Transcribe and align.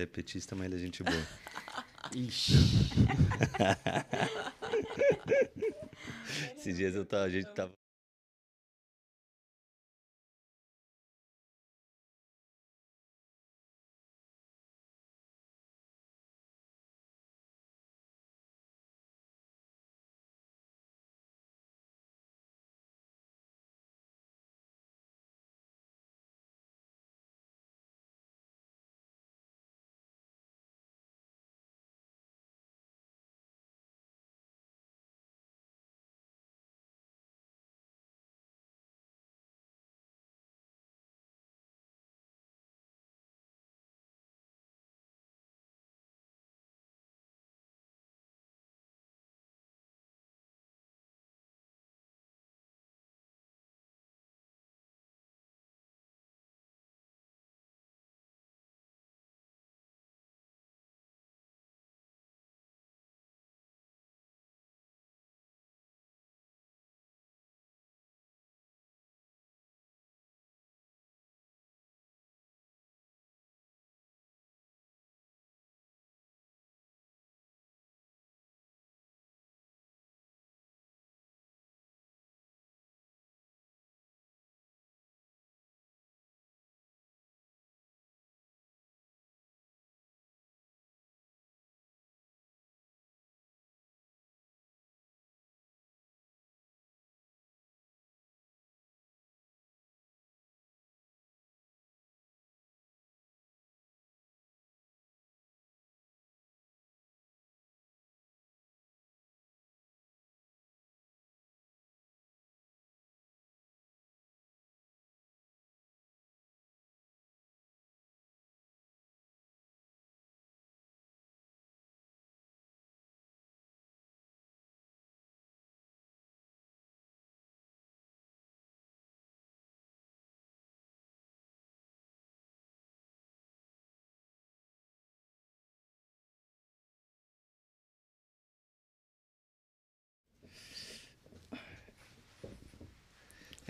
Ele 0.00 0.04
é 0.04 0.06
petista, 0.06 0.56
mas 0.56 0.64
ele 0.66 0.76
é 0.76 0.78
gente 0.78 1.02
boa. 1.02 1.26
Ixi. 2.16 2.54
Esses 6.56 6.76
dias 6.76 6.94
eu 6.94 7.04
tava, 7.04 7.24
a 7.24 7.28
gente 7.28 7.52
tava. 7.52 7.79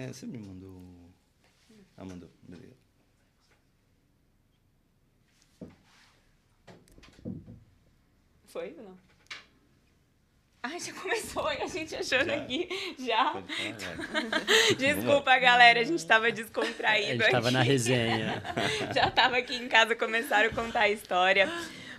É, 0.01 0.07
você 0.07 0.25
me 0.25 0.39
mandou. 0.39 0.81
Ah, 1.95 2.07
mandou. 2.07 2.31
Beleza. 2.49 2.75
Foi 8.47 8.75
ou 8.79 8.85
não? 8.85 8.99
Ai, 10.63 10.81
já 10.81 10.93
começou 10.95 11.53
e 11.53 11.63
a 11.63 11.67
gente 11.67 11.95
achando 11.95 12.27
Já? 12.29 12.37
aqui. 12.37 12.69
Já? 12.99 13.31
Pode 13.31 13.53
falar, 13.53 13.97
vai. 13.97 14.75
Desculpa, 14.77 15.39
galera, 15.39 15.81
a 15.81 15.85
gente 15.85 16.07
tava 16.07 16.29
A 16.29 16.31
descontraído 16.31 17.23
gente 17.23 17.31
tava 17.31 17.49
aqui. 17.49 17.57
na 17.57 17.63
resenha. 17.63 18.43
Já 18.95 19.11
tava 19.11 19.37
aqui 19.37 19.55
em 19.57 19.69
casa, 19.69 19.95
começaram 19.95 20.49
a 20.49 20.53
contar 20.53 20.81
a 20.81 20.89
história. 20.91 21.47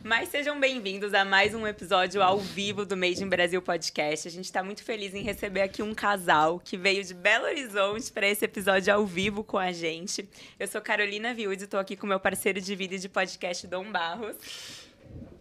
Mas 0.04 0.30
sejam 0.30 0.60
bem-vindos 0.60 1.14
a 1.14 1.24
mais 1.24 1.54
um 1.54 1.68
episódio 1.68 2.24
ao 2.24 2.40
vivo 2.40 2.86
do 2.86 2.98
Made 2.98 3.24
in 3.24 3.30
Brasil 3.30 3.62
Podcast. 3.62 4.28
A 4.28 4.32
gente 4.32 4.46
está 4.46 4.64
muito 4.64 4.84
feliz 4.84 5.14
em 5.14 5.22
receber 5.22 5.62
aqui 5.62 5.84
um 5.84 5.94
casal 5.94 6.60
que 6.60 6.76
veio 6.76 7.04
de 7.04 7.14
Belo 7.14 7.46
Horizonte 7.46 8.12
para 8.12 8.28
esse 8.28 8.44
episódio 8.44 8.92
ao 8.92 9.06
vivo 9.06 9.44
com 9.44 9.60
a 9.60 9.72
gente. 9.72 10.28
Eu 10.60 10.68
sou 10.68 10.82
Carolina 10.82 11.36
Viúde, 11.36 11.66
estou 11.66 11.80
aqui 11.80 11.96
com 11.96 12.08
meu 12.08 12.20
parceiro 12.20 12.60
de 12.60 12.76
vida 12.76 12.96
e 12.96 13.00
de 13.00 13.08
podcast, 13.08 13.68
Dom 13.68 13.92
Barros. 13.92 14.91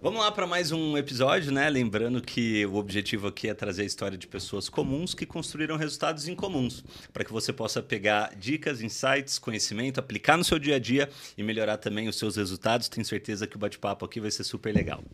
Vamos 0.02 0.20
lá 0.20 0.32
para 0.32 0.46
mais 0.46 0.72
um 0.72 0.96
episódio, 0.96 1.52
né? 1.52 1.68
Lembrando 1.68 2.22
que 2.22 2.64
o 2.64 2.76
objetivo 2.76 3.26
aqui 3.26 3.50
é 3.50 3.52
trazer 3.52 3.82
a 3.82 3.84
história 3.84 4.16
de 4.16 4.26
pessoas 4.26 4.66
comuns 4.66 5.12
que 5.12 5.26
construíram 5.26 5.76
resultados 5.76 6.26
incomuns, 6.26 6.82
para 7.12 7.22
que 7.22 7.30
você 7.30 7.52
possa 7.52 7.82
pegar 7.82 8.34
dicas, 8.34 8.80
insights, 8.80 9.38
conhecimento, 9.38 10.00
aplicar 10.00 10.38
no 10.38 10.44
seu 10.44 10.58
dia 10.58 10.76
a 10.76 10.78
dia 10.78 11.10
e 11.36 11.42
melhorar 11.42 11.76
também 11.76 12.08
os 12.08 12.16
seus 12.16 12.36
resultados. 12.36 12.88
Tenho 12.88 13.04
certeza 13.04 13.46
que 13.46 13.56
o 13.56 13.58
bate-papo 13.58 14.02
aqui 14.06 14.20
vai 14.20 14.30
ser 14.30 14.42
super 14.42 14.74
legal. 14.74 15.04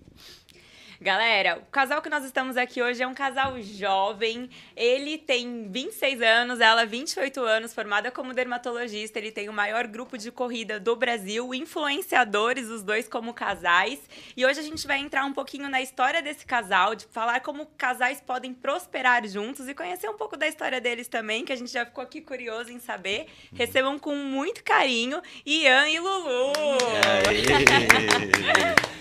Galera, 1.00 1.58
o 1.58 1.66
casal 1.70 2.00
que 2.00 2.08
nós 2.08 2.24
estamos 2.24 2.56
aqui 2.56 2.80
hoje 2.80 3.02
é 3.02 3.06
um 3.06 3.12
casal 3.12 3.60
jovem. 3.60 4.48
Ele 4.74 5.18
tem 5.18 5.68
26 5.70 6.22
anos, 6.22 6.58
ela 6.58 6.86
28 6.86 7.38
anos, 7.42 7.74
formada 7.74 8.10
como 8.10 8.32
dermatologista. 8.32 9.18
Ele 9.18 9.30
tem 9.30 9.48
o 9.50 9.52
maior 9.52 9.86
grupo 9.86 10.16
de 10.16 10.30
corrida 10.30 10.80
do 10.80 10.96
Brasil, 10.96 11.52
influenciadores, 11.54 12.68
os 12.68 12.82
dois 12.82 13.06
como 13.06 13.34
casais. 13.34 14.00
E 14.34 14.46
hoje 14.46 14.60
a 14.60 14.62
gente 14.62 14.86
vai 14.86 14.98
entrar 14.98 15.26
um 15.26 15.34
pouquinho 15.34 15.68
na 15.68 15.82
história 15.82 16.22
desse 16.22 16.46
casal, 16.46 16.94
de 16.94 17.04
falar 17.06 17.40
como 17.40 17.66
casais 17.76 18.22
podem 18.22 18.54
prosperar 18.54 19.26
juntos 19.28 19.68
e 19.68 19.74
conhecer 19.74 20.08
um 20.08 20.16
pouco 20.16 20.36
da 20.36 20.48
história 20.48 20.80
deles 20.80 21.08
também, 21.08 21.44
que 21.44 21.52
a 21.52 21.56
gente 21.56 21.72
já 21.72 21.84
ficou 21.84 22.02
aqui 22.02 22.22
curioso 22.22 22.72
em 22.72 22.78
saber. 22.78 23.26
Recebam 23.52 23.98
com 23.98 24.14
muito 24.14 24.64
carinho 24.64 25.20
Ian 25.44 25.88
e 25.90 26.00
Lulu. 26.00 26.52
E 27.26 27.28
aí, 27.28 27.44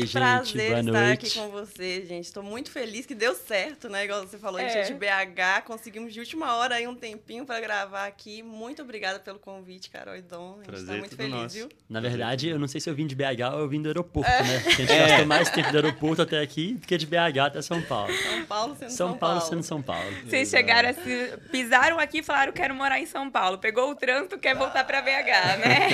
gente, 0.00 0.12
Prazer 0.12 0.68
boa 0.68 0.80
estar 0.80 0.92
noite. 0.92 1.39
Com 1.40 1.50
você, 1.50 2.04
gente. 2.06 2.24
Estou 2.26 2.42
muito 2.42 2.70
feliz 2.70 3.06
que 3.06 3.14
deu 3.14 3.34
certo, 3.34 3.88
né? 3.88 4.04
Igual 4.04 4.26
você 4.26 4.38
falou, 4.38 4.60
a 4.60 4.62
gente 4.64 4.76
É. 4.76 4.80
é 4.80 4.84
de 4.84 4.94
BH, 4.94 5.62
conseguimos 5.64 6.12
de 6.12 6.20
última 6.20 6.54
hora 6.56 6.74
aí 6.76 6.86
um 6.86 6.94
tempinho 6.94 7.44
para 7.46 7.60
gravar 7.60 8.06
aqui. 8.06 8.42
Muito 8.42 8.82
obrigada 8.82 9.18
pelo 9.18 9.38
convite, 9.38 9.90
Carol 9.90 10.16
e 10.16 10.22
Dom. 10.22 10.54
A 10.54 10.56
gente 10.58 10.66
Prazer 10.66 10.82
está 10.82 10.94
é 10.94 10.98
muito 10.98 11.16
feliz, 11.16 11.32
nosso. 11.34 11.54
viu? 11.54 11.68
Na 11.88 12.00
verdade, 12.00 12.48
eu 12.48 12.58
não 12.58 12.68
sei 12.68 12.80
se 12.80 12.88
eu 12.90 12.94
vim 12.94 13.06
de 13.06 13.14
BH 13.14 13.52
ou 13.54 13.60
eu 13.60 13.68
vim 13.68 13.80
do 13.82 13.88
aeroporto, 13.88 14.30
É. 14.30 14.42
né? 14.42 14.60
Porque 14.60 14.82
a 14.82 14.86
gente 14.86 14.98
gastou 14.98 15.26
mais 15.26 15.50
tempo 15.50 15.70
do 15.70 15.76
aeroporto 15.76 16.22
até 16.22 16.40
aqui 16.40 16.74
do 16.74 16.86
que 16.86 16.96
de 16.96 17.06
BH 17.06 17.38
até 17.46 17.62
São 17.62 17.80
Paulo. 17.82 18.12
São 18.14 18.44
Paulo 18.46 18.76
sendo 18.78 18.90
São 18.90 19.08
São, 19.10 19.18
Paulo 19.18 19.40
sendo 19.40 19.62
São 19.62 19.82
Paulo. 19.82 20.10
Vocês 20.26 20.48
chegaram 20.50 20.88
assim, 20.90 21.28
pisaram 21.50 21.98
aqui 21.98 22.18
e 22.18 22.22
falaram 22.22 22.52
quero 22.52 22.74
morar 22.74 23.00
em 23.00 23.06
São 23.06 23.30
Paulo. 23.30 23.58
Pegou 23.58 23.90
o 23.90 23.94
trânsito, 23.94 24.38
quer 24.38 24.54
voltar 24.54 24.84
pra 24.84 25.00
BH, 25.00 25.58
né? 25.58 25.88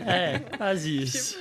É, 0.06 0.56
quase 0.56 1.02
isso. 1.02 1.38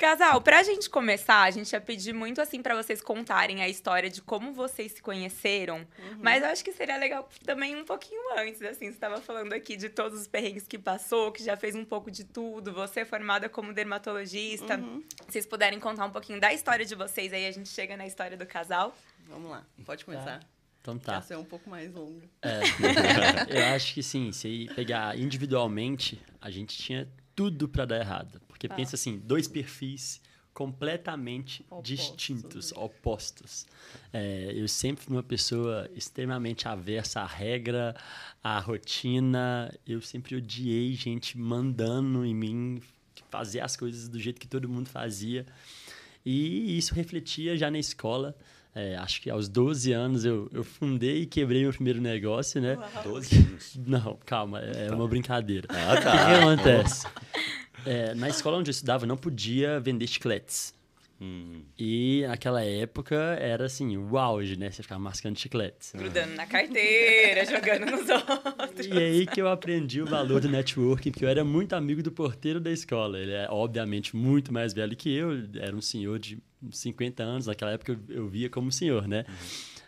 Casal, 0.00 0.40
pra 0.40 0.62
gente 0.62 0.88
começar, 0.88 1.42
a 1.42 1.50
gente 1.50 1.70
ia 1.74 1.80
pedir 1.80 2.14
muito 2.14 2.40
assim 2.40 2.62
pra 2.62 2.74
vocês 2.74 3.02
contarem 3.02 3.60
a 3.60 3.68
história 3.68 4.08
de 4.08 4.22
como 4.22 4.50
vocês 4.50 4.92
se 4.92 5.02
conheceram. 5.02 5.86
Mas 6.18 6.42
eu 6.42 6.48
acho 6.48 6.64
que 6.64 6.72
seria 6.72 6.96
legal 6.96 7.28
também 7.44 7.76
um 7.76 7.84
pouquinho 7.84 8.18
antes, 8.38 8.62
assim. 8.62 8.90
Você 8.90 8.98
tava 8.98 9.20
falando 9.20 9.52
aqui 9.52 9.76
de 9.76 9.90
todos 9.90 10.18
os 10.18 10.26
perrengues 10.26 10.66
que 10.66 10.78
passou, 10.78 11.30
que 11.30 11.44
já 11.44 11.54
fez 11.54 11.74
um 11.74 11.84
pouco 11.84 12.10
de 12.10 12.24
tudo. 12.24 12.72
Você 12.72 13.00
é 13.00 13.04
formada 13.04 13.46
como 13.46 13.74
dermatologista. 13.74 14.78
Uhum. 14.78 15.04
Vocês 15.28 15.44
puderem 15.44 15.78
contar 15.78 16.06
um 16.06 16.10
pouquinho 16.10 16.40
da 16.40 16.50
história 16.50 16.86
de 16.86 16.94
vocês, 16.94 17.30
aí 17.34 17.46
a 17.46 17.52
gente 17.52 17.68
chega 17.68 17.94
na 17.94 18.06
história 18.06 18.38
do 18.38 18.46
casal. 18.46 18.96
Vamos 19.28 19.50
lá, 19.50 19.66
pode 19.84 20.06
começar. 20.06 20.40
Então 20.80 20.98
Tá. 20.98 21.16
tá. 21.16 21.20
ser 21.20 21.36
um 21.36 21.44
pouco 21.44 21.68
mais 21.68 21.92
longa. 21.92 22.26
É, 22.40 22.60
eu 23.54 23.76
acho 23.76 23.92
que 23.92 24.02
sim, 24.02 24.32
se 24.32 24.66
pegar 24.74 25.18
individualmente, 25.18 26.18
a 26.40 26.50
gente 26.50 26.74
tinha 26.78 27.06
tudo 27.36 27.68
pra 27.68 27.84
dar 27.84 28.00
errado. 28.00 28.40
Porque 28.60 28.68
Tá. 28.68 28.74
pensa 28.74 28.94
assim, 28.94 29.18
dois 29.24 29.48
perfis 29.48 30.20
completamente 30.52 31.64
Opostos, 31.70 31.88
distintos, 31.88 32.72
né? 32.72 32.78
opostos. 32.78 33.66
É, 34.12 34.52
eu 34.54 34.68
sempre 34.68 35.02
fui 35.02 35.16
uma 35.16 35.22
pessoa 35.22 35.88
extremamente 35.96 36.68
aversa 36.68 37.22
à 37.22 37.26
regra, 37.26 37.96
à 38.44 38.58
rotina. 38.58 39.72
Eu 39.86 40.02
sempre 40.02 40.36
odiei 40.36 40.92
gente 40.92 41.38
mandando 41.38 42.22
em 42.22 42.34
mim, 42.34 42.82
fazer 43.30 43.60
as 43.60 43.78
coisas 43.78 44.08
do 44.10 44.18
jeito 44.20 44.38
que 44.38 44.46
todo 44.46 44.68
mundo 44.68 44.90
fazia. 44.90 45.46
E 46.26 46.76
isso 46.76 46.94
refletia 46.94 47.56
já 47.56 47.70
na 47.70 47.78
escola. 47.78 48.36
É, 48.74 48.96
acho 48.96 49.22
que 49.22 49.30
aos 49.30 49.48
12 49.48 49.90
anos 49.92 50.26
eu, 50.26 50.50
eu 50.52 50.62
fundei 50.62 51.22
e 51.22 51.26
quebrei 51.26 51.62
meu 51.62 51.72
primeiro 51.72 52.00
negócio, 52.02 52.60
né? 52.60 52.76
12 53.02 53.36
anos. 53.36 53.76
Não, 53.86 54.18
calma, 54.26 54.60
é 54.60 54.92
uma 54.92 55.08
brincadeira. 55.08 55.66
Ah, 55.70 55.94
O 55.94 55.96
que, 55.96 56.02
tá. 56.02 56.12
que 56.12 56.34
acontece? 56.34 57.06
É, 57.86 58.14
na 58.14 58.28
escola 58.28 58.58
onde 58.58 58.70
eu 58.70 58.72
estudava, 58.72 59.04
eu 59.04 59.08
não 59.08 59.16
podia 59.16 59.80
vender 59.80 60.06
chicletes. 60.06 60.74
Hum. 61.20 61.60
E 61.78 62.24
naquela 62.26 62.64
época 62.64 63.14
era 63.14 63.66
assim, 63.66 63.94
o 63.98 64.16
auge, 64.16 64.56
né? 64.56 64.70
Você 64.70 64.82
ficava 64.82 64.98
mascando 64.98 65.38
chicletes. 65.38 65.92
Grudando 65.94 66.34
na 66.34 66.46
carteira, 66.46 67.44
jogando 67.44 67.90
nos 67.90 68.08
outros. 68.08 68.86
E 68.86 68.92
aí 68.92 69.26
que 69.26 69.40
eu 69.40 69.46
aprendi 69.46 70.00
o 70.00 70.06
valor 70.06 70.40
do 70.40 70.48
networking, 70.48 71.10
porque 71.10 71.24
eu 71.24 71.28
era 71.28 71.44
muito 71.44 71.74
amigo 71.74 72.02
do 72.02 72.10
porteiro 72.10 72.58
da 72.58 72.70
escola. 72.70 73.18
Ele 73.18 73.32
é, 73.32 73.46
obviamente, 73.50 74.16
muito 74.16 74.50
mais 74.50 74.72
velho 74.72 74.96
que 74.96 75.14
eu. 75.14 75.30
Era 75.60 75.76
um 75.76 75.82
senhor 75.82 76.18
de 76.18 76.38
50 76.70 77.22
anos. 77.22 77.46
Naquela 77.46 77.72
época 77.72 77.92
eu, 77.92 78.16
eu 78.16 78.28
via 78.28 78.48
como 78.48 78.72
senhor, 78.72 79.06
né? 79.06 79.26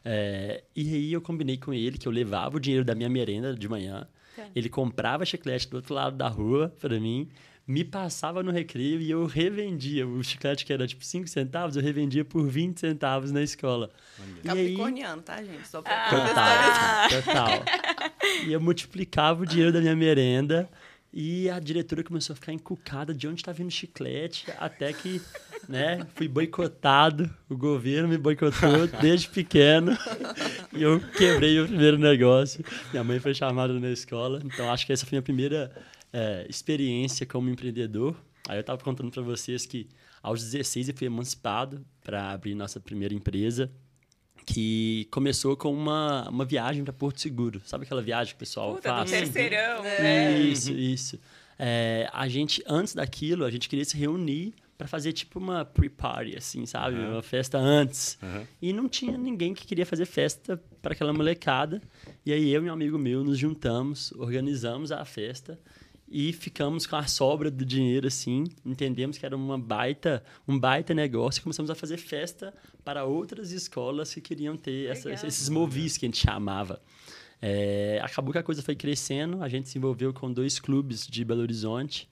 É, 0.05 0.65
e 0.77 0.95
aí 0.95 1.13
eu 1.13 1.23
combinei 1.23 1.57
com 1.57 1.73
ele 1.73 1.97
que 1.97 2.07
eu 2.07 2.13
levava 2.13 2.59
o 2.59 2.61
dinheiro 2.61 2.85
da 2.85 2.95
minha 2.95 3.09
merenda 3.09 3.55
de 3.55 3.69
manhã. 3.69 4.07
Tá. 4.37 4.47
Ele 4.55 4.69
comprava 4.69 5.25
chiclete 5.25 5.69
do 5.69 5.77
outro 5.77 5.95
lado 5.95 6.17
da 6.17 6.29
rua 6.29 6.75
para 6.81 6.99
mim, 6.99 7.29
me 7.73 7.85
passava 7.85 8.43
no 8.43 8.51
recreio 8.51 9.01
e 9.01 9.11
eu 9.11 9.25
revendia. 9.25 10.07
O 10.07 10.23
chiclete 10.23 10.67
que 10.67 10.73
era 10.75 10.87
tipo 10.87 11.03
5 11.03 11.27
centavos, 11.27 11.75
eu 11.75 11.83
revendia 11.83 12.23
por 12.23 12.47
20 12.47 12.79
centavos 12.79 13.33
na 13.33 13.43
escola. 13.43 13.89
E 14.45 14.51
aí, 14.51 14.57
Capricorniano, 14.57 15.23
tá, 15.23 15.43
gente? 15.43 15.67
Só 15.67 15.81
pra 15.81 15.93
Ah. 16.07 17.09
Total, 17.11 17.23
total. 17.23 18.45
E 18.47 18.53
eu 18.53 18.61
multiplicava 18.61 19.43
o 19.43 19.47
dinheiro 19.47 19.73
da 19.73 19.81
minha 19.81 19.97
merenda 19.97 20.69
e 21.11 21.49
a 21.49 21.59
diretora 21.59 22.03
começou 22.05 22.35
a 22.35 22.37
ficar 22.37 22.53
encucada 22.53 23.15
de 23.15 23.27
onde 23.27 23.41
está 23.41 23.53
vindo 23.53 23.71
chiclete, 23.71 24.47
até 24.59 24.93
que, 24.93 25.21
né, 25.67 26.07
fui 26.15 26.29
boicotado, 26.29 27.31
o 27.49 27.57
governo 27.57 28.09
me 28.09 28.19
boicotou 28.19 28.87
desde 29.01 29.29
pequeno 29.29 29.97
e 30.75 30.83
eu 30.83 31.01
quebrei 31.17 31.59
o 31.61 31.67
primeiro 31.67 31.99
negócio. 31.99 32.63
Minha 32.93 33.05
mãe 33.05 33.19
foi 33.19 33.35
chamada 33.35 33.73
na 33.79 33.91
escola, 33.91 34.43
então 34.45 34.71
acho 34.71 34.87
que 34.87 34.93
essa 34.93 35.07
foi 35.07 35.17
a 35.17 35.21
minha 35.21 35.23
primeira 35.23 35.71
é, 36.13 36.47
experiência 36.49 37.25
como 37.27 37.49
empreendedor. 37.51 38.17
Aí 38.49 38.57
eu 38.57 38.61
estava 38.63 38.83
contando 38.83 39.11
para 39.11 39.23
vocês 39.23 39.65
que 39.67 39.89
aos 40.23 40.43
16 40.43 40.89
eu 40.91 40.95
fui 40.97 41.07
emancipado 41.07 41.85
para 42.03 42.31
abrir 42.33 42.55
nossa 42.55 42.79
primeira 42.81 43.15
empresa 43.15 43.71
que 44.45 45.07
começou 45.11 45.57
com 45.57 45.73
uma, 45.73 46.29
uma 46.29 46.45
viagem 46.45 46.83
para 46.83 46.93
Porto 46.93 47.21
Seguro. 47.21 47.63
Sabe 47.65 47.85
aquela 47.85 48.03
viagem 48.03 48.33
que 48.33 48.37
o 48.37 48.39
pessoal 48.39 48.75
Puta, 48.75 48.89
do 48.91 48.97
faz? 48.97 49.11
terceirão, 49.11 49.85
É. 49.85 50.03
né? 50.03 50.39
Isso, 50.41 50.73
isso. 50.73 51.21
É, 51.59 52.09
a 52.13 52.27
gente, 52.29 52.63
antes 52.67 52.95
daquilo, 52.95 53.45
a 53.45 53.51
gente 53.51 53.69
queria 53.69 53.85
se 53.85 53.97
reunir 53.97 54.53
para 54.77 54.89
fazer 54.89 55.13
tipo 55.13 55.39
uma 55.39 55.65
pre-party, 55.65 56.37
assim, 56.37 56.67
sabe? 56.67 56.97
Aham. 56.97 57.13
Uma 57.13 57.23
festa 57.23 57.57
antes. 57.57 58.19
Aham. 58.21 58.45
E 58.61 58.73
não 58.73 58.89
tinha 58.89 59.17
ninguém 59.17 59.55
que 59.55 59.65
queria 59.65 59.87
fazer 59.87 60.07
festa 60.07 60.61
para 60.81 60.93
aquela 60.93 61.13
molecada. 61.13 61.81
E 62.27 62.33
aí 62.33 62.51
eu 62.53 62.65
e 62.67 62.69
um 62.69 62.73
amigo 62.73 62.99
meu 62.99 63.23
nos 63.23 63.39
juntamos, 63.39 64.11
organizamos 64.17 64.91
a 64.91 65.05
festa 65.05 65.57
e 66.13 66.31
ficamos 66.33 66.87
com 66.87 66.95
a 66.97 67.07
sobra 67.07 67.51
do 67.51 67.65
dinheiro 67.65 68.07
assim, 68.07 68.45
entendemos 68.67 69.17
que 69.17 69.25
era 69.25 69.35
uma 69.35 69.59
baita, 69.59 70.23
um 70.47 70.59
baita 70.59 70.93
negócio 70.93 71.41
e 71.41 71.43
começamos 71.43 71.71
a 71.71 71.75
fazer 71.75 71.97
festa 71.97 72.53
para 72.85 73.05
outras 73.05 73.51
escolas 73.51 74.13
que 74.13 74.21
queriam 74.21 74.57
ter 74.57 74.91
essa- 74.91 75.09
esses 75.27 75.49
movis 75.49 75.97
que 75.97 76.05
a 76.05 76.09
gente 76.09 76.19
chamava. 76.19 76.81
É, 77.41 77.99
acabou 78.03 78.31
que 78.33 78.39
a 78.39 78.43
coisa 78.43 78.63
foi 78.63 78.77
crescendo, 78.77 79.43
a 79.43 79.49
gente 79.49 79.69
se 79.69 79.79
envolveu 79.79 80.13
com 80.13 80.31
dois 80.33 80.61
clubes 80.61 81.07
de 81.07 81.25
Belo 81.25 81.41
Horizonte 81.41 82.09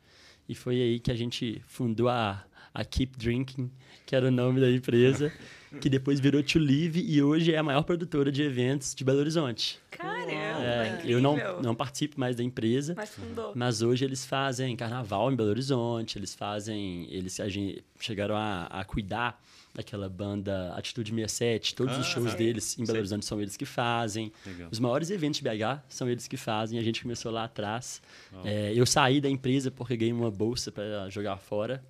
e 0.48 0.54
foi 0.54 0.80
aí 0.80 0.98
que 0.98 1.10
a 1.12 1.14
gente 1.14 1.62
fundou 1.66 2.08
a, 2.08 2.44
a 2.74 2.84
Keep 2.84 3.16
Drinking, 3.18 3.70
que 4.06 4.16
era 4.16 4.26
o 4.26 4.30
nome 4.30 4.60
da 4.60 4.70
empresa, 4.70 5.30
que 5.80 5.88
depois 5.90 6.18
virou 6.20 6.42
To 6.42 6.58
Live 6.58 7.00
e 7.00 7.22
hoje 7.22 7.52
é 7.52 7.58
a 7.58 7.62
maior 7.62 7.82
produtora 7.82 8.32
de 8.32 8.42
eventos 8.42 8.94
de 8.94 9.04
Belo 9.04 9.18
Horizonte. 9.20 9.78
Caramba, 9.90 10.30
É, 10.62 11.00
eu 11.04 11.20
não, 11.20 11.36
não 11.62 11.74
participo 11.74 12.18
mais 12.18 12.34
da 12.36 12.42
empresa, 12.42 12.94
Mas 12.96 13.10
fundou. 13.10 13.52
mas 13.54 13.82
hoje 13.82 14.04
eles 14.04 14.24
fazem 14.24 14.74
carnaval 14.76 15.30
em 15.32 15.36
Belo 15.36 15.50
Horizonte, 15.50 16.18
eles 16.18 16.34
fazem. 16.34 17.06
Eles 17.10 17.38
a 17.40 17.48
gente, 17.48 17.84
chegaram 17.98 18.36
a, 18.36 18.64
a 18.66 18.84
cuidar 18.84 19.40
daquela 19.74 20.08
banda 20.08 20.72
Atitude 20.74 21.10
67, 21.12 21.74
todos 21.76 21.94
os 21.96 22.00
Ah, 22.06 22.10
shows 22.10 22.30
sei. 22.32 22.38
deles 22.46 22.74
em 22.74 22.78
Belo 22.82 22.88
Sei. 22.92 22.98
Horizonte 22.98 23.24
são 23.24 23.40
eles 23.40 23.56
que 23.56 23.64
fazem. 23.64 24.32
Legal. 24.44 24.68
Os 24.70 24.78
maiores 24.80 25.10
eventos 25.10 25.40
de 25.40 25.48
BH 25.48 25.82
são 25.88 26.08
eles 26.10 26.26
que 26.26 26.36
fazem, 26.36 26.78
a 26.78 26.82
gente 26.82 27.02
começou 27.02 27.30
lá 27.30 27.44
atrás. 27.44 28.02
Uau. 28.32 28.42
É, 28.44 28.72
eu 28.74 28.84
saí 28.84 29.20
da 29.20 29.28
empresa 29.30 29.70
porque 29.70 29.96
ganhei 29.96 30.12
uma 30.12 30.30
bolsa 30.30 30.72
para 30.72 31.08
jogar 31.08 31.36
fora. 31.36 31.82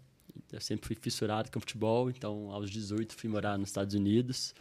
Eu 0.52 0.60
sempre 0.60 0.86
fui 0.86 0.96
fissurado 1.00 1.50
com 1.50 1.60
futebol, 1.60 2.10
então 2.10 2.50
aos 2.50 2.70
18 2.70 3.14
fui 3.14 3.28
morar 3.30 3.58
nos 3.58 3.68
Estados 3.68 3.94
Unidos. 3.94 4.54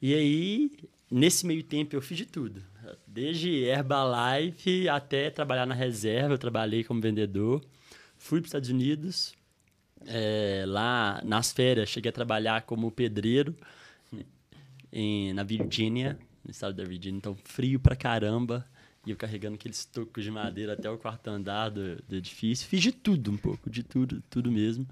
E 0.00 0.14
aí, 0.14 0.70
nesse 1.10 1.46
meio 1.46 1.62
tempo, 1.62 1.94
eu 1.94 2.02
fiz 2.02 2.18
de 2.18 2.26
tudo. 2.26 2.62
Desde 3.06 3.62
Herbalife 3.64 4.88
até 4.88 5.30
trabalhar 5.30 5.66
na 5.66 5.74
reserva, 5.74 6.34
eu 6.34 6.38
trabalhei 6.38 6.82
como 6.82 7.00
vendedor. 7.00 7.64
Fui 8.18 8.40
para 8.40 8.46
os 8.46 8.48
Estados 8.48 8.68
Unidos. 8.70 9.34
é, 10.06 10.64
lá 10.66 11.20
nas 11.24 11.52
férias, 11.52 11.88
cheguei 11.88 12.08
a 12.08 12.12
trabalhar 12.12 12.62
como 12.62 12.90
pedreiro 12.90 13.54
em, 14.92 15.32
na 15.32 15.42
Virgínia, 15.42 16.18
no 16.44 16.50
estado 16.50 16.74
da 16.74 16.84
Virgínia. 16.84 17.18
Então, 17.18 17.36
frio 17.44 17.78
pra 17.80 17.96
caramba. 17.96 18.66
E 19.04 19.10
eu 19.10 19.16
carregando 19.16 19.56
aqueles 19.56 19.84
tocos 19.84 20.22
de 20.22 20.30
madeira 20.30 20.74
até 20.74 20.88
o 20.88 20.96
quarto 20.96 21.26
andar 21.28 21.70
do, 21.70 21.96
do 22.08 22.14
edifício. 22.14 22.68
Fiz 22.68 22.80
de 22.80 22.92
tudo 22.92 23.32
um 23.32 23.36
pouco, 23.36 23.68
de 23.68 23.82
tudo, 23.82 24.22
tudo 24.30 24.50
mesmo. 24.50 24.86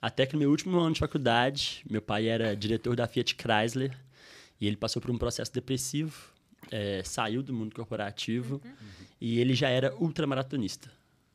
Até 0.00 0.26
que 0.26 0.34
no 0.34 0.40
meu 0.40 0.50
último 0.50 0.78
ano 0.78 0.92
de 0.92 1.00
faculdade, 1.00 1.82
meu 1.88 2.02
pai 2.02 2.28
era 2.28 2.54
diretor 2.54 2.94
da 2.94 3.06
Fiat 3.06 3.34
Chrysler. 3.34 3.96
E 4.60 4.66
ele 4.66 4.76
passou 4.76 5.00
por 5.00 5.10
um 5.10 5.16
processo 5.16 5.52
depressivo, 5.52 6.14
é, 6.70 7.02
saiu 7.04 7.42
do 7.42 7.52
mundo 7.54 7.74
corporativo. 7.74 8.60
E 9.20 9.38
ele 9.40 9.54
já 9.54 9.68
era 9.68 9.94
ultramaratonista. 9.96 10.90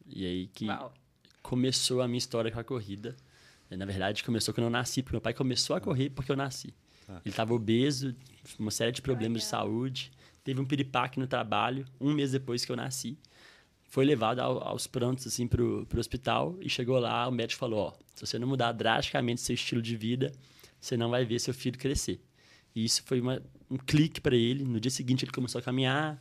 E 0.06 0.26
aí 0.26 0.48
que 0.48 0.68
Uau. 0.68 0.94
começou 1.42 2.02
a 2.02 2.08
minha 2.08 2.18
história 2.18 2.52
com 2.52 2.60
a 2.60 2.64
corrida. 2.64 3.16
É, 3.72 3.76
Na 3.76 3.86
verdade, 3.86 4.24
começou 4.24 4.54
quando 4.54 4.66
eu 4.66 4.70
nasci, 4.70 5.02
porque 5.02 5.16
meu 5.16 5.22
pai 5.22 5.34
começou 5.34 5.76
a 5.76 5.82
correr 5.82 6.10
porque 6.12 6.32
eu 6.32 6.36
nasci. 6.36 6.74
Ah. 7.10 7.20
Ele 7.26 7.32
estava 7.32 7.54
obeso, 7.54 8.16
uma 8.60 8.72
série 8.72 8.92
de 8.92 9.02
problemas 9.02 9.42
de 9.42 9.48
saúde, 9.48 10.12
teve 10.44 10.60
um 10.60 10.66
piripaque 10.66 11.20
no 11.20 11.28
trabalho, 11.28 11.86
um 12.00 12.14
mês 12.14 12.32
depois 12.32 12.64
que 12.66 12.72
eu 12.72 12.76
nasci. 12.76 13.18
Foi 13.90 14.04
levado 14.06 14.40
ao- 14.40 14.62
aos 14.68 14.88
prantos 14.88 15.28
assim, 15.28 15.48
para 15.48 15.62
o 15.64 15.88
hospital 15.98 16.58
e 16.62 16.70
chegou 16.70 16.98
lá, 17.00 17.28
o 17.28 17.32
médico 17.32 17.60
falou, 17.60 17.80
ó, 17.80 17.94
se 18.16 18.26
você 18.26 18.40
não 18.40 18.48
mudar 18.48 18.72
drasticamente 18.72 19.42
seu 19.42 19.54
estilo 19.54 19.82
de 19.82 19.96
vida, 19.96 20.32
você 20.80 20.98
não 20.98 21.10
vai 21.10 21.24
ver 21.26 21.40
seu 21.40 21.54
filho 21.54 21.78
crescer. 21.78 22.20
E 22.76 22.84
isso 22.84 23.04
foi 23.06 23.22
uma- 23.22 23.42
um 23.70 23.78
clique 23.78 24.20
para 24.20 24.36
ele. 24.36 24.64
No 24.64 24.80
dia 24.80 24.90
seguinte, 24.92 25.24
ele 25.26 25.32
começou 25.32 25.60
a 25.60 25.62
caminhar, 25.62 26.20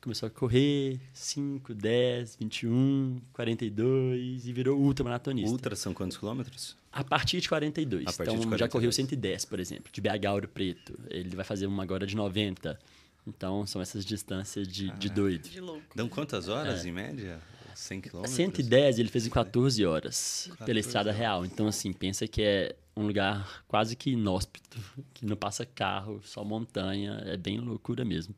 começou 0.00 0.26
a 0.26 0.30
correr 0.30 1.00
5, 1.12 1.72
10, 1.72 2.34
21, 2.36 3.20
42 3.32 4.46
e 4.46 4.52
virou 4.52 4.78
ultramaratonista. 4.80 5.50
Ultra 5.50 5.76
são 5.76 5.94
quantos 5.94 6.16
quilômetros? 6.16 6.76
A 6.92 7.04
partir 7.04 7.40
de 7.40 7.48
42. 7.48 8.02
A 8.02 8.12
partir 8.12 8.22
então, 8.22 8.34
de 8.34 8.42
já 8.42 8.48
42. 8.68 8.72
correu 8.72 8.92
110, 8.92 9.44
por 9.44 9.60
exemplo, 9.60 9.90
de 9.92 10.00
BH 10.00 10.32
Ouro 10.32 10.48
Preto. 10.48 10.98
Ele 11.08 11.34
vai 11.36 11.44
fazer 11.44 11.66
uma 11.66 11.82
agora 11.84 12.04
de 12.06 12.16
90. 12.16 12.78
Então, 13.26 13.66
são 13.66 13.80
essas 13.80 14.04
distâncias 14.04 14.66
de, 14.66 14.90
de 14.92 15.08
doido. 15.08 15.48
De 15.48 15.60
louco. 15.60 15.94
Dão 15.94 16.08
quantas 16.08 16.48
horas, 16.48 16.84
em 16.84 16.92
média? 16.92 17.40
100 17.74 17.98
A 17.98 18.02
quilômetros? 18.02 18.36
110 18.36 18.98
ele 18.98 19.08
fez 19.08 19.26
em 19.26 19.30
14 19.30 19.84
horas 19.86 20.44
14 20.50 20.64
pela 20.66 20.80
estrada 20.80 21.10
horas. 21.10 21.18
real. 21.18 21.44
Então, 21.44 21.66
assim, 21.66 21.92
pensa 21.92 22.26
que 22.26 22.42
é 22.42 22.76
um 22.96 23.06
lugar 23.06 23.64
quase 23.66 23.96
que 23.96 24.10
inóspito, 24.10 24.78
que 25.14 25.24
não 25.24 25.36
passa 25.36 25.64
carro, 25.64 26.20
só 26.24 26.44
montanha. 26.44 27.22
É 27.24 27.36
bem 27.36 27.58
loucura 27.58 28.04
mesmo. 28.04 28.34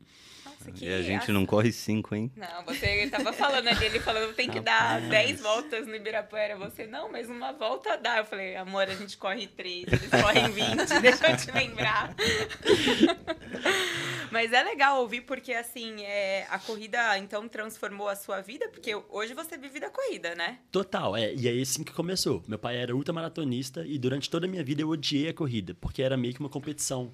Nossa, 0.59 0.71
que 0.71 0.85
E 0.85 0.93
a 0.93 1.01
gente 1.01 1.31
não 1.31 1.45
corre 1.45 1.71
5, 1.71 2.15
hein? 2.15 2.31
Não, 2.35 2.65
você 2.65 3.07
tava 3.09 3.33
falando 3.33 3.67
ali, 3.67 3.85
ele 3.85 3.99
falando 3.99 4.33
tem 4.33 4.49
que 4.49 4.59
dar 4.59 5.01
10 5.01 5.41
voltas 5.41 5.87
no 5.87 5.95
Ibirapuera. 5.95 6.55
Você, 6.57 6.87
não, 6.87 7.11
mas 7.11 7.29
uma 7.29 7.51
volta 7.51 7.97
dá. 7.97 8.17
Eu 8.17 8.25
falei, 8.25 8.55
amor, 8.55 8.83
a 8.83 8.95
gente 8.95 9.17
corre 9.17 9.47
3, 9.47 9.87
eles 9.87 10.09
correm 10.09 10.49
20, 10.49 10.87
deixa 11.01 11.31
eu 11.31 11.37
te 11.37 11.51
lembrar. 11.51 12.15
mas 14.31 14.51
é 14.51 14.63
legal 14.63 15.01
ouvir, 15.01 15.21
porque 15.21 15.53
assim, 15.53 16.03
é, 16.03 16.45
a 16.49 16.59
corrida 16.59 17.17
então 17.17 17.47
transformou 17.47 18.07
a 18.07 18.15
sua 18.15 18.41
vida, 18.41 18.67
porque 18.69 18.95
hoje 19.09 19.33
você 19.33 19.57
vive 19.57 19.79
da 19.79 19.89
corrida, 19.89 20.35
né? 20.35 20.59
Total, 20.71 21.15
é. 21.15 21.33
E 21.33 21.47
é 21.47 21.61
assim 21.61 21.83
que 21.83 21.93
começou. 21.93 22.43
Meu 22.47 22.59
pai 22.59 22.77
era 22.77 22.95
ultramaratonista 22.95 23.85
e 23.85 23.97
durante 23.97 24.29
toda 24.29 24.45
a 24.45 24.49
minha 24.49 24.63
vida 24.63 24.81
eu 24.81 24.89
odiei 24.89 25.29
a 25.29 25.33
corrida, 25.33 25.75
porque 25.79 26.01
era 26.01 26.17
meio 26.17 26.33
que 26.33 26.39
uma 26.39 26.49
competição 26.49 27.11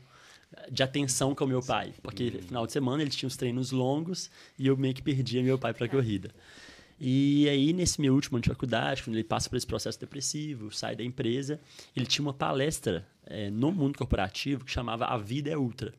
de 0.71 0.83
atenção 0.83 1.33
com 1.33 1.45
o 1.45 1.47
meu 1.47 1.61
pai. 1.61 1.93
Porque 2.01 2.31
final 2.31 2.65
de 2.65 2.73
semana 2.73 3.01
ele 3.01 3.11
tinha 3.11 3.27
os 3.27 3.37
treinos 3.37 3.71
longos 3.71 4.29
e 4.57 4.67
eu 4.67 4.77
meio 4.77 4.93
que 4.93 5.01
perdia 5.01 5.41
meu 5.43 5.57
pai 5.57 5.73
para 5.73 5.85
a 5.85 5.89
corrida. 5.89 6.31
E 7.03 7.49
aí, 7.49 7.73
nesse 7.73 7.99
meu 7.99 8.13
último 8.13 8.37
ano 8.37 8.43
de 8.43 8.49
faculdade, 8.49 9.01
quando 9.01 9.15
ele 9.15 9.23
passa 9.23 9.49
por 9.49 9.55
esse 9.55 9.65
processo 9.65 9.99
depressivo, 9.99 10.71
sai 10.71 10.95
da 10.95 11.03
empresa, 11.03 11.59
ele 11.95 12.05
tinha 12.05 12.23
uma 12.23 12.33
palestra 12.33 13.07
eh, 13.25 13.49
no 13.49 13.71
mundo 13.71 13.97
corporativo 13.97 14.63
que 14.63 14.69
chamava 14.71 15.05
A 15.05 15.17
Vida 15.17 15.49
é 15.49 15.57
Ultra. 15.57 15.95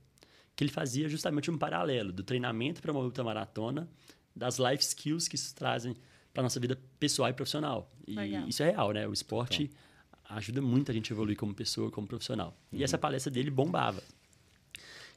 Que 0.54 0.62
ele 0.62 0.70
fazia 0.70 1.08
justamente 1.08 1.50
um 1.50 1.58
paralelo 1.58 2.12
do 2.12 2.22
treinamento 2.22 2.80
para 2.80 2.92
uma 2.92 3.00
ultramaratona, 3.00 3.88
das 4.34 4.58
life 4.58 4.84
skills 4.84 5.26
que 5.26 5.34
isso 5.34 5.52
trazem 5.56 5.96
para 6.32 6.42
nossa 6.42 6.60
vida 6.60 6.78
pessoal 7.00 7.28
e 7.28 7.32
profissional. 7.32 7.90
E 8.06 8.14
Legal. 8.14 8.48
isso 8.48 8.62
é 8.62 8.70
real, 8.70 8.92
né? 8.92 9.06
O 9.08 9.12
esporte 9.12 9.72
ajuda 10.28 10.62
muito 10.62 10.90
a 10.90 10.94
gente 10.94 11.12
a 11.12 11.14
evoluir 11.14 11.36
como 11.36 11.52
pessoa, 11.52 11.90
como 11.90 12.06
profissional. 12.06 12.56
E 12.72 12.82
essa 12.82 12.96
palestra 12.96 13.30
dele 13.30 13.50
bombava. 13.50 14.02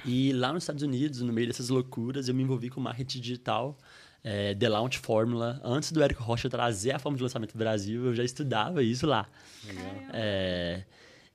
E 0.05 0.31
lá 0.33 0.53
nos 0.53 0.63
Estados 0.63 0.83
Unidos, 0.83 1.21
no 1.21 1.33
meio 1.33 1.47
dessas 1.47 1.69
loucuras, 1.69 2.27
eu 2.27 2.35
me 2.35 2.43
envolvi 2.43 2.69
com 2.69 2.79
marketing 2.79 3.19
digital, 3.19 3.77
é, 4.23 4.53
The 4.55 4.69
Launch 4.69 4.99
Formula. 4.99 5.59
Antes 5.63 5.91
do 5.91 6.01
Érico 6.01 6.23
Rocha 6.23 6.49
trazer 6.49 6.91
a 6.91 6.99
forma 6.99 7.17
de 7.17 7.23
lançamento 7.23 7.53
do 7.53 7.57
Brasil, 7.57 8.05
eu 8.05 8.13
já 8.13 8.23
estudava 8.23 8.83
isso 8.83 9.07
lá. 9.07 9.27
É, 10.13 10.83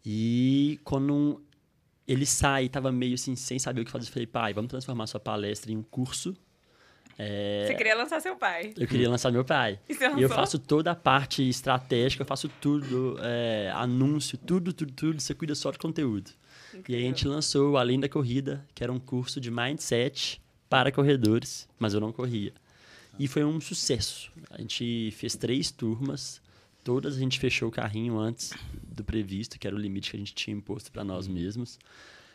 e 0.04 0.78
quando 0.84 1.42
ele 2.06 2.26
sai, 2.26 2.68
tava 2.68 2.90
meio 2.90 3.14
assim, 3.14 3.36
sem 3.36 3.58
saber 3.58 3.82
o 3.82 3.84
que 3.84 3.90
fazer, 3.90 4.08
eu 4.08 4.12
falei, 4.12 4.26
pai, 4.26 4.52
vamos 4.52 4.68
transformar 4.70 5.06
sua 5.06 5.20
palestra 5.20 5.70
em 5.70 5.76
um 5.76 5.82
curso. 5.82 6.36
É, 7.18 7.66
Você 7.66 7.74
queria 7.74 7.94
lançar 7.94 8.18
seu 8.20 8.34
pai. 8.34 8.72
eu 8.76 8.86
queria 8.86 9.10
lançar 9.10 9.30
meu 9.30 9.44
pai. 9.44 9.78
E 9.88 9.92
E 10.18 10.22
eu 10.22 10.28
faço 10.28 10.58
toda 10.58 10.90
a 10.90 10.94
parte 10.94 11.46
estratégica, 11.46 12.22
eu 12.22 12.26
faço 12.26 12.48
tudo, 12.60 13.18
é, 13.20 13.70
anúncio, 13.74 14.38
tudo, 14.38 14.72
tudo, 14.72 14.92
tudo. 14.92 15.20
Você 15.20 15.34
cuida 15.34 15.54
só 15.54 15.70
de 15.70 15.78
conteúdo. 15.78 16.30
E 16.88 16.94
aí 16.94 17.02
a 17.02 17.06
gente 17.06 17.26
lançou 17.26 17.72
o 17.72 17.76
Além 17.76 17.98
da 17.98 18.08
Corrida, 18.08 18.66
que 18.74 18.82
era 18.82 18.92
um 18.92 18.98
curso 18.98 19.40
de 19.40 19.50
mindset 19.50 20.40
para 20.68 20.92
corredores, 20.92 21.68
mas 21.78 21.94
eu 21.94 22.00
não 22.00 22.12
corria. 22.12 22.52
E 23.18 23.26
foi 23.26 23.44
um 23.44 23.60
sucesso. 23.60 24.30
A 24.50 24.60
gente 24.60 25.10
fez 25.12 25.36
três 25.36 25.70
turmas, 25.70 26.40
todas 26.84 27.16
a 27.16 27.18
gente 27.18 27.38
fechou 27.38 27.68
o 27.68 27.72
carrinho 27.72 28.18
antes 28.18 28.52
do 28.84 29.04
previsto, 29.04 29.58
que 29.58 29.66
era 29.66 29.74
o 29.74 29.78
limite 29.78 30.10
que 30.10 30.16
a 30.16 30.18
gente 30.18 30.34
tinha 30.34 30.56
imposto 30.56 30.90
para 30.92 31.04
nós 31.04 31.26
mesmos. 31.26 31.78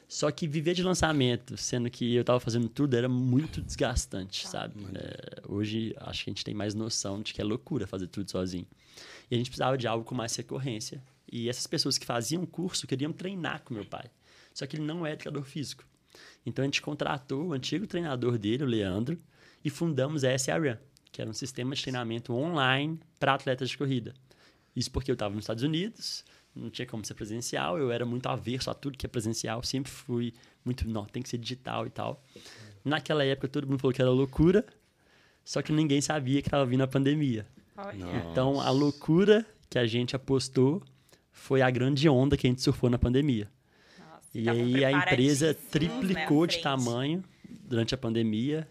Só 0.07 0.29
que 0.29 0.47
viver 0.47 0.75
de 0.75 0.83
lançamento, 0.83 1.57
sendo 1.57 1.89
que 1.89 2.13
eu 2.13 2.21
estava 2.21 2.39
fazendo 2.39 2.69
tudo, 2.69 2.95
era 2.95 3.09
muito 3.09 3.61
desgastante, 3.61 4.47
sabe? 4.47 4.75
É, 4.93 5.41
hoje 5.47 5.95
acho 5.97 6.23
que 6.23 6.29
a 6.29 6.33
gente 6.33 6.43
tem 6.43 6.53
mais 6.53 6.75
noção 6.75 7.21
de 7.21 7.33
que 7.33 7.41
é 7.41 7.43
loucura 7.43 7.87
fazer 7.87 8.07
tudo 8.07 8.29
sozinho. 8.29 8.67
E 9.31 9.35
a 9.35 9.37
gente 9.37 9.49
precisava 9.49 9.77
de 9.77 9.87
algo 9.87 10.05
com 10.05 10.13
mais 10.13 10.35
recorrência. 10.35 11.01
E 11.31 11.49
essas 11.49 11.65
pessoas 11.65 11.97
que 11.97 12.05
faziam 12.05 12.43
o 12.43 12.47
curso 12.47 12.85
queriam 12.85 13.11
treinar 13.11 13.63
com 13.63 13.73
meu 13.73 13.85
pai. 13.85 14.05
Só 14.55 14.65
que 14.65 14.77
ele 14.77 14.83
não 14.83 15.05
é 15.05 15.11
educador 15.11 15.43
físico. 15.43 15.85
Então 16.45 16.63
a 16.63 16.65
gente 16.65 16.81
contratou 16.81 17.47
o 17.47 17.53
antigo 17.53 17.85
treinador 17.85 18.37
dele, 18.37 18.63
o 18.63 18.67
Leandro, 18.67 19.19
e 19.63 19.69
fundamos 19.69 20.23
a 20.23 20.33
SRAM, 20.33 20.79
que 21.11 21.21
era 21.21 21.29
um 21.29 21.33
sistema 21.33 21.75
de 21.75 21.81
treinamento 21.81 22.33
online 22.33 22.97
para 23.19 23.33
atletas 23.33 23.69
de 23.69 23.77
corrida. 23.77 24.13
Isso 24.73 24.89
porque 24.89 25.11
eu 25.11 25.13
estava 25.13 25.35
nos 25.35 25.43
Estados 25.43 25.61
Unidos, 25.61 26.23
não 26.55 26.69
tinha 26.69 26.85
como 26.85 27.03
ser 27.03 27.15
presencial, 27.15 27.77
eu 27.77 27.91
era 27.91 28.05
muito 28.05 28.27
averso 28.27 28.71
a 28.71 28.73
tudo 28.73 28.97
que 28.97 29.05
é 29.05 29.09
presencial, 29.09 29.61
sempre 29.61 29.91
fui 29.91 30.33
muito, 30.63 30.87
não, 30.87 31.03
tem 31.05 31.21
que 31.21 31.27
ser 31.27 31.37
digital 31.37 31.85
e 31.85 31.89
tal. 31.89 32.23
Naquela 32.83 33.25
época 33.25 33.49
todo 33.49 33.67
mundo 33.67 33.79
falou 33.79 33.93
que 33.93 34.01
era 34.01 34.09
loucura, 34.09 34.65
só 35.43 35.61
que 35.61 35.73
ninguém 35.73 35.99
sabia 35.99 36.41
que 36.41 36.47
estava 36.47 36.65
vindo 36.65 36.81
a 36.81 36.87
pandemia. 36.87 37.45
Olha. 37.75 38.05
Então 38.31 38.61
a 38.61 38.69
loucura 38.69 39.45
que 39.69 39.77
a 39.77 39.85
gente 39.85 40.15
apostou 40.15 40.81
foi 41.29 41.61
a 41.61 41.69
grande 41.69 42.07
onda 42.07 42.37
que 42.37 42.47
a 42.47 42.49
gente 42.49 42.61
surfou 42.61 42.89
na 42.89 42.97
pandemia. 42.97 43.51
E 44.35 44.39
estavam 44.39 44.61
aí 44.61 44.85
a 44.85 44.91
empresa 44.91 45.53
preparadíssimos, 45.53 45.71
triplicou 45.71 46.41
né, 46.41 46.47
de 46.47 46.61
tamanho 46.61 47.23
durante 47.67 47.95
a 47.95 47.97
pandemia, 47.97 48.67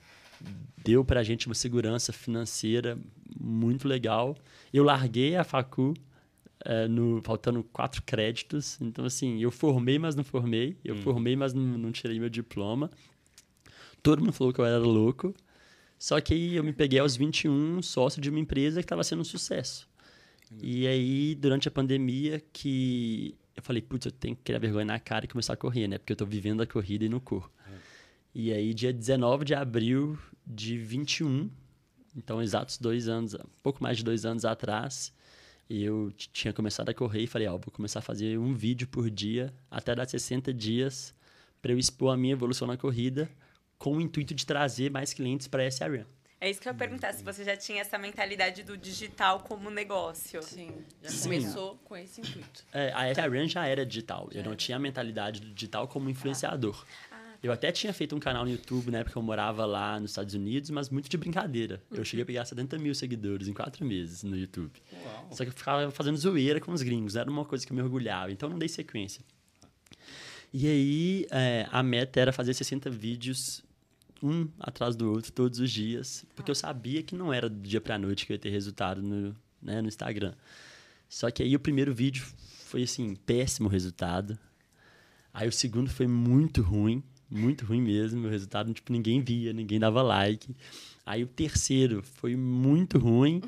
deu 0.84 1.04
pra 1.04 1.22
gente 1.22 1.46
uma 1.46 1.54
segurança 1.54 2.12
financeira 2.12 2.98
muito 3.40 3.88
legal. 3.88 4.36
Eu 4.72 4.84
larguei 4.84 5.36
a 5.36 5.42
facu 5.42 5.94
eh, 6.64 6.86
no, 6.86 7.22
faltando 7.22 7.64
quatro 7.64 8.02
créditos, 8.02 8.78
então 8.80 9.04
assim, 9.04 9.40
eu 9.40 9.50
formei, 9.50 9.98
mas 9.98 10.14
não 10.14 10.22
formei, 10.22 10.76
eu 10.84 10.96
formei, 10.96 11.34
mas 11.34 11.54
não, 11.54 11.62
não 11.62 11.90
tirei 11.90 12.20
meu 12.20 12.28
diploma. 12.28 12.90
Todo 14.02 14.20
mundo 14.20 14.32
falou 14.32 14.52
que 14.52 14.60
eu 14.60 14.66
era 14.66 14.78
louco, 14.78 15.34
só 15.98 16.20
que 16.20 16.34
aí 16.34 16.56
eu 16.56 16.62
me 16.62 16.72
peguei 16.72 16.98
aos 16.98 17.16
21, 17.16 17.80
sócio 17.80 18.20
de 18.20 18.28
uma 18.28 18.38
empresa 18.38 18.80
que 18.80 18.84
estava 18.84 19.02
sendo 19.02 19.20
um 19.20 19.24
sucesso. 19.24 19.88
E 20.62 20.86
aí, 20.86 21.34
durante 21.34 21.66
a 21.66 21.70
pandemia, 21.70 22.40
que 22.52 23.34
eu 23.56 23.62
falei, 23.62 23.80
putz, 23.82 24.06
eu 24.06 24.12
tenho 24.12 24.36
que 24.36 24.42
criar 24.42 24.58
vergonha 24.58 24.84
na 24.84 24.98
cara 24.98 25.24
e 25.24 25.28
começar 25.28 25.52
a 25.52 25.56
correr, 25.56 25.86
né? 25.86 25.98
Porque 25.98 26.12
eu 26.12 26.16
tô 26.16 26.26
vivendo 26.26 26.62
a 26.62 26.66
corrida 26.66 27.04
e 27.04 27.08
não 27.08 27.20
corro. 27.20 27.50
E 28.34 28.52
aí, 28.52 28.74
dia 28.74 28.92
19 28.92 29.44
de 29.44 29.54
abril 29.54 30.18
de 30.44 30.76
21, 30.76 31.48
então 32.16 32.42
exatos 32.42 32.78
dois 32.78 33.08
anos, 33.08 33.36
pouco 33.62 33.82
mais 33.82 33.96
de 33.96 34.04
dois 34.04 34.24
anos 34.24 34.44
atrás, 34.44 35.12
eu 35.70 36.12
tinha 36.32 36.52
começado 36.52 36.88
a 36.88 36.94
correr 36.94 37.22
e 37.22 37.26
falei, 37.26 37.46
ó, 37.46 37.52
vou 37.52 37.70
começar 37.72 38.00
a 38.00 38.02
fazer 38.02 38.38
um 38.38 38.52
vídeo 38.52 38.86
por 38.88 39.08
dia 39.08 39.54
até 39.70 39.94
dar 39.94 40.06
60 40.06 40.52
dias 40.52 41.14
para 41.62 41.72
eu 41.72 41.78
expor 41.78 42.12
a 42.12 42.16
minha 42.16 42.32
evolução 42.32 42.68
na 42.68 42.76
corrida 42.76 43.30
com 43.78 43.96
o 43.96 44.00
intuito 44.00 44.34
de 44.34 44.44
trazer 44.44 44.90
mais 44.90 45.14
clientes 45.14 45.48
para 45.48 45.66
SRM. 45.66 46.04
É 46.44 46.50
isso 46.50 46.60
que 46.60 46.68
eu 46.68 46.74
ia 46.74 46.78
perguntar, 46.78 47.14
se 47.14 47.24
você 47.24 47.42
já 47.42 47.56
tinha 47.56 47.80
essa 47.80 47.96
mentalidade 47.96 48.62
do 48.64 48.76
digital 48.76 49.40
como 49.40 49.70
negócio. 49.70 50.42
Sim, 50.42 50.70
já 51.02 51.08
Sim. 51.08 51.22
começou 51.22 51.76
com 51.82 51.96
esse 51.96 52.20
intuito. 52.20 52.62
É, 52.70 52.92
a 52.92 53.10
SRM 53.10 53.48
já 53.48 53.66
era 53.66 53.86
digital. 53.86 54.28
Eu 54.30 54.44
não 54.44 54.54
tinha 54.54 54.76
a 54.76 54.78
mentalidade 54.78 55.40
do 55.40 55.54
digital 55.54 55.88
como 55.88 56.10
influenciador. 56.10 56.84
Eu 57.42 57.50
até 57.50 57.72
tinha 57.72 57.94
feito 57.94 58.14
um 58.14 58.20
canal 58.20 58.44
no 58.44 58.50
YouTube 58.50 58.90
na 58.90 58.98
época 58.98 59.12
que 59.12 59.16
eu 59.16 59.22
morava 59.22 59.64
lá 59.64 59.98
nos 59.98 60.10
Estados 60.10 60.34
Unidos, 60.34 60.68
mas 60.68 60.90
muito 60.90 61.08
de 61.08 61.16
brincadeira. 61.16 61.82
Eu 61.90 62.04
cheguei 62.04 62.24
a 62.24 62.26
pegar 62.26 62.44
70 62.44 62.76
mil 62.76 62.94
seguidores 62.94 63.48
em 63.48 63.54
quatro 63.54 63.82
meses 63.82 64.22
no 64.22 64.36
YouTube. 64.36 64.82
Só 65.30 65.44
que 65.44 65.48
eu 65.48 65.54
ficava 65.54 65.90
fazendo 65.90 66.18
zoeira 66.18 66.60
com 66.60 66.72
os 66.72 66.82
gringos, 66.82 67.16
era 67.16 67.30
uma 67.30 67.46
coisa 67.46 67.64
que 67.64 67.72
eu 67.72 67.76
me 67.76 67.80
orgulhava, 67.82 68.30
então 68.30 68.50
eu 68.50 68.50
não 68.50 68.58
dei 68.58 68.68
sequência. 68.68 69.24
E 70.52 70.66
aí, 70.66 71.26
é, 71.30 71.66
a 71.72 71.82
meta 71.82 72.20
era 72.20 72.34
fazer 72.34 72.52
60 72.52 72.90
vídeos, 72.90 73.63
um 74.24 74.48
atrás 74.58 74.96
do 74.96 75.10
outro, 75.10 75.30
todos 75.30 75.60
os 75.60 75.70
dias, 75.70 76.24
porque 76.34 76.50
eu 76.50 76.54
sabia 76.54 77.02
que 77.02 77.14
não 77.14 77.32
era 77.32 77.48
do 77.48 77.60
dia 77.60 77.80
pra 77.80 77.98
noite 77.98 78.24
que 78.24 78.32
eu 78.32 78.34
ia 78.34 78.38
ter 78.38 78.50
resultado 78.50 79.02
no, 79.02 79.36
né, 79.60 79.82
no 79.82 79.88
Instagram. 79.88 80.32
Só 81.08 81.30
que 81.30 81.42
aí 81.42 81.54
o 81.54 81.60
primeiro 81.60 81.94
vídeo 81.94 82.24
foi, 82.64 82.82
assim, 82.82 83.14
péssimo 83.14 83.68
resultado. 83.68 84.38
Aí 85.32 85.46
o 85.46 85.52
segundo 85.52 85.90
foi 85.90 86.06
muito 86.06 86.62
ruim, 86.62 87.02
muito 87.30 87.66
ruim 87.66 87.82
mesmo. 87.82 88.26
O 88.26 88.30
resultado, 88.30 88.72
tipo, 88.72 88.90
ninguém 88.90 89.20
via, 89.20 89.52
ninguém 89.52 89.78
dava 89.78 90.00
like. 90.02 90.54
Aí 91.04 91.22
o 91.22 91.26
terceiro 91.26 92.02
foi 92.02 92.34
muito 92.34 92.98
ruim. 92.98 93.42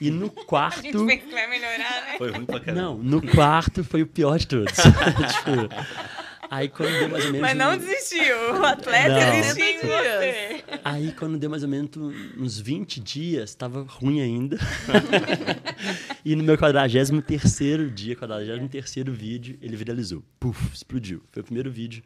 E 0.00 0.10
no 0.10 0.26
A 0.26 0.28
gente 0.28 0.46
quarto... 0.46 0.82
pensa 0.82 1.16
que 1.18 1.32
vai 1.32 1.48
melhorar, 1.48 2.04
né? 2.06 2.18
Foi 2.18 2.30
ruim 2.30 2.46
pra 2.46 2.60
caramba. 2.60 2.82
Não, 2.82 2.98
no 2.98 3.20
quarto 3.20 3.84
foi 3.84 4.02
o 4.02 4.06
pior 4.06 4.38
de 4.38 4.46
todos. 4.46 4.72
tipo, 4.74 6.23
aí 6.50 6.68
quando 6.68 6.90
deu 6.90 7.08
mais 7.08 7.24
ou 7.24 7.32
menos. 7.32 7.40
Mas 7.48 7.56
não 7.56 7.74
um- 7.74 7.78
desistiu. 7.78 8.36
O 8.60 8.64
atleta 8.64 9.08
Não. 9.08 9.34
existiu 9.34 9.64
em 9.64 9.78
60 9.78 9.86
você. 9.86 10.64
Aí 10.84 11.12
quando 11.12 11.38
deu 11.38 11.50
mais 11.50 11.62
ou 11.62 11.68
menos 11.68 11.90
uns 12.38 12.58
20 12.58 13.00
dias, 13.00 13.54
tava 13.54 13.82
ruim 13.82 14.20
ainda. 14.20 14.58
e 16.24 16.34
no 16.36 16.42
meu 16.42 16.56
43 16.56 17.10
dia, 17.94 18.16
43 18.16 18.94
vídeo, 19.08 19.58
ele 19.60 19.76
viralizou. 19.76 20.22
Puf, 20.38 20.72
explodiu. 20.74 21.22
Foi 21.30 21.42
o 21.42 21.44
primeiro 21.44 21.70
vídeo. 21.70 22.02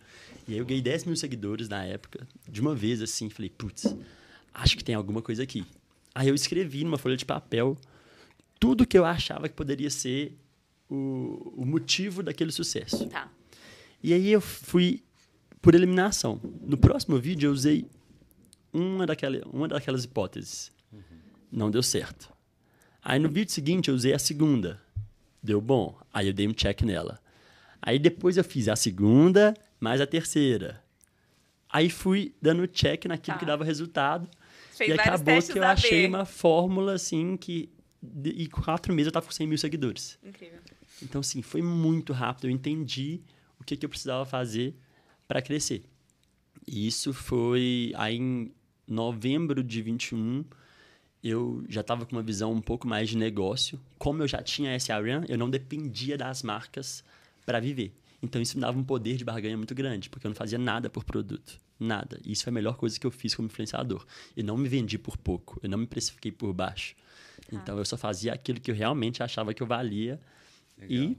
E 0.46 0.52
aí 0.54 0.58
eu 0.58 0.64
ganhei 0.64 0.82
10 0.82 1.04
mil 1.04 1.16
seguidores 1.16 1.68
na 1.68 1.84
época, 1.84 2.26
de 2.48 2.60
uma 2.60 2.74
vez 2.74 3.02
assim. 3.02 3.28
Falei, 3.28 3.50
putz, 3.50 3.94
acho 4.54 4.76
que 4.76 4.84
tem 4.84 4.94
alguma 4.94 5.20
coisa 5.20 5.42
aqui. 5.42 5.64
Aí 6.14 6.28
eu 6.28 6.34
escrevi 6.34 6.84
numa 6.84 6.98
folha 6.98 7.16
de 7.16 7.24
papel 7.24 7.76
tudo 8.58 8.86
que 8.86 8.98
eu 8.98 9.04
achava 9.04 9.48
que 9.48 9.54
poderia 9.54 9.90
ser 9.90 10.36
o, 10.88 11.52
o 11.56 11.64
motivo 11.64 12.22
daquele 12.22 12.50
sucesso. 12.50 13.06
Tá. 13.08 13.30
E 14.02 14.12
aí 14.12 14.30
eu 14.30 14.40
fui 14.40 15.02
por 15.60 15.74
eliminação. 15.74 16.40
No 16.62 16.76
próximo 16.76 17.18
vídeo 17.18 17.48
eu 17.48 17.52
usei 17.52 17.86
uma, 18.72 19.06
daquela, 19.06 19.40
uma 19.52 19.66
daquelas 19.68 20.04
hipóteses. 20.04 20.70
Não 21.50 21.70
deu 21.70 21.82
certo. 21.82 22.32
Aí 23.02 23.18
no 23.18 23.28
vídeo 23.28 23.52
seguinte 23.52 23.88
eu 23.88 23.94
usei 23.94 24.12
a 24.12 24.18
segunda. 24.18 24.80
Deu 25.42 25.60
bom. 25.60 25.98
Aí 26.12 26.26
eu 26.28 26.32
dei 26.32 26.46
um 26.46 26.52
check 26.52 26.82
nela. 26.82 27.18
Aí 27.80 27.98
depois 27.98 28.36
eu 28.36 28.44
fiz 28.44 28.68
a 28.68 28.76
segunda 28.76 29.54
mais 29.80 30.00
a 30.00 30.06
terceira. 30.06 30.82
Aí 31.70 31.90
fui 31.90 32.34
dando 32.40 32.66
check 32.66 33.04
naquilo 33.06 33.34
Tá. 33.34 33.38
que 33.40 33.46
dava 33.46 33.64
resultado. 33.64 34.28
Fez 34.72 34.90
e 34.90 34.92
acabou 34.92 35.42
que 35.42 35.58
eu 35.58 35.64
achei 35.64 36.06
uma 36.06 36.24
fórmula 36.24 36.94
assim 36.94 37.36
que. 37.36 37.68
E 38.24 38.46
quatro 38.46 38.94
meses 38.94 39.06
eu 39.08 39.12
tava 39.12 39.26
com 39.26 39.32
100 39.32 39.46
mil 39.46 39.58
seguidores. 39.58 40.18
Incrível. 40.22 40.60
Então, 41.02 41.20
assim, 41.20 41.42
foi 41.42 41.60
muito 41.62 42.12
rápido. 42.12 42.46
Eu 42.46 42.50
entendi 42.50 43.20
o 43.60 43.64
que, 43.64 43.76
que 43.76 43.84
eu 43.84 43.90
precisava 43.90 44.24
fazer 44.24 44.74
para 45.26 45.42
crescer. 45.42 45.84
E 46.66 46.86
isso 46.86 47.12
foi 47.12 47.92
aí 47.96 48.16
em 48.16 48.52
novembro 48.86 49.62
de 49.62 49.82
21. 49.82 50.44
Eu 51.22 51.64
já 51.68 51.80
estava 51.80 52.06
com 52.06 52.12
uma 52.16 52.22
visão 52.22 52.52
um 52.52 52.60
pouco 52.60 52.86
mais 52.86 53.08
de 53.08 53.16
negócio. 53.16 53.80
Como 53.98 54.22
eu 54.22 54.28
já 54.28 54.42
tinha 54.42 54.76
SRM, 54.76 55.24
eu 55.28 55.36
não 55.36 55.50
dependia 55.50 56.16
das 56.16 56.42
marcas 56.42 57.02
para 57.44 57.60
viver. 57.60 57.92
Então, 58.22 58.42
isso 58.42 58.56
me 58.56 58.60
dava 58.60 58.78
um 58.78 58.84
poder 58.84 59.16
de 59.16 59.24
barganha 59.24 59.56
muito 59.56 59.74
grande, 59.74 60.10
porque 60.10 60.26
eu 60.26 60.30
não 60.30 60.36
fazia 60.36 60.58
nada 60.58 60.90
por 60.90 61.04
produto. 61.04 61.60
Nada. 61.78 62.20
E 62.24 62.32
isso 62.32 62.42
foi 62.42 62.50
a 62.50 62.54
melhor 62.54 62.76
coisa 62.76 62.98
que 62.98 63.06
eu 63.06 63.10
fiz 63.10 63.34
como 63.34 63.46
influenciador. 63.46 64.04
Eu 64.36 64.44
não 64.44 64.56
me 64.56 64.68
vendi 64.68 64.98
por 64.98 65.16
pouco. 65.16 65.58
Eu 65.62 65.70
não 65.70 65.78
me 65.78 65.86
precifiquei 65.86 66.32
por 66.32 66.52
baixo. 66.52 66.96
Então, 67.52 67.78
eu 67.78 67.84
só 67.84 67.96
fazia 67.96 68.32
aquilo 68.32 68.60
que 68.60 68.70
eu 68.70 68.74
realmente 68.74 69.22
achava 69.22 69.54
que 69.54 69.62
eu 69.62 69.66
valia. 69.66 70.20
E, 70.86 71.16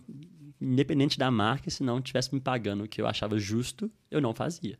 independente 0.62 1.18
da 1.18 1.32
marca, 1.32 1.70
se 1.70 1.84
não 1.84 2.02
tivesse 2.02 2.34
me 2.34 2.40
pagando 2.40 2.84
o 2.84 2.88
que 2.88 3.02
eu 3.02 3.08
achava 3.08 3.40
justo, 3.40 3.92
eu 4.12 4.22
não 4.22 4.34
fazia. 4.34 4.78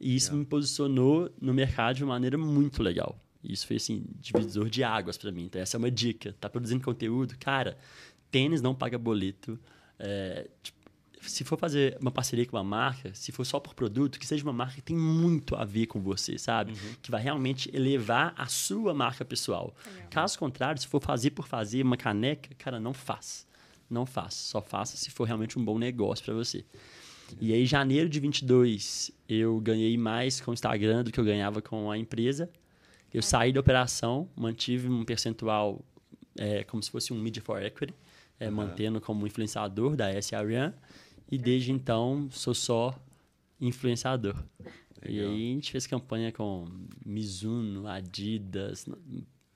E 0.00 0.14
isso 0.14 0.34
me 0.34 0.44
posicionou 0.44 1.30
no 1.40 1.52
mercado 1.52 1.96
de 1.96 2.04
uma 2.04 2.14
maneira 2.14 2.38
muito 2.38 2.82
legal. 2.82 3.18
Isso 3.42 3.66
foi, 3.66 3.76
assim, 3.76 4.04
divisor 4.20 4.68
de 4.68 4.82
águas 4.84 5.16
para 5.16 5.30
mim. 5.30 5.44
Então, 5.44 5.60
essa 5.60 5.76
é 5.76 5.78
uma 5.78 5.90
dica. 5.90 6.34
Tá 6.40 6.48
produzindo 6.48 6.84
conteúdo? 6.84 7.36
Cara, 7.38 7.76
tênis 8.30 8.60
não 8.60 8.74
paga 8.74 8.98
boleto. 8.98 9.58
É, 9.98 10.48
tipo, 10.62 10.78
se 11.20 11.44
for 11.44 11.58
fazer 11.58 11.96
uma 12.00 12.10
parceria 12.10 12.46
com 12.46 12.56
uma 12.56 12.64
marca, 12.64 13.12
se 13.14 13.32
for 13.32 13.44
só 13.44 13.58
por 13.58 13.74
produto, 13.74 14.18
que 14.18 14.26
seja 14.26 14.42
uma 14.44 14.52
marca 14.52 14.76
que 14.76 14.82
tem 14.82 14.96
muito 14.96 15.56
a 15.56 15.64
ver 15.64 15.86
com 15.86 16.00
você, 16.00 16.38
sabe? 16.38 16.72
Uhum. 16.72 16.94
Que 17.02 17.10
vai 17.10 17.22
realmente 17.22 17.70
elevar 17.74 18.34
a 18.36 18.46
sua 18.46 18.94
marca 18.94 19.24
pessoal. 19.24 19.74
Legal. 19.86 20.08
Caso 20.10 20.38
contrário, 20.38 20.80
se 20.80 20.86
for 20.86 21.02
fazer 21.02 21.30
por 21.30 21.46
fazer 21.46 21.82
uma 21.82 21.96
caneca, 21.96 22.54
cara, 22.56 22.78
não 22.78 22.94
faz. 22.94 23.46
Não 23.88 24.04
faça. 24.04 24.36
Só 24.36 24.60
faça 24.60 24.96
se 24.96 25.10
for 25.10 25.24
realmente 25.24 25.58
um 25.58 25.64
bom 25.64 25.78
negócio 25.78 26.24
para 26.24 26.34
você. 26.34 26.64
E 27.40 27.52
aí, 27.52 27.66
janeiro 27.66 28.08
de 28.08 28.20
22, 28.20 29.10
eu 29.28 29.60
ganhei 29.60 29.96
mais 29.98 30.40
com 30.40 30.50
o 30.50 30.54
Instagram 30.54 31.04
do 31.04 31.12
que 31.12 31.20
eu 31.20 31.24
ganhava 31.24 31.60
com 31.60 31.90
a 31.90 31.98
empresa. 31.98 32.50
Eu 33.12 33.22
saí 33.22 33.52
da 33.52 33.60
operação, 33.60 34.28
mantive 34.36 34.88
um 34.88 35.04
percentual 35.04 35.84
é, 36.38 36.64
como 36.64 36.82
se 36.82 36.90
fosse 36.90 37.12
um 37.12 37.18
Media 37.20 37.42
for 37.42 37.62
Equity, 37.62 37.94
é, 38.38 38.48
uhum. 38.48 38.54
mantendo 38.54 39.00
como 39.00 39.26
influenciador 39.26 39.96
da 39.96 40.10
SRM. 40.12 40.72
E 41.30 41.36
desde 41.36 41.72
então, 41.72 42.28
sou 42.30 42.54
só 42.54 42.98
influenciador. 43.60 44.36
Legal. 45.04 45.10
E 45.10 45.20
aí, 45.20 45.50
a 45.50 45.54
gente 45.54 45.72
fez 45.72 45.86
campanha 45.86 46.32
com 46.32 46.66
Mizuno, 47.04 47.86
Adidas, 47.86 48.86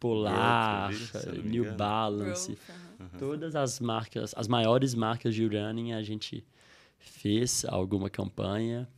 Polar, 0.02 0.90
New 1.44 1.76
Balance. 1.76 2.58
Uhum. 2.98 3.18
Todas 3.20 3.54
as 3.54 3.78
marcas, 3.78 4.34
as 4.36 4.48
maiores 4.48 4.96
marcas 4.96 5.32
de 5.32 5.46
running, 5.46 5.92
a 5.92 6.02
gente 6.02 6.44
fez 6.98 7.64
alguma 7.68 8.10
campanha 8.10 8.88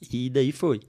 e 0.00 0.30
daí 0.30 0.52
foi. 0.52 0.82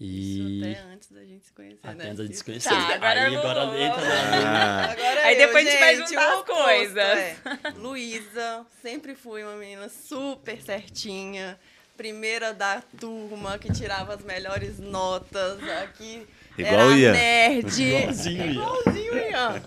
E... 0.00 0.58
Isso 0.58 0.64
até 0.64 0.92
antes 0.92 1.10
da 1.12 1.24
gente 1.24 1.46
se 1.46 1.52
conhecer, 1.52 1.86
até 1.86 1.94
né? 1.94 2.04
antes 2.06 2.18
da 2.18 2.24
gente 2.24 2.36
se 2.36 2.44
conhecer. 2.44 2.68
Tá, 2.68 2.94
agora 2.94 3.26
aí 3.26 3.36
agora 3.36 3.66
vou... 3.66 3.78
entra 3.78 4.00
na... 4.00 4.86
ah. 4.86 4.90
agora 4.90 5.22
Aí 5.22 5.40
eu, 5.40 5.46
depois 5.46 5.64
gente, 5.64 5.82
a 5.82 5.94
gente 5.94 6.14
vai 6.14 6.26
juntar 6.26 6.38
as 6.38 6.44
coisas. 6.44 6.98
É. 6.98 7.36
Luísa, 7.78 8.66
sempre 8.82 9.14
fui 9.14 9.44
uma 9.44 9.54
menina 9.54 9.88
super 9.88 10.60
certinha. 10.60 11.56
Primeira 11.96 12.52
da 12.52 12.82
turma 12.98 13.56
que 13.56 13.72
tirava 13.72 14.14
as 14.14 14.24
melhores 14.24 14.80
notas. 14.80 15.62
Aqui 15.82 16.26
Igual 16.58 16.90
era 16.90 16.98
Ian. 16.98 17.12
nerd. 17.12 17.78
Igualzinho. 17.82 18.50
Igualzinho, 18.52 19.18
Ian. 19.18 19.62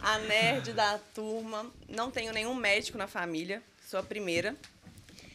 A 0.00 0.18
nerd 0.18 0.72
da 0.72 0.98
turma. 1.14 1.70
Não 1.88 2.10
tenho 2.10 2.32
nenhum 2.32 2.54
médico 2.54 2.96
na 2.96 3.06
família. 3.06 3.62
Sou 3.84 3.98
a 3.98 4.02
primeira. 4.02 4.56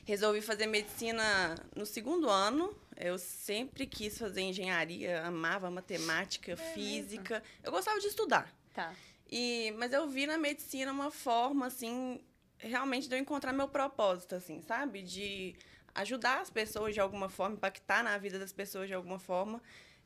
Resolvi 0.06 0.42
fazer 0.42 0.68
medicina 0.68 1.56
no 1.76 1.86
segundo 1.86 2.30
ano. 2.30 2.74
Eu 2.98 3.18
sempre 3.18 3.88
quis 3.88 4.18
fazer 4.18 4.42
engenharia, 4.42 5.24
amava 5.26 5.72
matemática, 5.72 6.56
física. 6.56 7.42
Eu 7.64 7.72
gostava 7.72 8.00
de 8.00 8.08
estudar. 8.08 8.54
Tá. 8.74 8.94
E, 9.30 9.74
mas 9.78 9.92
eu 9.92 10.08
vi 10.08 10.28
na 10.28 10.38
medicina 10.38 10.92
uma 10.92 11.10
forma, 11.10 11.68
assim, 11.68 12.22
realmente 12.58 13.08
de 13.08 13.16
eu 13.16 13.20
encontrar 13.20 13.54
meu 13.54 13.68
propósito, 13.68 14.36
assim, 14.36 14.62
sabe? 14.62 15.02
De 15.02 15.56
ajudar 15.96 16.42
as 16.42 16.50
pessoas 16.50 16.94
de 16.94 17.00
alguma 17.00 17.30
forma, 17.30 17.56
impactar 17.56 18.04
na 18.04 18.18
vida 18.18 18.38
das 18.38 18.52
pessoas 18.52 18.88
de 18.88 18.94
alguma 18.94 19.20
forma. 19.20 19.62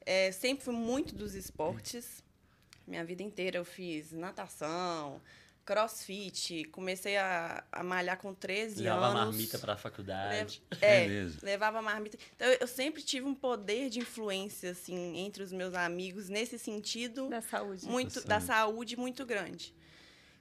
É, 0.05 0.31
sempre 0.31 0.63
fui 0.63 0.73
muito 0.73 1.15
dos 1.15 1.33
esportes. 1.33 2.23
Minha 2.87 3.03
vida 3.03 3.23
inteira 3.23 3.57
eu 3.57 3.65
fiz 3.65 4.11
natação, 4.11 5.19
crossfit, 5.65 6.65
comecei 6.65 7.17
a, 7.17 7.63
a 7.71 7.83
malhar 7.83 8.17
com 8.19 8.33
13 8.33 8.83
Levava 8.83 9.05
anos. 9.05 9.13
Levava 9.13 9.31
marmita 9.31 9.59
para 9.59 9.73
a 9.73 9.77
faculdade. 9.77 10.61
Le... 10.71 10.77
É, 10.85 11.03
é 11.03 11.07
mesmo. 11.07 11.39
levava 11.41 11.81
marmita. 11.81 12.17
Então, 12.35 12.47
eu 12.47 12.67
sempre 12.67 13.01
tive 13.01 13.25
um 13.25 13.33
poder 13.33 13.89
de 13.89 13.99
influência, 13.99 14.71
assim, 14.71 15.17
entre 15.17 15.41
os 15.41 15.51
meus 15.51 15.73
amigos, 15.73 16.29
nesse 16.29 16.59
sentido... 16.59 17.27
Da 17.27 17.41
saúde. 17.41 17.87
Muito, 17.87 18.13
da, 18.13 18.21
saúde. 18.21 18.27
da 18.27 18.41
saúde 18.41 18.97
muito 18.97 19.25
grande. 19.25 19.73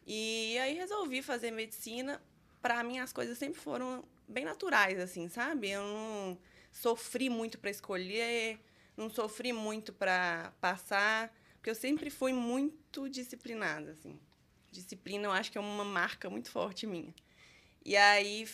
E 0.07 0.59
aí 0.59 0.75
resolvi 0.75 1.23
fazer 1.23 1.51
medicina. 1.51 2.21
Para 2.61 2.83
mim, 2.85 2.99
as 2.99 3.13
coisas 3.13 3.39
sempre 3.39 3.59
foram 3.59 4.05
bem 4.29 4.45
naturais, 4.45 4.99
assim, 5.01 5.29
sabe? 5.29 5.71
Eu 5.71 5.83
não 5.83 6.39
sofri 6.71 7.31
muito 7.31 7.59
para 7.59 7.71
escolher, 7.71 8.59
não 8.97 9.11
sofri 9.11 9.53
muito 9.53 9.93
para 9.93 10.53
passar, 10.61 11.35
porque 11.55 11.71
eu 11.71 11.75
sempre 11.75 12.11
fui 12.11 12.33
muito 12.33 13.09
disciplinada, 13.09 13.93
assim 13.93 14.19
disciplina 14.75 15.27
eu 15.27 15.31
acho 15.31 15.53
que 15.53 15.57
é 15.57 15.61
uma 15.61 15.85
marca 15.85 16.29
muito 16.29 16.51
forte 16.51 16.87
minha. 16.87 17.15
E 17.85 17.97
aí 17.97 18.47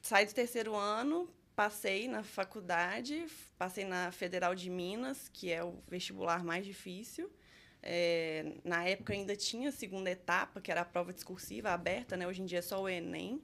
saí 0.00 0.24
do 0.24 0.32
terceiro 0.32 0.74
ano, 0.76 1.28
passei 1.56 2.06
na 2.06 2.22
faculdade, 2.22 3.26
passei 3.58 3.84
na 3.84 4.12
Federal 4.12 4.54
de 4.54 4.70
Minas, 4.70 5.28
que 5.28 5.50
é 5.50 5.62
o 5.64 5.82
vestibular 5.88 6.44
mais 6.44 6.64
difícil. 6.64 7.30
É, 7.82 8.54
na 8.64 8.84
época 8.84 9.12
ainda 9.12 9.34
tinha 9.34 9.70
a 9.70 9.72
segunda 9.72 10.08
etapa, 10.08 10.60
que 10.60 10.70
era 10.70 10.82
a 10.82 10.84
prova 10.84 11.12
discursiva 11.12 11.70
aberta, 11.70 12.16
né? 12.16 12.26
Hoje 12.26 12.40
em 12.40 12.46
dia 12.46 12.60
é 12.60 12.62
só 12.62 12.80
o 12.80 12.88
Enem. 12.88 13.42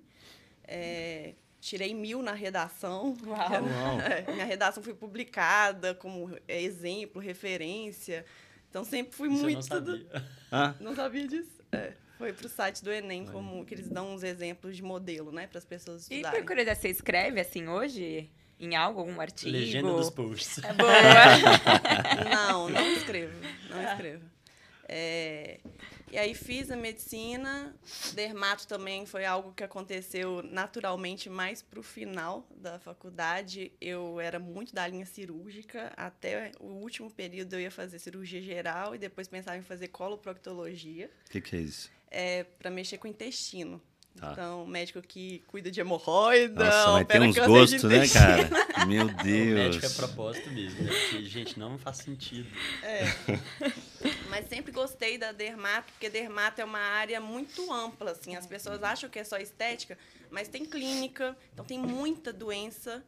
É, 0.62 1.34
tirei 1.60 1.94
mil 1.94 2.22
na 2.22 2.32
redação. 2.32 3.16
Uau. 3.26 3.38
Uau. 3.50 4.00
É, 4.00 4.32
minha 4.32 4.44
redação 4.44 4.82
foi 4.82 4.94
publicada 4.94 5.94
como 5.94 6.36
exemplo, 6.46 7.20
referência. 7.20 8.24
Então 8.70 8.84
sempre 8.84 9.16
fui 9.16 9.28
Isso 9.28 9.42
muito. 9.42 9.72
Eu 9.72 9.80
não 9.80 9.86
sabia. 9.86 10.04
Do... 10.04 10.26
Ah. 10.50 10.74
Não 10.80 10.94
sabia 10.94 11.26
disso? 11.26 11.62
É, 11.72 11.92
foi 12.16 12.32
pro 12.32 12.48
site 12.48 12.82
do 12.82 12.90
Enem, 12.90 13.26
como 13.26 13.64
que 13.64 13.74
eles 13.74 13.88
dão 13.88 14.14
uns 14.14 14.22
exemplos 14.22 14.76
de 14.76 14.82
modelo, 14.82 15.30
né, 15.30 15.46
para 15.46 15.58
as 15.58 15.64
pessoas 15.64 16.02
estudarem. 16.02 16.38
E 16.38 16.42
por 16.42 16.46
curiosidade, 16.46 16.80
você 16.80 16.88
escreve 16.88 17.40
assim 17.40 17.68
hoje? 17.68 18.30
Em 18.60 18.74
algo, 18.74 18.98
algum 18.98 19.20
artigo? 19.20 19.52
Legenda 19.52 19.92
dos 19.92 20.10
posts. 20.10 20.58
É 20.64 20.72
boa. 20.72 20.90
não, 22.28 22.68
não 22.68 22.92
escrevo. 22.92 23.38
Não 23.70 23.84
escrevo. 23.84 24.24
É, 24.88 25.60
e 26.10 26.18
aí 26.18 26.34
fiz 26.34 26.70
a 26.70 26.76
medicina. 26.76 27.74
Dermato 28.14 28.66
também 28.66 29.06
foi 29.06 29.24
algo 29.24 29.52
que 29.52 29.62
aconteceu 29.62 30.42
naturalmente 30.42 31.28
mais 31.28 31.62
para 31.62 31.80
o 31.80 31.82
final 31.82 32.46
da 32.56 32.78
faculdade. 32.78 33.72
Eu 33.80 34.20
era 34.20 34.38
muito 34.38 34.74
da 34.74 34.86
linha 34.86 35.06
cirúrgica. 35.06 35.92
Até 35.96 36.52
o 36.60 36.66
último 36.66 37.10
período 37.10 37.54
eu 37.54 37.60
ia 37.60 37.70
fazer 37.70 37.98
cirurgia 37.98 38.40
geral 38.40 38.94
e 38.94 38.98
depois 38.98 39.28
pensava 39.28 39.56
em 39.56 39.62
fazer 39.62 39.88
coloproctologia. 39.88 41.10
O 41.26 41.30
que, 41.30 41.40
que 41.40 41.56
é 41.56 41.60
isso? 41.60 41.90
É 42.10 42.44
para 42.44 42.70
mexer 42.70 42.98
com 42.98 43.06
o 43.06 43.10
intestino. 43.10 43.80
Tá. 44.18 44.32
Então, 44.32 44.66
médico 44.66 45.00
que 45.00 45.44
cuida 45.46 45.70
de 45.70 45.80
hemorroida. 45.80 46.64
Nossa, 46.64 46.92
mas 46.92 47.06
tem 47.06 47.20
uns 47.20 47.38
gostos, 47.38 47.82
né, 47.84 48.08
cara? 48.08 48.50
Meu 48.86 49.06
Deus. 49.06 49.52
O 49.52 49.54
médico 49.54 49.86
é 49.86 49.90
propósito 49.90 50.50
mesmo, 50.50 50.82
né? 50.82 50.90
Porque, 50.90 51.24
gente, 51.24 51.58
não 51.58 51.78
faz 51.78 51.98
sentido. 51.98 52.48
É. 52.82 53.04
mas 54.38 54.48
sempre 54.48 54.70
gostei 54.70 55.18
da 55.18 55.32
dermato, 55.32 55.92
porque 55.92 56.08
dermato 56.08 56.60
é 56.60 56.64
uma 56.64 56.78
área 56.78 57.20
muito 57.20 57.72
ampla, 57.72 58.12
assim. 58.12 58.36
As 58.36 58.46
pessoas 58.46 58.80
acham 58.84 59.10
que 59.10 59.18
é 59.18 59.24
só 59.24 59.36
estética, 59.36 59.98
mas 60.30 60.46
tem 60.46 60.64
clínica, 60.64 61.36
então 61.52 61.64
tem 61.64 61.76
muita 61.76 62.32
doença, 62.32 63.04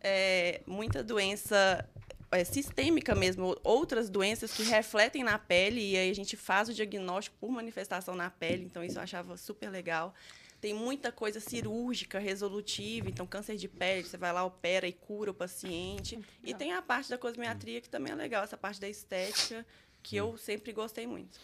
é, 0.00 0.62
muita 0.66 1.02
doença 1.02 1.86
é, 2.30 2.44
sistêmica 2.44 3.14
mesmo, 3.14 3.58
outras 3.62 4.08
doenças 4.08 4.54
que 4.54 4.62
refletem 4.62 5.22
na 5.22 5.38
pele, 5.38 5.92
e 5.92 5.98
aí 5.98 6.10
a 6.10 6.14
gente 6.14 6.34
faz 6.34 6.70
o 6.70 6.74
diagnóstico 6.74 7.36
por 7.38 7.50
manifestação 7.50 8.16
na 8.16 8.30
pele, 8.30 8.64
então 8.64 8.82
isso 8.82 8.96
eu 8.98 9.02
achava 9.02 9.36
super 9.36 9.68
legal. 9.68 10.14
Tem 10.62 10.72
muita 10.72 11.12
coisa 11.12 11.40
cirúrgica, 11.40 12.18
resolutiva, 12.18 13.08
então 13.08 13.26
câncer 13.26 13.56
de 13.56 13.68
pele, 13.68 14.04
você 14.04 14.16
vai 14.16 14.32
lá, 14.32 14.44
opera 14.44 14.86
e 14.86 14.92
cura 14.92 15.30
o 15.30 15.34
paciente. 15.34 16.18
E 16.42 16.54
tem 16.54 16.72
a 16.72 16.80
parte 16.80 17.10
da 17.10 17.18
cosmetria 17.18 17.82
que 17.82 17.88
também 17.88 18.12
é 18.12 18.16
legal, 18.16 18.44
essa 18.44 18.58
parte 18.58 18.80
da 18.80 18.88
estética, 18.88 19.66
que 20.02 20.16
eu 20.16 20.36
sempre 20.36 20.72
gostei 20.72 21.06
muito. 21.06 21.38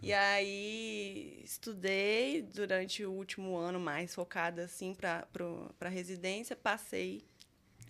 E 0.00 0.12
aí 0.12 1.40
estudei 1.44 2.42
durante 2.42 3.04
o 3.04 3.10
último 3.10 3.56
ano 3.56 3.80
mais 3.80 4.14
focada 4.14 4.64
assim 4.64 4.94
para 4.94 5.26
para 5.78 5.88
residência, 5.88 6.54
passei 6.54 7.24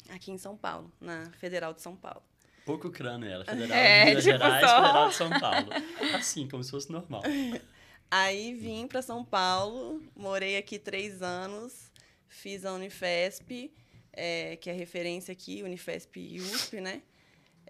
aqui 0.08 0.30
em 0.30 0.38
São 0.38 0.56
Paulo, 0.56 0.90
na 1.00 1.30
Federal 1.32 1.74
de 1.74 1.82
São 1.82 1.94
Paulo. 1.94 2.22
Pouco 2.64 2.90
crânio 2.90 3.28
ela, 3.28 3.44
Federal 3.46 3.76
é, 3.76 4.04
de 4.04 4.08
Minas 4.10 4.24
tipo 4.24 4.38
Gerais, 4.38 4.70
só... 4.70 4.76
Federal 4.76 5.08
de 5.08 5.14
São 5.14 5.40
Paulo. 5.40 5.68
Assim, 6.14 6.48
como 6.48 6.64
se 6.64 6.70
fosse 6.70 6.90
normal. 6.90 7.22
Aí 8.10 8.54
vim 8.54 8.86
para 8.86 9.02
São 9.02 9.22
Paulo, 9.22 10.02
morei 10.16 10.56
aqui 10.56 10.78
três 10.78 11.20
anos, 11.20 11.92
fiz 12.26 12.64
a 12.64 12.72
Unifesp, 12.72 13.70
é, 14.14 14.56
que 14.56 14.70
é 14.70 14.72
referência 14.72 15.32
aqui, 15.32 15.62
Unifesp 15.62 16.18
e 16.18 16.40
USP, 16.40 16.80
né? 16.80 17.02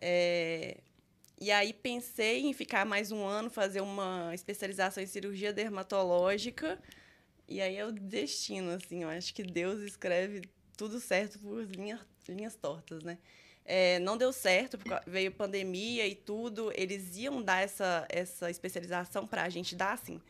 É, 0.01 0.79
e 1.41 1.53
aí 1.53 1.73
pensei 1.73 2.47
em 2.47 2.53
ficar 2.53 2.85
mais 2.85 3.13
um 3.13 3.25
ano, 3.25 3.49
fazer 3.49 3.81
uma 3.81 4.31
especialização 4.35 5.03
em 5.03 5.07
cirurgia 5.07 5.53
dermatológica. 5.53 6.79
E 7.47 7.61
aí 7.61 7.77
é 7.77 7.87
o 7.87 7.93
destino, 7.93 8.73
assim, 8.73 9.05
eu 9.05 9.09
acho 9.09 9.33
que 9.33 9.43
Deus 9.43 9.81
escreve 9.81 10.43
tudo 10.77 11.01
certo 11.01 11.39
por 11.39 11.63
linhas, 11.65 12.01
linhas 12.29 12.57
tortas, 12.57 13.03
né? 13.03 13.19
É, 13.65 13.99
não 14.01 14.17
deu 14.17 14.33
certo, 14.33 14.79
veio 15.07 15.31
pandemia 15.31 16.07
e 16.07 16.15
tudo. 16.15 16.73
Eles 16.75 17.17
iam 17.17 17.41
dar 17.43 17.63
essa, 17.63 18.07
essa 18.09 18.51
especialização 18.51 19.27
para 19.27 19.45
a 19.45 19.49
gente 19.49 19.77
dar, 19.77 19.93
assim, 19.93 20.21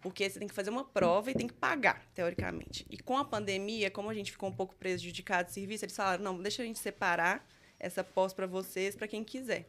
porque 0.00 0.28
você 0.28 0.38
tem 0.38 0.48
que 0.48 0.54
fazer 0.54 0.70
uma 0.70 0.84
prova 0.84 1.30
e 1.30 1.34
tem 1.34 1.46
que 1.46 1.54
pagar, 1.54 2.04
teoricamente. 2.14 2.84
E 2.90 2.98
com 2.98 3.16
a 3.16 3.24
pandemia, 3.24 3.90
como 3.90 4.10
a 4.10 4.14
gente 4.14 4.32
ficou 4.32 4.48
um 4.48 4.54
pouco 4.54 4.74
prejudicado 4.74 5.48
de 5.48 5.54
serviço, 5.54 5.84
eles 5.84 5.96
falaram: 5.96 6.22
não, 6.22 6.42
deixa 6.42 6.62
a 6.62 6.66
gente 6.66 6.78
separar 6.78 7.46
essa 7.80 8.04
pós 8.04 8.32
para 8.32 8.46
vocês, 8.46 8.94
para 8.94 9.08
quem 9.08 9.24
quiser. 9.24 9.66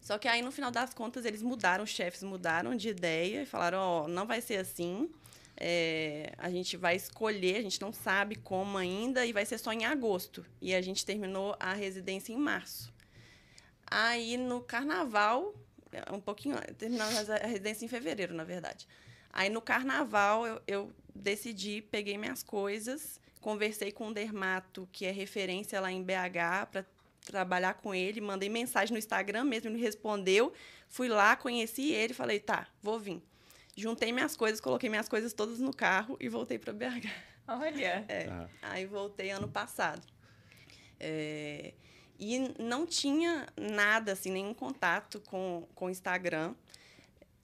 Só 0.00 0.18
que 0.18 0.26
aí, 0.26 0.42
no 0.42 0.50
final 0.50 0.70
das 0.70 0.94
contas, 0.94 1.24
eles 1.24 1.42
mudaram, 1.42 1.84
os 1.84 1.90
chefes 1.90 2.22
mudaram 2.22 2.74
de 2.74 2.88
ideia 2.88 3.42
e 3.42 3.46
falaram, 3.46 3.78
ó, 3.78 4.08
não 4.08 4.26
vai 4.26 4.40
ser 4.40 4.56
assim. 4.56 5.10
É, 5.56 6.32
a 6.38 6.50
gente 6.50 6.76
vai 6.76 6.96
escolher, 6.96 7.56
a 7.56 7.62
gente 7.62 7.80
não 7.80 7.92
sabe 7.92 8.36
como 8.36 8.78
ainda, 8.78 9.26
e 9.26 9.32
vai 9.32 9.44
ser 9.44 9.58
só 9.58 9.72
em 9.72 9.84
agosto. 9.84 10.44
E 10.60 10.74
a 10.74 10.80
gente 10.80 11.04
terminou 11.04 11.54
a 11.60 11.74
residência 11.74 12.32
em 12.32 12.36
março. 12.36 12.92
Aí, 13.86 14.36
no 14.36 14.60
carnaval, 14.60 15.54
é, 15.92 16.12
um 16.12 16.20
pouquinho, 16.20 16.56
terminamos 16.78 17.28
a 17.28 17.36
residência 17.36 17.84
em 17.84 17.88
fevereiro, 17.88 18.34
na 18.34 18.44
verdade. 18.44 18.86
Aí, 19.32 19.50
no 19.50 19.60
carnaval, 19.60 20.46
eu, 20.46 20.62
eu 20.66 20.92
decidi, 21.14 21.82
peguei 21.82 22.16
minhas 22.16 22.42
coisas, 22.42 23.20
conversei 23.40 23.92
com 23.92 24.08
um 24.08 24.12
dermato 24.12 24.88
que 24.92 25.06
é 25.06 25.10
referência 25.10 25.80
lá 25.80 25.90
em 25.90 26.02
BH 26.02 26.66
para 26.70 26.84
trabalhar 27.24 27.74
com 27.74 27.94
ele, 27.94 28.20
mandei 28.20 28.48
mensagem 28.48 28.92
no 28.92 28.98
Instagram 28.98 29.44
mesmo, 29.44 29.70
ele 29.70 29.80
respondeu, 29.80 30.52
fui 30.88 31.08
lá, 31.08 31.36
conheci 31.36 31.92
ele, 31.92 32.14
falei, 32.14 32.40
tá, 32.40 32.66
vou 32.82 32.98
vir. 32.98 33.22
Juntei 33.76 34.12
minhas 34.12 34.36
coisas, 34.36 34.60
coloquei 34.60 34.90
minhas 34.90 35.08
coisas 35.08 35.32
todas 35.32 35.58
no 35.58 35.72
carro 35.72 36.16
e 36.20 36.28
voltei 36.28 36.58
para 36.58 36.72
BH. 36.72 37.08
Olha. 37.48 38.04
É, 38.08 38.28
Ah. 38.28 38.48
Aí 38.62 38.86
voltei 38.86 39.30
ano 39.30 39.48
passado. 39.48 40.06
É, 40.98 41.72
e 42.18 42.38
não 42.58 42.84
tinha 42.86 43.46
nada, 43.56 44.12
assim, 44.12 44.30
nenhum 44.30 44.52
contato 44.52 45.20
com 45.20 45.66
com 45.74 45.86
o 45.86 45.90
Instagram. 45.90 46.54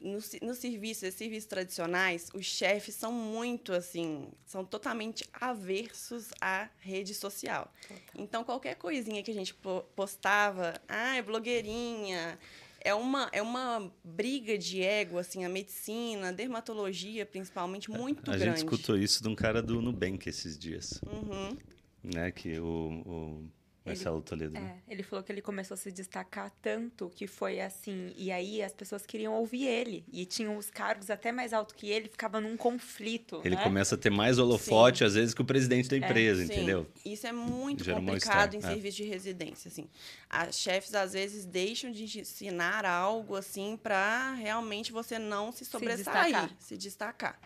No, 0.01 0.21
ci- 0.21 0.39
no 0.43 0.55
serviço, 0.55 1.07
esses 1.07 1.17
serviços 1.19 1.49
tradicionais, 1.49 2.29
os 2.35 2.45
chefes 2.45 2.95
são 2.95 3.11
muito, 3.11 3.73
assim, 3.73 4.29
são 4.45 4.63
totalmente 4.65 5.25
aversos 5.33 6.29
à 6.41 6.69
rede 6.79 7.15
social. 7.15 7.73
Então, 8.15 8.45
qualquer 8.45 8.75
coisinha 8.77 9.23
que 9.23 9.31
a 9.31 9.35
gente 9.35 9.55
po- 9.55 9.83
postava, 9.97 10.75
ah, 10.87 11.17
é 11.17 11.23
blogueirinha, 11.23 12.39
é 12.81 12.95
uma, 12.95 13.29
é 13.33 13.41
uma 13.41 13.91
briga 14.05 14.57
de 14.59 14.83
ego, 14.83 15.19
assim, 15.19 15.45
a 15.45 15.49
medicina, 15.49 16.29
a 16.29 16.33
dermatologia, 16.33 17.25
principalmente, 17.25 17.91
muito 17.91 18.31
a 18.31 18.37
grande. 18.37 18.45
gente 18.45 18.57
escutou 18.59 18.99
isso 18.99 19.23
de 19.23 19.29
um 19.29 19.35
cara 19.35 19.63
do 19.63 19.81
Nubank 19.81 20.29
esses 20.29 20.59
dias, 20.59 21.01
Uhum. 21.07 21.57
né? 22.05 22.31
Que 22.31 22.61
o, 22.61 23.03
o 23.07 23.51
Marcelo 23.87 24.21
Toledo. 24.21 24.53
né? 24.53 24.81
É, 24.89 24.93
ele 24.93 25.03
falou 25.03 25.23
que 25.25 25.33
ele 25.33 25.41
começou 25.41 25.75
a 25.75 25.79
se 25.79 25.93
destacar 25.93 26.53
tanto 26.61 27.11
que 27.15 27.27
foi 27.27 27.61
assim. 27.61 28.13
E 28.17 28.31
aí 28.33 28.63
as 28.63 28.73
pessoas 28.73 29.07
queriam 29.07 29.35
ouvir 29.35 29.67
ele. 29.67 30.05
E 30.13 30.25
tinham 30.25 30.57
os 30.57 30.71
cargos 30.71 31.11
até 31.11 31.31
mais 31.33 31.53
altos 31.53 31.75
que 31.75 31.89
ele, 31.89 32.09
ficava 32.09 32.41
num 32.41 32.57
conflito. 32.57 33.41
Ele 33.45 33.57
né? 33.57 33.63
começa 33.63 33.95
a 33.95 33.99
ter 33.99 34.11
mais 34.11 34.39
holofote, 34.39 35.05
às 35.05 35.15
vezes, 35.15 35.35
que 35.35 35.43
o 35.43 35.45
presidente 35.45 35.89
da 35.89 35.97
empresa, 35.97 36.45
Sim, 36.45 36.53
entendeu? 36.53 36.87
Isso 37.05 37.27
é 37.27 37.33
muito 37.33 37.85
Gera 37.85 38.01
complicado 38.01 38.55
em 38.55 38.59
é. 38.59 38.63
serviço 38.63 38.97
de 38.97 39.05
residência, 39.05 39.69
assim. 39.69 39.89
As 40.29 40.59
chefes 40.59 40.95
às 40.95 41.13
vezes 41.13 41.45
deixam 41.45 41.91
de 41.91 42.05
ensinar 42.21 42.85
algo 42.85 43.37
assim 43.37 43.79
para 43.81 44.35
realmente 44.35 44.93
você 44.93 45.19
não 45.19 45.53
se 45.53 45.65
sobressair, 45.65 46.27
destacar. 46.27 46.51
se 46.59 46.77
destacar. 46.77 47.41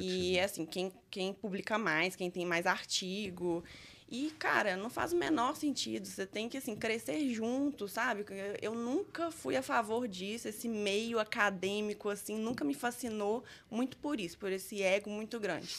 E 0.00 0.38
assim, 0.40 0.64
quem, 0.64 0.92
quem 1.10 1.32
publica 1.32 1.78
mais, 1.78 2.16
quem 2.16 2.30
tem 2.30 2.46
mais 2.46 2.66
artigo. 2.66 3.64
E, 4.10 4.30
cara, 4.38 4.74
não 4.74 4.88
faz 4.88 5.12
o 5.12 5.16
menor 5.16 5.54
sentido. 5.54 6.06
Você 6.06 6.24
tem 6.24 6.48
que, 6.48 6.56
assim, 6.56 6.74
crescer 6.74 7.28
junto, 7.28 7.86
sabe? 7.86 8.24
Eu, 8.62 8.74
nunca 8.74 9.30
fui 9.30 9.54
a 9.54 9.62
favor 9.62 10.08
disso. 10.08 10.48
Esse 10.48 10.66
meio 10.66 11.18
acadêmico, 11.18 12.08
assim, 12.08 12.38
nunca 12.38 12.64
me 12.64 12.72
fascinou 12.72 13.44
muito 13.70 13.98
por 13.98 14.18
isso, 14.18 14.38
por 14.38 14.50
esse 14.50 14.82
ego 14.82 15.10
muito 15.10 15.38
grande. 15.38 15.76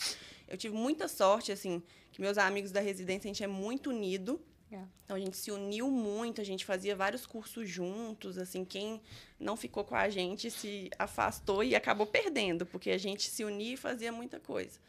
Eu 0.47 0.57
tive 0.57 0.75
muita 0.75 1.07
sorte, 1.07 1.51
assim, 1.51 1.81
que 2.11 2.21
meus 2.21 2.37
amigos 2.37 2.71
da 2.71 2.79
residência, 2.79 3.27
a 3.27 3.33
gente 3.33 3.43
é 3.43 3.47
muito 3.47 3.89
unido. 3.89 4.39
É. 4.71 4.83
Então, 5.03 5.17
a 5.17 5.19
gente 5.19 5.35
se 5.35 5.49
uniu 5.49 5.89
muito, 5.89 6.39
a 6.39 6.43
gente 6.43 6.63
fazia 6.63 6.95
vários 6.95 7.25
cursos 7.25 7.67
juntos, 7.67 8.37
assim, 8.37 8.63
quem 8.63 9.01
não 9.39 9.57
ficou 9.57 9.83
com 9.83 9.95
a 9.95 10.07
gente 10.07 10.51
se 10.51 10.91
afastou 10.99 11.63
e 11.63 11.75
acabou 11.75 12.05
perdendo, 12.05 12.63
porque 12.63 12.91
a 12.91 12.97
gente 12.99 13.27
se 13.31 13.43
unia 13.43 13.73
e 13.73 13.77
fazia 13.77 14.11
muita 14.11 14.39
coisa. 14.39 14.79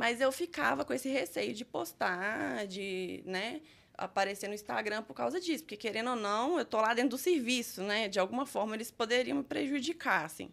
Mas 0.00 0.18
eu 0.18 0.32
ficava 0.32 0.82
com 0.82 0.94
esse 0.94 1.10
receio 1.10 1.52
de 1.52 1.62
postar, 1.62 2.66
de, 2.66 3.22
né, 3.26 3.60
aparecer 3.98 4.48
no 4.48 4.54
Instagram 4.54 5.02
por 5.02 5.12
causa 5.12 5.38
disso, 5.38 5.62
porque 5.62 5.76
querendo 5.76 6.08
ou 6.08 6.16
não, 6.16 6.58
eu 6.58 6.64
tô 6.64 6.80
lá 6.80 6.94
dentro 6.94 7.10
do 7.10 7.18
serviço, 7.18 7.82
né? 7.82 8.08
De 8.08 8.18
alguma 8.18 8.46
forma 8.46 8.74
eles 8.74 8.90
poderiam 8.90 9.36
me 9.36 9.44
prejudicar, 9.44 10.24
assim. 10.24 10.50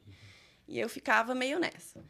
E 0.68 0.78
eu 0.78 0.90
ficava 0.90 1.34
meio 1.34 1.60
nessa. 1.60 2.04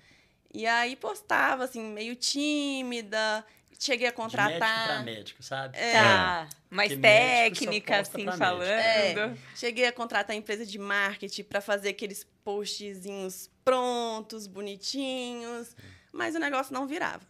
E 0.51 0.65
aí 0.65 0.95
postava 0.95 1.65
assim, 1.65 1.83
meio 1.83 2.15
tímida, 2.15 3.45
cheguei 3.77 4.07
a 4.07 4.11
De 4.11 4.17
médico 4.17 4.31
pra 4.31 4.43
contratar. 4.47 5.05
médico, 5.05 5.43
sabe? 5.43 5.77
É. 5.77 5.93
Tá. 5.93 6.49
Mais 6.71 6.91
Porque 6.91 7.01
técnica, 7.03 7.99
assim, 7.99 8.25
falando. 8.31 8.63
É, 8.63 9.37
cheguei 9.55 9.85
a 9.85 9.91
contratar 9.91 10.35
empresa 10.35 10.65
de 10.65 10.79
marketing 10.79 11.43
para 11.43 11.61
fazer 11.61 11.89
aqueles 11.89 12.25
postzinhos 12.43 13.47
prontos, 13.63 14.47
bonitinhos, 14.47 15.75
mas 16.17 16.35
o 16.35 16.39
negócio 16.39 16.73
não 16.73 16.87
virava. 16.87 17.25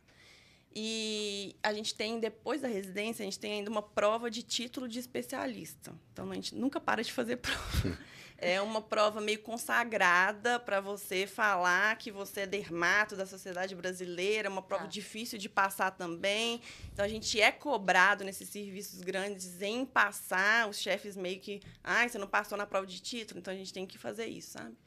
E 0.80 1.56
a 1.64 1.74
gente 1.74 1.96
tem, 1.96 2.20
depois 2.20 2.62
da 2.62 2.68
residência, 2.68 3.24
a 3.24 3.26
gente 3.26 3.40
tem 3.40 3.54
ainda 3.54 3.70
uma 3.70 3.82
prova 3.82 4.30
de 4.30 4.44
título 4.44 4.88
de 4.88 5.00
especialista. 5.00 5.94
Então, 6.14 6.30
a 6.30 6.36
gente 6.36 6.54
nunca 6.56 6.80
para 6.80 7.04
de 7.04 7.12
fazer 7.12 7.38
prova. 7.42 7.98
É 8.38 8.62
uma 8.62 8.80
prova 8.80 9.20
meio 9.20 9.40
consagrada 9.40 10.60
para 10.60 10.80
você 10.80 11.26
falar 11.26 11.98
que 11.98 12.12
você 12.12 12.42
é 12.42 12.46
dermato 12.46 13.16
da 13.16 13.26
sociedade 13.26 13.74
brasileira, 13.74 14.48
uma 14.50 14.62
prova 14.62 14.84
Tá. 14.84 14.90
difícil 14.90 15.40
de 15.40 15.50
passar 15.50 15.90
também. 15.90 16.62
Então, 16.94 17.04
a 17.04 17.08
gente 17.08 17.42
é 17.42 17.52
cobrado 17.52 18.24
nesses 18.24 18.48
serviços 18.50 19.02
grandes 19.02 19.60
em 19.64 19.84
passar. 19.84 20.70
Os 20.70 20.78
chefes 20.78 21.16
meio 21.18 21.40
que, 21.40 21.60
ah, 21.84 22.08
você 22.08 22.20
não 22.20 22.28
passou 22.28 22.56
na 22.56 22.68
prova 22.68 22.86
de 22.86 23.00
título, 23.00 23.40
então 23.40 23.52
a 23.52 23.58
gente 23.58 23.74
tem 23.74 23.88
que 23.88 23.98
fazer 23.98 24.28
isso, 24.28 24.52
sabe? 24.52 24.78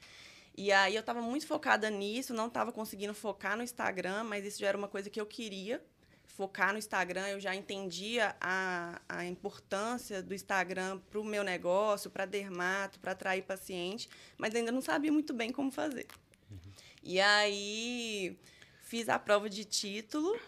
E 0.56 0.72
aí 0.72 0.94
eu 0.94 1.00
estava 1.00 1.22
muito 1.22 1.46
focada 1.46 1.88
nisso, 1.88 2.34
não 2.34 2.48
estava 2.48 2.72
conseguindo 2.72 3.14
focar 3.14 3.56
no 3.56 3.62
Instagram, 3.62 4.24
mas 4.24 4.44
isso 4.44 4.58
já 4.60 4.68
era 4.68 4.76
uma 4.76 4.88
coisa 4.88 5.08
que 5.08 5.20
eu 5.20 5.26
queria. 5.26 5.82
Focar 6.26 6.72
no 6.72 6.78
Instagram, 6.78 7.28
eu 7.28 7.40
já 7.40 7.54
entendia 7.54 8.34
a, 8.40 9.00
a 9.08 9.24
importância 9.26 10.22
do 10.22 10.34
Instagram 10.34 10.98
para 11.10 11.20
o 11.20 11.24
meu 11.24 11.44
negócio, 11.44 12.10
para 12.10 12.24
dermato, 12.24 12.98
para 12.98 13.12
atrair 13.12 13.42
paciente, 13.42 14.08
mas 14.38 14.54
ainda 14.54 14.72
não 14.72 14.80
sabia 14.80 15.12
muito 15.12 15.34
bem 15.34 15.52
como 15.52 15.70
fazer. 15.70 16.06
E 17.02 17.20
aí 17.20 18.38
fiz 18.82 19.08
a 19.08 19.18
prova 19.18 19.48
de 19.48 19.64
título 19.64 20.38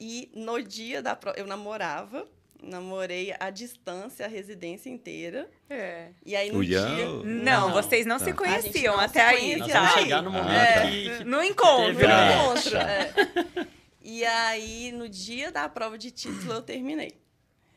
e 0.00 0.30
no 0.34 0.60
dia 0.62 1.02
da 1.02 1.14
prova 1.14 1.38
eu 1.38 1.46
namorava, 1.46 2.28
namorei 2.62 3.34
à 3.38 3.50
distância 3.50 4.24
a 4.26 4.28
residência 4.28 4.88
inteira. 4.90 5.50
É. 5.68 6.08
E 6.24 6.34
aí 6.34 6.50
no 6.50 6.58
O 6.60 6.64
dia 6.64 6.80
Não, 6.86 7.22
Não. 7.24 7.72
vocês 7.72 8.06
não 8.06 8.18
Tá. 8.18 8.24
se 8.24 8.32
conheciam 8.32 8.94
não 8.96 9.00
se 9.00 9.06
até 9.18 9.22
aí. 9.22 9.38
conhecia. 9.58 9.80
Nós 9.80 9.92
chegar 9.94 10.22
no 10.22 10.30
ah, 10.30 10.32
momento 10.42 10.74
tá. 10.74 10.82
que, 10.90 11.18
que 11.18 11.24
No 11.24 11.42
encontro. 11.42 11.92
no 11.94 12.00
encontro. 12.00 12.76
é. 12.78 13.74
E 14.06 14.22
aí, 14.22 14.92
no 14.92 15.08
dia 15.08 15.50
da 15.50 15.66
prova 15.66 15.96
de 15.96 16.10
título, 16.10 16.52
eu 16.52 16.60
terminei. 16.62 17.14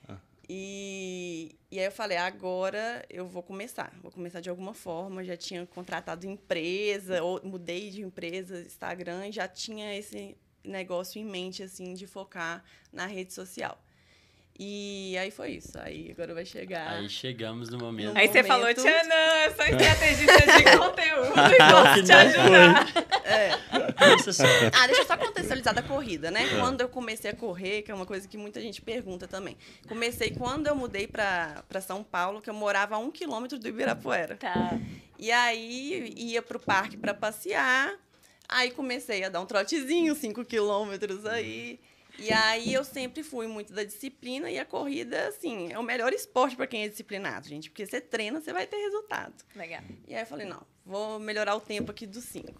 Ah. 0.09 0.17
E, 0.49 1.55
e 1.71 1.79
aí 1.79 1.85
eu 1.85 1.91
falei, 1.91 2.17
agora 2.17 3.05
eu 3.09 3.25
vou 3.25 3.41
começar. 3.41 3.93
Vou 4.01 4.11
começar 4.11 4.41
de 4.41 4.49
alguma 4.49 4.73
forma. 4.73 5.23
Já 5.23 5.37
tinha 5.37 5.65
contratado 5.65 6.27
empresa, 6.27 7.23
ou 7.23 7.39
mudei 7.45 7.89
de 7.89 8.01
empresa, 8.01 8.59
Instagram, 8.59 9.27
e 9.29 9.31
já 9.31 9.47
tinha 9.47 9.95
esse 9.97 10.35
negócio 10.65 11.17
em 11.17 11.23
mente, 11.23 11.63
assim, 11.63 11.93
de 11.93 12.05
focar 12.05 12.61
na 12.91 13.05
rede 13.05 13.33
social. 13.33 13.81
E 14.59 15.15
aí 15.19 15.29
foi 15.29 15.51
isso. 15.51 15.77
Aí 15.79 16.09
agora 16.11 16.33
vai 16.33 16.43
chegar. 16.45 16.93
Aí 16.93 17.07
chegamos 17.09 17.69
no 17.69 17.77
momento. 17.77 18.17
Aí 18.17 18.27
você 18.27 18.41
momento- 18.41 18.47
falou, 18.47 18.73
Tchanã, 18.73 19.15
eu 19.45 19.55
sou 19.55 19.65
estrategista 19.65 20.57
de 20.57 20.63
conteúdo 20.77 21.33
e 21.53 21.57
posso 21.71 22.03
te 22.03 22.11
ajudar. 22.11 22.87
Só. 24.33 24.43
Ah, 24.73 24.87
deixa 24.87 25.01
eu 25.01 25.05
só 25.05 25.17
contextualizar 25.17 25.73
da 25.73 25.81
corrida, 25.83 26.31
né? 26.31 26.47
Quando 26.59 26.81
eu 26.81 26.89
comecei 26.89 27.29
a 27.31 27.35
correr, 27.35 27.81
que 27.83 27.91
é 27.91 27.93
uma 27.95 28.05
coisa 28.05 28.27
que 28.27 28.37
muita 28.37 28.59
gente 28.61 28.81
pergunta 28.81 29.27
também. 29.27 29.55
Comecei 29.87 30.31
quando 30.31 30.67
eu 30.67 30.75
mudei 30.75 31.07
para 31.07 31.63
São 31.81 32.03
Paulo, 32.03 32.41
que 32.41 32.49
eu 32.49 32.53
morava 32.53 32.95
a 32.95 32.97
um 32.97 33.11
quilômetro 33.11 33.59
do 33.59 33.67
Ibirapuera. 33.67 34.37
Tá. 34.37 34.77
E 35.19 35.31
aí 35.31 36.13
ia 36.17 36.41
pro 36.41 36.59
parque 36.59 36.97
para 36.97 37.13
passear. 37.13 37.93
Aí 38.49 38.71
comecei 38.71 39.23
a 39.23 39.29
dar 39.29 39.41
um 39.41 39.45
trotezinho, 39.45 40.15
cinco 40.15 40.43
quilômetros 40.45 41.25
aí. 41.25 41.79
E 42.19 42.31
aí 42.31 42.73
eu 42.73 42.83
sempre 42.83 43.21
fui 43.23 43.45
muito 43.47 43.71
da 43.73 43.83
disciplina 43.83 44.49
e 44.49 44.57
a 44.57 44.65
corrida, 44.65 45.27
assim, 45.27 45.71
é 45.71 45.77
o 45.77 45.83
melhor 45.83 46.11
esporte 46.13 46.55
para 46.55 46.65
quem 46.67 46.83
é 46.83 46.87
disciplinado, 46.89 47.47
gente. 47.47 47.69
Porque 47.69 47.85
você 47.85 48.01
treina, 48.01 48.41
você 48.41 48.51
vai 48.51 48.65
ter 48.65 48.77
resultado. 48.77 49.35
Legal. 49.55 49.81
E 50.07 50.15
aí 50.15 50.21
eu 50.21 50.25
falei, 50.25 50.47
não, 50.47 50.61
vou 50.85 51.19
melhorar 51.19 51.55
o 51.55 51.61
tempo 51.61 51.91
aqui 51.91 52.07
dos 52.07 52.23
5. 52.25 52.59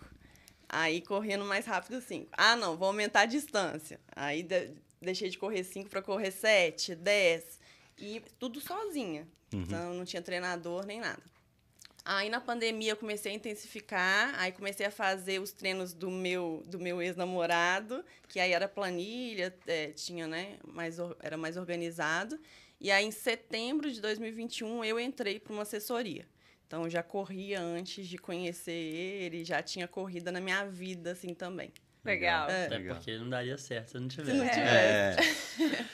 Aí 0.70 1.02
correndo 1.02 1.46
mais 1.46 1.66
rápido 1.66 2.00
5. 2.02 2.30
Ah, 2.34 2.56
não, 2.56 2.78
vou 2.78 2.88
aumentar 2.90 3.22
a 3.22 3.26
distância. 3.26 4.00
Aí 4.16 4.44
de- 4.44 4.74
deixei 5.02 5.30
de 5.30 5.38
correr 5.38 5.64
5 5.64 5.90
para 5.90 6.02
correr 6.02 6.30
7, 6.32 6.94
10. 6.96 7.60
E 7.98 8.22
tudo 8.38 8.60
sozinha. 8.62 9.28
Então 9.52 9.94
não 9.94 10.06
tinha 10.06 10.22
treinador 10.22 10.86
nem 10.86 11.00
nada. 11.00 11.24
Aí 12.10 12.30
na 12.30 12.40
pandemia 12.40 12.94
eu 12.94 12.96
comecei 12.96 13.34
a 13.34 13.36
intensificar, 13.36 14.34
aí 14.40 14.54
comecei 14.54 14.86
a 14.86 14.92
fazer 14.92 15.42
os 15.42 15.52
treinos 15.52 15.92
do 15.94 16.10
meu 16.10 16.64
do 16.66 16.80
meu 16.80 17.02
ex-namorado, 17.02 18.02
que 18.30 18.40
aí 18.40 18.54
era 18.54 18.66
planilha, 18.66 19.54
é, 19.68 19.88
tinha, 19.88 20.26
né, 20.26 20.58
mais 20.66 20.98
era 21.22 21.36
mais 21.36 21.58
organizado. 21.58 22.40
E 22.80 22.90
aí 22.90 23.04
em 23.06 23.12
setembro 23.12 23.92
de 23.92 24.00
2021 24.00 24.86
eu 24.86 24.98
entrei 24.98 25.38
para 25.38 25.52
uma 25.52 25.64
assessoria. 25.64 26.26
Então 26.66 26.84
eu 26.86 26.90
já 26.90 27.04
corria 27.04 27.60
antes 27.60 28.08
de 28.08 28.18
conhecer 28.18 28.72
ele, 28.72 29.44
já 29.44 29.62
tinha 29.62 29.86
corrida 29.86 30.32
na 30.32 30.40
minha 30.40 30.64
vida, 30.64 31.12
assim, 31.12 31.34
também. 31.34 31.74
Legal. 32.06 32.50
É. 32.50 32.68
Até 32.68 32.78
Legal. 32.78 32.96
porque 32.96 33.18
não 33.18 33.30
daria 33.30 33.58
certo 33.58 33.90
se 33.90 34.00
não 34.00 34.10
Se 34.10 34.24
não 34.24 34.48
tivesse. 34.48 35.18
tivesse. 35.18 35.82
É, 35.82 35.86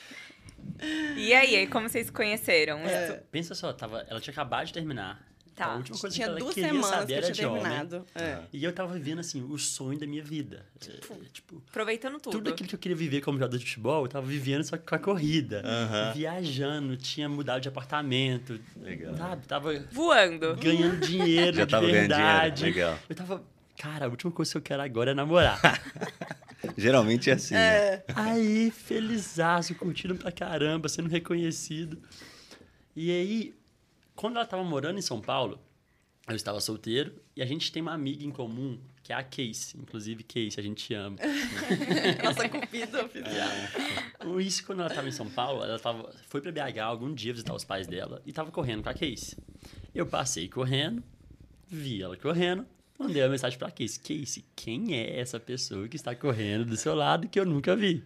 E 1.17 1.33
aí, 1.33 1.65
como 1.67 1.87
vocês 1.87 2.07
se 2.07 2.11
conheceram? 2.11 2.79
É. 2.79 3.13
Pensa 3.31 3.55
só, 3.55 3.71
tava, 3.71 4.05
ela 4.09 4.19
tinha 4.19 4.31
acabado 4.31 4.67
de 4.67 4.73
terminar. 4.73 5.32
Tá. 5.55 5.65
A 5.65 5.75
última 5.75 5.97
coisa 5.99 6.15
Tinha 6.15 6.25
que 6.27 6.31
ela 6.31 6.39
duas 6.39 6.53
queria 6.55 6.69
semanas 6.69 6.89
saber 6.89 7.31
que 7.31 7.41
eu 7.41 7.45
era 7.45 7.49
homem. 7.51 7.61
terminado. 7.63 8.05
É. 8.15 8.39
E 8.51 8.63
eu 8.63 8.73
tava 8.73 8.93
vivendo, 8.93 9.19
assim, 9.19 9.43
o 9.43 9.57
sonho 9.59 9.99
da 9.99 10.07
minha 10.07 10.23
vida. 10.23 10.65
É, 10.87 11.15
tipo, 11.31 11.61
Aproveitando 11.69 12.19
tudo. 12.19 12.31
tudo 12.37 12.49
aquilo 12.49 12.67
que 12.69 12.73
eu 12.75 12.79
queria 12.79 12.97
viver 12.97 13.21
como 13.21 13.37
jogador 13.37 13.57
de 13.57 13.63
futebol, 13.63 14.03
eu 14.05 14.07
tava 14.09 14.25
vivendo 14.25 14.63
só 14.63 14.77
com 14.77 14.95
a 14.95 14.99
corrida. 14.99 15.61
Aham. 15.63 16.13
Viajando, 16.13 16.97
tinha 16.97 17.29
mudado 17.29 17.61
de 17.61 17.67
apartamento. 17.67 18.59
Legal. 18.81 19.15
Sabe? 19.15 19.45
Tava 19.45 19.73
Voando. 19.91 20.55
ganhando 20.55 20.97
dinheiro 21.05 21.55
Já 21.57 21.65
de 21.65 21.71
tava 21.71 21.85
ganhando 21.85 21.99
verdade. 22.09 22.55
dinheiro, 22.63 22.77
legal. 22.79 22.99
Eu 23.07 23.15
tava, 23.15 23.43
cara, 23.77 24.05
a 24.05 24.09
última 24.09 24.31
coisa 24.31 24.51
que 24.51 24.57
eu 24.57 24.61
quero 24.63 24.81
agora 24.81 25.11
é 25.11 25.13
namorar. 25.13 25.59
Geralmente 26.77 27.29
é 27.29 27.33
assim, 27.33 27.53
né? 27.53 27.59
É. 27.75 28.03
aí, 28.15 28.71
felizaço, 28.71 29.75
curtindo 29.75 30.15
pra 30.15 30.31
caramba, 30.31 30.87
sendo 30.89 31.09
reconhecido. 31.09 32.01
E 32.95 33.11
aí, 33.11 33.53
quando 34.15 34.37
ela 34.37 34.45
tava 34.45 34.63
morando 34.63 34.99
em 34.99 35.01
São 35.01 35.21
Paulo, 35.21 35.59
eu 36.27 36.35
estava 36.35 36.59
solteiro 36.61 37.21
e 37.35 37.41
a 37.41 37.45
gente 37.45 37.71
tem 37.71 37.81
uma 37.81 37.93
amiga 37.93 38.23
em 38.23 38.31
comum, 38.31 38.79
que 39.03 39.11
é 39.11 39.15
a 39.15 39.23
Casey. 39.23 39.75
Inclusive, 39.77 40.23
Casey, 40.23 40.53
a 40.57 40.61
gente 40.61 40.85
te 40.85 40.93
ama. 40.93 41.17
Nossa 42.23 42.47
cupida 42.47 43.05
oficial. 43.05 43.49
O 44.25 44.39
Isso, 44.39 44.65
quando 44.65 44.79
ela 44.79 44.89
estava 44.89 45.07
em 45.07 45.11
São 45.11 45.29
Paulo, 45.29 45.63
ela 45.63 45.77
tava, 45.77 46.13
foi 46.29 46.39
para 46.39 46.51
BH 46.51 46.79
algum 46.79 47.13
dia 47.13 47.33
visitar 47.33 47.53
os 47.53 47.65
pais 47.65 47.87
dela 47.87 48.21
e 48.25 48.29
estava 48.29 48.51
correndo 48.51 48.83
com 48.83 48.89
a 48.89 48.93
Casey. 48.93 49.37
Eu 49.93 50.05
passei 50.05 50.47
correndo, 50.47 51.03
vi 51.67 52.01
ela 52.01 52.15
correndo, 52.15 52.65
mandei 52.97 53.21
uma 53.21 53.29
mensagem 53.29 53.59
para 53.59 53.67
a 53.67 53.71
Casey. 53.71 53.99
Casey, 53.99 54.45
quem 54.55 54.95
é 54.95 55.19
essa 55.19 55.39
pessoa 55.41 55.89
que 55.89 55.97
está 55.97 56.15
correndo 56.15 56.63
do 56.63 56.77
seu 56.77 56.95
lado 56.95 57.27
que 57.27 57.37
eu 57.37 57.45
nunca 57.45 57.75
vi? 57.75 58.01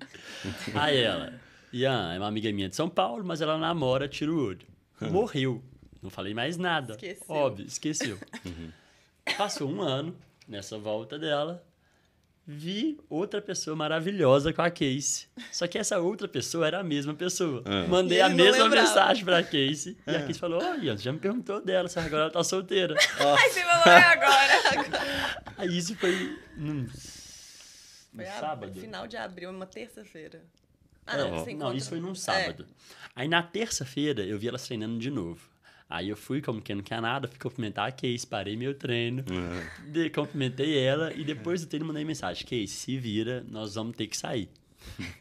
Aí 0.73 0.97
ela, 0.97 1.39
Ian, 1.71 2.13
é 2.13 2.17
uma 2.17 2.27
amiga 2.27 2.51
minha 2.51 2.67
de 2.67 2.75
São 2.75 2.89
Paulo, 2.89 3.23
mas 3.23 3.41
ela 3.41 3.59
namora, 3.59 4.07
tira 4.07 4.31
o 4.31 4.43
olho. 4.43 4.65
Morreu. 4.99 5.61
Não 6.07 6.11
falei 6.11 6.33
mais 6.33 6.55
nada. 6.55 6.93
Esqueceu. 6.93 7.25
Óbvio, 7.35 7.65
esqueceu. 7.67 8.17
Passou 9.37 9.69
um 9.69 9.81
ano 9.81 10.15
nessa 10.47 10.77
volta 10.77 11.19
dela. 11.19 11.61
Vi 12.49 12.97
outra 13.09 13.41
pessoa 13.41 13.75
maravilhosa 13.75 14.53
com 14.53 14.61
a 14.61 14.71
Casey. 14.71 15.27
Só 15.51 15.67
que 15.67 15.77
essa 15.77 15.99
outra 15.99 16.29
pessoa 16.29 16.65
era 16.65 16.79
a 16.79 16.83
mesma 16.83 17.13
pessoa. 17.13 17.61
Ah. 17.65 17.85
Mandei 17.89 18.21
a 18.21 18.29
não 18.29 18.37
mesma 18.37 18.63
lembrava. 18.63 18.87
mensagem 18.87 19.25
pra 19.25 19.43
Casey. 19.43 19.97
E 20.07 20.11
a 20.11 20.19
Casey 20.21 20.35
falou: 20.35 20.61
você 20.61 20.97
já 20.97 21.11
me 21.11 21.19
perguntou 21.19 21.59
dela, 21.61 21.89
se 21.89 21.99
agora 21.99 22.21
ela 22.23 22.31
tá 22.31 22.41
solteira. 22.41 22.95
Ai, 23.19 23.49
você 23.49 23.61
falou 23.63 23.93
é 23.93 24.03
agora. 24.05 25.43
Aí 25.57 25.77
isso 25.77 25.93
foi 25.97 26.39
num, 26.55 26.83
no 26.83 26.89
Foi 28.15 28.25
a- 28.27 28.39
sábado. 28.39 28.79
final 28.79 29.05
de 29.07 29.17
abril, 29.17 29.49
uma 29.49 29.65
terça-feira. 29.65 30.41
É, 31.05 31.11
Ah, 31.11 31.17
não, 31.17 31.29
você 31.31 31.45
não, 31.47 31.51
encontra- 31.51 31.75
isso 31.77 31.89
foi 31.89 31.99
num 31.99 32.11
É. 32.11 32.15
sábado. 32.15 32.65
Aí 33.13 33.27
na 33.27 33.43
terça-feira 33.43 34.23
eu 34.23 34.39
vi 34.39 34.47
elas 34.47 34.63
treinando 34.63 34.99
de 34.99 35.09
novo. 35.09 35.41
Aí 35.89 36.09
eu 36.09 36.17
fui, 36.17 36.41
como 36.41 36.61
quem 36.61 36.75
não 36.75 36.83
quer 36.83 37.01
nada, 37.01 37.27
fui 37.27 37.37
cumprimentar 37.39 37.87
a 37.87 37.91
Casey, 37.91 38.25
parei 38.29 38.57
meu 38.57 38.73
treino, 38.73 39.23
Uhum. 39.29 39.91
de, 39.91 40.09
cumprimentei 40.09 40.77
ela 40.77 41.13
e 41.13 41.23
depois 41.23 41.61
do 41.61 41.67
treino 41.67 41.85
mandei 41.85 42.03
mensagem: 42.03 42.43
Casey, 42.43 42.67
se 42.67 42.97
vira, 42.97 43.45
nós 43.49 43.75
vamos 43.75 43.95
ter 43.95 44.07
que 44.07 44.17
sair. 44.17 44.49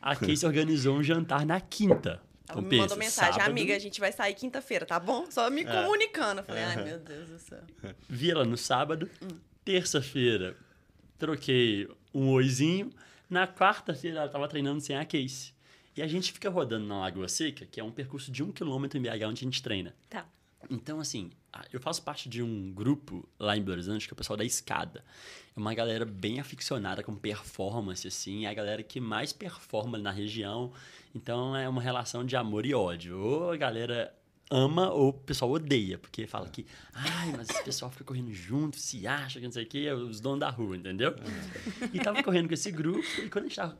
A 0.03 0.17
Casey 0.17 0.45
organizou 0.47 0.97
um 0.97 1.03
jantar 1.03 1.47
na 1.47 1.61
quinta. 1.61 2.21
Ela 2.49 2.61
Então, 2.61 2.63
me 2.63 2.69
pensa, 2.69 2.83
mandou 2.83 2.99
mensagem, 2.99 3.33
sábado, 3.35 3.51
amiga, 3.51 3.75
a 3.75 3.79
gente 3.79 3.99
vai 4.01 4.13
sair 4.13 4.35
quinta-feira, 4.35 4.87
tá 4.87 4.99
bom? 5.01 5.29
Só 5.31 5.47
É. 5.49 5.51
me 5.51 5.65
comunicando. 5.65 6.41
Eu 6.41 6.45
falei, 6.45 6.63
ai 6.63 6.85
meu 6.85 6.99
Deus 6.99 7.29
do 7.29 7.39
céu. 7.39 7.61
Vi 8.09 8.31
ela 8.31 8.45
no 8.45 8.57
sábado. 8.57 9.09
Terça-feira, 9.65 10.57
troquei 11.19 11.89
um 12.15 12.29
oizinho. 12.31 12.91
Na 13.29 13.49
quarta-feira, 13.49 14.21
ela 14.21 14.29
tava 14.29 14.47
treinando 14.47 14.81
sem 14.81 14.97
a 14.97 15.05
Casey. 15.05 15.53
E 15.97 16.03
a 16.03 16.07
gente 16.07 16.33
fica 16.33 16.49
rodando 16.49 16.87
na 16.87 17.01
Lagoa 17.01 17.27
Seca, 17.29 17.67
que 17.67 17.81
é 17.81 17.85
um 17.85 17.91
percurso 17.91 18.31
de 18.31 18.45
um 18.45 18.53
quilômetro 18.53 18.97
em 18.99 19.03
BH 19.03 19.25
onde 19.27 19.41
a 19.41 19.45
gente 19.45 19.61
treina. 19.63 19.93
Tá. 20.09 20.25
Então, 20.71 21.01
assim, 21.01 21.31
eu 21.73 21.81
faço 21.81 22.03
parte 22.03 22.29
de 22.29 22.43
um 22.43 22.73
grupo 22.73 23.29
lá 23.39 23.57
em 23.57 23.61
Belo 23.61 23.73
Horizonte, 23.73 24.07
que 24.07 24.13
é 24.13 24.15
o 24.15 24.17
pessoal 24.17 24.37
da 24.37 24.45
Escada. 24.45 25.05
É 25.57 25.61
uma 25.61 25.75
galera 25.75 26.05
bem 26.05 26.41
aficionada 26.41 27.03
com 27.03 27.15
performance, 27.15 28.07
assim. 28.07 28.47
É 28.47 28.49
a 28.49 28.55
galera 28.55 28.83
que 28.83 29.01
mais 29.01 29.33
performa 29.33 29.97
na 29.99 30.11
região. 30.11 30.73
Então, 31.15 31.57
é 31.57 31.69
uma 31.69 31.81
relação 31.81 32.25
de 32.25 32.37
amor 32.37 32.67
e 32.67 32.75
ódio. 32.75 33.19
Ou 33.19 33.53
a 33.53 33.57
galera 33.57 34.13
ama 34.51 34.91
ou 34.91 35.09
o 35.09 35.13
pessoal 35.13 35.51
odeia. 35.51 35.99
Porque 35.99 36.27
fala 36.27 36.49
que, 36.49 36.67
ai, 36.93 37.33
mas 37.37 37.49
esse 37.49 37.65
pessoal 37.65 37.91
fica 37.91 38.05
correndo 38.05 38.33
junto, 38.33 38.79
se 38.79 39.07
acha 39.07 39.39
que 39.39 39.47
não 39.47 39.53
sei 39.53 39.65
o 39.65 39.67
quê, 39.67 39.87
é 39.89 39.95
os 39.95 40.21
donos 40.21 40.41
da 40.41 40.51
rua, 40.51 40.77
entendeu? 40.77 41.15
E 41.93 41.99
tava 42.01 42.23
correndo 42.23 42.49
com 42.49 42.55
esse 42.55 42.71
grupo. 42.71 43.07
E 43.19 43.29
quando 43.29 43.45
a 43.45 43.49
gente 43.49 43.57
tava 43.57 43.79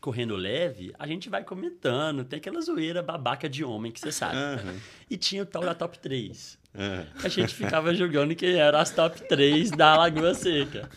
correndo 0.00 0.34
leve, 0.34 0.92
a 0.98 1.06
gente 1.06 1.28
vai 1.28 1.44
comentando. 1.44 2.24
Tem 2.24 2.38
aquela 2.38 2.60
zoeira 2.60 3.02
babaca 3.02 3.48
de 3.48 3.62
homem 3.62 3.92
que 3.92 4.00
você 4.00 4.10
sabe. 4.10 4.36
Aham. 4.36 4.74
E 5.08 5.16
tinha 5.16 5.42
o 5.42 5.46
tal 5.46 5.62
da 5.62 5.74
top 5.74 5.98
3. 5.98 6.58
Aham. 6.74 7.06
A 7.22 7.28
gente 7.28 7.54
ficava 7.54 7.94
julgando 7.94 8.34
quem 8.34 8.54
era 8.54 8.80
as 8.80 8.90
top 8.90 9.22
3 9.28 9.70
da 9.72 9.96
Lagoa 9.96 10.34
Seca. 10.34 10.88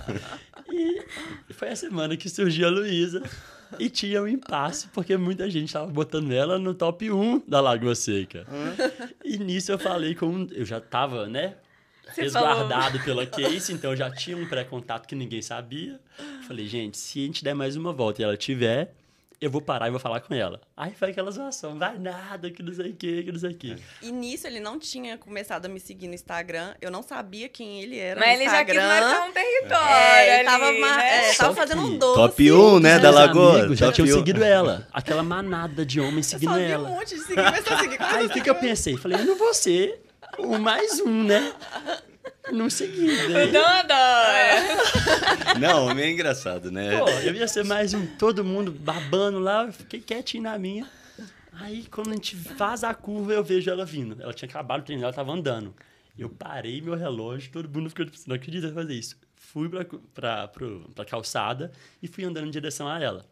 E 0.70 1.54
foi 1.54 1.70
a 1.70 1.76
semana 1.76 2.16
que 2.16 2.30
surgiu 2.30 2.68
a 2.68 2.72
Luísa. 2.72 3.22
E 3.80 3.90
tinha 3.90 4.22
um 4.22 4.28
impasse, 4.28 4.88
porque 4.90 5.18
muita 5.18 5.50
gente 5.50 5.66
estava 5.66 5.88
botando 5.88 6.32
ela 6.32 6.60
no 6.60 6.76
top 6.76 7.12
1 7.12 7.44
da 7.48 7.60
Lagoa 7.60 7.96
Seca. 7.96 8.46
E 9.24 9.38
nisso 9.38 9.72
eu 9.72 9.80
falei 9.80 10.14
com. 10.14 10.48
Eu 10.52 10.64
já 10.64 10.78
estava, 10.78 11.28
né? 11.28 11.56
Você 12.14 12.22
Resguardado 12.22 13.00
pela 13.02 13.26
Casey, 13.26 13.76
então 13.76 13.92
eu 13.92 13.98
já 13.98 14.10
tinha 14.12 14.38
um 14.38 14.48
pré-contato 14.48 15.08
que 15.08 15.16
ninguém 15.16 15.42
sabia. 15.42 16.00
Falei, 16.48 16.68
gente, 16.68 16.98
se 16.98 17.24
a 17.24 17.26
gente 17.26 17.44
der 17.44 17.54
mais 17.54 17.76
uma 17.76 17.92
volta 17.94 18.22
e 18.22 18.24
ela 18.26 18.38
tiver, 18.38 18.94
eu 19.42 19.50
vou 19.50 19.62
parar 19.62 19.88
e 19.88 19.92
vou 19.92 20.00
falar 20.00 20.22
com 20.22 20.34
ela. 20.34 20.62
Aí 20.78 20.94
foi 20.96 21.10
aquela 21.10 21.30
zoação, 21.30 21.78
vai 21.78 21.98
nada, 22.00 22.50
que 22.50 22.64
não 22.64 22.74
sei 22.74 22.92
o 22.92 22.96
que, 22.96 23.24
que 23.24 23.32
não 23.32 23.40
sei 23.40 23.50
o 23.52 23.56
que. 23.56 23.76
E 24.02 24.10
nisso 24.12 24.48
ele 24.48 24.60
não 24.62 24.80
tinha 24.80 25.18
começado 25.18 25.66
a 25.66 25.70
me 25.70 25.80
seguir 25.82 26.08
no 26.08 26.14
Instagram. 26.14 26.74
Eu 26.80 26.90
não 26.90 27.04
sabia 27.04 27.50
quem 27.50 27.82
ele 27.82 27.98
era 27.98 28.20
Mas 28.22 28.38
no 28.38 28.44
ele 28.44 28.50
já 28.50 28.64
quis 28.64 28.76
Instagram. 28.76 28.88
marcar 29.02 29.30
um 29.30 29.32
território. 29.34 29.94
É, 29.96 30.24
ele 30.24 30.32
ali, 30.32 30.46
tava, 30.46 30.72
né? 30.98 31.08
é, 31.30 31.34
Só 31.34 31.44
tava 31.44 31.56
fazendo 31.56 31.82
um 31.82 31.98
doce. 31.98 32.16
Top 32.22 32.52
1, 32.52 32.80
né, 32.80 33.00
da 33.00 33.10
Lagoa. 33.12 33.60
amigos 33.60 33.80
já 33.80 33.92
tinham 33.92 34.08
1. 34.08 34.18
seguido 34.20 34.44
ela. 34.44 34.88
Aquela 34.94 35.24
manada 35.24 35.86
de 35.86 36.00
homens 36.00 36.32
Eu 36.32 36.40
seguindo 36.40 36.52
só 36.54 36.58
vi 36.60 36.66
um 36.66 36.70
ela. 36.72 36.90
monte 36.90 37.16
de 37.16 37.22
seguir, 37.22 37.42
mas 37.44 37.66
eu 37.68 37.78
segui 37.80 37.98
Aí 38.00 38.26
o 38.26 38.30
que, 38.30 38.40
que 38.42 38.50
eu 38.50 38.56
pensei? 38.56 38.96
Falei, 38.96 39.20
eu 39.20 39.26
não 39.26 39.36
vou 39.38 39.54
ser 39.54 40.03
o 40.38 40.58
mais 40.58 41.00
um, 41.00 41.24
né? 41.24 41.54
Não 42.52 42.70
segui. 42.70 43.10
O 43.10 43.34
Daí, 43.34 43.52
Dom 43.52 43.64
adora. 43.64 45.60
Não, 45.60 45.86
homem 45.88 46.06
é 46.06 46.12
engraçado, 46.12 46.72
né? 46.72 47.00
pô, 47.00 47.10
eu 47.10 47.34
ia 47.34 47.48
ser 47.48 47.64
mais 47.64 47.94
um, 47.94 48.06
todo 48.18 48.44
mundo 48.44 48.72
babando 48.72 49.40
lá, 49.40 49.66
eu 49.66 49.74
fiquei 49.74 50.02
quietinho 50.02 50.44
na 50.44 50.58
minha. 50.58 50.90
Aí, 51.54 51.86
quando 51.90 52.10
a 52.10 52.14
gente 52.14 52.36
faz 52.36 52.84
a 52.84 52.94
curva, 52.94 53.34
eu 53.34 53.44
vejo 53.44 53.70
ela 53.70 53.86
vindo. 53.86 54.22
Ela 54.22 54.34
tinha 54.34 54.50
acabado 54.50 54.82
de 54.82 54.88
treinar, 54.88 55.06
ela 55.06 55.14
tava 55.14 55.32
andando. 55.32 55.74
Eu 56.18 56.30
parei 56.30 56.82
meu 56.82 56.96
relógio, 56.96 57.52
todo 57.52 57.70
mundo 57.70 57.90
ficou 57.90 58.06
tipo, 58.06 58.18
não 58.28 58.36
acredita 58.36 58.72
fazer 58.74 58.94
isso. 58.94 59.18
Fui 59.36 59.70
pra, 59.70 59.86
pra, 60.14 60.48
pro, 60.48 60.90
pra 60.94 61.06
calçada 61.06 61.72
e 62.02 62.08
fui 62.08 62.24
andando 62.24 62.48
em 62.48 62.52
direção 62.52 62.88
a 62.88 63.00
ela. 63.00 63.26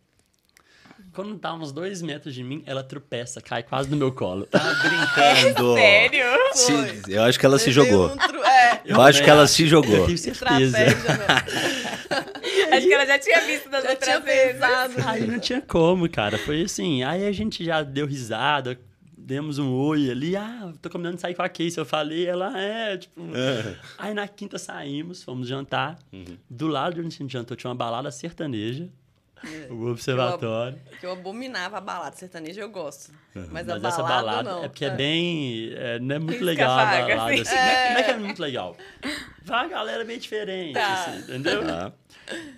Quando 1.14 1.38
tá 1.38 1.54
uns 1.54 1.72
dois 1.74 2.02
metros 2.02 2.34
de 2.34 2.42
mim, 2.44 2.64
ela 2.66 2.82
tropeça, 2.84 3.42
cai 3.42 3.64
quase 3.64 3.90
no 3.90 3.98
meu 3.98 4.12
colo. 4.14 4.46
Tá 4.46 4.60
brincando. 4.60 5.74
Sério? 5.76 6.24
Se- 6.54 7.02
eu 7.14 7.24
acho 7.24 7.38
que 7.40 7.46
ela 7.46 7.60
se 7.60 7.70
Levei 7.70 7.92
jogou. 7.92 8.08
um 8.14 8.18
tru- 8.18 8.44
é, 8.46 8.82
Eu 8.86 9.02
acho 9.02 9.22
que 9.22 9.30
ela 9.30 9.46
se 9.46 9.64
Eu 9.64 9.68
jogou. 9.68 10.06
tenho 10.06 10.18
certeza. 10.18 10.78
Acho 12.72 12.88
que 12.88 12.94
ela 12.94 13.06
já 13.06 13.20
tinha 13.20 13.42
visto 13.42 13.70
das 13.70 13.84
Já 13.84 13.90
outras 13.92 14.24
vezes. 14.24 14.62
Aí 15.06 15.28
não 15.28 15.40
tinha 15.40 15.62
como, 15.62 16.10
cara. 16.10 16.38
Foi 16.38 16.62
assim. 16.64 17.04
Aí 17.04 17.26
a 17.28 17.32
gente 17.32 17.64
já 17.66 17.82
deu 17.84 18.06
risada, 18.06 18.80
demos 19.18 19.60
um 19.60 19.72
oi 19.74 20.10
ali. 20.10 20.36
Ah, 20.36 20.72
tô 20.82 20.90
combinando 20.90 21.16
de 21.16 21.22
sair 21.22 21.36
com 21.36 21.42
a 21.42 21.50
Casey. 21.50 21.74
Eu 21.78 21.86
falei, 21.86 22.26
ela 22.28 22.58
é, 22.60 22.98
tipo. 22.98 23.22
É. 23.36 23.76
Aí 23.98 24.14
na 24.14 24.28
quinta 24.28 24.58
saímos, 24.58 25.24
fomos 25.24 25.48
jantar. 25.48 25.98
Do 26.50 26.68
lado 26.68 26.96
de 26.96 27.02
onde 27.02 27.16
a 27.16 27.18
gente 27.20 27.32
jantou 27.32 27.56
tinha 27.58 27.70
uma 27.70 27.76
balada 27.76 28.10
sertaneja, 28.12 28.88
o 29.70 29.88
observatório. 29.90 30.80
Que 31.00 31.06
eu 31.06 31.12
abominava 31.14 31.78
a 31.78 31.82
balada 31.82 32.16
sertaneja, 32.16 32.62
eu 32.62 32.70
gosto. 32.70 33.12
Mas, 33.34 33.50
Mas 33.50 33.70
a 33.70 33.74
balada, 33.80 33.88
essa 33.88 34.04
balada 34.04 34.52
não. 34.52 34.64
é 34.64 34.68
porque 34.68 34.86
é 34.86 34.90
bem. 34.90 35.72
é, 35.76 36.00
não 36.00 36.16
é 36.16 36.20
muito 36.20 36.32
Risca 36.34 36.46
legal 36.46 36.72
a 36.72 36.86
balada. 36.86 37.14
assim. 37.26 37.42
Assim. 37.42 37.56
É, 37.56 37.90
não 37.94 38.00
é 38.00 38.04
que 38.04 38.12
é 38.12 38.18
muito 38.18 38.42
legal. 38.42 38.76
Vai 39.44 39.66
a 39.66 39.68
galera 39.68 40.06
bem 40.06 40.20
diferente, 40.20 40.74
Tá. 40.74 40.94
assim, 41.06 41.20
entendeu? 41.20 41.64
Tá. 41.66 41.92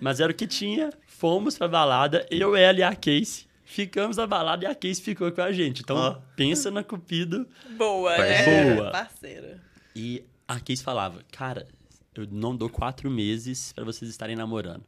Mas 0.00 0.20
era 0.20 0.30
o 0.30 0.34
que 0.34 0.46
tinha. 0.46 0.90
Fomos 1.06 1.56
pra 1.56 1.68
balada, 1.68 2.26
eu, 2.30 2.54
ela 2.56 2.78
e 2.78 2.82
a 2.82 2.94
Casey. 2.94 3.46
Ficamos 3.64 4.16
na 4.16 4.26
balada 4.26 4.64
e 4.64 4.66
a 4.68 4.74
Casey 4.74 5.02
ficou 5.02 5.32
com 5.32 5.40
a 5.40 5.50
gente. 5.52 5.80
Então, 5.82 6.22
pensa 6.36 6.70
na 6.70 6.84
Cupido. 6.84 7.46
Boa, 7.70 8.16
né? 8.18 8.74
Boa. 8.76 8.90
Parceira. 8.90 9.58
E 9.96 10.22
a 10.46 10.60
Casey 10.60 10.84
falava, 10.84 11.20
cara, 11.32 11.66
eu 12.14 12.26
não 12.30 12.54
dou 12.54 12.68
quatro 12.68 13.10
meses 13.10 13.72
pra 13.72 13.82
vocês 13.84 14.10
estarem 14.10 14.36
namorando. 14.36 14.84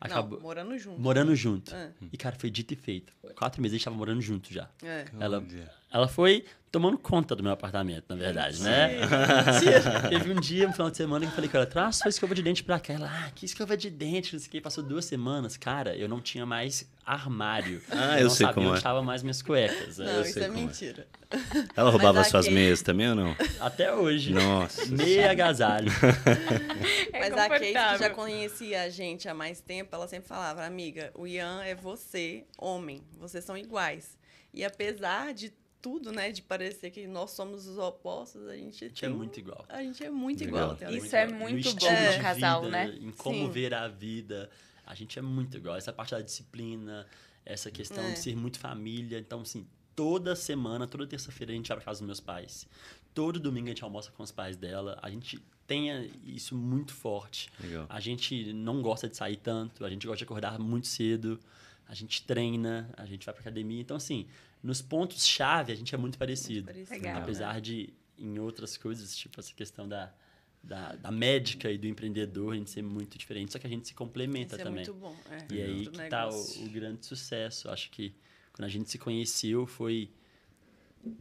Acabou. 0.00 0.38
Não, 0.38 0.42
morando 0.42 0.78
junto. 0.78 1.00
Morando 1.00 1.34
junto. 1.36 1.74
É. 1.74 1.92
E, 2.12 2.16
cara, 2.16 2.36
foi 2.38 2.50
dito 2.50 2.72
e 2.72 2.76
feito. 2.76 3.12
Quatro 3.34 3.60
meses 3.62 3.74
a 3.74 3.76
gente 3.78 3.84
tava 3.84 3.96
morando 3.96 4.20
junto 4.20 4.52
já. 4.52 4.68
É. 4.82 5.06
Ela. 5.18 5.42
Ela 5.90 6.08
foi 6.08 6.44
tomando 6.76 6.98
conta 6.98 7.34
do 7.34 7.42
meu 7.42 7.52
apartamento, 7.52 8.04
na 8.08 8.16
verdade, 8.16 8.60
né? 8.60 8.98
Teve 10.10 10.30
um 10.30 10.38
dia, 10.38 10.68
um 10.68 10.72
final 10.72 10.90
de 10.90 10.96
semana, 10.98 11.24
que 11.24 11.32
eu 11.32 11.34
falei 11.34 11.48
com 11.48 11.56
ela, 11.56 11.64
traz 11.64 11.96
sua 11.96 12.10
escova 12.10 12.34
de 12.34 12.42
dente 12.42 12.62
pra 12.62 12.78
cá. 12.78 12.92
Ela, 12.92 13.10
ah, 13.10 13.30
que 13.30 13.46
escova 13.46 13.76
de 13.78 13.88
dente, 13.88 14.34
não 14.34 14.40
sei 14.40 14.48
o 14.48 14.50
que. 14.50 14.60
Passou 14.60 14.84
duas 14.84 15.06
semanas. 15.06 15.56
Cara, 15.56 15.96
eu 15.96 16.06
não 16.06 16.20
tinha 16.20 16.44
mais 16.44 16.86
armário. 17.04 17.80
Ah, 17.90 18.18
eu 18.18 18.24
não 18.24 18.30
sei 18.30 18.44
sabia 18.44 18.54
como 18.54 18.66
onde 18.66 18.74
é. 18.74 18.78
estava 18.78 19.02
mais 19.02 19.22
minhas 19.22 19.40
cuecas. 19.40 19.96
né? 19.96 20.04
Não, 20.04 20.12
eu 20.12 20.22
isso 20.22 20.34
sei 20.34 20.42
é 20.42 20.46
como 20.48 20.58
é. 20.58 20.62
mentira. 20.62 21.08
Ela 21.74 21.90
roubava 21.90 22.18
Mas 22.18 22.28
suas 22.28 22.46
meias 22.46 22.82
também 22.82 23.08
ou 23.08 23.14
não? 23.14 23.36
Até 23.58 23.94
hoje. 23.94 24.34
Nossa. 24.34 24.84
Meia 24.94 25.30
agasalho. 25.30 25.90
É 27.12 27.30
Mas 27.30 27.32
a 27.32 27.48
Kate, 27.48 27.72
que 27.72 27.98
já 27.98 28.10
conhecia 28.10 28.82
a 28.82 28.88
gente 28.90 29.28
há 29.28 29.32
mais 29.32 29.60
tempo, 29.60 29.94
ela 29.94 30.06
sempre 30.06 30.28
falava, 30.28 30.64
amiga, 30.64 31.10
o 31.14 31.26
Ian 31.26 31.62
é 31.64 31.74
você, 31.74 32.44
homem. 32.58 33.02
Vocês 33.18 33.42
são 33.42 33.56
iguais. 33.56 34.18
E 34.52 34.64
apesar 34.64 35.32
de 35.32 35.52
tudo, 35.86 36.10
né, 36.10 36.32
de 36.32 36.42
parecer 36.42 36.90
que 36.90 37.06
nós 37.06 37.30
somos 37.30 37.64
os 37.68 37.78
opostos, 37.78 38.44
a 38.48 38.56
gente, 38.56 38.84
A 38.84 38.88
gente 38.88 39.04
é 39.04 39.08
tem- 39.08 39.16
muito 39.16 39.38
igual. 39.38 39.64
A 39.68 39.80
gente 39.84 40.02
é 40.02 40.10
muito 40.10 40.44
Legal. 40.44 40.74
igual. 40.74 40.92
Isso 40.92 41.14
é 41.14 41.26
muito 41.28 41.70
bom 41.70 41.78
de 41.78 42.16
no 42.16 42.22
casal, 42.22 42.62
vida, 42.64 42.72
né? 42.72 42.98
Em 43.00 43.12
como 43.12 43.46
Sim. 43.46 43.50
ver 43.52 43.72
a 43.72 43.86
vida. 43.86 44.50
A 44.84 44.96
gente 44.96 45.16
é 45.16 45.22
muito 45.22 45.56
igual. 45.56 45.76
Essa 45.76 45.92
parte 45.92 46.10
da 46.10 46.20
disciplina, 46.20 47.06
essa 47.44 47.70
questão 47.70 48.02
É. 48.02 48.12
de 48.14 48.18
ser 48.18 48.34
muito 48.36 48.58
família. 48.58 49.16
Então, 49.20 49.42
assim, 49.42 49.64
toda 49.94 50.34
semana, 50.34 50.88
toda 50.88 51.06
terça-feira 51.06 51.52
a 51.52 51.56
gente 51.56 51.68
vai 51.68 51.76
pra 51.76 51.84
casa 51.84 52.00
dos 52.00 52.06
meus 52.06 52.18
pais. 52.20 52.66
Todo 53.14 53.38
domingo 53.38 53.66
a 53.66 53.70
gente 53.70 53.84
almoça 53.84 54.10
com 54.10 54.24
os 54.24 54.32
pais 54.32 54.56
dela. 54.56 54.98
A 55.00 55.08
gente 55.08 55.40
tem 55.68 56.10
isso 56.24 56.56
muito 56.56 56.92
forte. 56.92 57.48
Legal. 57.60 57.86
A 57.88 58.00
gente 58.00 58.52
não 58.52 58.82
gosta 58.82 59.08
de 59.08 59.16
sair 59.16 59.36
tanto, 59.36 59.84
a 59.84 59.88
gente 59.90 60.04
gosta 60.04 60.18
de 60.18 60.24
acordar 60.24 60.58
muito 60.58 60.88
cedo, 60.88 61.38
a 61.88 61.94
gente 61.94 62.24
treina, 62.24 62.90
a 62.96 63.06
gente 63.06 63.24
vai 63.24 63.32
pra 63.32 63.40
academia. 63.42 63.80
Então, 63.80 63.96
assim, 63.96 64.26
nos 64.66 64.82
pontos-chave 64.82 65.72
a 65.72 65.74
gente 65.76 65.94
é 65.94 65.98
muito 65.98 66.18
parecido. 66.18 66.66
parecido, 66.66 66.90
Legal. 66.94 67.22
Apesar 67.22 67.60
de, 67.60 67.92
em 68.18 68.38
outras 68.38 68.76
coisas, 68.76 69.16
tipo 69.16 69.38
essa 69.40 69.52
questão 69.54 69.88
da, 69.88 70.12
da, 70.62 70.96
da 70.96 71.10
médica 71.10 71.70
e 71.70 71.78
do 71.78 71.86
empreendedor, 71.86 72.52
a 72.52 72.56
gente 72.56 72.70
ser 72.70 72.82
muito 72.82 73.16
diferente, 73.16 73.52
só 73.52 73.58
que 73.58 73.66
a 73.66 73.70
gente 73.70 73.86
se 73.88 73.94
complementa 73.94 74.54
Isso 74.56 74.60
é 74.62 74.64
também. 74.64 74.84
muito 74.84 74.94
bom. 74.94 75.16
é, 75.30 75.54
E 75.54 75.62
aí 75.62 75.86
que 75.86 76.08
tá 76.08 76.28
o, 76.28 76.64
o 76.64 76.68
grande 76.70 77.06
sucesso. 77.06 77.70
Acho 77.70 77.90
que 77.90 78.14
quando 78.52 78.64
a 78.66 78.68
gente 78.70 78.90
se 78.90 78.98
conheceu 78.98 79.66
foi 79.66 80.10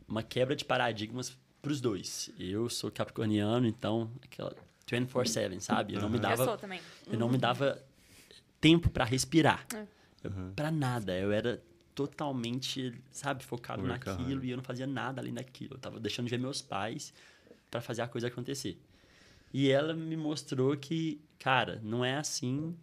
uma 0.08 0.24
quebra 0.24 0.56
de 0.56 0.66
paradigmas 0.66 1.38
pros 1.62 1.80
dois. 1.82 2.30
Eu 2.40 2.70
sou 2.70 2.92
capricorniano, 2.92 3.68
então 3.68 4.10
aquela 4.24 4.56
24/7, 4.88 5.60
sabe? 5.60 5.94
Eu 5.96 6.02
não 6.02 6.10
me 6.10 6.16
Eu 6.18 6.22
dava 6.22 6.46
sou 6.46 6.58
também. 6.58 6.80
eu 7.08 7.20
não 7.20 7.30
me 7.30 7.38
dava 7.38 7.84
tempo 8.62 8.90
pra 8.90 9.04
respirar. 9.06 9.66
É. 9.74 9.86
Eu- 10.24 10.32
Pra 10.56 10.72
nada. 10.72 11.16
Eu 11.16 11.32
era 11.32 11.62
totalmente, 11.96 12.94
sabe, 13.10 13.44
focado 13.44 13.82
Workaholic. 13.82 14.18
naquilo 14.20 14.44
e 14.44 14.52
eu 14.52 14.58
não 14.58 14.64
fazia 14.64 14.86
nada 14.86 15.22
além 15.22 15.34
daquilo. 15.34 15.76
Eu 15.76 15.80
tava 15.80 16.00
deixando 16.00 16.26
de 16.26 16.32
ver 16.32 16.38
meus 16.38 16.62
pais 16.62 17.14
pra 17.72 17.82
fazer 17.82 18.02
a 18.02 18.08
coisa 18.08 18.28
acontecer. 18.28 18.78
E 19.54 19.72
ela 19.72 19.94
me 19.94 20.18
mostrou 20.18 20.76
que, 20.76 21.22
cara, 21.40 21.80
não 21.82 22.04
é 22.04 22.18
assim, 22.18 22.76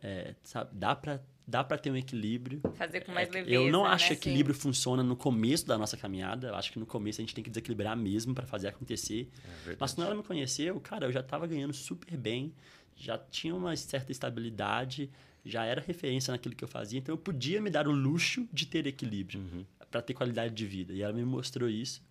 é, 0.00 0.34
sabe? 0.44 0.70
Dá 0.74 0.94
pra, 0.94 1.20
dá 1.46 1.64
pra 1.64 1.76
ter 1.76 1.90
um 1.90 1.96
equilíbrio. 1.96 2.60
Fazer 2.76 3.00
com 3.00 3.10
mais 3.10 3.28
É, 3.28 3.32
leveza, 3.32 3.54
Eu 3.54 3.70
não 3.72 3.82
né? 3.82 3.90
acho 3.90 4.08
que 4.08 4.14
Sim. 4.14 4.20
equilíbrio 4.20 4.54
funciona 4.54 5.02
no 5.02 5.16
começo 5.16 5.66
da 5.66 5.76
nossa 5.76 5.96
caminhada. 5.96 6.48
Eu 6.48 6.54
acho 6.54 6.70
que 6.70 6.78
no 6.78 6.86
começo 6.86 7.20
a 7.20 7.22
gente 7.22 7.34
tem 7.34 7.42
que 7.42 7.50
desequilibrar 7.50 7.96
mesmo 7.96 8.32
pra 8.32 8.46
fazer 8.46 8.68
acontecer. 8.68 9.28
É 9.68 9.76
Mas 9.78 9.92
quando 9.92 10.06
ela 10.06 10.14
me 10.16 10.22
conheceu, 10.22 10.78
cara, 10.80 11.06
eu 11.06 11.12
já 11.12 11.22
tava 11.22 11.46
ganhando 11.48 11.72
super 11.72 12.16
bem, 12.16 12.54
já 12.94 13.18
tinha 13.18 13.52
uma 13.54 13.74
certa 13.74 14.12
estabilidade, 14.12 15.10
já 15.44 15.64
era 15.64 15.80
referência 15.80 16.32
naquilo 16.32 16.54
que 16.54 16.64
eu 16.64 16.68
fazia, 16.68 16.98
então 16.98 17.12
eu 17.12 17.18
podia 17.18 17.60
me 17.60 17.68
dar 17.70 17.86
o 17.86 17.92
luxo 17.92 18.48
de 18.52 18.66
ter 18.66 18.86
equilíbrio 18.86 19.40
Uhum. 19.40 19.64
pra 19.90 20.00
ter 20.02 20.14
qualidade 20.14 20.54
de 20.54 20.66
vida. 20.66 20.92
E 20.92 21.02
ela 21.02 21.12
me 21.12 21.24
mostrou 21.24 21.68
isso. 21.68 22.02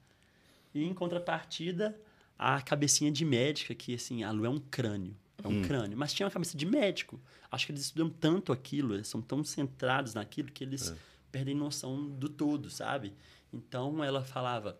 E 0.73 0.83
em 0.83 0.93
contrapartida, 0.93 1.99
a 2.37 2.61
cabecinha 2.61 3.11
de 3.11 3.25
médica, 3.25 3.73
que 3.75 3.93
assim, 3.95 4.23
a 4.23 4.31
Lu 4.31 4.45
é 4.45 4.49
um 4.49 4.59
crânio. 4.59 5.15
É 5.43 5.47
um 5.47 5.61
crânio. 5.63 5.97
Mas 5.97 6.13
tinha 6.13 6.25
uma 6.25 6.31
cabeça 6.31 6.55
de 6.57 6.65
médico. 6.65 7.19
Acho 7.51 7.65
que 7.65 7.71
eles 7.73 7.81
estudam 7.81 8.09
tanto 8.09 8.51
aquilo, 8.53 8.93
eles 8.93 9.07
são 9.07 9.21
tão 9.21 9.43
centrados 9.43 10.13
naquilo 10.13 10.49
que 10.51 10.63
eles 10.63 10.93
perdem 11.31 11.53
noção 11.55 12.07
do 12.09 12.29
todo, 12.29 12.69
sabe? 12.69 13.13
Então 13.51 14.01
ela 14.03 14.23
falava: 14.23 14.79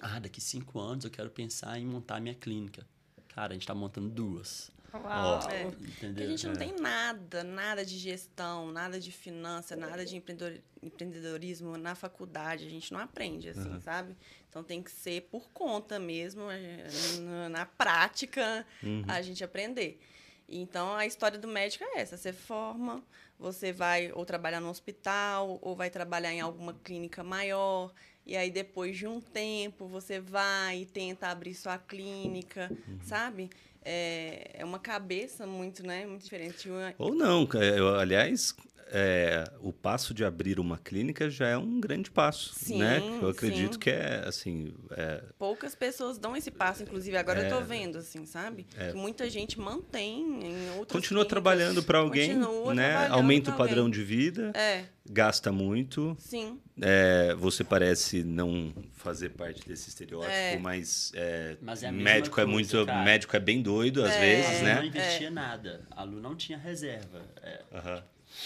Ah, 0.00 0.18
daqui 0.18 0.40
cinco 0.40 0.78
anos 0.78 1.04
eu 1.04 1.10
quero 1.10 1.30
pensar 1.30 1.78
em 1.78 1.86
montar 1.86 2.20
minha 2.20 2.34
clínica. 2.34 2.86
Cara, 3.28 3.52
a 3.52 3.54
gente 3.54 3.66
tá 3.66 3.74
montando 3.74 4.08
duas. 4.10 4.70
Uau. 5.04 5.48
É. 5.50 5.62
Entendeu? 5.62 5.74
Porque 6.00 6.22
a 6.22 6.26
gente 6.26 6.46
não 6.46 6.54
É. 6.54 6.56
tem 6.56 6.72
nada, 6.80 7.44
nada 7.44 7.84
de 7.84 7.96
gestão, 7.98 8.70
nada 8.72 8.98
de 9.00 9.12
finança, 9.12 9.74
nada 9.76 10.04
de 10.04 10.16
empreendedor- 10.16 10.60
empreendedorismo 10.82 11.76
na 11.76 11.94
faculdade. 11.94 12.66
A 12.66 12.70
gente 12.70 12.92
não 12.92 13.00
aprende, 13.00 13.48
assim, 13.48 13.80
sabe? 13.80 14.16
Então 14.48 14.62
tem 14.64 14.82
que 14.82 14.90
ser 14.90 15.22
por 15.30 15.48
conta 15.50 15.98
mesmo, 15.98 16.50
eh, 16.50 16.86
na- 17.48 17.66
prática, 17.66 18.66
a 19.08 19.22
gente 19.22 19.42
aprender. 19.44 20.00
Então 20.48 20.94
a 20.94 21.04
história 21.06 21.38
do 21.38 21.48
médico 21.48 21.84
é 21.84 22.00
essa: 22.00 22.16
você 22.16 22.32
forma, 22.32 23.02
você 23.38 23.72
vai 23.72 24.12
ou 24.12 24.24
trabalhar 24.24 24.60
no 24.60 24.68
hospital, 24.70 25.58
ou 25.60 25.74
vai 25.74 25.90
trabalhar 25.90 26.32
em 26.32 26.40
alguma 26.40 26.72
clínica 26.72 27.22
maior. 27.24 27.92
E 28.24 28.36
aí, 28.36 28.50
depois 28.50 28.96
de 28.96 29.06
um 29.06 29.20
tempo, 29.20 29.86
você 29.86 30.18
vai 30.18 30.80
e 30.80 30.86
tenta 30.86 31.28
abrir 31.28 31.54
sua 31.54 31.78
clínica, 31.78 32.70
sabe? 33.04 33.48
É, 33.88 34.50
é 34.54 34.64
uma 34.64 34.80
cabeça 34.80 35.46
muito, 35.46 35.86
né? 35.86 36.04
Muito 36.06 36.24
diferente. 36.24 36.68
Uma- 36.68 36.92
Ou 36.98 37.14
não. 37.14 37.48
Aliás, 38.00 38.52
é, 38.88 39.44
o 39.60 39.72
passo 39.72 40.14
de 40.14 40.24
abrir 40.24 40.60
uma 40.60 40.78
clínica 40.78 41.28
já 41.28 41.48
é 41.48 41.56
um 41.58 41.80
grande 41.80 42.10
passo, 42.10 42.52
Sim, 42.54 42.78
né? 42.78 43.02
Eu 43.20 43.28
acredito 43.28 43.74
sim. 43.74 43.78
que 43.80 43.90
é, 43.90 44.22
assim, 44.26 44.72
é, 44.92 45.22
Poucas 45.38 45.74
pessoas 45.74 46.18
dão 46.18 46.36
esse 46.36 46.50
passo, 46.50 46.82
inclusive 46.82 47.16
agora 47.16 47.40
eu 47.40 47.46
É. 47.46 47.48
tô 47.48 47.60
vendo, 47.60 47.98
assim, 47.98 48.24
sabe? 48.26 48.66
É. 48.76 48.90
Que 48.92 48.96
muita 48.96 49.28
gente 49.28 49.58
mantém 49.58 50.20
em 50.44 50.70
outras 50.78 50.92
continua 50.92 51.24
clínicas, 51.24 51.28
trabalhando 51.28 51.82
para 51.82 51.98
alguém, 51.98 52.38
continua 52.40 52.74
né? 52.74 53.06
Aumenta 53.08 53.50
o 53.50 53.56
padrão 53.56 53.86
alguém. 53.86 53.98
de 54.00 54.04
vida, 54.04 54.52
É, 54.54 54.84
gasta 55.10 55.50
muito. 55.50 56.16
sim. 56.18 56.60
é, 56.80 57.34
você 57.34 57.64
parece 57.64 58.22
não 58.22 58.72
fazer 58.94 59.30
parte 59.30 59.66
desse 59.66 59.88
estereótipo, 59.88 60.30
É. 60.32 60.58
mas, 60.58 61.10
é, 61.14 61.56
Mas 61.60 61.82
é 61.82 61.90
médico 61.90 62.40
é 62.40 62.44
muito, 62.44 62.84
cara. 62.86 63.02
médico 63.04 63.34
é 63.36 63.40
bem 63.40 63.62
doido 63.62 64.04
às 64.04 64.12
É. 64.12 64.16
A 64.16 64.20
vezes, 64.20 64.58
Lu 64.60 64.64
né? 64.64 64.74
não 64.76 64.84
investia 64.84 65.30
nada. 65.30 65.86
A 65.90 66.02
Lu 66.04 66.20
não 66.20 66.36
tinha 66.36 66.58
reserva. 66.58 67.22
É, 67.42 67.62
Aham. 67.74 68.02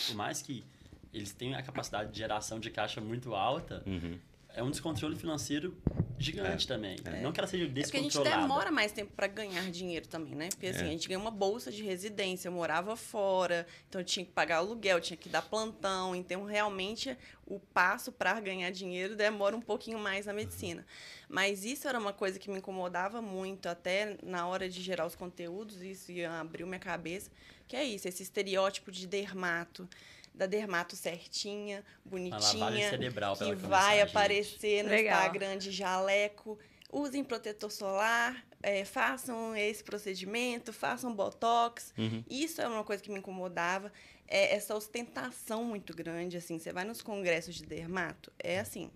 Por 0.06 0.14
mais 0.16 0.40
que 0.42 0.64
eles 1.12 1.32
tenham 1.32 1.58
a 1.58 1.62
capacidade 1.62 2.12
de 2.12 2.18
geração 2.18 2.60
de 2.60 2.70
caixa 2.70 3.00
muito 3.00 3.34
alta, 3.34 3.82
Uhum. 3.86 4.18
é 4.54 4.62
um 4.62 4.70
descontrole 4.70 5.16
financeiro 5.16 5.76
gigante 6.18 6.66
também. 6.68 6.96
Não 7.22 7.32
que 7.32 7.40
ela 7.40 7.46
seja 7.48 7.64
É 7.64 7.66
porque 7.68 7.80
a 7.80 7.84
gente 8.00 8.08
descontrolada. 8.10 8.42
demora 8.42 8.70
mais 8.70 8.92
tempo 8.92 9.12
para 9.16 9.26
ganhar 9.26 9.68
dinheiro 9.70 10.06
também, 10.06 10.34
né? 10.34 10.48
Porque 10.50 10.66
assim, 10.66 10.82
É. 10.82 10.88
a 10.88 10.90
gente 10.90 11.08
ganha 11.08 11.18
uma 11.18 11.30
bolsa 11.30 11.72
de 11.72 11.82
residência, 11.82 12.48
eu 12.48 12.52
morava 12.52 12.94
fora, 12.94 13.66
então 13.88 14.00
eu 14.00 14.04
tinha 14.04 14.24
que 14.26 14.30
pagar 14.32 14.56
aluguel, 14.58 15.00
tinha 15.00 15.16
que 15.16 15.28
dar 15.28 15.40
plantão, 15.42 16.14
então 16.14 16.44
realmente 16.44 17.16
o 17.46 17.58
passo 17.58 18.12
para 18.12 18.38
ganhar 18.40 18.70
dinheiro 18.70 19.16
demora 19.16 19.56
um 19.56 19.60
pouquinho 19.62 19.98
mais 19.98 20.26
na 20.26 20.32
medicina. 20.32 20.84
Mas 21.28 21.64
isso 21.64 21.88
era 21.88 21.98
uma 21.98 22.12
coisa 22.12 22.38
que 22.38 22.50
me 22.50 22.58
incomodava 22.58 23.22
muito, 23.22 23.66
até 23.68 24.16
na 24.22 24.46
hora 24.46 24.68
de 24.68 24.80
gerar 24.82 25.06
os 25.06 25.14
conteúdos, 25.16 25.80
isso 25.80 26.12
ia 26.12 26.38
abriu 26.40 26.66
minha 26.66 26.78
cabeça, 26.80 27.30
que 27.70 27.76
é 27.76 27.84
isso, 27.84 28.08
esse 28.08 28.20
estereótipo 28.24 28.90
de 28.90 29.06
dermato, 29.06 29.88
da 30.34 30.44
dermato 30.44 30.96
certinha, 30.96 31.84
bonitinha, 32.04 32.90
cerebral 32.90 33.36
que 33.36 33.44
começar, 33.44 33.68
vai 33.68 33.98
gente. 34.00 34.10
aparecer 34.10 34.82
no 34.82 34.90
Legal. 34.90 35.16
Instagram 35.16 35.56
de 35.56 35.70
jaleco. 35.70 36.58
Usem 36.92 37.22
protetor 37.22 37.70
solar, 37.70 38.44
é, 38.60 38.84
façam 38.84 39.54
esse 39.54 39.84
procedimento, 39.84 40.72
façam 40.72 41.14
botox. 41.14 41.94
Uhum. 41.96 42.24
Isso 42.28 42.60
é 42.60 42.66
uma 42.66 42.82
coisa 42.82 43.00
que 43.00 43.08
me 43.08 43.20
incomodava. 43.20 43.92
É 44.26 44.56
essa 44.56 44.74
ostentação 44.74 45.62
muito 45.62 45.94
grande, 45.94 46.36
assim. 46.36 46.58
Você 46.58 46.72
vai 46.72 46.82
nos 46.82 47.00
congressos 47.00 47.54
de 47.54 47.64
dermato, 47.64 48.32
é 48.36 48.58
assim, 48.58 48.90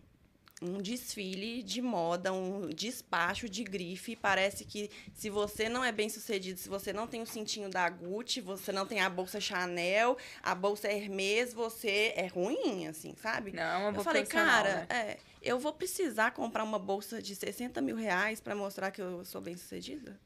um 0.63 0.81
desfile 0.81 1.63
de 1.63 1.83
moda, 1.83 2.33
um 2.33 2.69
despacho 2.69 3.49
de 3.49 3.65
grife. 3.65 4.17
Parece 4.17 4.65
que 4.65 4.91
se 5.13 5.29
você 5.29 5.69
não 5.69 5.85
é 5.85 5.93
bem 5.93 6.09
sucedido, 6.09 6.59
se 6.59 6.69
você 6.69 6.93
não 6.93 7.07
tem 7.07 7.21
o 7.21 7.27
cintinho 7.27 7.69
da 7.69 7.89
Gucci, 7.89 8.41
você 8.41 8.73
não 8.73 8.87
tem 8.87 9.01
a 9.01 9.11
bolsa 9.11 9.41
Chanel, 9.41 10.17
a 10.43 10.55
bolsa 10.55 10.91
Hermès, 10.91 11.53
você 11.53 12.13
é 12.17 12.27
ruim, 12.27 12.87
assim, 12.87 13.15
sabe? 13.21 13.53
Não, 13.53 13.63
é 13.63 13.89
uma 13.89 13.99
Eu 13.99 14.05
falei, 14.05 14.25
cara, 14.25 14.77
né? 14.77 14.87
é, 14.89 15.19
eu 15.43 15.59
vou 15.59 15.73
precisar 15.73 16.31
comprar 16.31 16.65
uma 16.65 16.79
bolsa 16.79 17.21
de 17.21 17.35
60 17.35 17.81
mil 17.81 17.97
reais 17.97 18.41
para 18.41 18.55
mostrar 18.55 18.91
que 18.91 19.03
eu 19.03 19.25
sou 19.25 19.41
bem 19.41 19.57
sucedida? 19.57 20.19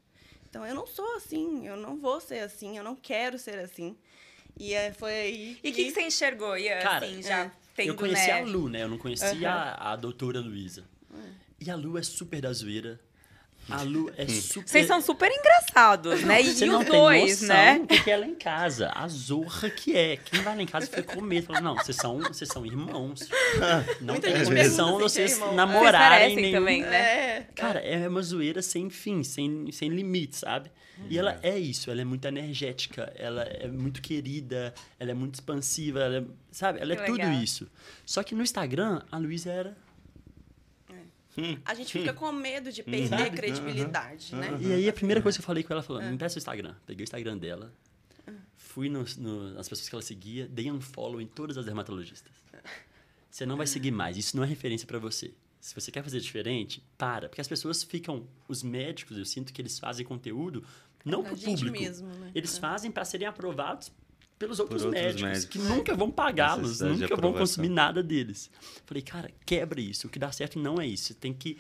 Então, 0.49 0.67
eu 0.67 0.75
não 0.75 0.87
sou 0.87 1.17
assim, 1.17 1.67
eu 1.67 1.77
não 1.77 1.99
vou 1.99 2.21
ser 2.21 2.41
assim, 2.41 2.79
eu 2.79 2.85
não 2.85 2.97
quero 2.97 3.39
ser 3.39 3.59
assim. 3.59 3.97
E 4.59 4.75
é, 4.75 4.93
foi 4.93 5.13
aí 5.13 5.59
E 5.63 5.71
o 5.71 5.73
que, 5.73 5.85
que 5.85 5.91
você 5.93 6.03
enxergou, 6.03 6.57
Ian, 6.57 6.81
Cara, 6.81 7.07
assim, 7.07 7.23
já 7.23 7.45
é. 7.45 7.53
Tendo, 7.79 7.89
eu 7.89 7.95
conheci 7.95 8.27
né? 8.27 8.41
a 8.41 8.45
Lu, 8.45 8.69
né? 8.69 8.83
Eu 8.83 8.89
não 8.89 8.99
conhecia 8.99 9.51
Aham. 9.53 9.75
a, 9.79 9.93
a 9.93 9.97
doutora 9.97 10.41
Luísa. 10.41 10.85
E 11.61 11.71
a 11.71 11.77
Lu 11.77 11.97
é 11.99 12.03
super 12.03 12.41
da 12.41 12.53
zoeira. 12.53 13.01
A 13.71 13.83
Lu 13.83 14.11
é 14.17 14.27
super. 14.27 14.69
Vocês 14.69 14.87
são 14.87 15.01
super 15.01 15.31
engraçados, 15.31 16.23
né? 16.23 16.41
E 16.41 16.55
Você 16.55 16.65
os 16.65 16.71
não 16.71 16.83
tem 16.83 16.93
dois, 16.93 17.43
noção 17.43 17.57
né? 17.57 17.79
do 17.81 18.03
que 18.03 18.11
é 18.11 18.25
em 18.25 18.35
casa. 18.35 18.91
A 18.95 19.07
zorra 19.09 19.69
que 19.71 19.97
é. 19.97 20.17
Quem 20.17 20.41
vai 20.41 20.57
lá 20.57 20.63
em 20.63 20.67
casa 20.67 20.87
fica 20.87 21.03
com 21.03 21.21
medo. 21.21 21.47
Fala, 21.47 21.61
não, 21.61 21.75
vocês 21.75 21.97
são, 21.97 22.19
vocês 22.19 22.49
são 22.49 22.65
irmãos. 22.65 23.29
Não 24.01 24.15
Muita 24.15 24.29
tem 24.29 24.37
gente 24.37 24.49
condição 24.49 24.97
é 24.97 25.03
vocês. 25.03 25.33
Vocês 25.33 25.55
namorarem 25.55 26.09
parecem 26.09 26.37
nenhum... 26.37 26.59
também, 26.59 26.83
né? 26.83 26.97
É. 26.97 27.47
Cara, 27.55 27.81
é 27.81 28.09
uma 28.09 28.23
zoeira 28.23 28.63
sem 28.63 28.89
fim, 28.89 29.23
sem, 29.23 29.71
sem 29.73 29.89
limite, 29.89 30.37
sabe? 30.37 30.71
E 31.09 31.17
ela 31.17 31.39
é 31.43 31.57
isso, 31.57 31.91
ela 31.93 32.01
é 32.01 32.05
muito 32.05 32.27
energética, 32.27 33.13
ela 33.17 33.43
é 33.43 33.69
muito 33.69 34.03
querida, 34.03 34.75
ela 34.99 35.13
é 35.13 35.15
muito 35.15 35.35
expansiva, 35.35 36.01
ela 36.01 36.19
é, 36.19 36.25
sabe? 36.51 36.81
Ela 36.81 36.95
é 36.95 36.97
Que 36.97 37.05
tudo 37.07 37.19
legal. 37.19 37.35
isso. 37.35 37.71
Só 38.05 38.23
que 38.25 38.35
no 38.35 38.43
Instagram, 38.43 39.03
a 39.11 39.17
Luísa 39.17 39.51
era... 39.51 39.77
A 41.65 41.75
gente 41.75 41.93
fica 41.93 42.13
com 42.13 42.31
medo 42.33 42.71
de 42.73 42.83
perder 42.83 43.09
Sabe? 43.09 43.31
credibilidade, 43.37 44.35
né? 44.35 44.59
E 44.61 44.73
aí 44.73 44.89
a 44.89 44.93
primeira 44.93 45.21
coisa 45.23 45.39
que 45.39 45.43
eu 45.43 45.47
falei 45.47 45.63
com 45.63 45.73
ela, 45.73 45.83
falou, 45.83 46.03
me 46.03 46.13
empresta 46.15 46.39
o 46.39 46.41
Instagram. 46.41 46.75
Peguei 46.87 47.03
o 47.03 47.05
Instagram 47.05 47.39
dela, 47.39 47.73
fui 48.57 48.89
nos- 48.89 49.17
no- 49.17 49.55
nas 49.55 49.69
pessoas 49.69 49.89
que 49.89 49.95
ela 49.95 50.03
seguia, 50.03 50.47
dei 50.49 50.71
um 50.71 50.81
follow 50.81 51.21
em 51.21 51.27
todas 51.27 51.57
as 51.57 51.65
dermatologistas. 51.65 52.33
Você 53.31 53.45
não 53.47 53.57
vai 53.57 53.67
seguir 53.67 53.91
mais, 53.91 54.17
isso 54.17 54.37
não 54.37 54.45
é 54.45 54.47
referência 54.47 54.87
pra 54.87 54.99
você. 54.99 55.33
Se 55.61 55.75
você 55.75 55.91
quer 55.91 56.03
fazer 56.03 56.21
diferente, 56.21 56.83
para. 56.97 57.29
Porque 57.29 57.41
as 57.41 57.49
pessoas 57.49 57.83
ficam, 57.83 58.27
os 58.47 58.63
médicos, 58.63 59.19
eu 59.19 59.25
sinto 59.25 59.53
que 59.53 59.61
eles 59.61 59.79
fazem 59.79 60.05
conteúdo 60.07 60.65
não 61.05 61.21
A 61.21 61.25
pro 61.25 61.37
gente 61.37 61.65
público. 61.65 61.79
mesmo, 61.85 62.09
né? 62.09 62.31
Eles 62.35 62.57
É. 62.57 62.61
fazem 62.61 62.91
para 62.91 63.05
serem 63.05 63.27
aprovados 63.27 63.93
pelos 64.39 64.61
outros, 64.61 64.85
outros 64.85 65.03
médicos, 65.03 65.23
médicos. 65.23 65.47
que 65.47 65.59
nunca 65.59 65.95
vão 65.95 66.11
pagá-los, 66.11 66.81
nunca 66.81 67.17
vão 67.17 67.33
consumir 67.33 67.69
nada 67.69 68.03
deles. 68.03 68.51
Falei, 68.87 69.03
cara, 69.03 69.31
quebra 69.45 69.81
isso. 69.81 70.07
O 70.07 70.11
que 70.11 70.19
dá 70.19 70.31
certo 70.31 70.59
não 70.59 70.81
é 70.81 70.87
isso. 70.87 71.05
Você 71.05 71.15
tem 71.15 71.33
que 71.33 71.59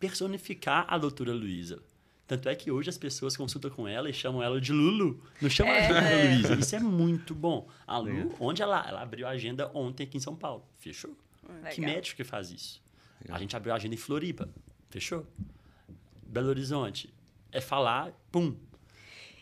personificar 0.00 0.86
a 0.88 0.96
doutora 0.98 1.32
Luísa. 1.32 1.80
Tanto 2.26 2.48
é 2.48 2.54
que 2.54 2.70
hoje 2.70 2.88
as 2.88 2.96
pessoas 2.96 3.36
consultam 3.36 3.70
com 3.70 3.86
ela 3.86 4.08
e 4.08 4.12
chamam 4.12 4.42
ela 4.42 4.58
de 4.58 4.72
Lulu. 4.72 5.22
Não 5.42 5.50
chamam 5.50 5.74
ela 5.74 5.86
de 5.86 5.92
doutora 6.00 6.24
Luísa. 6.24 6.54
Isso 6.54 6.76
é 6.76 6.80
muito 6.80 7.34
bom. 7.34 7.68
A 7.86 7.98
Lu, 7.98 8.34
onde 8.40 8.62
ela, 8.62 8.82
ela 8.88 9.02
abriu 9.02 9.26
a 9.26 9.30
agenda 9.30 9.70
ontem 9.74 10.04
aqui 10.04 10.16
em 10.16 10.20
São 10.20 10.34
Paulo. 10.34 10.64
Fechou? 10.78 11.14
Que 11.70 11.80
Legal. 11.80 11.94
médico 11.94 12.16
que 12.16 12.24
faz 12.24 12.50
isso? 12.50 12.82
A 13.28 13.38
gente 13.38 13.54
abriu 13.54 13.72
a 13.74 13.76
agenda 13.76 13.94
em 13.94 13.98
Floripa. 13.98 14.48
Fechou? 14.88 15.26
Belo 16.26 16.48
Horizonte. 16.48 17.12
É 17.52 17.60
falar, 17.60 18.12
pum, 18.32 18.56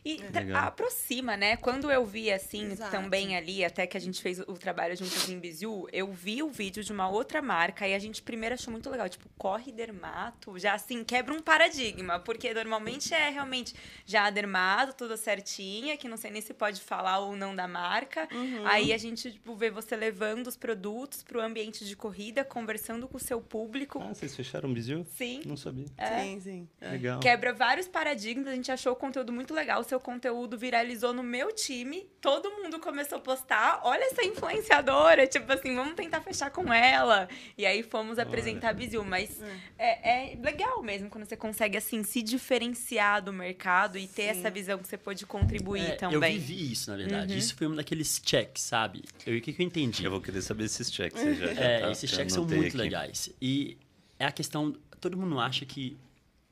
E 0.05 0.21
É 0.33 0.53
aproxima, 0.57 1.37
né? 1.37 1.57
Quando 1.57 1.91
eu 1.91 2.05
vi, 2.05 2.31
assim, 2.31 2.73
Exato. 2.73 2.91
também 2.91 3.37
ali, 3.37 3.65
até 3.65 3.87
que 3.87 3.97
a 3.97 4.01
gente 4.01 4.21
fez 4.21 4.41
o 4.41 4.55
trabalho 4.55 4.97
juntos 4.97 5.29
em 5.29 5.39
Bizu, 5.39 5.87
eu 5.93 6.13
vi 6.13 6.43
o 6.43 6.51
vídeo 6.51 6.83
de 6.83 6.93
uma 6.93 7.09
outra 7.09 7.41
marca 7.41 7.87
e 7.87 7.95
a 7.95 7.99
gente 7.99 8.21
primeiro 8.21 8.55
achou 8.55 8.73
muito 8.73 8.91
legal. 8.91 9.09
Tipo, 9.09 9.29
corre 9.39 9.71
dermato, 9.71 10.59
já 10.59 10.75
assim, 10.75 11.05
quebra 11.05 11.33
um 11.33 11.41
paradigma. 11.41 12.19
Porque 12.19 12.53
normalmente 12.53 13.15
é 13.15 13.29
realmente 13.29 13.75
já 14.05 14.27
a 14.27 14.31
dermato, 14.31 14.95
tudo 14.95 15.17
certinha, 15.17 15.97
que 15.97 16.09
não 16.09 16.17
sei 16.17 16.33
nem 16.33 16.43
se 16.43 16.53
pode 16.53 16.81
falar 16.81 17.21
ou 17.21 17.37
não 17.37 17.55
da 17.55 17.69
marca. 17.69 18.29
Uhum. 18.33 18.67
Aí 18.67 18.93
a 18.93 18.99
gente, 18.99 19.31
tipo, 19.31 19.55
vê 19.55 19.71
você 19.71 19.95
levando 19.95 20.49
os 20.49 20.57
produtos 20.57 21.23
pro 21.23 21.41
ambiente 21.41 21.85
de 21.85 21.95
corrida, 21.95 22.45
conversando 22.45 23.07
com 23.07 23.19
o 23.19 23.21
seu 23.21 23.41
público. 23.41 24.01
Ah, 24.03 24.13
vocês 24.13 24.35
fecharam 24.35 24.69
o 24.69 24.75
Bizil? 24.75 25.07
Sim. 25.15 25.43
Não 25.47 25.57
sabia. 25.57 25.87
Sim, 25.87 26.41
sim. 26.41 26.69
É. 26.81 26.91
Legal. 26.91 27.21
Quebra 27.21 27.53
vários 27.53 27.87
paradigmas, 27.87 28.49
a 28.49 28.55
gente 28.55 28.73
achou 28.73 28.93
o 28.93 28.97
conteúdo 28.97 29.33
muito 29.33 29.55
legal. 29.55 29.85
Seu 29.93 30.01
conteúdo 30.01 30.57
viralizou 30.57 31.13
no 31.13 31.23
meu 31.23 31.55
time, 31.55 32.07
todo 32.19 32.51
mundo 32.51 32.81
começou 32.81 33.19
a 33.19 33.21
postar. 33.21 33.83
Olha 33.85 34.05
essa 34.05 34.25
influenciadora, 34.25 35.27
tipo 35.27 35.53
assim, 35.53 35.75
vamos 35.75 35.93
tentar 35.95 36.23
fechar 36.23 36.51
com 36.51 36.73
ela. 36.73 37.29
E 37.59 37.67
aí 37.67 37.83
fomos 37.83 38.19
apresentar 38.19 38.71
a 38.71 38.73
Bizil. 38.73 39.05
Mas 39.05 39.39
é, 39.79 40.33
é 40.33 40.37
legal 40.37 40.83
mesmo 40.83 41.11
quando 41.11 41.27
você 41.27 41.37
consegue, 41.37 41.77
assim, 41.77 42.03
se 42.03 42.23
diferenciar 42.23 43.21
do 43.23 43.35
mercado 43.35 43.99
e 43.99 44.07
ter 44.09 44.33
Sim. 44.33 44.41
essa 44.41 44.51
visão 44.51 44.79
que 44.79 44.89
você 44.89 44.97
pode 44.97 45.27
contribuir 45.27 45.83
É, 45.91 45.97
também. 45.97 46.15
Eu 46.37 46.41
vivi 46.41 46.73
isso, 46.73 46.91
na 46.91 46.97
verdade. 46.97 47.37
Isso 47.37 47.55
foi 47.55 47.67
um 47.67 47.75
daqueles 47.75 48.19
checks, 48.25 48.63
sabe? 48.63 49.05
Eu- 49.27 49.37
O 49.37 49.41
que, 49.43 49.53
que 49.53 49.61
eu 49.63 49.67
entendi? 49.67 50.07
Eu 50.07 50.11
vou 50.11 50.23
querer 50.23 50.41
saber 50.41 50.65
esses 50.65 50.91
checks. 50.91 51.21
Você 51.21 51.35
já, 51.35 51.47
já 51.53 51.61
É, 51.61 51.81
tá- 51.81 51.91
esses 51.91 52.09
checks 52.11 52.33
são 52.33 52.47
muito 52.47 52.69
aqui. 52.69 52.77
legais. 52.79 53.29
E 53.43 53.77
é 54.19 54.25
a 54.25 54.33
questão. 54.33 54.75
Todo 54.99 55.19
mundo 55.19 55.39
acha 55.39 55.67
que 55.67 55.99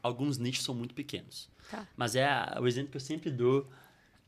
alguns 0.03 0.37
nichos 0.37 0.63
são 0.63 0.75
muito 0.75 0.95
pequenos. 0.95 1.49
Tá. 1.71 1.87
Mas 1.97 2.17
é 2.17 2.29
o 2.61 2.67
exemplo 2.67 2.91
que 2.91 2.97
eu 2.97 3.01
sempre 3.01 3.31
dou. 3.31 3.69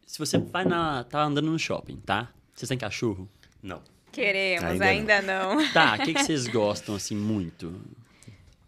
Se 0.07 0.19
você 0.19 0.39
vai 0.39 0.65
na. 0.65 1.05
tá 1.05 1.23
andando 1.25 1.51
no 1.51 1.59
shopping, 1.59 1.97
tá? 1.97 2.31
Vocês 2.55 2.69
têm 2.69 2.79
cachorro? 2.79 3.29
Não. 3.63 3.83
Queremos, 4.11 4.65
Ainda 4.65 4.85
ainda, 4.85 5.23
não. 5.23 5.57
Tá, 5.73 5.95
o 5.95 6.05
que, 6.05 6.13
que 6.13 6.23
vocês 6.23 6.47
gostam, 6.47 6.95
assim, 6.95 7.17
muito? 7.17 7.81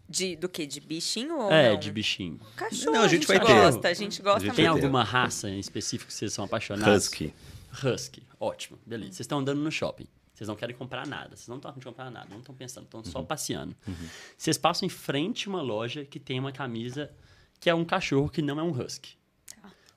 De, 0.09 0.35
do 0.35 0.47
que? 0.49 0.65
De 0.65 0.79
bichinho 0.79 1.37
ou 1.39 1.51
é, 1.51 1.71
não? 1.73 1.79
de 1.79 1.91
bichinho. 1.91 2.39
Cachorro, 2.55 2.93
Não, 2.93 3.01
a 3.01 3.05
a 3.05 3.07
gente, 3.07 3.21
gente 3.21 3.27
vai 3.27 3.39
ter. 3.39 3.53
gosta, 3.53 3.87
a 3.87 3.93
gente 3.93 4.21
gosta 4.21 4.39
A 4.39 4.41
gente 4.45 4.55
Tem 4.55 4.65
muito. 4.65 4.79
ter. 4.79 4.85
alguma 4.85 5.03
raça 5.03 5.49
em 5.49 5.59
específico 5.59 6.07
que 6.07 6.13
vocês 6.13 6.33
são 6.33 6.45
apaixonados? 6.45 7.05
Husky. 7.05 7.33
Husky, 7.83 8.23
ótimo, 8.39 8.79
beleza. 8.85 9.13
Vocês 9.13 9.21
estão 9.21 9.39
andando 9.39 9.59
no 9.61 9.71
shopping. 9.71 10.07
Vocês 10.33 10.47
não 10.47 10.55
querem 10.55 10.75
comprar 10.75 11.07
nada. 11.07 11.35
Vocês 11.35 11.47
não 11.47 11.57
estão 11.57 11.71
de 11.73 11.83
comprar 11.85 12.11
nada. 12.11 12.27
Não 12.29 12.39
estão 12.39 12.53
pensando. 12.53 12.83
Estão 12.85 13.03
só 13.05 13.21
passeando. 13.23 13.75
Vocês 14.37 14.57
passam 14.57 14.85
em 14.85 14.89
frente 14.89 15.47
a 15.47 15.51
uma 15.51 15.61
loja 15.61 16.03
que 16.05 16.19
tem 16.19 16.39
uma 16.39 16.51
camisa 16.51 17.09
que 17.65 17.69
é 17.71 17.73
um 17.73 17.83
cachorro 17.83 18.29
que 18.29 18.43
não 18.43 18.59
é 18.59 18.63
um 18.63 18.69
husky. 18.69 19.17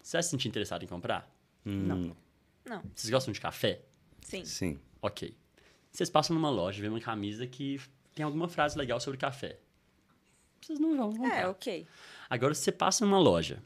Você 0.02 0.16
vai 0.16 0.22
se 0.22 0.30
sentir 0.30 0.48
interessado 0.48 0.82
em 0.82 0.86
comprar? 0.86 1.30
Não. 1.66 2.16
Não, 2.64 2.82
Vocês 2.94 3.10
gostam 3.10 3.30
de 3.30 3.38
café? 3.42 3.82
sim. 4.22 4.42
Sim. 4.42 4.78
Ok. 5.02 5.36
Vocês 5.92 6.08
passam 6.08 6.34
numa 6.34 6.48
loja 6.48 6.78
e 6.78 6.80
vê 6.80 6.88
uma 6.88 6.98
camisa 6.98 7.46
que 7.46 7.78
tem 8.14 8.24
alguma 8.24 8.48
frase 8.48 8.78
legal 8.78 8.98
sobre 9.00 9.18
café. 9.20 9.58
Vocês 10.62 10.78
não 10.80 10.96
vão 10.96 11.12
comprar. 11.12 11.40
É, 11.40 11.46
ok. 11.46 11.86
Agora, 12.30 12.54
se 12.54 12.62
você 12.62 12.72
passa 12.72 13.04
numa 13.04 13.18
loja, 13.18 13.62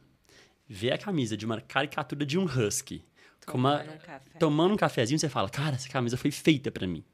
vê 0.68 0.90
a 0.90 0.98
camisa 0.98 1.36
de 1.36 1.46
uma 1.46 1.60
caricatura 1.60 2.26
de 2.26 2.36
um 2.36 2.44
husky, 2.44 3.04
com 3.46 3.56
uma- 3.56 3.78
Tomando 3.78 3.94
um 3.94 3.98
café. 3.98 4.38
tomando 4.40 4.74
um 4.74 4.76
cafezinho, 4.76 5.18
você 5.20 5.28
fala, 5.28 5.48
cara, 5.48 5.76
essa 5.76 5.88
camisa 5.88 6.16
foi 6.16 6.32
feita 6.32 6.72
pra 6.72 6.88
mim. 6.88 7.04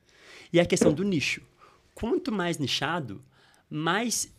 E 0.50 0.58
é 0.58 0.62
a 0.62 0.66
questão 0.66 0.90
do 0.90 1.04
nicho. 1.04 1.42
Quanto 1.94 2.32
mais 2.32 2.56
nichado, 2.56 3.22
mais 3.68 4.34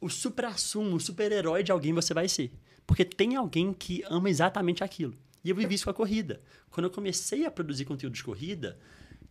o 0.00 0.08
supra-sumo, 0.08 0.96
o 0.96 1.00
super-herói 1.00 1.62
de 1.62 1.72
alguém 1.72 1.92
você 1.92 2.14
vai 2.14 2.28
ser. 2.28 2.52
Porque 2.86 3.04
tem 3.04 3.36
alguém 3.36 3.72
que 3.72 4.02
ama 4.08 4.30
exatamente 4.30 4.82
aquilo. 4.82 5.14
E 5.44 5.50
eu 5.50 5.56
vivi 5.56 5.74
isso 5.74 5.84
com 5.84 5.90
a 5.90 5.94
corrida. 5.94 6.40
Quando 6.70 6.84
eu 6.84 6.90
comecei 6.90 7.44
a 7.44 7.50
produzir 7.50 7.84
conteúdo 7.84 8.14
de 8.14 8.24
corrida, 8.24 8.78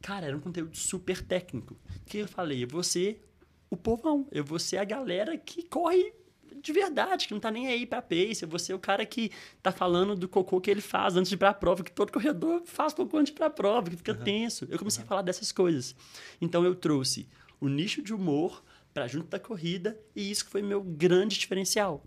cara, 0.01 0.27
era 0.27 0.37
um 0.37 0.39
conteúdo 0.39 0.75
super 0.77 1.21
técnico. 1.21 1.77
Que 2.05 2.19
eu 2.19 2.27
falei, 2.27 2.63
eu 2.63 2.67
vou 2.67 2.83
ser 2.83 3.23
o 3.69 3.75
povão, 3.75 4.27
eu 4.31 4.43
vou 4.43 4.59
ser 4.59 4.77
a 4.77 4.83
galera 4.83 5.37
que 5.37 5.63
corre 5.63 6.13
de 6.61 6.73
verdade, 6.73 7.27
que 7.27 7.33
não 7.33 7.39
tá 7.39 7.51
nem 7.51 7.67
aí 7.67 7.85
pra 7.85 8.01
pace, 8.01 8.39
eu 8.41 8.47
vou 8.47 8.59
ser 8.59 8.73
o 8.73 8.79
cara 8.79 9.05
que 9.05 9.31
tá 9.61 9.71
falando 9.71 10.15
do 10.15 10.27
cocô 10.27 10.59
que 10.59 10.71
ele 10.71 10.81
faz 10.81 11.15
antes 11.15 11.29
de 11.29 11.35
ir 11.35 11.37
pra 11.37 11.53
prova, 11.53 11.83
que 11.83 11.91
todo 11.91 12.11
corredor 12.11 12.61
faz 12.65 12.93
cocô 12.93 13.17
antes 13.17 13.31
de 13.31 13.35
ir 13.35 13.37
pra 13.37 13.49
prova, 13.49 13.89
que 13.89 13.95
fica 13.95 14.13
tenso. 14.13 14.67
Eu 14.69 14.77
comecei 14.77 15.03
a 15.03 15.05
falar 15.05 15.21
dessas 15.21 15.51
coisas. 15.51 15.95
Então 16.41 16.63
eu 16.63 16.75
trouxe 16.75 17.27
o 17.59 17.67
nicho 17.67 18.01
de 18.01 18.13
humor 18.13 18.63
pra 18.97 19.07
junto 19.07 19.27
da 19.27 19.39
corrida 19.39 19.95
e 20.15 20.31
isso 20.31 20.45
foi 20.45 20.63
meu 20.63 20.81
grande 20.81 21.37
diferencial. 21.37 22.03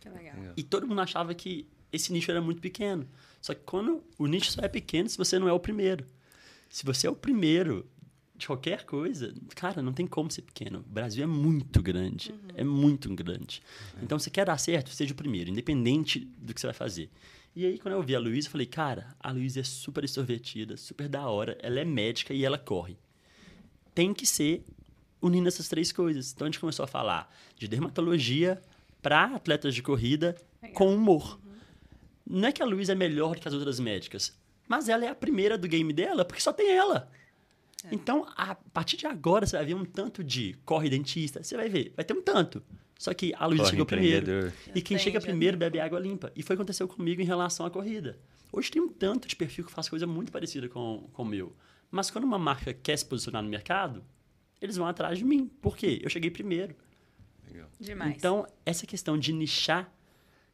Que 0.00 0.08
legal. 0.08 0.34
E 0.56 0.62
todo 0.64 0.88
mundo 0.88 1.00
achava 1.00 1.32
que 1.36 1.68
esse 1.92 2.12
nicho 2.12 2.32
era 2.32 2.42
muito 2.42 2.60
pequeno. 2.60 3.06
Só 3.40 3.54
que 3.54 3.60
quando 3.64 4.02
o 4.18 4.26
nicho 4.26 4.50
só 4.50 4.60
é 4.62 4.68
pequeno 4.68 5.08
se 5.08 5.16
você 5.16 5.38
não 5.38 5.48
é 5.48 5.52
o 5.52 5.60
primeiro. 5.60 6.04
Se 6.68 6.84
você 6.84 7.06
é 7.06 7.10
o 7.10 7.14
primeiro 7.14 7.88
de 8.34 8.48
qualquer 8.48 8.84
coisa, 8.84 9.32
cara, 9.54 9.80
não 9.80 9.92
tem 9.92 10.04
como 10.04 10.32
ser 10.32 10.42
pequeno. 10.42 10.80
O 10.80 10.92
Brasil 10.92 11.22
é 11.22 11.28
muito 11.28 11.80
grande. 11.80 12.34
É 12.56 12.64
muito 12.64 13.08
grande. 13.14 13.62
Então, 14.02 14.18
se 14.18 14.28
quer 14.28 14.46
dar 14.46 14.58
certo, 14.58 14.90
seja 14.90 15.12
o 15.12 15.16
primeiro, 15.16 15.48
independente 15.48 16.18
do 16.38 16.52
que 16.52 16.60
você 16.60 16.66
vai 16.66 16.74
fazer. 16.74 17.08
E 17.54 17.64
aí, 17.64 17.78
quando 17.78 17.94
eu 17.94 18.02
vi 18.02 18.16
a 18.16 18.18
Luísa, 18.18 18.48
eu 18.48 18.50
falei, 18.50 18.66
cara, 18.66 19.14
a 19.20 19.30
Luísa 19.30 19.60
é 19.60 19.62
super 19.62 20.02
extrovertida, 20.02 20.76
super 20.76 21.08
da 21.08 21.24
hora, 21.28 21.56
ela 21.62 21.78
é 21.78 21.84
médica 21.84 22.34
e 22.34 22.44
ela 22.44 22.58
corre. 22.58 22.98
Tem 23.94 24.12
que 24.12 24.26
ser 24.26 24.64
unindo 25.22 25.48
essas 25.48 25.68
três 25.68 25.92
coisas. 25.92 26.32
Então, 26.32 26.46
a 26.46 26.50
gente 26.50 26.60
começou 26.60 26.84
a 26.84 26.88
falar 26.88 27.32
de 27.56 27.68
dermatologia 27.68 28.60
para 29.00 29.26
atletas 29.36 29.74
de 29.74 29.82
corrida 29.82 30.36
Legal. 30.60 30.76
com 30.76 30.94
humor. 30.94 31.38
Não 32.26 32.48
é 32.48 32.52
que 32.52 32.62
a 32.62 32.66
Luísa 32.66 32.92
é 32.92 32.94
melhor 32.94 33.36
que 33.36 33.46
as 33.46 33.54
outras 33.54 33.80
médicas, 33.80 34.36
mas 34.68 34.88
ela 34.88 35.04
é 35.04 35.08
a 35.08 35.14
primeira 35.14 35.56
do 35.56 35.68
game 35.68 35.92
dela, 35.92 36.24
porque 36.24 36.42
só 36.42 36.52
tem 36.52 36.70
ela. 36.70 37.10
Então, 37.90 38.26
a 38.36 38.54
partir 38.54 38.96
de 38.96 39.06
agora, 39.06 39.46
você 39.46 39.56
vai 39.56 39.66
ver 39.66 39.74
um 39.74 39.84
tanto 39.84 40.22
de 40.22 40.56
corre 40.64 40.88
dentista, 40.88 41.42
você 41.42 41.56
vai 41.56 41.68
ver, 41.68 41.92
vai 41.96 42.04
ter 42.04 42.14
um 42.14 42.22
tanto. 42.22 42.62
Só 42.98 43.12
que 43.12 43.34
a 43.36 43.46
Luísa 43.46 43.66
chegou 43.66 43.84
primeiro. 43.84 44.52
E 44.72 44.80
quem 44.80 44.96
chega 44.96 45.20
primeiro 45.20 45.56
bebe 45.56 45.80
água 45.80 45.98
limpa. 45.98 46.30
E 46.36 46.42
foi 46.42 46.54
o 46.54 46.56
que 46.56 46.62
aconteceu 46.62 46.86
comigo 46.86 47.20
em 47.20 47.24
relação 47.24 47.66
à 47.66 47.70
corrida. 47.70 48.16
Hoje 48.52 48.70
tem 48.70 48.80
um 48.80 48.88
tanto 48.88 49.26
de 49.26 49.34
perfil 49.34 49.64
que 49.64 49.72
faz 49.72 49.88
coisa 49.88 50.06
muito 50.06 50.30
parecida 50.30 50.68
com, 50.68 51.08
com 51.12 51.22
o 51.22 51.26
meu. 51.26 51.52
Mas 51.90 52.10
quando 52.10 52.24
uma 52.24 52.38
marca 52.38 52.72
quer 52.72 52.96
se 52.96 53.04
posicionar 53.04 53.42
no 53.42 53.48
mercado, 53.48 54.04
eles 54.64 54.76
vão 54.76 54.86
atrás 54.86 55.18
de 55.18 55.24
mim. 55.24 55.50
Por 55.60 55.76
quê? 55.76 56.00
Eu 56.02 56.08
cheguei 56.08 56.30
primeiro. 56.30 56.74
Demais. 57.78 58.14
Então, 58.16 58.46
essa 58.64 58.86
questão 58.86 59.18
de 59.18 59.32
nichar, 59.32 59.92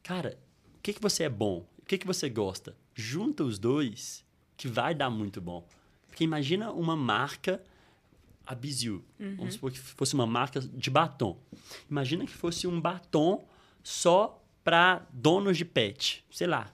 cara, 0.02 0.38
o 0.76 0.80
que, 0.82 0.94
que 0.94 1.00
você 1.00 1.24
é 1.24 1.28
bom? 1.28 1.66
O 1.78 1.84
que, 1.84 1.98
que 1.98 2.06
você 2.06 2.28
gosta? 2.28 2.74
Junta 2.94 3.44
os 3.44 3.58
dois, 3.58 4.24
que 4.56 4.66
vai 4.66 4.94
dar 4.94 5.10
muito 5.10 5.40
bom. 5.40 5.66
Porque 6.06 6.24
imagina 6.24 6.72
uma 6.72 6.96
marca, 6.96 7.62
a 8.46 8.54
Biziu, 8.54 9.04
vamos 9.36 9.54
supor 9.54 9.70
que 9.70 9.78
fosse 9.78 10.14
uma 10.14 10.26
marca 10.26 10.60
de 10.60 10.90
batom. 10.90 11.38
Imagina 11.88 12.24
que 12.24 12.32
fosse 12.32 12.66
um 12.66 12.80
batom 12.80 13.46
só 13.82 14.42
para 14.64 15.06
donos 15.12 15.56
de 15.56 15.64
pet. 15.64 16.24
Sei 16.30 16.46
lá. 16.46 16.72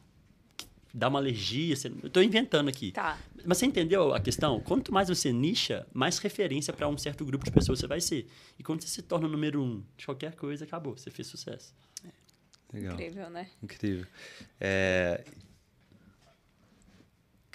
Dá 0.97 1.09
uma 1.09 1.19
alergia. 1.19 1.75
sei- 1.75 1.93
Eu 2.03 2.09
tô 2.09 2.23
inventando 2.23 2.69
aqui. 2.69 2.93
Tá. 2.93 3.19
Mas 3.45 3.59
você 3.59 3.67
entendeu 3.67 4.15
a 4.15 4.21
questão? 4.21 4.61
Quanto 4.61 4.93
mais 4.93 5.09
você 5.09 5.33
nicha, 5.33 5.85
mais 5.93 6.19
referência 6.19 6.73
para 6.73 6.87
um 6.89 6.97
certo 6.97 7.25
grupo 7.25 7.45
de 7.45 7.51
pessoas 7.51 7.81
você 7.81 7.87
vai 7.89 8.01
ser. 8.01 8.29
E 8.59 8.63
quando 8.63 8.81
você 8.83 8.87
se 8.89 9.03
torna 9.03 9.27
o 9.27 9.31
número 9.31 9.61
um 9.61 9.83
de 9.97 10.05
qualquer 10.07 10.37
coisa, 10.37 10.65
acabou. 10.65 10.97
Você 10.97 11.11
fez 11.11 11.27
sucesso. 11.27 11.75
Legal. 12.73 12.95
Incrível, 12.95 13.29
né? 13.31 13.51
Incrível. 13.63 14.07
É, 14.61 15.25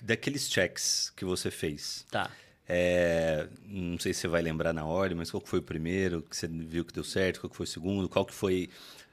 Daqueles 0.02 0.50
checks 0.50 1.12
que 1.16 1.26
você 1.26 1.52
fez, 1.52 2.06
Tá. 2.10 2.32
é, 2.70 3.50
não 3.66 4.00
sei 4.00 4.14
se 4.14 4.22
você 4.22 4.28
vai 4.30 4.42
lembrar 4.42 4.72
na 4.72 4.86
ordem, 4.86 5.18
mas 5.18 5.30
qual 5.30 5.42
que 5.42 5.50
foi 5.50 5.60
o 5.60 5.64
primeiro 5.64 6.22
que 6.22 6.36
você 6.38 6.48
viu 6.48 6.86
que 6.86 6.94
deu 6.94 7.04
certo, 7.04 7.42
qual 7.42 7.50
que 7.50 7.56
foi 7.58 7.66
o 7.66 7.68
segundo, 7.68 8.08
qual 8.08 8.26
que 8.26 8.34
foi 8.34 8.70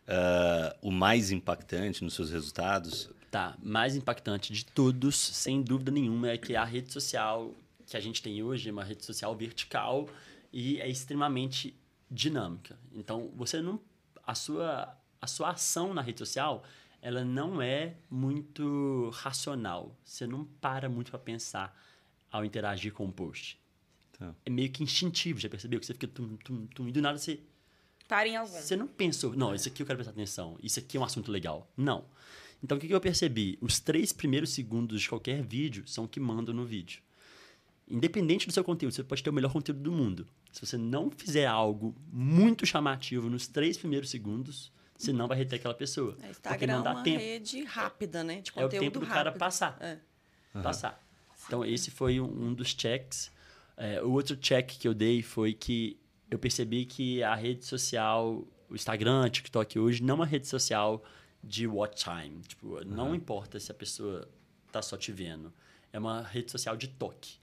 ah, 0.06 0.76
o 0.80 0.92
mais 0.92 1.32
impactante 1.32 2.04
nos 2.04 2.14
seus 2.14 2.30
resultados? 2.30 3.10
Tá. 3.30 3.56
Mais 3.62 3.96
impactante 3.96 4.52
de 4.52 4.64
todos, 4.64 5.16
sem 5.16 5.62
dúvida 5.62 5.90
nenhuma, 5.90 6.30
é 6.30 6.38
que 6.38 6.54
a 6.54 6.64
rede 6.64 6.92
social 6.92 7.54
que 7.86 7.96
a 7.96 8.00
gente 8.00 8.22
tem 8.22 8.42
hoje 8.42 8.68
é 8.68 8.72
uma 8.72 8.84
rede 8.84 9.04
social 9.04 9.34
vertical 9.36 10.08
e 10.52 10.80
é 10.80 10.88
extremamente 10.88 11.76
dinâmica. 12.10 12.78
Então, 12.92 13.30
você 13.36 13.60
não. 13.60 13.80
A 14.24 14.34
sua, 14.34 14.96
a 15.20 15.26
sua 15.26 15.50
ação 15.50 15.94
na 15.94 16.02
rede 16.02 16.18
social 16.18 16.64
ela 17.06 17.24
não 17.24 17.62
é 17.62 17.94
muito 18.10 19.10
racional. 19.14 19.96
Você 20.04 20.26
não 20.26 20.44
para 20.44 20.88
muito 20.88 21.12
para 21.12 21.20
pensar 21.20 21.80
ao 22.32 22.44
interagir 22.44 22.92
com 22.92 23.06
o 23.06 23.12
post. 23.12 23.60
Tá. 24.18 24.34
É 24.44 24.50
meio 24.50 24.70
que 24.70 24.82
instintivo, 24.82 25.38
já 25.38 25.48
percebeu? 25.48 25.78
Que 25.78 25.86
você 25.86 25.92
fica 25.92 26.08
tum, 26.08 26.36
tum, 26.38 26.66
tum, 26.66 26.88
e 26.88 26.90
do 26.90 27.00
nada 27.00 27.16
você 27.16 27.38
Para 28.08 28.26
em 28.26 28.36
algum. 28.36 28.52
você 28.52 28.74
não 28.74 28.88
pensou, 28.88 29.36
não, 29.36 29.54
isso 29.54 29.68
aqui 29.68 29.82
eu 29.82 29.86
quero 29.86 29.98
prestar 29.98 30.12
atenção, 30.12 30.58
isso 30.62 30.80
aqui 30.80 30.96
é 30.96 31.00
um 31.00 31.04
assunto 31.04 31.30
legal. 31.30 31.70
Não. 31.76 32.04
Então, 32.62 32.76
o 32.76 32.80
que, 32.80 32.86
que 32.86 32.94
eu 32.94 33.00
percebi? 33.00 33.58
Os 33.60 33.78
três 33.80 34.12
primeiros 34.12 34.50
segundos 34.50 35.02
de 35.02 35.08
qualquer 35.08 35.42
vídeo 35.42 35.84
são 35.86 36.04
o 36.04 36.08
que 36.08 36.18
mandam 36.18 36.54
no 36.54 36.64
vídeo. 36.64 37.00
Independente 37.88 38.46
do 38.46 38.52
seu 38.52 38.64
conteúdo, 38.64 38.92
você 38.94 39.04
pode 39.04 39.22
ter 39.22 39.30
o 39.30 39.32
melhor 39.32 39.52
conteúdo 39.52 39.80
do 39.80 39.92
mundo. 39.92 40.26
Se 40.50 40.64
você 40.64 40.76
não 40.76 41.10
fizer 41.10 41.46
algo 41.46 41.94
muito 42.10 42.66
chamativo 42.66 43.30
nos 43.30 43.46
três 43.46 43.76
primeiros 43.76 44.10
segundos, 44.10 44.72
você 44.96 45.12
não 45.12 45.28
vai 45.28 45.38
reter 45.38 45.56
aquela 45.56 45.74
pessoa. 45.74 46.12
É, 46.20 46.28
porque 46.28 46.30
Instagram 46.48 46.72
é 46.72 46.76
não 46.76 46.82
dá 46.82 46.92
uma 46.92 47.02
tempo. 47.04 47.18
rede 47.18 47.62
rápida, 47.64 48.24
né? 48.24 48.40
De 48.40 48.50
É 48.50 48.52
o 48.60 48.64
conteúdo 48.64 48.80
tempo 48.82 48.98
do 49.00 49.06
rápido. 49.06 49.14
cara 49.14 49.32
passar. 49.32 49.76
É. 49.80 49.98
Passar. 50.62 51.00
Então, 51.46 51.64
esse 51.64 51.90
foi 51.90 52.18
um, 52.18 52.46
um 52.48 52.54
dos 52.54 52.68
checks. 52.76 53.30
É, 53.76 54.02
o 54.02 54.10
outro 54.12 54.34
check 54.36 54.68
que 54.78 54.88
eu 54.88 54.94
dei 54.94 55.22
foi 55.22 55.52
que 55.52 55.96
eu 56.30 56.38
percebi 56.38 56.86
que 56.86 57.22
a 57.22 57.34
rede 57.36 57.64
social, 57.64 58.44
o 58.68 58.74
Instagram, 58.74 59.28
TikTok 59.28 59.78
hoje, 59.78 60.02
não 60.02 60.14
é 60.14 60.16
uma 60.16 60.26
rede 60.26 60.48
social 60.48 61.04
de 61.46 61.66
watch 61.66 62.04
time. 62.04 62.42
Tipo, 62.42 62.84
não 62.84 63.14
importa 63.14 63.60
se 63.60 63.70
a 63.70 63.74
pessoa 63.74 64.28
tá 64.72 64.82
só 64.82 64.96
te 64.96 65.12
vendo. 65.12 65.52
É 65.92 65.98
uma 65.98 66.22
rede 66.22 66.50
social 66.50 66.76
de 66.76 66.88
toque. 66.88 67.38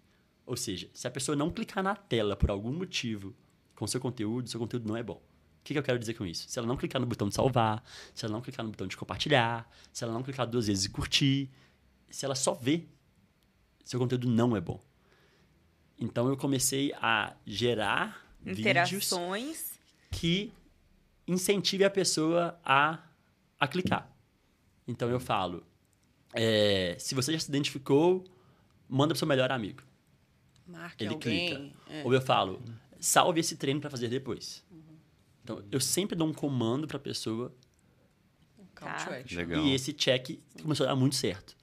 Ou 0.45 0.58
seja, 0.58 0.89
se 0.93 1.08
a 1.08 1.12
pessoa 1.12 1.36
não 1.36 1.49
clicar 1.49 1.82
na 1.82 1.95
tela 1.95 2.36
por 2.36 2.51
algum 2.51 2.72
motivo 2.72 3.34
com 3.76 3.88
seu 3.88 3.99
conteúdo, 4.01 4.49
seu 4.49 4.60
conteúdo 4.60 4.88
não 4.88 4.97
é 4.97 5.01
bom. 5.01 5.16
O 5.16 5.64
que, 5.64 5.74
que 5.74 5.80
eu 5.80 5.84
quero 5.84 5.97
dizer 5.97 6.16
com 6.16 6.26
isso? 6.26 6.49
Se 6.49 6.60
ela 6.60 6.68
não 6.68 6.76
clicar 6.76 6.99
no 6.99 7.08
botão 7.08 7.30
de 7.30 7.36
salvar, 7.36 7.82
se 8.14 8.26
ela 8.26 8.34
não 8.34 8.41
clicar 8.41 8.66
no 8.66 8.72
botão 8.72 8.86
de 8.86 8.97
compartilhar, 8.97 9.70
se 9.93 10.04
ela 10.04 10.12
não 10.12 10.22
clicar 10.22 10.45
duas 10.45 10.68
vezes 10.68 10.84
e 10.84 10.89
curtir, 10.89 11.49
se 12.10 12.26
ela 12.26 12.36
só 12.36 12.54
vê, 12.54 12.86
seu 13.86 13.97
conteúdo 13.97 14.28
não 14.28 14.58
é 14.58 14.62
bom. 14.62 14.84
Então 15.97 16.28
eu 16.28 16.36
comecei 16.36 16.93
a 16.95 17.34
gerar 17.45 18.28
vídeos 18.41 18.60
Interações. 18.60 19.80
que 20.12 20.51
incentive 21.26 21.86
a 21.86 21.89
pessoa 21.89 22.60
a, 22.66 22.99
a 23.64 23.68
clicar. 23.68 24.11
Então 24.88 25.09
eu 25.09 25.20
falo, 25.20 25.66
é, 26.34 26.95
se 26.99 27.16
você 27.16 27.32
já 27.34 27.39
se 27.39 27.49
identificou, 27.49 28.24
manda 28.88 29.14
pro 29.14 29.20
seu 29.20 29.28
melhor 29.28 29.51
amigo. 29.51 29.82
Marque 30.68 31.03
Ele 31.03 31.14
alguém. 31.14 31.47
clica. 31.49 31.72
é. 31.89 32.03
Ou 32.03 32.14
eu 32.14 32.22
falo, 32.22 32.61
salve 32.99 33.39
esse 33.39 33.57
treino 33.57 33.80
para 33.82 33.89
fazer 33.89 34.07
depois. 34.07 34.64
Então 35.43 35.64
eu 35.72 35.80
sempre 35.80 36.16
dou 36.16 36.28
um 36.28 36.34
comando 36.34 36.88
para 36.88 36.97
a 36.97 36.99
pessoa 36.99 37.53
Tá. 38.76 39.22
Legal. 39.32 39.64
e 39.64 39.74
esse 39.74 39.93
check 39.93 40.39
começou 40.61 40.86
a 40.86 40.89
dar 40.89 40.95
muito 40.95 41.16
certo. 41.16 41.55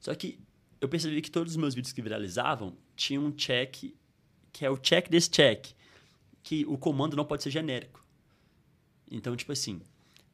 Só 0.00 0.12
que 0.14 0.40
eu 0.80 0.88
percebi 0.88 1.22
que 1.22 1.30
todos 1.30 1.52
os 1.52 1.56
meus 1.56 1.72
vídeos 1.74 1.92
que 1.92 2.02
viralizavam 2.02 2.76
tinham 2.96 3.24
um 3.26 3.30
check 3.30 3.94
que 4.52 4.64
é 4.64 4.70
o 4.70 4.76
check 4.76 5.08
desse 5.08 5.30
check, 5.30 5.66
que 6.42 6.64
o 6.66 6.76
comando 6.78 7.16
não 7.16 7.24
pode 7.24 7.42
ser 7.42 7.50
genérico. 7.50 8.04
Então, 9.10 9.34
tipo 9.36 9.50
assim, 9.52 9.80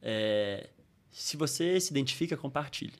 é, 0.01 0.69
se 1.11 1.35
você 1.37 1.79
se 1.79 1.91
identifica, 1.91 2.37
compartilhe. 2.37 2.93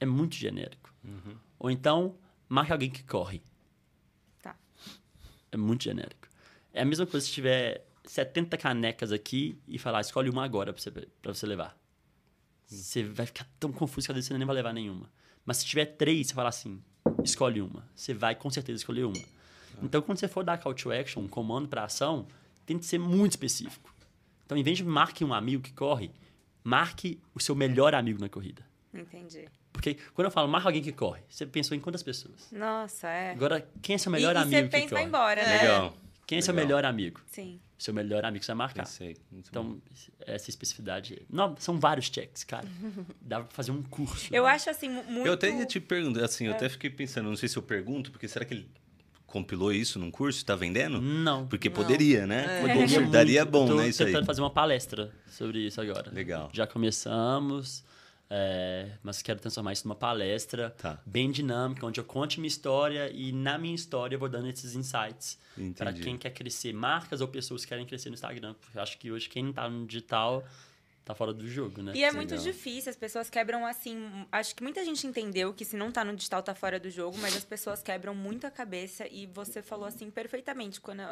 É 0.00 0.06
muito 0.06 0.34
genérico. 0.34 0.92
Ou 1.58 1.70
então, 1.70 2.16
marque 2.48 2.72
alguém 2.72 2.90
que 2.90 3.02
corre. 3.02 3.42
Tá. 4.40 4.56
É 5.52 5.56
muito 5.56 5.84
genérico. 5.84 6.28
É 6.72 6.82
a 6.82 6.84
mesma 6.84 7.06
coisa 7.06 7.26
se 7.26 7.32
tiver 7.32 7.86
70 8.04 8.56
canecas 8.56 9.12
aqui 9.12 9.58
e 9.66 9.78
falar, 9.78 10.00
escolhe 10.00 10.30
uma 10.30 10.44
agora 10.44 10.72
pra 10.72 10.80
você, 10.80 10.90
pra 10.90 11.34
você 11.34 11.46
levar. 11.46 11.76
Você 12.66 13.02
vai 13.02 13.26
ficar 13.26 13.46
tão 13.58 13.72
confuso 13.72 14.06
que 14.06 14.12
às 14.12 14.16
vezes 14.16 14.28
você 14.28 14.38
nem 14.38 14.46
vai 14.46 14.56
levar 14.56 14.72
nenhuma. 14.72 15.10
Mas 15.44 15.58
se 15.58 15.66
tiver 15.66 15.86
três, 15.86 16.28
você 16.28 16.34
fala 16.34 16.48
assim, 16.48 16.82
escolhe 17.24 17.60
uma. 17.60 17.88
Você 17.94 18.14
vai 18.14 18.34
com 18.34 18.50
certeza 18.50 18.76
escolher 18.76 19.04
uma. 19.04 19.24
Então, 19.82 20.02
quando 20.02 20.18
você 20.18 20.28
for 20.28 20.44
dar 20.44 20.58
call 20.58 20.74
to 20.74 20.90
action, 20.90 21.22
um 21.22 21.28
comando 21.28 21.68
para 21.68 21.84
ação, 21.84 22.26
tem 22.66 22.78
que 22.78 22.84
ser 22.84 22.98
muito 22.98 23.32
específico. 23.32 23.94
Então, 24.44 24.58
em 24.58 24.62
vez 24.62 24.78
de 24.78 24.84
marque 24.84 25.24
um 25.24 25.32
amigo 25.32 25.62
que 25.62 25.72
corre, 25.72 26.10
marque 26.64 27.20
o 27.34 27.40
seu 27.40 27.54
melhor 27.54 27.94
amigo 27.94 28.20
na 28.20 28.28
corrida. 28.28 28.64
Entendi. 28.92 29.46
Porque 29.72 29.96
quando 30.14 30.26
eu 30.26 30.30
falo 30.30 30.48
marca 30.48 30.68
alguém 30.68 30.82
que 30.82 30.92
corre, 30.92 31.20
você 31.28 31.46
pensou 31.46 31.76
em 31.76 31.80
quantas 31.80 32.02
pessoas? 32.02 32.50
Nossa, 32.50 33.08
é. 33.08 33.30
Agora, 33.32 33.68
quem 33.82 33.94
é 33.94 33.98
seu 33.98 34.10
melhor 34.10 34.34
e, 34.34 34.38
e 34.38 34.42
amigo 34.42 34.56
você 34.56 34.62
que 34.64 34.68
pensa 34.70 34.88
corre? 34.88 34.94
vai 35.00 35.04
embora, 35.04 35.42
né? 35.46 35.62
Legal. 35.62 35.96
Quem 36.26 36.38
é 36.38 36.40
seu 36.40 36.52
Legal. 36.52 36.66
melhor 36.66 36.84
amigo? 36.84 37.20
Sim. 37.26 37.60
Seu 37.78 37.94
melhor 37.94 38.24
amigo 38.24 38.44
você 38.44 38.48
vai 38.50 38.56
marcar. 38.56 38.82
Pensei. 38.84 39.16
Muito 39.30 39.50
bom. 39.52 39.60
Então, 39.60 39.82
essa 40.26 40.50
especificidade. 40.50 41.22
Não, 41.30 41.56
são 41.58 41.78
vários 41.78 42.06
checks, 42.06 42.44
cara. 42.44 42.66
Dá 43.20 43.40
pra 43.40 43.48
fazer 43.50 43.70
um 43.70 43.82
curso. 43.82 44.34
Eu 44.34 44.44
acho 44.46 44.68
assim, 44.68 44.88
mu- 44.90 45.04
muito. 45.04 45.26
Eu 45.26 45.34
até 45.34 45.48
ia 45.50 45.64
te 45.64 45.78
perguntar, 45.80 46.24
assim, 46.24 46.46
eu 46.46 46.52
até 46.52 46.68
fiquei 46.68 46.90
pensando, 46.90 47.28
não 47.28 47.36
sei 47.36 47.48
se 47.48 47.56
eu 47.56 47.62
pergunto, 47.62 48.10
porque 48.10 48.26
será 48.28 48.44
que 48.44 48.52
ele 48.52 48.68
compilou 49.28 49.70
isso 49.72 49.98
num 50.00 50.10
curso 50.10 50.40
e 50.42 50.44
tá 50.44 50.56
vendendo? 50.56 51.00
Não. 51.00 51.46
Porque 51.46 51.70
poderia, 51.70 52.26
né? 52.26 52.60
Poderia 52.62 52.86
muito. 53.00 53.10
Daria 53.12 53.44
bom, 53.44 53.68
Tô 53.68 53.74
né, 53.76 53.88
isso 53.88 54.02
aí. 54.02 54.08
tentando 54.08 54.26
fazer 54.26 54.40
uma 54.40 54.50
palestra 54.50 55.12
sobre 55.30 55.60
isso 55.60 55.80
agora. 55.80 56.10
Legal. 56.10 56.50
Já 56.52 56.66
começamos, 56.66 57.84
é, 58.30 58.88
mas 59.02 59.22
quero 59.22 59.38
transformar 59.38 59.72
isso 59.74 59.86
numa 59.86 59.94
palestra 59.94 60.70
Tá. 60.78 60.98
bem 61.06 61.30
dinâmica, 61.30 61.86
onde 61.86 62.00
eu 62.00 62.04
conte 62.04 62.40
minha 62.40 62.48
história 62.48 63.10
e 63.14 63.30
na 63.30 63.56
minha 63.58 63.74
história 63.74 64.16
eu 64.16 64.18
vou 64.18 64.28
dando 64.30 64.48
esses 64.48 64.74
insights 64.74 65.38
para 65.76 65.92
quem 65.92 66.16
quer 66.16 66.30
crescer, 66.30 66.72
marcas 66.72 67.20
ou 67.20 67.28
pessoas 67.28 67.62
que 67.62 67.68
querem 67.68 67.84
crescer 67.86 68.08
no 68.08 68.14
Instagram. 68.14 68.54
Porque 68.60 68.78
eu 68.78 68.82
acho 68.82 68.98
que 68.98 69.10
hoje 69.12 69.28
quem 69.28 69.44
não 69.44 69.52
tá 69.52 69.68
no 69.68 69.86
digital 69.86 70.42
tá 71.08 71.14
fora 71.14 71.32
do 71.32 71.48
jogo, 71.48 71.82
né? 71.82 71.92
E 71.94 72.04
é 72.04 72.12
muito 72.12 72.30
Legal. 72.30 72.44
difícil, 72.46 72.90
as 72.90 72.96
pessoas 72.96 73.28
quebram 73.28 73.66
assim. 73.66 74.26
Acho 74.30 74.54
que 74.54 74.62
muita 74.62 74.84
gente 74.84 75.06
entendeu 75.06 75.52
que 75.54 75.64
se 75.64 75.74
não 75.76 75.90
tá 75.90 76.04
no 76.04 76.14
digital 76.14 76.42
tá 76.42 76.54
fora 76.54 76.78
do 76.78 76.90
jogo, 76.90 77.16
mas 77.18 77.34
as 77.36 77.44
pessoas 77.44 77.82
quebram 77.82 78.14
muito 78.14 78.46
a 78.46 78.50
cabeça 78.50 79.06
e 79.10 79.26
você 79.26 79.62
falou 79.62 79.86
assim 79.86 80.10
perfeitamente. 80.10 80.80
Quando. 80.80 81.02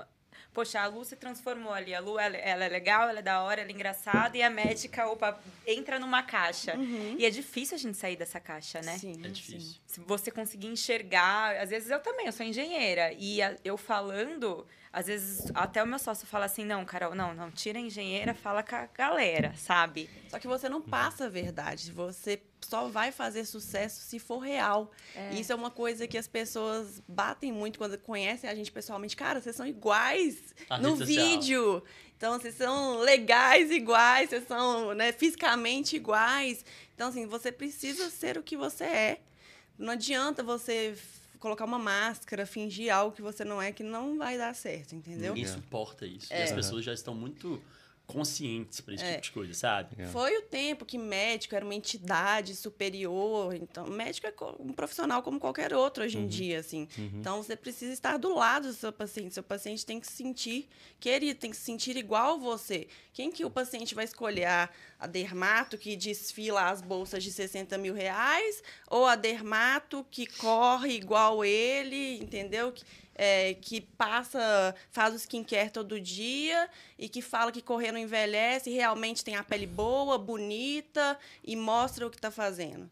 Poxa, 0.53 0.80
a 0.80 0.86
Lu 0.86 1.03
se 1.03 1.16
transformou 1.16 1.72
ali. 1.72 1.94
A 1.94 2.01
Lu, 2.01 2.18
ela, 2.18 2.36
ela 2.36 2.64
é 2.64 2.68
legal, 2.68 3.09
ela 3.09 3.20
é 3.20 3.22
da 3.22 3.42
hora, 3.42 3.62
ela 3.62 3.70
é 3.70 3.72
engraçada, 3.72 4.36
e 4.36 4.42
a 4.42 4.51
médica, 4.51 5.07
opa, 5.09 5.40
entra 5.66 5.99
numa 5.99 6.22
caixa. 6.22 6.74
E 7.18 7.24
é 7.24 7.30
difícil 7.30 7.74
a 7.74 7.78
gente 7.78 7.97
sair 7.97 8.16
dessa 8.16 8.38
caixa, 8.38 8.82
né? 8.82 8.99
Sim, 8.99 9.12
É 9.22 9.28
sim. 9.28 9.32
difícil. 9.32 9.80
Se 9.86 10.01
você 10.01 10.30
conseguir 10.30 10.66
enxergar, 10.66 11.57
às 11.57 11.70
vezes 11.70 11.90
eu 11.90 12.01
também, 12.01 12.26
eu 12.26 12.32
sou 12.32 12.44
engenheira, 12.44 13.14
e 13.18 13.40
a- 13.40 13.57
eu 13.64 13.78
falando, 13.78 14.66
às 14.97 15.09
vezes 15.09 15.53
até 15.53 15.82
o 15.82 15.86
meu 15.86 15.99
sócio 15.99 16.26
fala 16.26 16.47
assim, 16.47 16.64
não, 16.64 16.82
Carol, 16.82 17.14
não, 17.14 17.34
não, 17.34 17.51
tira 17.51 17.78
a 17.78 17.82
engenheira, 17.82 18.32
fala 18.32 18.62
com 18.62 18.74
a 18.76 18.86
galera, 18.86 19.53
sabe? 19.55 20.09
Só 20.30 20.38
que 20.38 20.47
você 20.47 20.70
não 20.70 20.80
passa 20.80 21.26
a 21.26 21.28
verdade. 21.28 21.92
Você 21.92 22.40
só 22.62 22.88
vai 22.88 23.12
fazer 23.12 23.44
sucesso 23.44 24.01
se 24.01 24.18
for 24.18 24.38
real. 24.38 24.90
E 25.30 25.38
Isso 25.38 25.53
é 25.53 25.55
uma 25.55 25.70
coisa 25.70 26.09
que 26.09 26.16
as 26.16 26.26
pessoas 26.26 27.03
batem 27.07 27.53
muito 27.53 27.78
quando 27.78 27.99
conhecem 27.99 28.49
a 28.49 28.55
gente 28.55 28.72
pessoalmente. 28.72 29.14
Cara, 29.14 29.38
vocês 29.38 29.55
são 29.55 29.66
iguais 29.66 30.55
Na 30.70 30.78
no 30.78 30.97
vídeo. 30.97 31.84
Então, 32.16 32.40
vocês 32.40 32.55
são 32.55 33.01
legais 33.01 33.70
iguais, 33.70 34.30
vocês 34.30 34.49
são 34.49 34.94
né, 34.94 35.12
fisicamente 35.12 35.94
iguais. 35.94 36.64
Então, 36.94 37.09
assim, 37.09 37.26
você 37.26 37.53
precisa 37.53 38.09
ser 38.09 38.38
o 38.38 38.42
que 38.42 38.57
você 38.57 38.84
é. 38.84 39.20
Não 39.78 39.92
adianta 39.92 40.42
você 40.42 40.97
colocar 41.39 41.64
uma 41.64 41.78
máscara, 41.78 42.47
fingir 42.47 42.93
algo 42.95 43.14
que 43.14 43.22
você 43.22 43.45
não 43.45 43.61
é, 43.61 43.72
que 43.72 43.82
não 43.82 44.18
vai 44.18 44.37
dar 44.37 44.55
certo, 44.55 44.95
entendeu? 44.95 45.34
Ninguém 45.34 45.51
suporta 45.51 46.07
isso. 46.07 46.32
É. 46.32 46.41
E 46.41 46.43
as 46.43 46.53
pessoas 46.53 46.84
já 46.84 46.93
estão 46.93 47.14
muito 47.14 47.62
conscientes 48.07 48.81
para 48.81 48.95
esse 48.95 49.05
É. 49.05 49.13
tipo 49.15 49.23
de 49.25 49.31
coisa, 49.33 49.55
sabe? 49.55 49.97
Legal. 49.97 50.13
Foi 50.13 50.37
o 50.39 50.43
tempo 50.43 50.85
que 50.85 50.97
médico 50.97 51.55
era 51.57 51.65
uma 51.65 51.75
entidade 51.75 52.55
superior. 52.55 53.55
Então, 53.55 53.87
médico 53.89 54.27
é 54.27 54.35
um 54.61 54.73
profissional 54.73 55.23
como 55.23 55.41
qualquer 55.41 55.75
outro 55.75 56.05
hoje 56.05 56.17
em 56.19 56.27
dia, 56.27 56.61
assim. 56.61 56.89
Então, 56.97 57.43
você 57.43 57.57
precisa 57.57 57.93
estar 57.93 58.17
do 58.17 58.35
lado 58.35 58.69
do 58.69 58.75
seu 58.75 58.93
paciente. 58.93 59.35
Seu 59.35 59.43
paciente 59.43 59.85
tem 59.85 59.99
que 60.01 60.07
se 60.07 60.15
sentir 60.15 60.69
querido, 61.01 61.39
tem 61.41 61.51
que 61.51 61.57
se 61.57 61.63
sentir 61.65 61.97
igual 61.97 62.39
você. 62.39 62.87
Quem 63.13 63.31
que 63.31 63.45
o 63.45 63.51
paciente 63.51 63.95
vai 63.95 64.05
escolher? 64.05 64.45
A, 64.47 64.69
a 64.99 65.07
dermato 65.07 65.77
que 65.77 65.97
desfila 65.97 66.71
as 66.71 66.81
bolsas 66.81 67.23
de 67.25 67.31
60 67.33 67.77
mil 67.79 67.93
reais 67.95 68.63
ou 68.89 69.05
a 69.07 69.17
dermato 69.17 70.07
que 70.11 70.27
corre 70.27 70.95
igual 70.95 71.45
ele, 71.45 72.19
entendeu? 72.19 72.73
Que, 72.73 72.85
é, 73.19 73.55
que 73.55 73.81
passa, 73.81 74.75
faz 74.93 75.14
o 75.14 75.17
skincare 75.17 75.71
todo 75.71 75.99
dia 76.01 76.69
e 76.99 77.09
que 77.09 77.23
fala 77.23 77.51
que 77.51 77.62
correr 77.62 77.91
não 77.91 77.99
envelhece, 77.99 78.69
e 78.71 78.75
realmente 78.75 79.25
tem 79.25 79.35
a 79.37 79.43
pele 79.43 79.67
boa, 79.67 80.19
bonita 80.19 81.19
e 81.43 81.57
mostra 81.57 82.07
o 82.07 82.11
que 82.11 82.17
está 82.17 82.31
fazendo. 82.31 82.89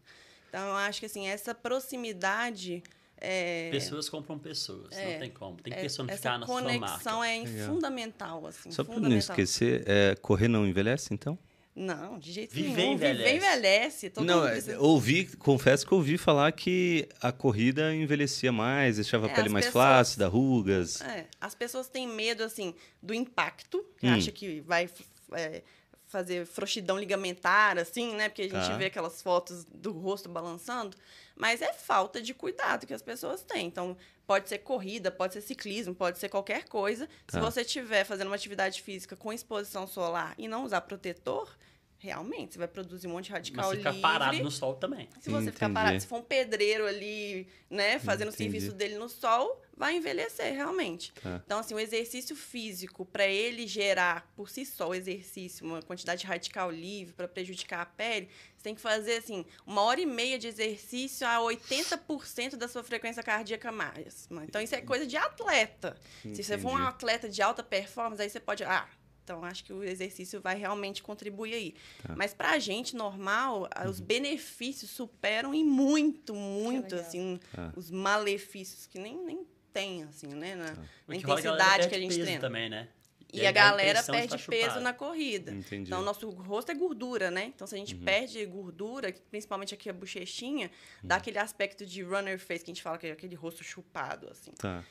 Então, 0.49 0.67
eu 0.69 0.75
acho 0.75 0.99
que 0.99 1.05
assim, 1.05 1.27
essa 1.27 1.53
proximidade. 1.53 2.81
É, 3.17 3.69
Pessoas 3.71 4.09
compram 4.09 4.37
pessoas, 4.37 4.95
É. 4.95 5.13
não 5.13 5.19
tem 5.19 5.29
como. 5.31 5.57
Tem 5.61 5.71
que 5.71 5.79
é- 5.79 5.81
personificar 5.81 6.33
essa 6.33 6.37
na 6.39 6.45
sua 6.45 6.61
conexão 6.61 7.19
marca. 7.19 7.27
é 7.33 7.39
Legal. 7.43 7.67
fundamental, 7.67 8.47
assim. 8.47 8.71
Só 8.71 8.83
para 8.83 8.99
não 8.99 9.15
esquecer, 9.15 9.83
é, 9.87 10.15
correr 10.21 10.47
não 10.49 10.65
envelhece, 10.67 11.13
então? 11.13 11.37
Não, 11.75 12.17
de 12.17 12.31
jeito 12.31 12.53
Viver 12.55 12.73
nenhum. 12.77 12.93
envelhece. 12.93 13.33
Viver 13.33 13.35
envelhece. 13.47 14.09
Todo 14.09 14.25
não, 14.25 14.35
mundo 14.37 14.47
é, 14.47 14.51
precisa- 14.51 14.79
ouvi, 14.79 15.25
confesso 15.37 15.85
que 15.85 15.93
ouvi 15.93 16.17
falar 16.17 16.49
que 16.53 17.09
a 17.21 17.33
corrida 17.33 17.93
envelhecia 17.93 18.49
mais, 18.51 18.95
deixava 18.95 19.27
a 19.27 19.29
É, 19.29 19.33
pele 19.33 19.47
as 19.47 19.51
mais 19.53 19.65
pessoas- 19.65 19.83
flácida, 19.83 20.27
rugas. 20.29 21.01
É, 21.01 21.27
as 21.41 21.53
pessoas 21.53 21.89
têm 21.89 22.07
medo, 22.07 22.43
assim, 22.43 22.73
do 23.01 23.13
impacto, 23.13 23.85
que 23.99 24.07
Hum. 24.07 24.13
acha 24.15 24.31
que 24.31 24.61
vai 24.61 24.89
é, 25.33 25.63
fazer 26.07 26.45
frouxidão 26.45 26.97
ligamentar, 26.97 27.77
assim, 27.77 28.13
né? 28.15 28.29
Porque 28.29 28.43
a 28.43 28.47
gente 28.49 28.53
Tá. 28.69 28.77
vê 28.77 28.85
aquelas 28.85 29.21
fotos 29.21 29.65
do 29.65 29.91
rosto 29.91 30.29
balançando. 30.29 30.95
Mas 31.35 31.61
é 31.61 31.73
falta 31.73 32.21
de 32.21 32.33
cuidado 32.33 32.85
que 32.87 32.93
as 32.93 33.01
pessoas 33.01 33.41
têm. 33.43 33.65
Então, 33.67 33.97
pode 34.25 34.49
ser 34.49 34.59
corrida, 34.59 35.11
pode 35.11 35.33
ser 35.33 35.41
ciclismo, 35.41 35.93
pode 35.93 36.19
ser 36.19 36.29
qualquer 36.29 36.65
coisa. 36.65 37.07
Tá. 37.27 37.37
Se 37.37 37.39
você 37.39 37.61
estiver 37.61 38.03
fazendo 38.03 38.27
uma 38.27 38.35
atividade 38.35 38.81
física 38.81 39.15
com 39.15 39.31
exposição 39.31 39.87
solar 39.87 40.33
e 40.37 40.47
não 40.47 40.63
usar 40.63 40.81
protetor, 40.81 41.55
realmente, 41.97 42.53
você 42.53 42.59
vai 42.59 42.67
produzir 42.67 43.07
um 43.07 43.11
monte 43.11 43.25
de 43.25 43.31
radical 43.31 43.69
Mas 43.69 43.77
ficar 43.77 43.89
livre. 43.91 44.01
parado 44.01 44.43
no 44.43 44.51
sol 44.51 44.75
também. 44.75 45.09
Se 45.19 45.29
você 45.29 45.51
ficar 45.51 45.65
Entendi. 45.65 45.73
parado, 45.73 45.99
se 45.99 46.07
for 46.07 46.17
um 46.19 46.23
pedreiro 46.23 46.85
ali, 46.85 47.47
né, 47.69 47.99
fazendo 47.99 48.29
o 48.29 48.31
serviço 48.31 48.71
dele 48.73 48.97
no 48.97 49.09
sol, 49.09 49.61
vai 49.77 49.97
envelhecer, 49.97 50.53
realmente. 50.53 51.11
Tá. 51.21 51.41
Então, 51.45 51.59
assim, 51.59 51.73
o 51.73 51.79
exercício 51.79 52.35
físico, 52.35 53.05
para 53.05 53.27
ele 53.27 53.67
gerar 53.67 54.31
por 54.35 54.49
si 54.49 54.65
só 54.65 54.89
o 54.89 54.93
exercício, 54.95 55.65
uma 55.65 55.81
quantidade 55.81 56.21
de 56.21 56.27
radical 56.27 56.71
livre 56.71 57.13
para 57.13 57.27
prejudicar 57.27 57.81
a 57.81 57.85
pele, 57.85 58.29
você 58.55 58.63
tem 58.63 58.75
que 58.75 58.81
fazer, 58.81 59.17
assim, 59.17 59.45
uma 59.65 59.81
hora 59.81 59.99
e 59.99 60.05
meia 60.05 60.39
de 60.39 60.47
exercício 60.47 61.27
a 61.27 61.39
80% 61.39 62.55
da 62.55 62.67
sua 62.67 62.83
frequência 62.83 63.21
cardíaca 63.21 63.71
máxima. 63.71 64.43
Então, 64.45 64.61
isso 64.61 64.75
é 64.75 64.81
coisa 64.81 65.05
de 65.05 65.17
atleta. 65.17 65.95
Se 66.21 66.43
você 66.43 66.57
for 66.57 66.69
um 66.69 66.73
Entendi. 66.75 66.87
atleta 66.89 67.29
de 67.29 67.41
alta 67.41 67.63
performance, 67.63 68.21
aí 68.21 68.29
você 68.29 68.39
pode. 68.39 68.63
Ah, 68.63 68.87
então 69.23 69.43
acho 69.43 69.63
que 69.63 69.73
o 69.73 69.83
exercício 69.83 70.39
vai 70.39 70.55
realmente 70.55 71.01
contribuir 71.01 71.53
aí. 71.53 71.75
Tá. 72.03 72.15
Mas 72.15 72.33
pra 72.33 72.59
gente 72.59 72.95
normal, 72.95 73.67
a- 73.73 73.89
os 73.89 73.99
benefícios 73.99 74.91
superam 74.91 75.53
em 75.53 75.63
muito, 75.65 76.33
muito, 76.35 76.93
assim, 76.95 77.39
Tá. 77.51 77.73
os 77.75 77.89
malefícios 77.91 78.85
que 78.87 78.99
nem, 78.99 79.17
nem 79.17 79.45
tem, 79.75 80.03
assim, 80.03 80.27
né? 80.27 80.55
Na, 80.55 80.65
na 80.65 80.71
é 80.71 81.19
galera 81.19 81.19
intensidade 81.19 81.87
que 81.89 81.95
a 81.95 81.99
gente 81.99 82.19
treina. 82.21 82.39
também, 82.39 82.69
né? 82.69 82.87
E, 83.33 83.41
aí 83.41 83.47
a 83.47 83.49
a 83.49 83.51
galera 83.51 84.01
perde 84.03 84.37
peso 84.47 84.79
na 84.79 84.93
corrida. 84.93 85.51
Entendi. 85.51 85.89
Então, 85.89 86.01
nosso 86.01 86.29
rosto 86.29 86.71
é 86.71 86.75
gordura, 86.75 87.29
né? 87.29 87.51
Então, 87.53 87.67
se 87.67 87.75
a 87.75 87.77
gente 87.77 87.93
Uhum. 87.95 88.03
perde 88.05 88.45
gordura, 88.45 89.13
principalmente 89.29 89.73
aqui 89.73 89.89
a 89.89 89.93
bochechinha, 89.93 90.67
Uhum. 91.01 91.07
dá 91.09 91.17
aquele 91.17 91.37
aspecto 91.37 91.85
de 91.85 92.01
runner 92.01 92.39
face, 92.39 92.63
que 92.63 92.71
a 92.71 92.73
gente 92.73 92.81
fala 92.81 92.97
que 92.97 93.07
é 93.07 93.11
aquele 93.11 93.35
rosto 93.35 93.61
chupado, 93.63 94.29
assim. 94.31 94.51
Tá. 94.57 94.83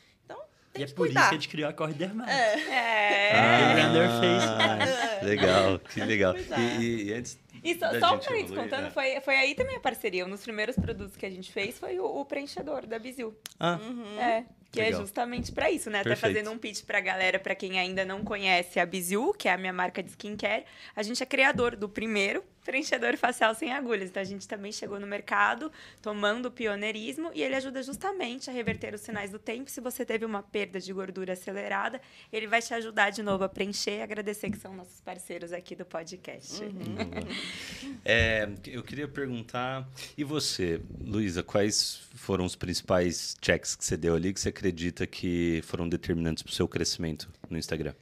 Tem 0.74 0.82
E 0.82 0.84
é 0.84 0.88
que 0.88 0.94
por 0.94 1.06
isso 1.06 1.14
cuidar. 1.14 1.28
que 1.28 1.34
a 1.36 1.38
gente 1.38 1.48
criou 1.48 1.68
a 1.70 1.72
Corre 1.72 1.94
Dermato. 1.94 2.28
É. 2.30 2.54
Ah. 3.32 3.74
Render 3.76 4.08
Ah, 5.20 5.24
legal, 5.24 5.78
que 5.78 6.00
legal. 6.04 6.34
E, 6.36 6.82
e- 6.82 7.04
e 7.08 7.12
antes 7.14 7.38
E 7.64 7.78
só, 7.78 7.90
da 7.90 7.98
só 8.00 8.06
um 8.14 8.18
parênteses 8.18 8.28
evoluir, 8.50 8.62
contando, 8.64 8.84
né? 8.84 8.90
foi, 8.90 9.20
foi 9.22 9.36
aí 9.36 9.54
também 9.54 9.76
a 9.76 9.80
parceria. 9.80 10.26
Um 10.26 10.30
dos 10.30 10.42
primeiros 10.42 10.76
produtos 10.76 11.16
que 11.16 11.24
a 11.24 11.30
gente 11.30 11.50
fez 11.50 11.78
foi 11.78 11.98
o, 11.98 12.04
o 12.04 12.24
preenchedor 12.24 12.86
da 12.86 12.98
Bizil. 12.98 13.34
Ah, 13.58 13.78
É. 14.20 14.44
Que 14.70 14.80
Legal. 14.80 14.98
é 14.98 15.02
justamente 15.02 15.52
pra 15.52 15.70
isso, 15.70 15.88
né? 15.88 16.00
Até 16.00 16.10
Perfeito. 16.10 16.34
fazendo 16.34 16.50
um 16.50 16.58
pitch 16.58 16.82
pra 16.84 17.00
galera, 17.00 17.38
pra 17.38 17.54
quem 17.54 17.78
ainda 17.78 18.04
não 18.04 18.24
conhece 18.24 18.80
a 18.80 18.84
Bizu, 18.84 19.32
que 19.32 19.48
é 19.48 19.52
a 19.52 19.56
minha 19.56 19.72
marca 19.72 20.02
de 20.02 20.10
skincare, 20.10 20.64
a 20.96 21.02
gente 21.04 21.22
é 21.22 21.26
criador 21.26 21.76
do 21.76 21.88
primeiro 21.88 22.42
preenchedor 22.64 23.16
facial 23.16 23.54
sem 23.54 23.72
agulhas. 23.72 24.10
Então 24.10 24.20
a 24.20 24.24
gente 24.24 24.48
também 24.48 24.72
chegou 24.72 24.98
no 24.98 25.06
mercado 25.06 25.70
tomando 26.02 26.50
pioneirismo 26.50 27.30
e 27.34 27.42
ele 27.42 27.54
ajuda 27.54 27.82
justamente 27.82 28.50
a 28.50 28.52
reverter 28.52 28.94
os 28.94 29.02
sinais 29.02 29.30
do 29.30 29.38
tempo. 29.38 29.70
Se 29.70 29.80
você 29.80 30.04
teve 30.04 30.24
uma 30.24 30.42
perda 30.42 30.80
de 30.80 30.92
gordura 30.92 31.34
acelerada, 31.34 32.00
ele 32.32 32.46
vai 32.46 32.60
te 32.60 32.72
ajudar 32.74 33.10
de 33.10 33.22
novo 33.22 33.44
a 33.44 33.48
preencher 33.48 33.98
e 33.98 34.02
agradecer 34.02 34.50
que 34.50 34.58
são 34.58 34.74
nossos 34.74 35.00
parceiros 35.00 35.52
aqui 35.52 35.76
do 35.76 35.84
podcast. 35.84 36.62
É, 38.06 38.48
eu 38.66 38.82
queria 38.82 39.08
perguntar, 39.08 39.88
e 40.16 40.24
você, 40.24 40.80
Luísa, 41.00 41.42
quais 41.42 42.02
foram 42.14 42.44
os 42.44 42.54
principais 42.54 43.34
checks 43.40 43.74
que 43.74 43.84
você 43.84 43.96
deu 43.96 44.14
ali 44.14 44.32
que 44.32 44.40
você 44.40 44.50
acredita 44.50 45.06
que 45.06 45.62
foram 45.64 45.88
determinantes 45.88 46.42
para 46.42 46.50
o 46.50 46.54
seu 46.54 46.68
crescimento 46.68 47.30
no 47.48 47.56
Instagram? 47.56 47.94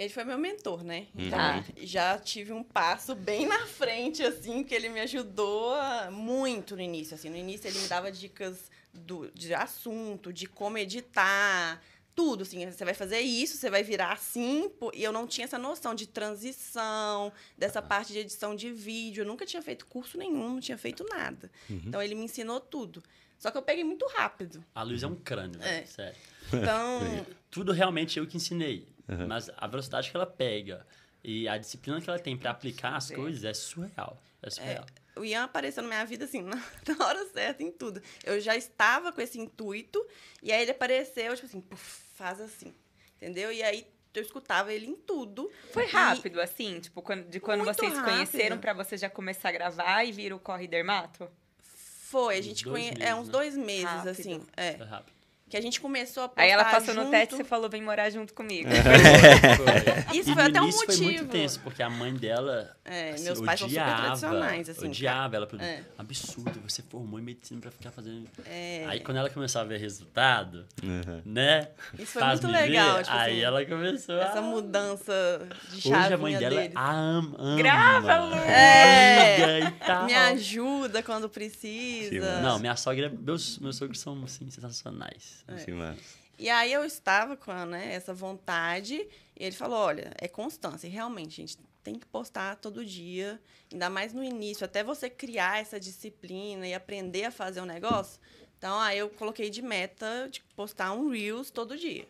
Ele 0.00 0.08
foi 0.08 0.24
meu 0.24 0.38
mentor, 0.38 0.82
né? 0.82 1.08
Uhum. 1.14 1.26
Então, 1.26 1.38
Tá. 1.38 1.64
já 1.82 2.18
tive 2.18 2.52
um 2.54 2.62
passo 2.64 3.14
bem 3.14 3.46
na 3.46 3.66
frente, 3.66 4.22
assim, 4.22 4.64
que 4.64 4.74
ele 4.74 4.88
me 4.88 4.98
ajudou 5.00 5.74
muito 6.10 6.74
no 6.74 6.80
início. 6.80 7.14
Assim, 7.14 7.28
no 7.28 7.36
início 7.36 7.68
ele 7.68 7.78
me 7.78 7.86
dava 7.86 8.10
dicas 8.10 8.70
do, 8.94 9.30
de 9.32 9.52
assunto, 9.52 10.32
de 10.32 10.46
como 10.46 10.78
editar, 10.78 11.82
tudo. 12.14 12.44
Assim, 12.44 12.64
você 12.70 12.82
vai 12.82 12.94
fazer 12.94 13.20
isso, 13.20 13.58
você 13.58 13.68
vai 13.68 13.82
virar 13.82 14.12
assim. 14.12 14.70
E 14.94 15.02
eu 15.04 15.12
não 15.12 15.26
tinha 15.26 15.44
essa 15.44 15.58
noção 15.58 15.94
de 15.94 16.06
transição, 16.06 17.30
dessa 17.58 17.82
parte 17.82 18.12
de 18.14 18.20
edição 18.20 18.56
de 18.56 18.70
vídeo. 18.72 19.20
Eu 19.22 19.26
nunca 19.26 19.44
tinha 19.44 19.60
feito 19.62 19.84
curso 19.86 20.16
nenhum, 20.16 20.48
não 20.54 20.60
tinha 20.60 20.78
feito 20.78 21.04
nada. 21.10 21.50
Então 21.68 22.02
ele 22.02 22.14
me 22.14 22.24
ensinou 22.24 22.58
tudo. 22.58 23.02
Só 23.38 23.50
que 23.50 23.56
eu 23.58 23.62
peguei 23.62 23.84
muito 23.84 24.06
rápido. 24.08 24.64
A 24.74 24.82
luz 24.82 25.02
é 25.02 25.06
um 25.06 25.14
crânio, 25.16 25.58
velho, 25.60 25.82
É. 25.82 25.86
sério. 25.86 26.16
Então, 26.52 27.00
Tudo 27.50 27.72
realmente 27.72 28.18
eu 28.18 28.26
que 28.26 28.36
ensinei. 28.36 28.86
Uhum. 29.10 29.26
Mas 29.26 29.50
a 29.56 29.66
velocidade 29.66 30.10
que 30.10 30.16
ela 30.16 30.26
pega 30.26 30.86
e 31.22 31.48
a 31.48 31.58
disciplina 31.58 32.00
que 32.00 32.08
ela 32.08 32.18
tem 32.18 32.36
pra 32.36 32.50
aplicar 32.50 32.96
as 32.96 33.04
Sim. 33.04 33.16
coisas 33.16 33.44
é 33.44 33.52
surreal. 33.52 34.22
É 34.42 34.48
surreal. 34.50 34.86
o 35.16 35.24
Ian 35.24 35.44
apareceu 35.44 35.82
na 35.82 35.88
minha 35.88 36.04
vida 36.06 36.24
assim, 36.24 36.40
na, 36.42 36.56
na 36.56 37.04
hora 37.06 37.26
certa, 37.28 37.62
em 37.62 37.70
tudo. 37.70 38.00
Eu 38.24 38.40
já 38.40 38.56
estava 38.56 39.12
com 39.12 39.20
esse 39.20 39.38
intuito, 39.38 40.04
e 40.42 40.50
aí 40.52 40.62
ele 40.62 40.70
apareceu, 40.70 41.34
tipo 41.34 41.46
assim, 41.46 41.60
puf, 41.60 42.02
faz 42.14 42.40
assim. 42.40 42.72
Entendeu? 43.16 43.52
E 43.52 43.62
aí 43.62 43.86
eu 44.14 44.22
escutava 44.22 44.72
ele 44.72 44.86
em 44.86 44.96
tudo. 44.96 45.50
Foi 45.72 45.84
E- 45.84 45.90
rápido, 45.90 46.40
assim? 46.40 46.80
Tipo, 46.80 47.02
quando- 47.02 47.28
de 47.28 47.38
quando 47.38 47.64
Muito 47.64 47.76
vocês 47.76 47.92
se 47.94 48.02
conheceram 48.02 48.56
rápido. 48.56 48.60
pra 48.60 48.72
você 48.72 48.96
já 48.96 49.10
começar 49.10 49.50
a 49.50 49.52
gravar 49.52 50.04
e 50.04 50.12
vir 50.12 50.32
o 50.32 50.38
Corre 50.38 50.66
Dermato? 50.66 51.30
Foi, 51.62 52.38
a 52.38 52.42
gente 52.42 52.64
dois 52.64 52.74
conhe... 52.74 52.90
meses, 52.92 53.04
É, 53.06 53.14
uns 53.14 53.26
né? 53.26 53.32
dois 53.32 53.56
meses, 53.56 53.84
Rápido. 53.84 54.08
assim. 54.08 54.46
É. 54.56 54.72
Foi 54.78 54.86
rápido. 54.86 55.19
Que 55.50 55.56
a 55.56 55.60
gente 55.60 55.80
começou 55.80 56.22
a 56.22 56.28
postar 56.28 56.42
Aí 56.42 56.50
ela 56.50 56.64
passou 56.64 56.94
junto. 56.94 57.06
no 57.06 57.10
teste 57.10 57.34
e 57.34 57.36
você 57.38 57.44
falou, 57.44 57.68
vem 57.68 57.82
morar 57.82 58.08
junto 58.08 58.32
comigo. 58.32 58.68
Foi. 60.10 60.16
Isso 60.16 60.30
E 60.30 60.34
foi 60.34 60.42
até 60.44 60.60
um 60.60 60.64
início 60.64 60.86
foi 60.86 60.96
muito 60.96 61.12
motivo. 61.12 61.28
tenso, 61.32 61.60
porque 61.60 61.82
a 61.82 61.90
mãe 61.90 62.14
dela 62.14 62.76
É, 62.84 63.10
assim, 63.10 63.24
meus 63.24 63.40
pais 63.40 63.58
são 63.60 63.68
super 63.68 63.82
odiava, 63.82 64.02
tradicionais, 64.02 64.68
assim. 64.68 64.86
Odiava 64.86 65.36
ela. 65.36 65.48
É. 65.58 65.64
É. 65.64 65.84
Absurdo, 65.98 66.60
você 66.66 66.82
formou 66.82 67.18
em 67.18 67.22
medicina 67.22 67.60
pra 67.60 67.70
ficar 67.70 67.90
fazendo... 67.90 68.28
É. 68.46 68.84
Aí 68.88 69.00
quando 69.00 69.16
ela 69.18 69.28
começou 69.28 69.60
a 69.60 69.64
ver 69.64 69.78
resultado, 69.78 70.64
Uhum. 70.82 71.22
né? 71.24 71.68
Isso 71.98 72.12
foi 72.12 72.22
muito 72.24 72.46
me 72.46 72.52
ver, 72.52 72.60
legal, 72.68 73.02
tipo 73.02 73.16
aí 73.16 73.32
assim, 73.32 73.40
ela 73.42 73.64
começou 73.66 74.18
Essa 74.20 74.38
a... 74.38 74.42
mudança 74.42 75.48
de 75.70 75.76
Hoje 75.78 75.88
chavinha 75.88 76.14
a 76.14 76.18
mãe 76.18 76.38
dela 76.38 76.54
deles. 76.60 76.76
ama, 76.76 77.34
ama. 77.38 77.56
Grava, 77.56 78.18
Lu! 78.20 78.34
É. 78.36 79.60
e 79.60 79.70
tal. 79.84 80.04
Me 80.06 80.14
ajuda 80.14 81.02
quando 81.02 81.28
precisa. 81.28 82.40
Não, 82.40 82.58
minha 82.58 82.76
sogra, 82.76 83.08
meus, 83.10 83.58
meus 83.58 83.76
sogros 83.76 83.98
são, 84.00 84.22
assim, 84.24 84.48
sensacionais. 84.50 85.39
É. 85.48 85.54
Assim, 85.54 85.72
mas- 85.72 85.98
E 86.38 86.48
aí 86.48 86.72
eu 86.72 86.84
estava 86.84 87.36
com 87.36 87.52
né, 87.66 87.92
essa 87.92 88.14
vontade, 88.14 88.94
e 88.94 89.44
ele 89.44 89.54
falou: 89.54 89.78
olha, 89.78 90.12
é 90.18 90.26
constância. 90.28 90.86
E 90.86 90.90
realmente, 90.90 91.40
a 91.42 91.46
gente 91.46 91.58
tem 91.82 91.98
que 91.98 92.06
postar 92.06 92.56
todo 92.56 92.84
dia, 92.84 93.40
ainda 93.72 93.88
mais 93.90 94.12
no 94.12 94.22
início, 94.22 94.64
até 94.64 94.82
você 94.84 95.08
criar 95.10 95.60
essa 95.60 95.78
disciplina 95.80 96.66
e 96.66 96.74
aprender 96.74 97.24
a 97.24 97.30
fazer 97.30 97.60
um 97.60 97.66
negócio. 97.66 98.20
Então, 98.58 98.78
aí 98.78 98.98
eu 98.98 99.08
coloquei 99.08 99.48
de 99.48 99.62
meta 99.62 100.28
de 100.30 100.42
postar 100.54 100.92
um 100.92 101.08
Reels 101.10 101.50
todo 101.50 101.76
dia. 101.78 102.06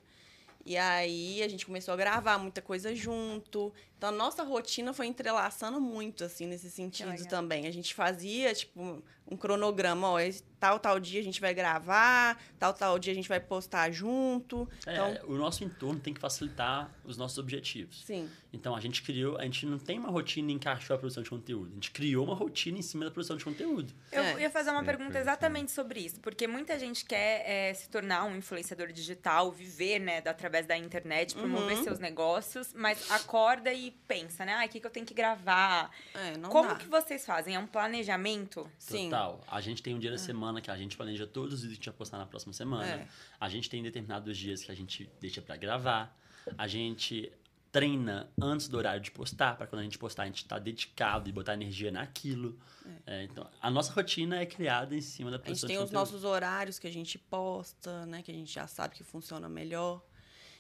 E 0.67 0.77
aí 0.77 1.43
a 1.43 1.49
gente 1.49 1.65
começou 1.65 1.95
a 1.95 1.97
gravar 1.97 2.37
muita 2.39 2.61
coisa 2.61 2.95
junto. 2.95 3.73
Então 3.97 4.11
a 4.11 4.13
nossa 4.13 4.43
rotina 4.43 4.93
foi 4.93 5.07
entrelaçando 5.07 5.81
muito, 5.81 6.23
assim, 6.25 6.47
nesse 6.47 6.71
sentido 6.71 7.09
também. 7.29 7.67
A 7.67 7.71
gente 7.71 7.95
fazia, 7.95 8.53
tipo, 8.55 9.03
um 9.31 9.37
cronograma, 9.37 10.11
ó, 10.11 10.19
tal, 10.61 10.79
tal 10.79 11.01
dia 11.01 11.19
a 11.21 11.25
gente 11.25 11.41
vai 11.41 11.53
gravar, 11.55 12.39
tal, 12.59 12.73
tal 12.75 12.99
dia 12.99 13.13
a 13.13 13.17
gente 13.17 13.29
vai 13.29 13.41
postar 13.41 13.91
junto. 13.91 14.69
É, 14.87 14.93
Então, 14.93 15.19
o 15.29 15.35
nosso 15.37 15.65
entorno 15.65 15.99
tem 15.99 16.13
que 16.15 16.21
facilitar 16.21 16.91
os 17.05 17.17
nossos 17.17 17.39
objetivos. 17.39 18.05
sim. 18.05 18.29
Então 18.53 18.75
a 18.75 18.81
gente 18.81 19.03
criou, 19.03 19.39
a 19.39 19.45
gente 19.45 19.65
não 19.65 19.79
tem 19.79 19.97
uma 19.97 20.09
rotina 20.11 20.51
e 20.51 20.55
encaixou 20.55 20.97
a 20.97 20.99
produção 20.99 21.23
de 21.23 21.31
conteúdo. 21.31 21.71
A 21.71 21.75
gente 21.75 21.93
criou 21.93 22.25
uma 22.27 22.35
rotina 22.35 22.79
em 22.79 22.83
cima 22.83 23.05
da 23.05 23.11
produção 23.13 23.37
de 23.37 23.45
conteúdo. 23.45 23.95
Eu 24.11 24.25
É. 24.25 24.41
ia 24.41 24.51
fazer 24.51 24.71
uma 24.71 24.83
pergunta 24.83 25.17
exatamente 25.21 25.71
sobre 25.71 26.01
isso, 26.01 26.19
porque 26.19 26.49
muita 26.49 26.77
gente 26.77 27.05
quer 27.05 27.45
é, 27.49 27.73
se 27.75 27.89
tornar 27.89 28.25
um 28.25 28.35
influenciador 28.37 28.89
digital, 28.91 29.53
viver, 29.53 30.01
né, 30.01 30.19
através 30.27 30.67
da 30.67 30.77
internet, 30.77 31.33
promover 31.37 31.77
Uhum. 31.79 31.85
seus 31.85 32.01
negócios, 32.01 32.75
mas 32.75 33.09
acorda 33.13 33.73
e 33.73 33.93
pensa, 34.09 34.45
né, 34.45 34.55
ah, 34.61 34.67
o 34.67 34.69
que, 34.69 34.81
que 34.81 34.87
eu 34.87 34.91
tenho 34.91 35.07
que 35.07 35.15
gravar? 35.15 35.89
É, 36.13 36.37
não 36.37 36.51
Como 36.51 36.71
dá. 36.71 36.75
que 36.75 36.89
vocês 36.89 37.25
fazem? 37.25 37.55
É 37.55 37.59
um 37.61 37.69
planejamento? 37.69 38.69
Sim. 38.81 39.05
Total. 39.11 39.41
A 39.47 39.61
gente 39.61 39.81
tem 39.81 39.95
um 39.95 39.99
dia 40.01 40.11
da 40.11 40.19
semana 40.19 40.50
que 40.59 40.71
a 40.71 40.77
gente 40.77 40.97
planeja 40.97 41.27
todos 41.27 41.53
os 41.53 41.61
vídeos 41.61 41.79
que 41.79 41.83
a 41.83 41.85
gente 41.85 41.91
vai 41.91 41.99
postar 41.99 42.17
na 42.17 42.25
próxima 42.25 42.55
semana. 42.55 42.87
É. 42.87 43.07
A 43.39 43.49
gente 43.51 43.69
tem 43.69 43.83
determinados 43.83 44.39
dias 44.39 44.65
que 44.65 44.73
a 44.73 44.75
gente 44.75 45.11
deixa 45.21 45.43
pra 45.43 45.55
gravar. 45.57 46.19
A 46.57 46.67
gente 46.67 47.31
treina 47.71 48.29
antes 48.41 48.69
do 48.69 48.77
horário 48.77 49.01
de 49.01 49.11
postar, 49.11 49.57
para 49.57 49.67
quando 49.67 49.81
a 49.81 49.85
gente 49.85 49.99
postar 49.99 50.25
a 50.25 50.27
gente 50.27 50.45
tá 50.45 50.59
dedicado 50.59 51.29
e 51.29 51.33
botar 51.33 51.55
energia 51.55 51.91
naquilo. 51.91 52.59
É, 53.07 53.25
então, 53.25 53.49
a 53.61 53.71
nossa 53.71 53.93
rotina 53.93 54.41
é 54.41 54.47
criada 54.47 54.95
em 54.95 55.01
cima 55.01 55.31
da 55.31 55.37
A 55.37 55.39
gente 55.39 55.47
produção 55.47 55.69
tem 55.69 55.79
os 55.79 55.91
nossos 55.91 56.25
horários 56.25 56.79
que 56.79 56.87
a 56.87 56.93
gente 56.93 57.19
posta, 57.19 58.07
né? 58.07 58.23
Que 58.23 58.31
a 58.31 58.35
gente 58.35 58.53
já 58.53 58.67
sabe 58.67 58.97
que 58.97 59.05
funciona 59.05 59.49
melhor. 59.49 60.03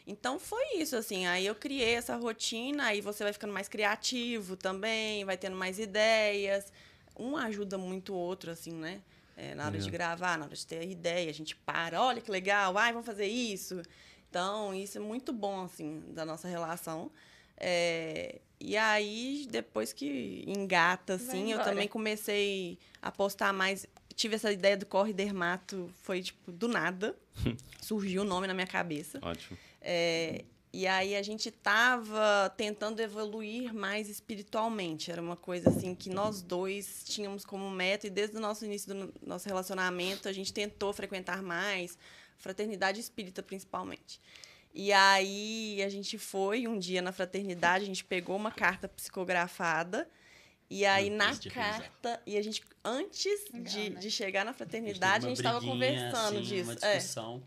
Então 0.07 0.39
foi 0.39 0.77
isso, 0.77 0.97
assim. 0.97 1.27
Aí 1.27 1.47
eu 1.47 1.55
criei 1.55 1.95
essa 1.95 2.17
rotina, 2.17 2.85
aí 2.85 3.01
você 3.01 3.25
vai 3.25 3.33
ficando 3.33 3.53
mais 3.53 3.69
criativo 3.69 4.57
também, 4.57 5.25
vai 5.25 5.37
tendo 5.37 5.57
mais 5.57 5.79
ideias. 5.79 6.73
Um 7.19 7.37
ajuda 7.37 7.77
muito 7.77 8.13
o 8.13 8.17
outro, 8.17 8.51
assim, 8.51 8.73
né? 8.73 9.03
É, 9.41 9.55
na 9.55 9.65
hora 9.65 9.79
de 9.79 9.91
Legal. 9.91 9.91
gravar, 9.93 10.37
na 10.37 10.45
hora 10.45 10.55
de 10.55 10.67
ter 10.67 10.87
ideia, 10.87 11.31
a 11.31 11.33
gente 11.33 11.57
para, 11.57 12.03
olha 12.03 12.21
que 12.21 12.31
legal, 12.31 12.77
ai, 12.77 12.93
vamos 12.93 13.07
fazer 13.07 13.25
isso. 13.25 13.81
Então, 14.29 14.75
isso 14.75 14.99
é 14.99 15.01
muito 15.01 15.33
bom, 15.33 15.63
assim, 15.63 16.03
da 16.09 16.27
nossa 16.27 16.47
relação. 16.47 17.11
É, 17.57 18.39
e 18.61 18.77
aí, 18.77 19.49
depois 19.51 19.95
que 19.95 20.45
engata, 20.47 21.15
assim, 21.15 21.53
eu 21.53 21.65
também 21.65 21.89
comecei 21.89 22.79
a 23.01 23.11
postar 23.11 23.51
mais. 23.55 23.87
Tive 24.15 24.35
essa 24.35 24.53
ideia 24.53 24.77
do 24.77 24.85
Corre 24.85 25.15
Dermato, 25.15 25.91
foi 26.03 26.23
tipo 26.23 26.53
do 26.53 26.69
nada. 26.69 27.17
Surgiu 27.81 28.21
o 28.21 28.25
nome 28.27 28.47
na 28.47 28.53
minha 28.53 28.67
cabeça. 28.67 29.19
Ótimo. 29.23 29.57
É, 29.81 30.45
e 30.73 30.87
aí 30.87 31.17
a 31.17 31.23
gente 31.23 31.51
tava 31.51 32.53
tentando 32.57 33.01
evoluir 33.01 33.75
mais 33.75 34.09
espiritualmente. 34.09 35.11
Era 35.11 35.21
uma 35.21 35.37
coisa 35.37 35.69
assim 35.71 35.95
que 35.95 36.09
nós 36.09 36.43
dois 36.43 37.03
tínhamos 37.05 37.45
como 37.45 37.69
meta 37.71 38.07
e 38.07 38.11
desde 38.11 38.37
o 38.37 38.41
nosso 38.41 38.65
início 38.65 38.95
do 38.95 39.13
nosso 39.27 39.49
relacionamento 39.49 40.29
a 40.29 40.33
gente 40.33 40.53
tentou 40.53 40.93
frequentar 40.93 41.43
mais, 41.43 41.99
fraternidade 42.39 43.01
espírita 43.01 43.43
principalmente. 43.43 44.21
E 44.73 44.93
aí 44.93 45.83
a 45.83 45.89
gente 45.89 46.17
foi 46.17 46.69
um 46.69 46.79
dia 46.79 47.03
na 47.03 47.11
fraternidade, 47.11 47.83
a 47.83 47.87
gente 47.89 48.05
pegou 48.05 48.37
uma 48.37 48.53
carta 48.53 48.89
psicografada 48.89 50.09
e 50.69 50.87
aí 50.87 51.11
na 51.11 51.37
carta 51.53 52.23
e 52.25 52.37
a 52.37 52.43
gente 52.43 52.63
antes 52.85 53.45
Legal, 53.53 53.73
de, 53.73 53.91
né? 53.91 54.01
de 54.01 54.11
chegar 54.11 54.45
na 54.45 54.53
A 54.53 54.55
gente 54.55 54.59
teve 54.71 54.71
fraternidade 54.71 55.27
a 55.27 55.29
gente 55.29 55.39
estava 55.39 55.61
conversando 55.61 56.39
assim, 56.39 56.43
disso. 56.43 56.71
Uma 56.71 56.79
É. 56.81 56.97
discussão. 56.97 57.43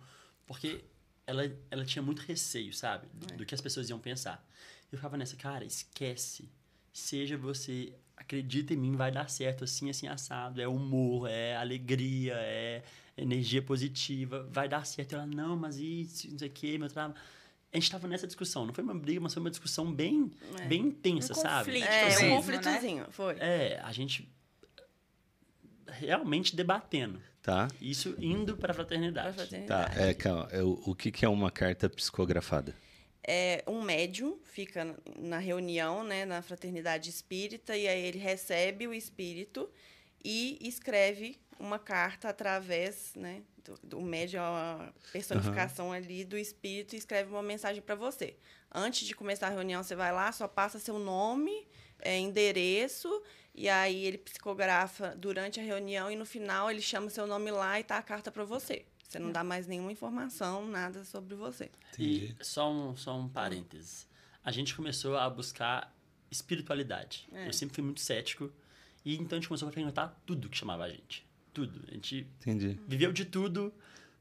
Porque 0.45 0.83
ela, 1.25 1.51
ela 1.71 1.85
tinha 1.85 2.01
muito 2.01 2.21
receio, 2.21 2.73
sabe? 2.73 3.07
Do, 3.13 3.37
do 3.37 3.45
que 3.45 3.53
as 3.55 3.61
pessoas 3.61 3.89
iam 3.89 3.99
pensar. 3.99 4.45
Eu 4.91 4.97
ficava 4.97 5.17
nessa, 5.17 5.35
cara, 5.35 5.63
esquece. 5.65 6.49
Seja 6.91 7.37
você, 7.37 7.93
acredita 8.15 8.73
em 8.73 8.77
mim, 8.77 8.95
vai 8.95 9.11
dar 9.11 9.29
certo, 9.29 9.63
assim, 9.63 9.89
assim, 9.89 10.07
assado. 10.07 10.61
É 10.61 10.67
humor, 10.67 11.27
é 11.29 11.55
alegria, 11.55 12.33
é 12.35 12.83
energia 13.17 13.61
positiva, 13.61 14.43
vai 14.51 14.67
dar 14.69 14.85
certo. 14.85 15.13
Ela, 15.15 15.25
não, 15.25 15.55
mas 15.55 15.77
isso, 15.77 16.29
não 16.29 16.37
sei 16.37 16.47
o 16.49 16.51
quê, 16.51 16.77
meu 16.77 16.87
trabalho. 16.89 17.15
A 17.71 17.77
gente 17.77 17.89
tava 17.89 18.07
nessa 18.07 18.27
discussão. 18.27 18.67
Não 18.67 18.73
foi 18.73 18.83
uma 18.83 18.93
briga, 18.93 19.19
mas 19.19 19.33
foi 19.33 19.41
uma 19.41 19.49
discussão 19.49 19.91
bem, 19.91 20.31
É. 20.59 20.65
bem 20.67 20.81
intensa, 20.81 21.33
Um 21.33 21.35
sabe? 21.35 21.65
conflito 21.71 21.87
É, 21.87 22.05
mesmo, 22.05 22.25
um 22.25 22.29
né? 22.29 22.35
conflitozinho, 22.35 23.05
foi. 23.09 23.35
É, 23.39 23.79
a 23.83 23.91
gente 23.91 24.29
realmente 25.87 26.55
debatendo. 26.55 27.19
Tá. 27.43 27.67
Isso 27.81 28.15
indo 28.19 28.55
para 28.55 28.71
a 28.71 28.73
fraternidade. 28.73 29.27
Pra 29.27 29.43
fraternidade. 29.45 29.95
Tá. 29.95 30.01
É, 30.01 30.13
calma. 30.13 30.47
É, 30.49 30.63
o, 30.63 30.81
o 30.85 30.95
que, 30.95 31.11
que 31.11 31.25
é 31.25 31.29
uma 31.29 31.51
carta 31.51 31.89
psicografada? 31.89 32.73
É, 33.21 33.63
um 33.67 33.81
médium 33.81 34.39
fica 34.45 34.95
na- 35.19 35.39
reunião, 35.39 36.03
né, 36.05 36.23
na 36.25 36.41
fraternidade 36.41 37.09
espírita, 37.09 37.75
e 37.75 37.85
aí 37.87 38.01
ele 38.05 38.17
recebe 38.17 38.87
o 38.87 38.93
espírito 38.93 39.69
e 40.23 40.57
escreve 40.61 41.37
uma 41.59 41.77
carta 41.77 42.29
através, 42.29 43.13
né, 43.15 43.43
do, 43.63 43.77
do 43.83 44.01
médium, 44.01 44.39
é 44.39 44.49
uma 44.49 44.93
personificação 45.11 45.91
ali 45.91 46.23
do 46.23 46.37
espírito, 46.37 46.95
e 46.95 46.97
escreve 46.97 47.29
uma 47.29 47.43
mensagem 47.43 47.81
para 47.81 47.95
você. 47.95 48.35
Antes 48.73 49.05
de 49.05 49.13
começar 49.13 49.47
a 49.47 49.51
reunião, 49.51 49.83
você 49.83 49.95
vai 49.95 50.11
lá, 50.13 50.31
só 50.31 50.47
passa 50.47 50.79
seu 50.79 50.97
nome, 50.97 51.67
é, 51.99 52.17
endereço, 52.17 53.21
e 53.53 53.69
aí 53.69 54.05
ele 54.05 54.17
psicografa 54.17 55.15
durante 55.15 55.59
a 55.59 55.63
reunião, 55.63 56.09
e 56.09 56.15
no 56.15 56.25
final 56.25 56.69
ele 56.69 56.81
chama 56.81 57.09
seu 57.09 57.27
nome 57.27 57.51
lá 57.51 57.79
e 57.79 57.83
tá 57.83 57.97
a 57.97 58.01
carta 58.01 58.31
para 58.31 58.43
você. 58.43 58.85
Você 59.07 59.19
não 59.19 59.31
dá 59.31 59.43
mais 59.43 59.67
nenhuma 59.67 59.91
informação, 59.91 60.65
nada 60.67 61.03
sobre 61.03 61.35
você. 61.35 61.69
E 61.99 62.35
só 62.41 62.71
um, 62.71 62.95
só 62.95 63.15
um 63.15 63.29
parênteses. 63.29 64.07
A 64.43 64.51
gente 64.51 64.75
começou 64.75 65.15
a 65.15 65.29
buscar 65.29 65.95
espiritualidade. 66.31 67.27
É. 67.31 67.47
Eu 67.47 67.53
sempre 67.53 67.75
fui 67.75 67.83
muito 67.83 68.01
cético. 68.01 68.51
E 69.05 69.15
então 69.15 69.37
a 69.37 69.39
gente 69.39 69.47
começou 69.47 69.69
a 69.69 69.71
perguntar 69.71 70.19
tudo 70.25 70.49
que 70.49 70.57
chamava 70.57 70.85
a 70.85 70.89
gente. 70.89 71.25
Tudo. 71.53 71.83
A 71.87 71.93
gente 71.93 72.27
Entendi. 72.41 72.79
viveu 72.87 73.13
de 73.13 73.25
tudo 73.25 73.71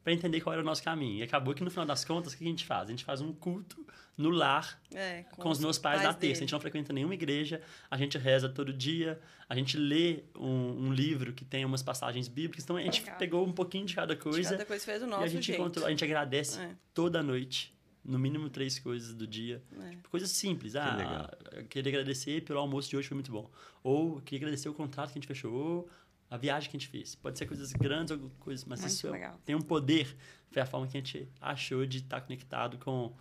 para 0.02 0.12
entender 0.12 0.40
qual 0.40 0.52
era 0.52 0.62
o 0.62 0.64
nosso 0.64 0.82
caminho. 0.82 1.18
E 1.18 1.22
acabou 1.22 1.54
que 1.54 1.62
no 1.62 1.70
final 1.70 1.86
das 1.86 2.04
contas, 2.04 2.32
o 2.32 2.36
que 2.38 2.44
a 2.44 2.46
gente 2.46 2.64
faz? 2.64 2.88
A 2.88 2.90
gente 2.90 3.04
faz 3.04 3.20
um 3.20 3.32
culto 3.32 3.86
no 4.16 4.28
lar 4.30 4.80
É, 4.94 5.22
com, 5.36 5.48
os 5.48 5.58
meus 5.58 5.78
pais, 5.78 6.02
na 6.02 6.12
terça. 6.12 6.40
A 6.40 6.44
gente 6.44 6.52
não 6.52 6.60
frequenta 6.60 6.92
nenhuma 6.92 7.14
igreja, 7.14 7.60
a 7.90 7.96
gente 7.96 8.18
reza 8.18 8.48
todo 8.48 8.72
dia, 8.72 9.18
a 9.48 9.54
gente 9.54 9.76
lê 9.76 10.24
um, 10.36 10.86
um 10.88 10.92
livro 10.92 11.32
que 11.32 11.44
tem 11.44 11.64
umas 11.64 11.82
passagens 11.82 12.28
bíblicas. 12.28 12.64
Então 12.64 12.76
a 12.76 12.82
gente 12.82 13.00
Legal. 13.00 13.18
pegou 13.18 13.46
um 13.46 13.52
pouquinho 13.52 13.86
de 13.86 13.94
cada 13.94 14.14
coisa. 14.16 14.50
Cada 14.50 14.66
coisa 14.66 14.84
fez 14.84 15.02
o 15.02 15.06
E 15.06 15.08
nosso 15.08 15.22
a 15.24 15.28
gente 15.28 15.52
encontrou, 15.52 15.86
a 15.86 15.90
gente 15.90 16.04
agradece 16.04 16.60
É. 16.60 16.70
toda 16.92 17.22
noite, 17.22 17.72
no 18.04 18.18
mínimo 18.18 18.50
três 18.50 18.78
coisas 18.78 19.14
do 19.14 19.26
dia. 19.26 19.62
É. 19.80 19.90
Tipo, 19.90 20.08
coisas 20.10 20.30
simples. 20.30 20.76
ah, 20.76 20.94
legal. 20.96 21.30
eu 21.52 21.64
queria 21.64 21.90
agradecer 21.90 22.42
pelo 22.42 22.58
almoço 22.58 22.90
de 22.90 22.96
hoje, 22.96 23.08
foi 23.08 23.14
muito 23.14 23.30
bom. 23.32 23.48
Ou 23.82 24.20
queria 24.20 24.40
agradecer 24.46 24.68
o 24.68 24.74
contrato 24.74 25.08
que 25.12 25.18
a 25.18 25.20
gente 25.20 25.26
fechou, 25.28 25.52
ou 25.54 25.88
a 26.32 26.36
viagem 26.38 26.70
que 26.70 26.76
a 26.76 26.80
gente 26.80 26.88
fez. 26.88 27.14
Pode 27.14 27.36
ser 27.38 27.44
coisas 27.44 27.70
grandes 27.74 28.10
ou 28.18 28.30
coisas, 28.40 28.64
mas 28.64 28.80
Muito 28.80 28.90
isso 28.90 29.06
é- 29.06 29.10
legal. 29.10 29.38
tem 29.44 29.54
um 29.54 29.60
poder. 29.60 30.16
Foi 30.50 30.62
a 30.62 30.66
forma 30.66 30.86
que 30.86 30.96
a 30.96 31.00
gente 31.00 31.28
achou 31.38 31.84
de 31.84 31.98
estar 31.98 32.22
conectado 32.22 32.78
com 32.78 33.14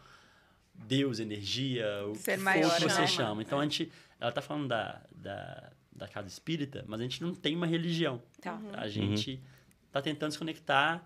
Deus, 0.74 1.20
energia, 1.20 1.86
o 2.07 2.16
Ser 2.16 2.38
que 2.38 2.43
maior, 2.43 2.70
for 2.72 2.78
que 2.78 2.89
você 2.89 3.01
né? 3.01 3.07
chama. 3.07 3.41
Então 3.41 3.59
a 3.59 3.64
gente, 3.64 3.91
ela 4.18 4.32
tá 4.32 4.41
falando 4.41 4.70
da, 4.70 5.01
da, 5.14 5.74
da 5.91 6.07
casa 6.07 6.30
espírita, 6.30 6.86
mas 6.88 7.01
a 7.01 7.03
gente 7.03 7.22
não 7.22 7.36
tem 7.36 7.53
uma 7.53 7.68
religião. 7.68 8.22
Tá. 8.39 8.53
Uhum. 8.53 8.72
A 8.74 8.88
gente 8.88 9.43
tá 9.91 10.01
tentando 10.01 10.32
se 10.32 10.38
conectar 10.38 11.05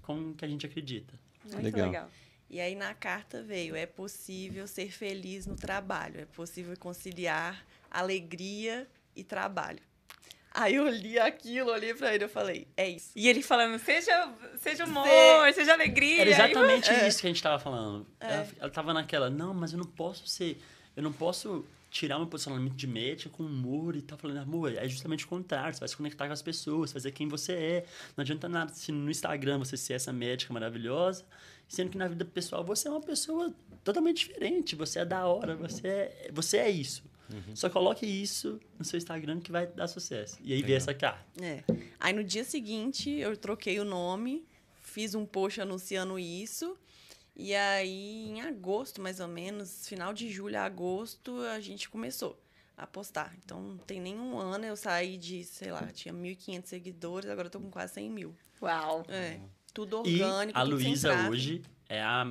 com 0.00 0.30
o 0.30 0.34
que 0.34 0.46
a 0.46 0.48
gente 0.48 0.64
acredita. 0.64 1.20
Muito 1.44 1.62
Legal. 1.64 1.86
legal. 1.86 2.10
E 2.48 2.60
aí 2.60 2.74
na 2.74 2.94
carta 2.94 3.42
veio: 3.42 3.76
é 3.76 3.84
possível 3.84 4.66
ser 4.66 4.90
feliz 4.90 5.46
no 5.46 5.54
trabalho, 5.54 6.18
é 6.18 6.24
possível 6.24 6.74
conciliar 6.78 7.62
alegria 7.90 8.88
e 9.14 9.22
trabalho. 9.22 9.80
Aí 10.54 10.74
eu 10.74 10.88
li 10.88 11.18
aquilo, 11.18 11.70
olhei 11.70 11.94
pra 11.94 12.14
ele, 12.14 12.24
eu 12.24 12.28
falei: 12.28 12.68
é 12.76 12.88
isso. 12.88 13.10
E 13.16 13.28
ele 13.28 13.42
falando, 13.42 13.78
seja, 13.78 14.32
seja 14.58 14.84
humor, 14.84 15.06
Cê- 15.46 15.52
seja 15.54 15.72
alegria. 15.72 16.20
Era 16.22 16.30
exatamente 16.30 16.90
É. 16.90 17.08
isso 17.08 17.20
que 17.20 17.26
a 17.26 17.30
gente 17.30 17.42
tava 17.42 17.58
falando. 17.58 18.06
Ela, 18.20 18.46
ela 18.60 18.70
tava 18.70 18.92
naquela, 18.92 19.30
não, 19.30 19.54
mas 19.54 19.72
eu 19.72 19.78
não 19.78 19.86
posso 19.86 20.26
ser. 20.26 20.60
Eu 20.96 21.02
não 21.02 21.12
posso 21.12 21.64
tirar 21.90 22.18
meu 22.18 22.26
posicionamento 22.26 22.74
de 22.74 22.86
médica 22.86 23.30
com 23.30 23.42
humor 23.44 23.96
e 23.96 24.02
tal. 24.02 24.18
Falando, 24.18 24.38
amor, 24.38 24.74
é 24.74 24.86
justamente 24.88 25.24
o 25.24 25.28
contrário. 25.28 25.74
Você 25.74 25.80
vai 25.80 25.88
se 25.88 25.96
conectar 25.96 26.26
com 26.26 26.32
as 26.32 26.42
pessoas, 26.42 26.90
você 26.90 26.94
vai 26.94 27.02
ser 27.02 27.12
quem 27.12 27.28
você 27.28 27.52
é. 27.52 27.84
Não 28.16 28.22
adianta 28.22 28.48
nada 28.48 28.72
se 28.74 28.92
no 28.92 29.10
Instagram 29.10 29.58
você 29.58 29.76
ser 29.76 29.94
essa 29.94 30.12
médica 30.12 30.52
maravilhosa, 30.52 31.24
sendo 31.68 31.90
que 31.90 31.96
na 31.98 32.08
vida 32.08 32.24
pessoal 32.24 32.62
você 32.62 32.88
é 32.88 32.90
uma 32.90 33.00
pessoa 33.00 33.54
totalmente 33.84 34.26
diferente. 34.26 34.76
Você 34.76 34.98
é 35.00 35.04
da 35.04 35.26
hora, 35.26 35.54
você 35.56 35.86
é, 35.88 36.30
você 36.32 36.58
é 36.58 36.70
isso. 36.70 37.02
Só 37.54 37.70
coloque 37.70 38.04
isso 38.06 38.60
no 38.78 38.84
seu 38.84 38.98
Instagram 38.98 39.40
que 39.40 39.50
vai 39.50 39.66
dar 39.66 39.88
sucesso. 39.88 40.38
E 40.42 40.52
aí 40.52 40.60
vem 40.60 40.72
Legal. 40.72 40.76
essa 40.76 40.94
carta. 40.94 41.24
É. 41.40 41.64
Aí 41.98 42.12
no 42.12 42.22
dia 42.22 42.44
seguinte 42.44 43.10
eu 43.10 43.36
troquei 43.36 43.80
o 43.80 43.84
nome, 43.84 44.46
fiz 44.82 45.14
um 45.14 45.24
post 45.24 45.60
anunciando 45.60 46.18
isso. 46.18 46.76
E 47.34 47.54
aí, 47.54 48.28
em 48.28 48.42
agosto, 48.42 49.00
mais 49.00 49.18
ou 49.18 49.26
menos, 49.26 49.88
final 49.88 50.12
de 50.12 50.30
julho 50.30 50.58
a 50.58 50.64
agosto, 50.64 51.40
a 51.40 51.60
gente 51.60 51.88
começou 51.88 52.38
a 52.76 52.86
postar. 52.86 53.34
Então, 53.42 53.60
não 53.62 53.78
tem 53.78 54.00
nenhum 54.00 54.38
ano, 54.38 54.66
eu 54.66 54.76
saí 54.76 55.16
de, 55.16 55.42
sei 55.44 55.72
lá, 55.72 55.86
tinha 55.86 56.12
1.500 56.12 56.66
seguidores, 56.66 57.30
agora 57.30 57.46
eu 57.46 57.50
tô 57.50 57.58
com 57.58 57.70
quase 57.70 57.94
100 57.94 58.10
mil. 58.10 58.36
Uau. 58.60 59.02
É, 59.08 59.40
tudo 59.72 60.02
E 60.06 60.22
orgânico, 60.22 60.58
a 60.58 60.64
tudo 60.64 60.76
sem 60.78 60.88
Luísa 60.88 61.28
hoje 61.30 61.62
é 61.88 62.02
a 62.02 62.26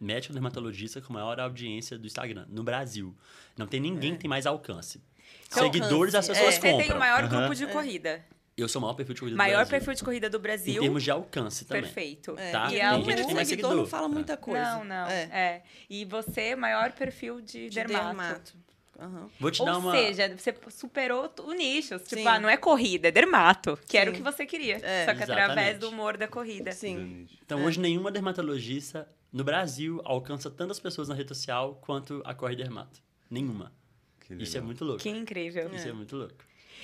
médica 0.00 0.32
dermatologista 0.32 1.00
com 1.00 1.12
maior 1.12 1.38
audiência 1.40 1.98
do 1.98 2.06
Instagram, 2.06 2.46
no 2.48 2.62
Brasil. 2.62 3.14
Não 3.56 3.66
tem 3.66 3.80
ninguém 3.80 4.12
que 4.14 4.20
tem 4.20 4.28
mais 4.28 4.46
alcance. 4.46 5.00
Então, 5.48 5.64
Seguidores 5.64 6.14
as 6.14 6.28
alcance, 6.28 6.40
pessoas 6.46 6.54
é. 6.54 6.60
Você 6.60 6.70
compram. 6.72 6.86
tem 6.88 6.96
o 6.96 6.98
maior 6.98 7.24
Aham. 7.24 7.28
grupo 7.38 7.54
de 7.54 7.66
corrida. 7.68 8.24
Eu 8.56 8.68
sou 8.68 8.78
o 8.80 8.82
maior 8.82 8.94
perfil 8.94 9.14
de 9.14 9.20
corrida 9.20 9.34
do 9.36 9.38
Maior 9.38 9.56
Brasil. 9.56 9.70
perfil 9.70 9.94
de 9.94 10.02
corrida 10.04 10.30
do 10.30 10.38
Em 10.38 10.40
Brasil. 10.40 10.80
termos 10.82 11.02
de 11.04 11.10
alcance 11.10 11.64
também. 11.66 11.82
Perfeito. 11.82 12.34
É, 12.38 12.50
Tá? 12.52 12.66
e 12.66 12.70
Tem 12.70 12.80
é 12.80 12.90
gente 12.94 13.16
que 13.16 13.26
tem 13.26 13.34
mais 13.34 13.48
seguidor 13.48 13.74
não 13.74 13.86
fala 13.86 14.08
muita 14.08 14.34
coisa. 14.36 14.76
Não, 14.78 14.84
não. 14.84 15.06
É. 15.08 15.22
É. 15.30 15.62
E 15.90 16.04
você, 16.06 16.56
maior 16.56 16.92
perfil 16.92 17.40
de, 17.42 17.68
De 17.68 17.74
dermato. 17.74 18.06
dermato. 18.06 18.52
Aham. 18.98 19.28
Vou 19.38 19.50
te 19.50 19.60
Ou 19.60 19.66
dar 19.66 19.76
uma. 19.76 19.92
seja, 19.92 20.34
você 20.34 20.54
superou 20.70 21.30
o 21.42 21.52
nicho. 21.52 21.98
Tipo, 21.98 22.22
Sim. 22.22 22.26
ah, 22.26 22.40
não 22.40 22.48
é 22.48 22.56
corrida, 22.56 23.08
é 23.08 23.10
dermato. 23.10 23.78
Que 23.86 23.98
era 23.98 24.10
o 24.10 24.14
Sim. 24.14 24.22
que 24.22 24.24
você 24.24 24.46
queria. 24.46 24.76
É. 24.82 25.04
Só 25.04 25.14
que 25.14 25.22
através 25.22 25.50
Exatamente. 25.50 25.78
do 25.80 25.90
humor 25.90 26.16
da 26.16 26.26
corrida. 26.26 26.72
Sim. 26.72 27.26
Então, 27.44 27.62
hoje, 27.62 27.78
nenhuma 27.78 28.10
dermatologista 28.10 29.06
no 29.36 29.44
Brasil 29.44 30.00
alcança 30.04 30.50
tantas 30.50 30.80
pessoas 30.80 31.08
na 31.08 31.14
rede 31.14 31.28
social 31.28 31.74
quanto 31.82 32.22
a 32.24 32.34
Corre 32.34 32.56
Dermato. 32.56 33.02
Nenhuma. 33.30 33.72
Que 34.20 34.34
Isso 34.34 34.56
é 34.56 34.60
muito 34.60 34.84
louco. 34.84 35.02
Que 35.02 35.08
incrível. 35.10 35.72
Isso 35.74 35.86
é 35.88 35.92
muito 35.92 36.16
louco. 36.16 36.34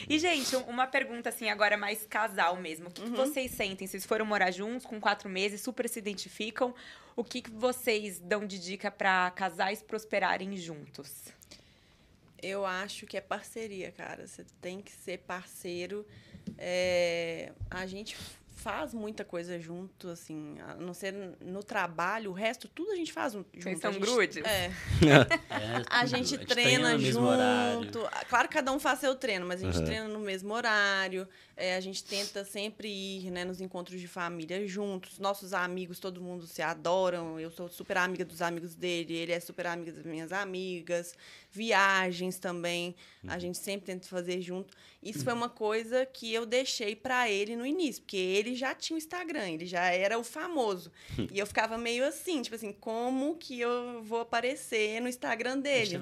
E, 0.08 0.18
gente, 0.18 0.54
um- 0.56 0.62
uma 0.64 0.86
pergunta 0.86 1.28
assim, 1.28 1.48
agora 1.50 1.76
mais 1.76 2.06
casal 2.06 2.56
mesmo. 2.56 2.88
O 2.88 2.90
que, 2.90 3.02
que 3.02 3.08
Uhum. 3.08 3.16
vocês 3.16 3.50
sentem? 3.52 3.86
Vocês 3.86 4.04
foram 4.06 4.24
morar 4.24 4.50
juntos 4.50 4.86
com 4.86 5.00
quatro 5.00 5.28
meses, 5.28 5.60
super 5.60 5.88
se 5.88 5.98
identificam. 5.98 6.74
O 7.16 7.22
que, 7.24 7.42
que 7.42 7.50
vocês 7.50 8.18
dão 8.20 8.46
de 8.46 8.58
dica 8.58 8.90
pra 8.90 9.30
casais 9.32 9.82
prosperarem 9.82 10.56
juntos? 10.56 11.10
Eu 12.42 12.64
acho 12.66 13.06
que 13.06 13.16
é 13.16 13.20
parceria, 13.20 13.92
cara. 13.92 14.26
Você 14.26 14.44
tem 14.60 14.80
que 14.80 14.90
ser 14.92 15.18
parceiro. 15.18 16.06
É, 16.58 17.52
A 17.70 17.86
gente 17.86 18.16
faz 18.62 18.94
muita 18.94 19.24
coisa 19.24 19.58
junto, 19.58 20.08
assim, 20.08 20.56
a 20.60 20.74
não 20.76 20.94
ser 20.94 21.12
no 21.40 21.62
trabalho, 21.62 22.30
o 22.30 22.32
resto 22.34 22.68
tudo 22.68 22.92
a 22.92 22.96
gente 22.96 23.12
faz 23.12 23.32
junto. 23.32 23.48
Vocês 23.60 23.78
A 23.78 23.80
são 23.82 23.92
gente- 23.92 24.02
grudes? 24.02 24.36
É. 24.44 24.70
É, 25.52 25.82
A 25.90 26.06
gente 26.06 26.38
treina 26.38 26.96
treina 26.96 26.98
junto. 26.98 28.00
Claro 28.28 28.48
que 28.48 28.54
cada 28.54 28.72
um 28.72 28.78
faz 28.80 28.98
seu 29.00 29.14
treino, 29.14 29.46
mas 29.46 29.60
a 29.62 29.66
gente 29.66 29.76
Aham. 29.76 29.84
treina 29.84 30.08
no 30.08 30.18
mesmo 30.20 30.52
horário. 30.54 31.28
É, 31.56 31.76
a 31.76 31.80
gente 31.80 32.02
tenta 32.02 32.44
sempre 32.44 32.88
ir 32.88 33.30
né, 33.30 33.44
nos 33.44 33.60
encontros 33.60 34.00
de 34.00 34.08
família 34.08 34.66
juntos. 34.66 35.18
Nossos 35.18 35.52
amigos, 35.52 35.98
todo 35.98 36.20
mundo 36.20 36.46
se 36.46 36.62
adoram. 36.62 37.38
Eu 37.38 37.50
sou 37.50 37.68
super 37.68 37.98
amiga 37.98 38.24
dos 38.24 38.40
amigos 38.42 38.74
dele, 38.74 39.14
ele 39.14 39.32
é 39.32 39.40
super 39.40 39.66
amiga 39.66 39.92
das 39.92 40.04
minhas 40.04 40.32
amigas. 40.32 41.14
Viagens 41.52 42.38
também, 42.38 42.96
a 43.28 43.38
gente 43.38 43.58
sempre 43.58 43.86
tenta 43.86 44.08
fazer 44.08 44.40
junto. 44.40 44.74
Isso 45.02 45.22
foi 45.22 45.32
uma 45.32 45.48
coisa 45.48 46.06
que 46.06 46.32
eu 46.32 46.46
deixei 46.46 46.96
pra 46.96 47.28
ele 47.28 47.56
no 47.56 47.66
início, 47.66 48.02
porque 48.02 48.16
ele 48.16 48.54
já 48.54 48.74
tinha 48.74 48.94
o 48.94 48.98
Instagram, 48.98 49.50
ele 49.50 49.66
já 49.66 49.84
era 49.86 50.18
o 50.18 50.24
famoso. 50.24 50.90
e 51.30 51.38
eu 51.38 51.46
ficava 51.46 51.76
meio 51.76 52.06
assim, 52.06 52.40
tipo 52.40 52.56
assim, 52.56 52.72
como 52.72 53.36
que 53.36 53.60
eu 53.60 54.02
vou 54.02 54.20
aparecer 54.20 55.00
no 55.00 55.08
Instagram 55.08 55.58
dele? 55.58 56.00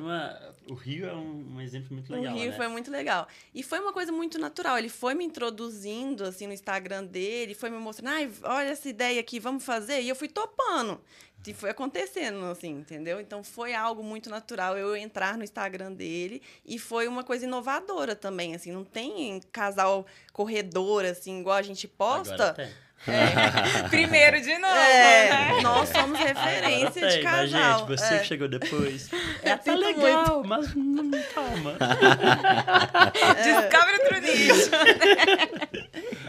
O 0.68 0.74
Rio 0.74 1.06
é 1.06 1.14
um, 1.14 1.56
um 1.56 1.60
exemplo 1.60 1.94
muito 1.94 2.12
legal. 2.12 2.32
o 2.32 2.38
Rio 2.38 2.50
né? 2.50 2.56
foi 2.56 2.68
muito 2.68 2.90
legal. 2.90 3.26
E 3.52 3.62
foi 3.62 3.80
uma 3.80 3.92
coisa 3.92 4.12
muito 4.12 4.38
natural. 4.38 4.78
Ele 4.78 4.88
foi 4.88 5.14
me 5.14 5.24
introduzindo, 5.24 6.24
assim, 6.24 6.46
no 6.46 6.52
Instagram 6.52 7.06
dele, 7.06 7.54
foi 7.54 7.70
me 7.70 7.78
mostrando, 7.78 8.14
ai, 8.14 8.30
olha 8.44 8.68
essa 8.68 8.88
ideia 8.88 9.18
aqui, 9.18 9.40
vamos 9.40 9.64
fazer. 9.64 10.00
E 10.02 10.08
eu 10.08 10.14
fui 10.14 10.28
topando. 10.28 11.00
E 11.46 11.54
foi 11.54 11.70
acontecendo, 11.70 12.44
assim, 12.46 12.68
entendeu? 12.70 13.20
Então 13.20 13.42
foi 13.42 13.74
algo 13.74 14.02
muito 14.02 14.28
natural 14.28 14.76
eu 14.76 14.94
entrar 14.94 15.38
no 15.38 15.42
Instagram 15.44 15.92
dele. 15.92 16.42
E 16.66 16.78
foi 16.78 17.08
uma 17.08 17.24
coisa 17.24 17.46
inovadora 17.46 18.14
também, 18.14 18.54
assim. 18.54 18.70
Não 18.70 18.84
tem 18.84 19.40
casal 19.50 20.06
corredor, 20.32 21.04
assim, 21.04 21.40
igual 21.40 21.56
a 21.56 21.62
gente 21.62 21.88
posta. 21.88 22.34
Agora 22.34 22.54
tem. 22.54 22.90
Primeiro 23.88 24.42
de 24.42 24.58
novo, 24.58 24.74
É, 24.74 25.30
né? 25.30 25.60
nós 25.62 25.88
somos 25.88 26.18
referência 26.18 27.08
de 27.08 27.14
tem, 27.14 27.22
mas, 27.24 27.50
casal. 27.50 27.78
gente, 27.78 27.88
você 27.98 28.14
É. 28.14 28.18
que 28.18 28.26
chegou 28.26 28.46
depois. 28.46 29.08
É, 29.42 29.56
tá 29.56 29.62
sinto 29.62 29.78
legal, 29.78 30.44
mas 30.44 30.76
hum, 30.76 31.10
calma. 31.34 31.76
Descobre 33.42 33.92
outro 34.02 34.20
nicho. 34.20 34.70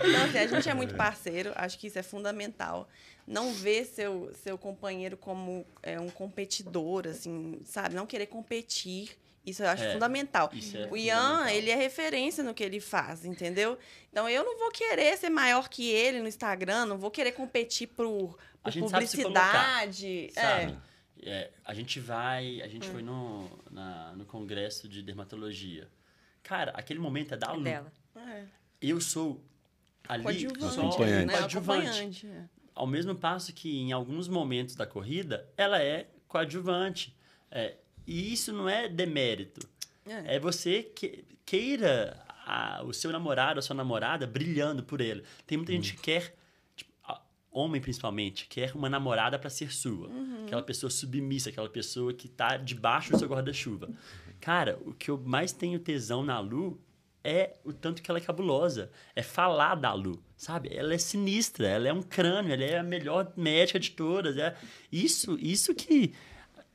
Então, 0.04 0.24
assim, 0.26 0.38
a 0.38 0.48
gente 0.48 0.70
é 0.70 0.74
muito 0.74 0.96
parceiro, 0.96 1.52
acho 1.56 1.78
que 1.78 1.88
isso 1.88 2.00
é 2.00 2.04
fundamental. 2.04 2.88
Não 3.32 3.54
ver 3.54 3.86
seu, 3.86 4.32
seu 4.44 4.58
companheiro 4.58 5.16
como 5.18 5.66
é, 5.82 6.00
um 6.00 6.10
competidor, 6.10 7.08
assim, 7.08 7.60
sabe? 7.66 7.96
Não 7.96 8.06
querer 8.06 8.28
competir. 8.28 9.18
Isso 9.46 9.64
eu 9.64 9.70
acho 9.70 9.84
É, 9.84 9.94
fundamental. 9.94 10.52
isso 10.54 10.78
é 10.78 10.88
o 10.92 10.96
Ian, 10.96 11.16
fundamental. 11.20 11.56
ele 11.56 11.70
é 11.72 11.76
referência 11.76 12.44
no 12.44 12.54
que 12.54 12.64
ele 12.64 12.80
faz, 12.80 13.26
entendeu? 13.26 13.78
Então 14.12 14.30
eu 14.30 14.44
não 14.44 14.58
vou 14.60 14.70
querer 14.72 15.18
ser 15.18 15.30
maior 15.32 15.68
que 15.68 15.90
ele 15.90 16.20
no 16.20 16.28
Instagram, 16.28 16.86
não 16.86 16.98
vou 16.98 17.10
querer 17.10 17.32
competir 17.32 17.88
por, 17.88 18.38
A 18.64 18.66
por 18.70 18.72
gente 18.72 18.90
sabe 18.92 19.08
se 19.08 19.22
colocar, 19.24 19.80
publicidade. 19.82 20.32
Sabe? 20.34 20.78
É, 21.24 21.50
a 21.66 21.74
gente 21.74 22.00
vai. 22.00 22.62
A 22.62 22.68
gente 22.68 22.88
foi 22.88 23.02
no, 23.02 23.50
na- 23.72 24.14
no 24.16 24.26
congresso 24.26 24.88
de 24.88 25.02
dermatologia. 25.02 25.88
Cara, 26.44 26.72
aquele 26.76 27.00
momento 27.00 27.34
é 27.34 27.38
da 27.38 27.52
Lu. 27.52 27.64
Dela. 27.64 27.92
É. 28.16 28.20
é. 28.20 28.46
Eu 28.82 29.00
sou 29.02 29.44
ali 30.08 30.24
só 30.60 31.00
né? 31.00 31.26
coadjuvante. 31.38 32.28
Ao 32.74 32.88
mesmo 32.88 33.14
passo 33.16 33.54
que 33.54 33.78
em 33.80 33.92
alguns 33.92 34.28
momentos 34.28 34.76
da 34.76 34.86
corrida, 34.86 35.48
ela 35.58 35.82
é 35.82 36.10
coadjuvante. 36.28 37.16
É, 37.50 37.76
e 38.08 38.32
isso 38.34 38.52
não 38.54 38.68
é 38.70 38.88
demérito. 38.88 39.68
É. 40.06 40.36
É 40.36 40.40
você 40.40 40.84
que 40.84 41.26
queira 41.46 42.24
a- 42.46 42.82
o 42.84 42.94
seu 42.94 43.12
namorado, 43.12 43.60
a 43.60 43.62
sua 43.62 43.76
namorada 43.76 44.26
brilhando 44.26 44.84
por 44.84 45.02
ele. 45.02 45.24
Tem 45.46 45.58
muita 45.58 45.72
gente 45.74 45.96
que 45.96 46.02
quer, 46.02 46.36
tipo, 46.76 46.92
homem 47.52 47.82
principalmente, 47.82 48.48
quer 48.48 48.74
uma 48.74 48.90
namorada 48.90 49.38
para 49.38 49.50
ser 49.50 49.72
sua. 49.74 50.08
Uhum. 50.08 50.46
Aquela 50.46 50.64
pessoa 50.64 50.90
submissa, 50.90 51.50
aquela 51.50 51.70
pessoa 51.70 52.14
que 52.14 52.28
tá 52.30 52.56
debaixo 52.58 53.12
do 53.12 53.20
seu 53.20 53.28
guarda-chuva. 53.28 53.90
Cara, 54.40 54.80
o 54.86 54.94
que 54.94 55.12
eu 55.12 55.18
mais 55.20 55.52
tenho 55.52 55.78
tesão 55.80 56.24
na 56.24 56.40
Lu 56.40 56.82
é 57.24 57.54
o 57.64 57.72
tanto 57.72 58.02
que 58.02 58.10
ela 58.10 58.20
é 58.20 58.22
cabulosa. 58.22 58.92
É 59.16 59.22
falar 59.22 59.76
da 59.76 59.94
Lu, 59.94 60.24
sabe? 60.36 60.70
Ela 60.74 60.94
é 60.94 60.98
sinistra, 60.98 61.68
ela 61.68 61.88
é 61.88 61.94
um 61.94 62.02
crânio, 62.02 62.54
ela 62.54 62.64
é 62.64 62.80
a 62.80 62.84
melhor 62.84 63.32
médica 63.36 63.80
de 63.80 63.92
todas. 63.92 64.38
É 64.38 64.56
isso, 64.92 65.38
isso 65.40 65.74
que 65.76 66.14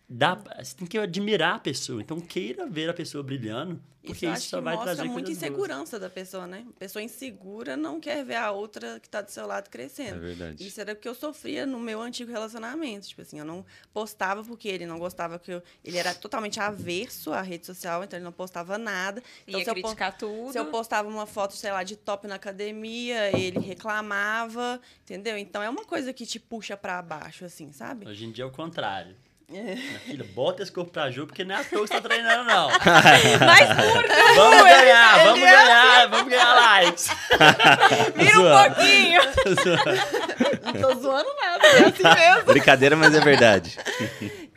dá, 0.09 0.35
você 0.35 0.77
tem 0.77 0.87
que 0.87 0.99
admirar 0.99 1.57
a 1.57 1.59
pessoa. 1.59 2.01
Então 2.01 2.21
queira 2.21 2.67
ver 2.67 2.89
a 2.89 2.95
pessoa 2.95 3.23
brilhando, 3.23 3.83
porque 4.05 4.25
eu 4.25 4.31
isso, 4.31 4.39
acho 4.39 4.49
só 4.51 4.61
vai 4.61 4.75
mostra 4.75 4.95
trazer 4.95 5.09
muita 5.09 5.27
coisas 5.27 5.41
boas. 5.41 5.53
insegurança 5.53 5.99
da 5.99 6.09
pessoa, 6.09 6.47
né? 6.47 6.65
A 6.69 6.79
pessoa 6.79 7.03
insegura 7.03 7.77
não 7.77 7.99
quer 8.01 8.25
ver 8.25 8.37
a 8.37 8.53
outra 8.53 9.01
que 9.01 9.09
tá 9.09 9.21
do 9.21 9.33
seu 9.33 9.45
lado 9.49 9.69
crescendo. 9.69 10.17
É 10.17 10.19
verdade. 10.21 10.65
Isso 10.65 10.81
era 10.81 10.93
o 10.93 10.97
que 10.97 11.09
eu 11.09 11.15
sofria 11.15 11.67
no 11.67 11.81
meu 11.81 12.01
antigo 12.01 12.31
relacionamento. 12.31 13.09
Tipo 13.09 13.23
assim, 13.23 13.41
eu 13.41 13.45
não 13.45 13.67
postava 13.93 14.45
porque 14.45 14.69
ele 14.69 14.87
não 14.87 14.97
gostava 14.99 15.41
que 15.41 15.51
eu. 15.51 15.63
Ele 15.85 15.97
era 15.99 16.15
totalmente 16.15 16.61
averso 16.61 17.33
à 17.33 17.43
rede 17.43 17.67
social, 17.67 18.05
então 18.05 18.17
ele 18.17 18.25
não 18.25 18.33
postava 18.33 18.79
nada. 18.79 19.21
Então, 19.45 19.59
Ia 19.59 19.65
se 19.65 19.71
eu, 19.71 19.75
criticar 19.75 20.17
tudo. 20.17 20.53
se 20.53 20.59
eu 20.59 20.67
postava 20.67 21.09
uma 21.09 21.27
foto, 21.27 21.55
sei 21.55 21.73
lá, 21.73 21.83
de 21.83 21.97
top 21.97 22.29
na 22.29 22.37
academia, 22.37 23.37
ele 23.37 23.59
reclamava, 23.59 24.81
entendeu? 25.03 25.37
Então 25.37 25.61
é 25.61 25.69
uma 25.69 25.85
coisa 25.85 26.13
que 26.13 26.25
te 26.25 26.39
puxa 26.39 26.77
pra 26.77 27.03
baixo, 27.03 27.45
assim, 27.45 27.73
sabe? 27.73 28.07
Hoje 28.07 28.25
em 28.25 28.31
dia 28.31 28.45
é 28.45 28.47
o 28.47 28.53
contrário. 28.53 29.17
É. 29.53 29.77
Minha 29.77 29.99
filha, 30.01 30.25
bota 30.35 30.63
esse 30.63 30.73
corpo 30.73 30.91
pra 30.91 31.09
jogo, 31.09 31.29
porque 31.29 31.45
não 31.45 31.55
é 31.55 31.61
à 31.61 31.65
toa 31.65 31.83
que 31.83 31.87
você 31.89 31.95
tá 31.95 32.01
treinando, 32.01 32.45
não. 32.45 32.69
Mais 32.69 33.69
curta, 33.69 34.15
vamos 34.35 34.65
ganhar, 34.65 35.19
vamos 35.25 35.39
ele 35.39 35.47
é 35.47 35.53
ganhar, 35.53 36.07
vamos 36.09 36.29
ganhar 36.29 36.55
likes. 36.55 37.09
vira 38.17 38.41
um 38.41 38.65
pouquinho. 38.65 39.21
Não 40.65 40.73
tô 40.73 41.01
zoando 41.01 41.29
nada, 41.41 41.65
é 41.65 41.85
assim 41.85 42.03
mesmo. 42.03 42.45
Brincadeira, 42.47 42.97
mas 42.97 43.15
é 43.15 43.21
verdade. 43.21 43.79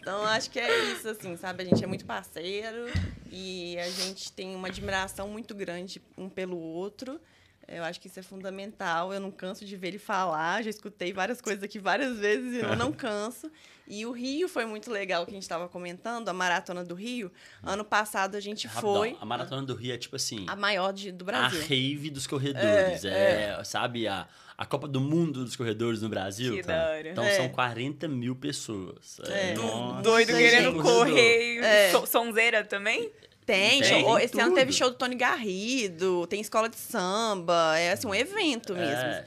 Então, 0.01 0.23
acho 0.23 0.49
que 0.49 0.59
é 0.59 0.85
isso, 0.85 1.07
assim, 1.07 1.37
sabe? 1.37 1.61
A 1.61 1.65
gente 1.67 1.83
é 1.83 1.87
muito 1.87 2.03
parceiro 2.03 2.87
e 3.31 3.77
a 3.77 3.89
gente 3.91 4.31
tem 4.31 4.55
uma 4.55 4.69
admiração 4.69 5.27
muito 5.27 5.53
grande 5.53 6.01
um 6.17 6.27
pelo 6.27 6.57
outro. 6.57 7.21
Eu 7.67 7.83
acho 7.83 8.01
que 8.01 8.07
isso 8.07 8.19
é 8.19 8.23
fundamental. 8.23 9.13
Eu 9.13 9.19
não 9.19 9.29
canso 9.29 9.63
de 9.63 9.77
ver 9.77 9.89
ele 9.89 9.99
falar. 9.99 10.63
Já 10.63 10.71
escutei 10.71 11.13
várias 11.13 11.39
coisas 11.39 11.63
aqui 11.63 11.77
várias 11.77 12.17
vezes 12.17 12.55
e 12.55 12.65
eu 12.65 12.75
não 12.75 12.89
canso. 12.91 13.51
E 13.89 14.05
o 14.05 14.11
Rio 14.11 14.47
foi 14.47 14.65
muito 14.65 14.91
legal, 14.91 15.25
que 15.25 15.31
a 15.31 15.33
gente 15.33 15.41
estava 15.41 15.67
comentando, 15.67 16.29
a 16.29 16.33
Maratona 16.33 16.85
do 16.85 16.93
Rio. 16.93 17.31
Ano 17.63 17.83
passado 17.83 18.35
a 18.35 18.39
gente 18.39 18.67
Rapidão, 18.67 18.95
foi 18.95 19.17
A 19.19 19.25
maratona 19.25 19.63
do 19.63 19.73
Rio 19.73 19.93
é 19.93 19.97
tipo 19.97 20.15
assim, 20.15 20.45
a 20.47 20.55
maior 20.55 20.93
de, 20.93 21.11
do 21.11 21.23
a 21.23 21.25
Brasil. 21.25 21.61
rave 21.67 22.11
dos 22.11 22.27
corredores. 22.27 23.03
É, 23.03 23.59
sabe, 23.63 24.07
a, 24.07 24.27
a 24.55 24.65
Copa 24.65 24.87
do 24.87 25.01
Mundo 25.01 25.43
dos 25.43 25.55
corredores 25.55 26.03
no 26.03 26.09
Brasil. 26.09 26.61
Que 26.61 26.71
hora. 26.71 27.09
Então 27.09 27.23
É. 27.23 27.35
são 27.35 27.49
40 27.49 28.07
mil 28.07 28.35
pessoas. 28.35 29.19
É. 29.27 29.55
nossa, 29.55 30.01
Doido 30.03 30.29
Nossa, 30.33 30.41
querendo 30.43 30.81
correr. 30.81 31.57
É. 31.63 31.91
So- 31.91 32.05
sonzeira 32.05 32.63
também? 32.63 33.11
Tem, 33.51 33.81
Tem, 33.81 34.01
show. 34.03 34.15
tem 34.15 34.25
esse 34.25 34.39
ano 34.39 34.53
teve 34.53 34.71
show 34.71 34.89
do 34.91 34.95
Tony 34.95 35.15
Garrido, 35.15 36.27
tem 36.27 36.39
escola 36.39 36.69
de 36.69 36.75
samba, 36.75 37.77
é 37.79 37.93
assim, 37.93 38.05
um 38.07 38.13
evento 38.13 38.73
mesmo. 38.75 38.93
É, 38.93 39.25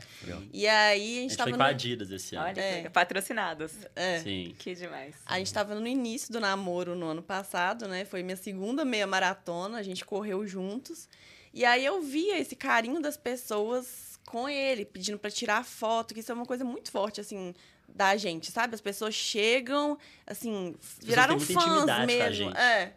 E 0.53 0.67
aí 0.69 0.69
a 0.69 0.91
a 0.91 0.95
gente, 0.95 1.21
gente 1.31 1.37
tava 1.37 1.45
foi 1.51 1.53
no, 1.53 1.59
com 1.59 1.65
a 1.65 1.67
Adidas 1.67 2.11
esse 2.13 2.37
ano. 2.37 2.47
Olha, 2.47 2.61
É. 2.61 2.89
patrocinados. 2.89 3.73
é, 3.97 4.21
Sim. 4.21 4.55
Que 4.59 4.77
demais. 4.77 5.17
A 5.27 5.39
gente 5.39 5.49
estava 5.49 5.75
no 5.75 5.87
início 5.89 6.33
do 6.33 6.39
namoro 6.39 6.95
no 6.95 7.07
ano 7.07 7.23
passado, 7.23 7.89
né? 7.89 8.05
Foi 8.05 8.23
minha 8.23 8.37
segunda 8.37 8.85
meia 8.85 9.07
maratona, 9.09 9.79
a 9.79 9.83
gente 9.83 10.05
correu 10.05 10.47
juntos. 10.47 11.09
E 11.53 11.65
aí 11.65 11.85
eu 11.85 12.01
via 12.01 12.39
esse 12.39 12.55
carinho 12.55 13.01
das 13.01 13.17
pessoas 13.17 14.19
com 14.25 14.49
ele, 14.49 14.85
pedindo 14.85 15.19
para 15.19 15.31
tirar 15.33 15.65
foto, 15.65 16.15
que 16.15 16.21
isso 16.21 16.31
é 16.31 16.35
uma 16.35 16.47
coisa 16.47 16.65
muito 16.65 16.91
forte, 16.93 17.21
assim, 17.21 17.53
da 17.89 18.17
gente, 18.17 18.51
sabe? 18.53 18.75
As 18.75 18.81
pessoas 18.81 19.15
chegam, 19.15 19.99
assim, 20.27 20.75
viraram 21.03 21.39
fãs 21.41 21.51
intimidade 21.51 21.87
com 21.87 21.93
a 21.93 22.07
mesmo. 22.07 22.35
gente. 22.35 22.57
É. 22.57 22.93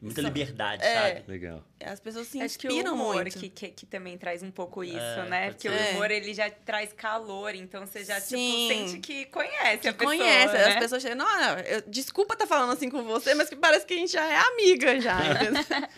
muita 0.00 0.20
liberdade, 0.22 0.82
é. 0.84 0.94
sabe? 0.94 1.24
Legal. 1.30 1.64
As 1.84 1.98
pessoas 2.00 2.26
se 2.26 2.40
Acho 2.40 2.58
que 2.58 2.66
o 2.68 2.70
inspiram 2.70 2.94
humor 2.94 3.16
muito. 3.22 3.38
que, 3.38 3.48
que, 3.48 3.68
que 3.68 3.86
também 3.86 4.16
traz 4.18 4.42
um 4.42 4.50
pouco 4.50 4.82
isso, 4.84 4.96
É, 4.98 5.28
né? 5.28 5.50
Porque 5.50 5.68
ser. 5.68 5.74
o 5.74 5.90
humor, 5.90 6.10
ele 6.10 6.32
já 6.34 6.50
traz 6.50 6.92
calor, 6.92 7.54
então 7.54 7.86
você 7.86 8.04
já, 8.04 8.20
Sim. 8.20 8.68
tipo, 8.68 8.68
sente 8.90 8.98
que 9.00 9.24
conhece 9.26 9.88
a 9.88 9.92
que 9.92 9.98
pessoa, 9.98 10.16
conhece, 10.16 10.52
né? 10.54 10.64
as 10.64 10.78
pessoas 10.78 11.02
chegam, 11.02 11.18
não, 11.18 11.58
eu- 11.60 11.82
desculpa 11.88 12.34
estar 12.34 12.46
falando 12.46 12.72
assim 12.72 12.88
com 12.90 13.02
você, 13.04 13.34
mas 13.34 13.48
que 13.48 13.56
parece 13.56 13.86
que 13.86 13.94
a 13.94 13.96
gente 13.96 14.12
já 14.12 14.26
é 14.26 14.36
amiga 14.36 15.00
já? 15.00 15.18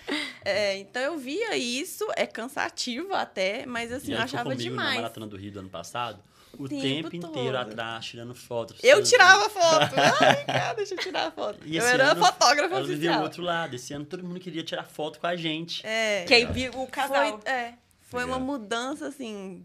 É, 0.45 0.77
então 0.79 1.01
eu 1.01 1.17
via 1.17 1.57
isso, 1.57 2.05
é 2.17 2.27
cansativo 2.27 3.15
até, 3.15 3.65
mas 3.65 3.93
assim, 3.93 4.11
e 4.11 4.15
eu 4.15 4.21
achava 4.21 4.51
comigo 4.51 4.63
na 4.63 4.69
demais. 4.71 4.97
Maratona 4.97 5.27
do 5.29 5.37
Rio 5.37 5.53
do 5.53 5.61
ano 5.61 5.69
passado, 5.71 6.21
o 6.59 6.69
Tempo 6.69 7.09
tempo, 7.11 7.17
inteiro 7.17 7.33
todo. 7.33 7.57
atrás, 7.57 8.05
tirando 8.05 8.35
fotos. 8.35 8.77
Eu 8.83 9.03
tirava 9.03 9.49
foto. 9.49 9.95
Ai, 10.21 10.45
cara, 10.45 10.75
deixa 10.75 10.95
eu 10.95 10.99
tirar 10.99 11.29
a 11.29 11.31
foto. 11.31 11.59
E 11.65 11.77
eu 11.77 11.85
era 11.87 12.13
ano, 12.13 12.25
fotógrafa 12.25 12.75
ela 12.75 12.87
viveu 12.87 12.95
o 12.95 12.97
oficial. 13.15 13.23
outro 13.23 13.43
lado. 13.43 13.75
Esse 13.77 13.95
ano 13.95 14.05
todo 14.05 14.23
mundo 14.23 14.39
queria 14.39 14.63
tirar 14.63 14.85
foto 14.85 15.19
com 15.19 15.27
a 15.27 15.35
gente. 15.37 15.87
É, 15.87 16.25
Que 16.27 16.35
aí 16.35 16.45
viu 16.47 16.73
o 16.81 16.87
casal. 16.87 17.41
foi, 17.41 17.51
é, 17.53 17.75
foi 18.01 18.25
uma 18.25 18.37
Legal. 18.37 18.41
mudança, 18.47 19.09
assim, 19.09 19.65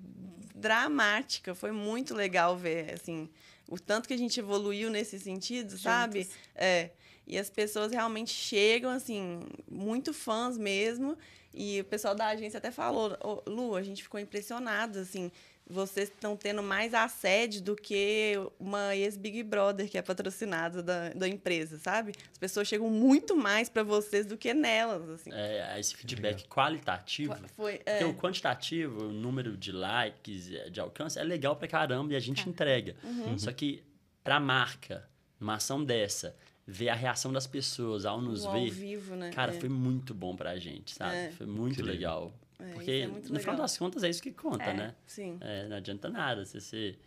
dramática. 0.56 1.54
Foi 1.56 1.72
muito 1.72 2.14
legal 2.16 2.56
ver, 2.58 2.94
assim, 2.94 3.30
o 3.68 3.80
tanto 3.80 4.08
que 4.08 4.14
a 4.14 4.18
gente 4.18 4.40
evoluiu 4.40 4.90
nesse 4.90 5.20
sentido, 5.20 5.78
sabe? 5.78 6.22
Juntos. 6.24 6.36
É. 6.56 6.92
E 7.26 7.38
as 7.38 7.50
pessoas 7.50 7.92
realmente 7.92 8.32
chegam, 8.34 8.90
assim, 8.90 9.42
muito 9.70 10.14
fãs 10.14 10.58
mesmo. 10.58 11.18
E 11.54 11.82
o 11.82 11.84
pessoal 11.86 12.16
da 12.16 12.28
agência 12.28 12.58
até 12.60 12.72
falou, 12.72 13.18
"Ô, 13.22 13.42
Lu, 13.50 13.76
a 13.76 13.84
gente 13.84 14.02
ficou 14.04 14.20
impressionado, 14.20 15.00
assim, 15.00 15.32
vocês 15.70 16.10
estão 16.10 16.36
tendo 16.38 16.64
mais 16.64 16.94
assédio 16.94 17.62
do 17.62 17.76
que 17.76 18.34
uma 18.60 18.96
ex-Big 18.96 19.44
Brother 19.44 19.90
que 19.90 19.98
é 19.98 20.02
patrocinada 20.02 20.82
da, 20.82 21.10
da 21.10 21.28
empresa, 21.28 21.78
sabe? 21.78 22.14
As 22.32 22.38
pessoas 22.38 22.68
chegam 22.68 22.90
muito 22.90 23.36
mais 23.36 23.68
para 23.70 23.84
vocês 23.84 24.26
do 24.26 24.38
que 24.38 24.54
nelas, 24.54 25.10
assim. 25.10 25.30
É, 25.34 25.78
esse 25.80 25.96
feedback 25.96 26.48
qualitativo. 26.48 27.36
Foi, 27.56 27.74
Porque 27.78 27.90
é. 28.04 28.06
o 28.06 28.14
quantitativo, 28.14 29.06
o 29.06 29.12
número 29.12 29.58
de 29.58 29.72
likes, 29.72 30.52
eh, 30.54 30.70
de 30.70 30.80
alcance, 30.80 31.20
é 31.20 31.24
legal 31.24 31.56
pra 31.56 31.68
caramba 31.68 32.14
e 32.14 32.16
a 32.16 32.20
gente 32.20 32.48
entrega. 32.48 32.96
Uhum. 33.04 33.38
Só 33.38 33.52
que 33.52 33.84
pra 34.24 34.40
marca, 34.40 35.08
numa 35.40 35.56
ação 35.56 35.84
dessa, 35.84 36.36
ver 36.66 36.90
a 36.90 36.96
reação 36.96 37.32
das 37.32 37.48
pessoas 37.48 38.06
ao 38.06 38.22
nos 38.22 38.44
No 38.44 38.50
ao 38.50 38.56
ver, 38.62 38.72
vivo, 38.72 39.16
né? 39.16 39.32
cara, 39.32 39.54
É. 39.56 39.60
foi 39.60 39.70
muito 39.70 40.14
bom 40.14 40.36
pra 40.36 40.58
gente, 40.58 40.94
sabe? 40.96 41.16
É. 41.16 41.32
Foi 41.32 41.46
muito 41.46 41.84
legal. 41.84 42.34
É, 42.60 42.72
Porque, 42.74 42.92
é 42.92 43.08
no 43.08 43.22
final 43.22 43.36
legal. 43.38 43.56
das 43.58 43.78
contas, 43.78 44.04
é 44.04 44.10
isso 44.10 44.22
que 44.22 44.32
conta, 44.32 44.64
É. 44.66 44.74
né? 44.74 44.96
Sim. 45.06 45.38
É, 45.42 45.68
não 45.68 45.78
adianta 45.78 46.10
nada 46.10 46.44
você 46.46 46.60
ser 46.60 47.00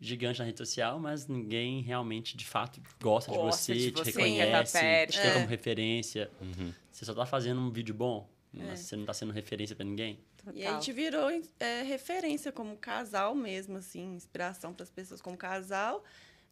gigante 0.00 0.38
na 0.38 0.44
rede 0.44 0.58
social, 0.58 0.98
mas 1.00 1.26
ninguém 1.26 1.80
realmente, 1.82 2.36
de 2.36 2.44
fato, 2.46 2.80
gosta, 3.00 3.30
de 3.32 3.36
Gosta 3.38 3.62
você, 3.62 3.74
de 3.74 3.90
te 3.90 3.98
você, 3.98 4.10
reconhece, 4.10 4.36
quer 4.50 4.52
tá 4.72 4.80
perto. 4.80 5.10
te 5.12 5.20
tem 5.20 5.30
É. 5.30 5.34
como 5.34 5.46
referência. 5.46 6.30
Uhum. 6.40 6.72
Você 6.92 7.04
só 7.04 7.14
tá 7.14 7.26
fazendo 7.26 7.60
um 7.60 7.70
vídeo 7.70 7.94
bom, 7.94 8.28
É. 8.54 8.62
mas 8.62 8.80
você 8.80 8.94
não 8.96 9.04
tá 9.04 9.14
sendo 9.14 9.32
referência 9.32 9.74
pra 9.74 9.84
ninguém. 9.84 10.20
E 10.54 10.64
a 10.64 10.74
gente 10.74 10.92
virou 10.92 11.28
é, 11.58 11.82
referência 11.82 12.52
como 12.52 12.76
casal 12.76 13.34
mesmo, 13.34 13.78
assim, 13.78 14.14
inspiração 14.14 14.72
para 14.72 14.84
as 14.84 14.90
pessoas 14.90 15.20
como 15.20 15.36
casal 15.36 16.04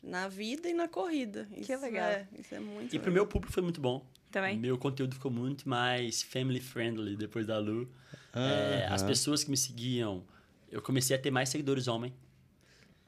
na 0.03 0.27
vida 0.27 0.69
e 0.69 0.75
na 0.75 0.89
corrida. 0.89 1.47
Isso 1.57 1.77
legal. 1.81 2.09
É, 2.11 2.27
isso 2.37 2.53
é 2.55 2.59
muito 2.59 2.87
E 2.97 2.99
pro 2.99 3.11
legal. 3.11 3.15
meu 3.15 3.27
público 3.29 3.53
foi 3.53 3.63
muito 3.63 3.81
bom. 3.81 4.05
Também. 4.33 4.59
Meu 4.59 4.77
conteúdo 4.77 5.15
ficou 5.15 5.31
muito 5.31 5.69
mais 5.69 6.23
family 6.23 6.59
friendly 6.61 7.15
depois 7.17 7.47
da 7.47 7.57
Lu. 7.59 7.89
É, 8.35 8.87
as 8.91 9.03
pessoas 9.03 9.45
que 9.45 9.51
me 9.51 9.57
seguiam, 9.57 10.25
eu 10.71 10.83
comecei 10.83 11.17
a 11.17 11.19
ter 11.19 11.31
mais 11.31 11.49
seguidores 11.49 11.89
homem. 11.89 12.13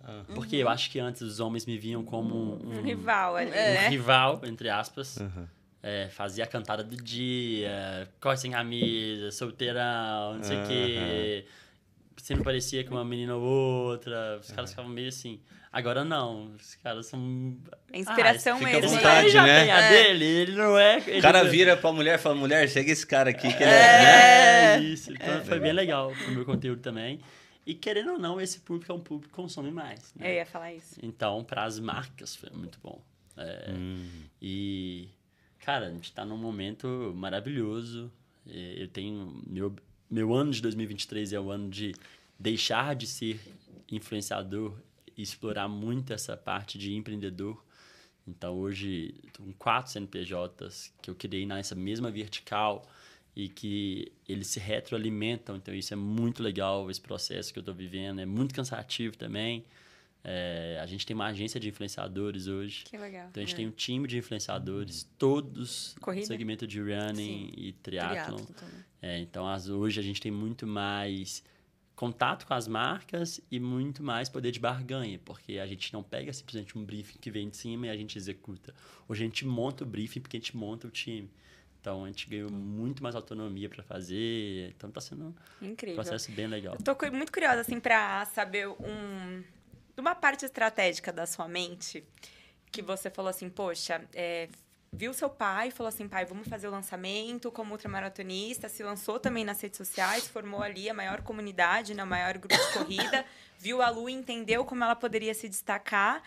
Aham. 0.03 0.25
Porque 0.35 0.57
eu 0.57 0.69
acho 0.69 0.91
que 0.91 0.99
antes 1.01 1.23
os 1.23 1.41
homens 1.41 1.67
me 1.67 1.77
viam 1.77 2.05
como 2.05 2.61
um, 2.65 2.79
Um 2.79 2.83
rival 2.83 3.37
ali, 3.37 3.51
um 3.51 3.53
né? 3.53 3.89
rival, 3.89 4.41
entre 4.45 4.69
aspas. 4.69 5.19
Aham. 5.19 5.49
É, 5.83 6.09
fazia 6.09 6.43
a 6.45 6.47
cantada 6.47 6.83
do 6.83 6.97
dia, 6.97 8.11
corre 8.21 8.37
sem 8.37 8.51
camisa, 8.51 9.31
solteirão, 9.31 10.35
não 10.37 10.43
sei 10.43 10.57
o 10.57 10.67
quê. 10.67 11.47
Sempre 12.27 12.43
parecia 12.43 12.83
com 12.83 12.97
uma 12.97 13.05
menina 13.05 13.37
ou 13.37 13.43
outra. 13.43 14.39
Os 14.41 14.51
caras 14.51 14.71
ficavam 14.71 14.91
meio 14.91 15.09
assim. 15.09 15.41
Agora 15.73 16.05
não, 16.05 16.47
os 16.57 16.75
caras 16.77 17.07
são. 17.07 17.57
É 17.93 18.01
inspiração 18.01 18.57
Ah, 18.57 18.59
fica 18.59 18.81
mesmo. 18.81 18.97
vontade, 18.97 19.21
ele 19.27 19.31
já 19.31 19.43
né? 19.47 19.61
tem 19.63 19.71
a 19.71 19.89
dele, 19.91 20.25
ele 20.25 20.53
não 20.57 20.77
é. 20.77 20.97
ele 21.07 21.19
O 21.21 21.23
cara 21.23 21.45
não- 21.45 21.51
vira 21.51 21.77
pra 21.77 21.93
mulher 21.93 22.17
e 22.19 22.19
fala, 22.19 22.35
mulher, 22.35 22.69
segue 22.69 22.91
esse 22.91 23.07
cara 23.07 23.31
aqui 23.31 23.47
que 23.57 23.63
ele 23.63 23.71
é... 23.71 23.77
né? 24.03 24.75
É, 24.75 24.81
isso. 24.81 25.13
Então 25.13 25.45
foi 25.45 25.61
bem 25.61 25.73
legal 25.73 26.11
pro 26.11 26.33
meu 26.33 26.45
conteúdo 26.45 26.81
também. 26.83 27.21
E 27.65 27.75
querendo 27.75 28.15
ou 28.15 28.19
não, 28.19 28.41
esse 28.41 28.59
público 28.59 28.91
é 28.91 28.95
um 28.97 29.01
público 29.01 29.29
que 29.31 29.35
consome 29.37 29.71
mais. 29.71 30.13
né? 30.17 30.31
Eu 30.33 30.35
ia 30.35 30.47
falar 30.47 30.73
isso. 30.75 30.99
Então, 31.03 31.45
para 31.45 31.63
as 31.63 31.79
marcas 31.79 32.35
foi 32.35 32.51
muito 32.51 32.79
bom. 32.83 33.01
É, 33.37 33.71
Hum. 33.71 34.05
E, 34.43 35.11
cara, 35.61 35.87
a 35.87 35.91
gente 35.91 36.13
tá 36.13 36.25
num 36.25 36.37
momento 36.39 37.13
maravilhoso. 37.15 38.11
É, 38.49 38.75
Eu 38.83 38.89
tenho. 38.89 39.43
Meu, 39.47 39.73
meu 40.11 40.33
ano 40.35 40.53
de 40.53 40.63
2023 40.63 41.33
é 41.33 41.41
o 41.41 41.51
ano 41.51 41.69
de 41.69 41.95
deixar 42.39 42.95
de 42.95 43.07
ser 43.07 43.41
influenciador 43.91 44.75
e 45.17 45.23
explorar 45.23 45.69
muito 45.69 46.13
essa 46.13 46.37
parte 46.37 46.79
de 46.79 46.95
empreendedor. 46.95 47.63
Então, 48.27 48.55
hoje, 48.55 49.15
com 49.37 49.53
quatro 49.53 49.93
CNPJs 49.93 50.93
que 51.01 51.11
eu 51.11 51.15
criei 51.15 51.47
nessa 51.47 51.75
mesma 51.75 52.11
vertical 52.11 52.89
e 53.35 53.49
que 53.49 54.13
eles 54.29 54.49
se 54.49 54.59
retroalimentam. 54.59 55.57
Então, 55.57 55.75
isso 55.75 55.93
é 55.93 55.97
muito 55.97 56.43
legal, 56.43 56.91
esse 56.91 57.01
processo 57.01 57.53
que 57.53 57.59
eu 57.59 57.63
estou 57.63 57.75
vivendo. 57.75 58.21
É 58.21 58.27
muito 58.27 58.55
cansativo 58.55 59.17
também. 59.17 59.65
É, 60.29 60.77
a 60.83 60.87
gente 60.87 61.07
tem 61.07 61.15
uma 61.15 61.27
agência 61.27 61.61
de 61.61 61.69
influenciadores 61.69 62.49
hoje. 62.49 62.83
Que 62.85 62.99
legal. 62.99 63.29
Então 63.31 63.41
a 63.41 63.47
gente 63.47 63.55
tem 63.55 63.65
um 63.65 63.71
time 63.71 64.09
de 64.09 64.19
influenciadores, 64.19 65.09
todos 65.17 65.95
Corrida? 66.01 66.27
segmento 66.27 66.67
de 66.67 66.81
running 66.81 67.53
e 67.57 67.73
triatlon. 67.75 68.45
É, 69.01 69.21
então 69.21 69.47
as, 69.47 69.69
hoje 69.69 70.01
a 70.01 70.03
gente 70.03 70.21
tem 70.21 70.33
muito 70.33 70.67
mais 70.67 71.45
contato 71.95 72.45
com 72.45 72.55
as 72.55 72.67
marcas 72.67 73.41
e 73.49 73.61
muito 73.61 74.03
mais 74.03 74.29
poder 74.29 74.51
de 74.51 74.59
barganha, 74.59 75.21
porque 75.25 75.61
a 75.61 75.67
gente 75.67 75.93
não 75.93 76.03
pega 76.03 76.33
simplesmente 76.33 76.77
um 76.77 76.85
briefing 76.85 77.19
que 77.21 77.31
vem 77.31 77.49
de 77.49 77.57
cima 77.57 77.87
e 77.87 77.91
a 77.91 77.97
gente 77.97 78.19
executa. 78.19 78.75
Hoje 79.09 79.23
a 79.23 79.27
gente 79.27 79.47
monta 79.47 79.85
o 79.85 79.87
briefing 79.87 80.21
porque 80.21 80.39
a 80.39 80.41
gente 80.41 80.57
monta 80.57 80.89
o 80.89 80.91
time. 80.91 81.31
Então 81.81 82.03
a 82.03 82.09
gente 82.09 82.29
ganhou 82.29 82.51
muito 82.51 83.01
mais 83.01 83.15
autonomia 83.15 83.69
para 83.69 83.85
fazer. 83.85 84.73
Então 84.77 84.89
está 84.89 85.01
sendo 85.01 85.33
um 85.63 85.67
Incrível. 85.67 85.95
processo 85.95 86.33
bem 86.33 86.49
legal. 86.49 86.75
Eu 86.75 86.83
tô 86.83 87.13
muito 87.13 87.31
curiosa, 87.31 87.61
assim, 87.61 87.79
pra 87.79 88.25
saber 88.25 88.67
um, 88.67 89.45
uma 90.01 90.15
parte 90.15 90.45
estratégica 90.45 91.13
da 91.13 91.27
sua 91.27 91.49
mente 91.49 92.05
que 92.71 92.83
você 92.83 93.09
falou 93.09 93.31
assim, 93.31 93.49
poxa, 93.49 94.05
é, 94.15 94.49
viu 94.93 95.13
seu 95.13 95.29
pai, 95.29 95.71
falou 95.71 95.89
assim, 95.89 96.09
pai, 96.09 96.25
vamos 96.25 96.49
fazer 96.49 96.69
o 96.69 96.71
lançamento 96.71 97.51
como 97.51 97.73
ultramaratonista, 97.73 98.69
se 98.69 98.83
lançou 98.83 99.19
também 99.19 99.45
nas 99.45 99.61
redes 99.61 99.77
sociais, 99.77 100.27
formou 100.27 100.63
ali 100.63 100.89
a 100.89 100.95
maior 100.95 101.23
comunidade, 101.23 101.95
né, 101.95 102.03
o 102.03 102.07
maior 102.07 102.39
grupo 102.39 102.57
de 102.57 102.73
corrida, 102.73 103.25
viu 103.59 103.83
a 103.83 103.91
Lu 103.91 104.09
entendeu 104.09 104.65
como 104.65 104.85
ela 104.85 104.97
poderia 104.97 105.35
se 105.35 105.49
destacar. 105.49 106.23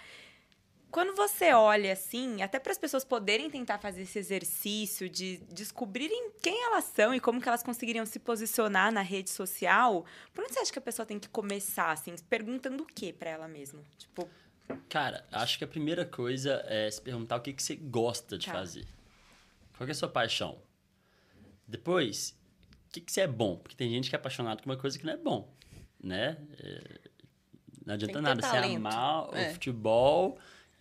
Quando 0.91 1.15
você 1.15 1.53
olha 1.53 1.93
assim, 1.93 2.41
até 2.41 2.57
para 2.59 2.71
as 2.71 2.77
pessoas 2.77 3.03
poderem 3.05 3.49
tentar 3.49 3.77
fazer 3.77 4.01
esse 4.01 4.17
exercício 4.17 5.07
de 5.07 5.37
descobrirem 5.51 6.31
quem 6.41 6.63
elas 6.65 6.85
são 6.85 7.13
e 7.13 7.19
como 7.19 7.39
que 7.39 7.47
elas 7.47 7.61
conseguiriam 7.61 8.05
se 8.05 8.17
posicionar 8.19 8.91
na 8.91 9.01
rede 9.01 9.29
social, 9.29 10.03
por 10.33 10.43
onde 10.43 10.53
você 10.53 10.59
acha 10.61 10.73
que 10.73 10.79
a 10.79 10.81
pessoa 10.81 11.05
tem 11.05 11.19
que 11.19 11.29
começar, 11.29 11.91
assim, 11.91 12.15
perguntando 12.27 12.83
o 12.83 12.87
que 12.87 13.13
para 13.13 13.29
ela 13.29 13.47
mesma? 13.47 13.83
Tipo, 13.97 14.27
Cara, 14.87 15.25
acho 15.31 15.57
que 15.57 15.63
a 15.63 15.67
primeira 15.67 16.05
coisa 16.05 16.63
é 16.67 16.89
se 16.91 17.01
perguntar 17.01 17.37
o 17.37 17.41
que, 17.41 17.53
que 17.53 17.61
você 17.61 17.75
gosta 17.75 18.37
de 18.37 18.45
Tá. 18.45 18.51
fazer. 18.53 18.85
Qual 19.75 19.85
que 19.85 19.91
é 19.91 19.93
a 19.93 19.95
sua 19.95 20.09
paixão? 20.09 20.61
Depois, 21.67 22.35
o 22.87 22.91
que, 22.91 23.01
que 23.01 23.11
você 23.11 23.21
é 23.21 23.27
bom? 23.27 23.57
Porque 23.57 23.75
tem 23.75 23.89
gente 23.89 24.09
que 24.09 24.15
é 24.15 24.19
apaixonado 24.19 24.61
por 24.61 24.69
uma 24.69 24.77
coisa 24.77 24.97
que 24.97 25.05
não 25.05 25.13
é 25.13 25.17
bom, 25.17 25.51
né? 26.03 26.37
É, 26.59 26.99
não 27.85 27.93
adianta 27.95 28.21
nada 28.21 28.41
você 28.41 28.47
talento. 28.51 28.75
amar 28.77 29.29
É. 29.33 29.49
o 29.49 29.53
futebol, 29.53 30.37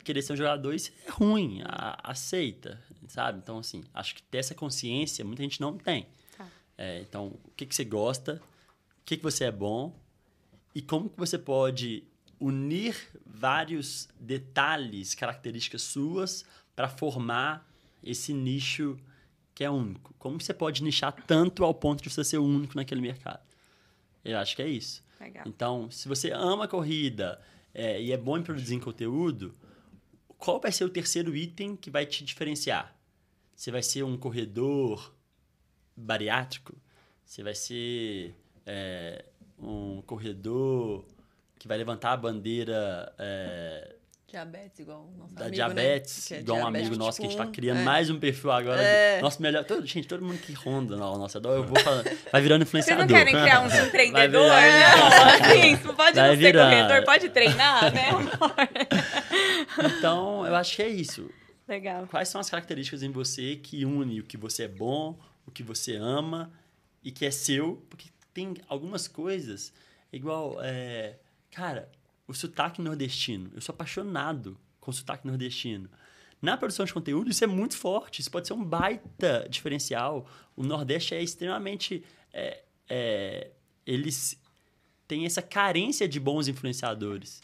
querer 0.09 0.23
ser 0.23 0.33
um 0.33 0.37
jogador 0.37 0.79
ser 0.79 0.95
ruim, 1.11 1.61
a- 1.67 1.99
aceita, 2.03 2.81
sabe? 3.09 3.39
Então, 3.39 3.59
assim, 3.59 3.85
acho 3.93 4.15
que 4.15 4.23
ter 4.23 4.39
essa 4.39 4.55
consciência 4.55 5.23
muita 5.23 5.43
gente 5.43 5.61
não 5.61 5.77
tem. 5.77 6.07
Tá. 6.37 6.49
É, 6.79 7.01
então, 7.03 7.39
o 7.45 7.51
que, 7.55 7.67
que 7.67 7.75
você 7.75 7.85
gosta, 7.85 8.41
o 9.03 9.05
que, 9.05 9.19
que 9.19 9.23
você 9.23 9.45
é 9.45 9.53
bom 9.53 9.95
e 10.75 10.81
como 10.81 11.11
que 11.11 11.19
você 11.19 11.37
pode 11.39 12.05
unir 12.41 12.97
vários 13.27 14.09
detalhes, 14.19 15.15
características 15.15 15.83
suas 15.83 16.43
para 16.75 16.89
formar 16.89 17.69
esse 18.03 18.33
nicho 18.33 18.97
que 19.55 19.63
é 19.63 19.69
único. 19.71 20.15
Como 20.19 20.41
você 20.41 20.55
pode 20.55 20.83
nichar 20.83 21.13
tanto 21.27 21.65
ao 21.65 21.75
ponto 21.75 22.03
de 22.03 22.09
você 22.09 22.25
ser 22.25 22.39
único 22.39 22.77
naquele 22.77 23.01
mercado? 23.03 23.41
Eu 24.25 24.39
acho 24.39 24.57
que 24.57 24.63
é 24.63 24.69
isso. 24.69 25.05
legal. 25.21 25.45
Então, 25.47 25.91
se 25.91 26.09
você 26.09 26.31
ama 26.31 26.65
a 26.65 26.69
corrida 26.69 27.41
é, 27.75 28.01
e 28.01 28.13
é 28.13 28.17
bom 28.17 28.39
em 28.39 28.43
produzir 28.43 28.79
conteúdo, 28.81 29.53
qual 30.39 30.61
vai 30.61 30.73
ser 30.73 30.85
o 30.85 30.89
terceiro 30.89 31.37
item 31.37 31.77
que 31.77 31.91
vai 31.91 32.07
te 32.07 32.25
diferenciar? 32.25 32.97
Você 33.55 33.71
vai 33.71 33.83
ser 33.83 34.05
um 34.05 34.17
corredor 34.17 35.13
bariátrico? 35.97 36.75
Você 37.25 37.43
vai 37.43 37.55
ser 37.55 38.35
é, 38.65 39.25
um 39.59 40.01
corredor 40.03 41.05
que 41.59 41.67
vai 41.67 41.77
levantar 41.77 42.13
a 42.13 42.17
bandeira 42.17 43.13
é, 43.19 43.97
Diabetes, 44.31 44.79
igual 44.81 45.09
o 45.11 45.17
nosso 45.19 45.35
da 45.35 45.41
amigo, 45.47 45.55
diabetes, 45.55 46.17
né? 46.19 46.23
Que 46.29 46.35
é 46.35 46.41
igual 46.41 46.59
um 46.59 46.61
diabetes 46.61 46.87
amigo 46.89 47.03
nosso 47.03 47.19
que 47.19 47.23
a 47.27 47.29
gente 47.31 47.37
tá 47.39 47.45
tipo 47.45 47.51
um. 47.51 47.55
criando 47.55 47.79
É. 47.81 47.83
mais 47.85 48.11
um 48.11 48.19
perfil 48.21 48.51
agora. 48.51 48.83
É. 48.83 49.21
Nosso 49.23 49.41
melhor. 49.41 49.65
Todo, 49.65 49.87
gente, 49.87 50.07
todo 50.07 50.23
mundo 50.23 50.37
que 50.39 50.53
ronda 50.53 50.97
ao 51.03 51.17
nosso 51.17 51.39
redor, 51.39 51.55
eu 51.57 51.65
vou 51.65 51.81
falando. 51.83 52.05
Vai 52.31 52.43
virando 52.43 52.67
Vocês 52.67 52.85
influenciador. 52.85 53.07
não 53.07 53.15
querem 53.17 53.35
criar 53.35 53.61
um 53.63 53.67
empreendedor? 53.87 54.43
virar- 54.43 54.97
Não, 54.99 55.49
assim, 55.51 55.73
isso 55.73 55.95
pode 55.95 56.17
Vai 56.17 56.29
não 56.29 56.35
ser 56.35 56.37
virar. 56.37 56.71
corretor, 56.71 57.05
pode 57.07 57.29
treinar, 57.31 57.93
né, 57.95 58.09
amor? 58.11 58.29
Então, 59.99 60.47
eu 60.47 60.55
acho 60.57 60.77
que 60.77 60.83
é 60.83 60.89
isso. 60.89 61.31
Legal. 61.67 62.07
Quais 62.07 62.29
são 62.29 62.41
as 62.41 62.51
características 62.51 63.03
em 63.03 63.11
você 63.11 63.57
que 63.57 63.85
une 63.85 64.21
o 64.21 64.25
que 64.25 64.37
você 64.37 64.65
é 64.65 64.69
bom, 64.69 65.19
o 65.47 65.51
que 65.51 65.63
você 65.63 65.97
ama 65.97 66.51
e 67.03 67.11
que 67.11 67.25
é 67.25 67.31
seu? 67.31 67.83
Porque 67.89 68.09
tem 68.35 68.55
algumas 68.69 69.07
coisas, 69.09 69.73
igual, 70.13 70.59
é, 70.63 71.17
cara, 71.51 71.89
o 72.29 72.35
sotaque 72.35 72.81
nordestino. 72.81 73.51
Eu 73.55 73.61
sou 73.61 73.73
apaixonado 73.73 74.57
com 74.79 74.91
o 74.91 74.95
sotaque 74.95 75.27
nordestino. 75.27 75.89
Na 76.41 76.57
produção 76.57 76.85
de 76.85 76.95
conteúdo, 76.95 77.31
isso 77.31 77.43
é 77.43 77.47
muito 77.47 77.77
forte. 77.77 78.21
Isso 78.21 78.31
pode 78.31 78.47
ser 78.47 78.53
um 78.53 78.63
baita 78.63 79.49
diferencial. 79.51 80.25
O 80.55 80.63
Nordeste 80.63 81.15
é 81.15 81.23
extremamente. 81.23 82.05
é, 82.33 82.63
é, 82.89 83.51
eles 83.85 84.41
têm 85.09 85.25
essa 85.25 85.41
carência 85.41 86.07
de 86.07 86.21
bons 86.21 86.47
influenciadores. 86.47 87.43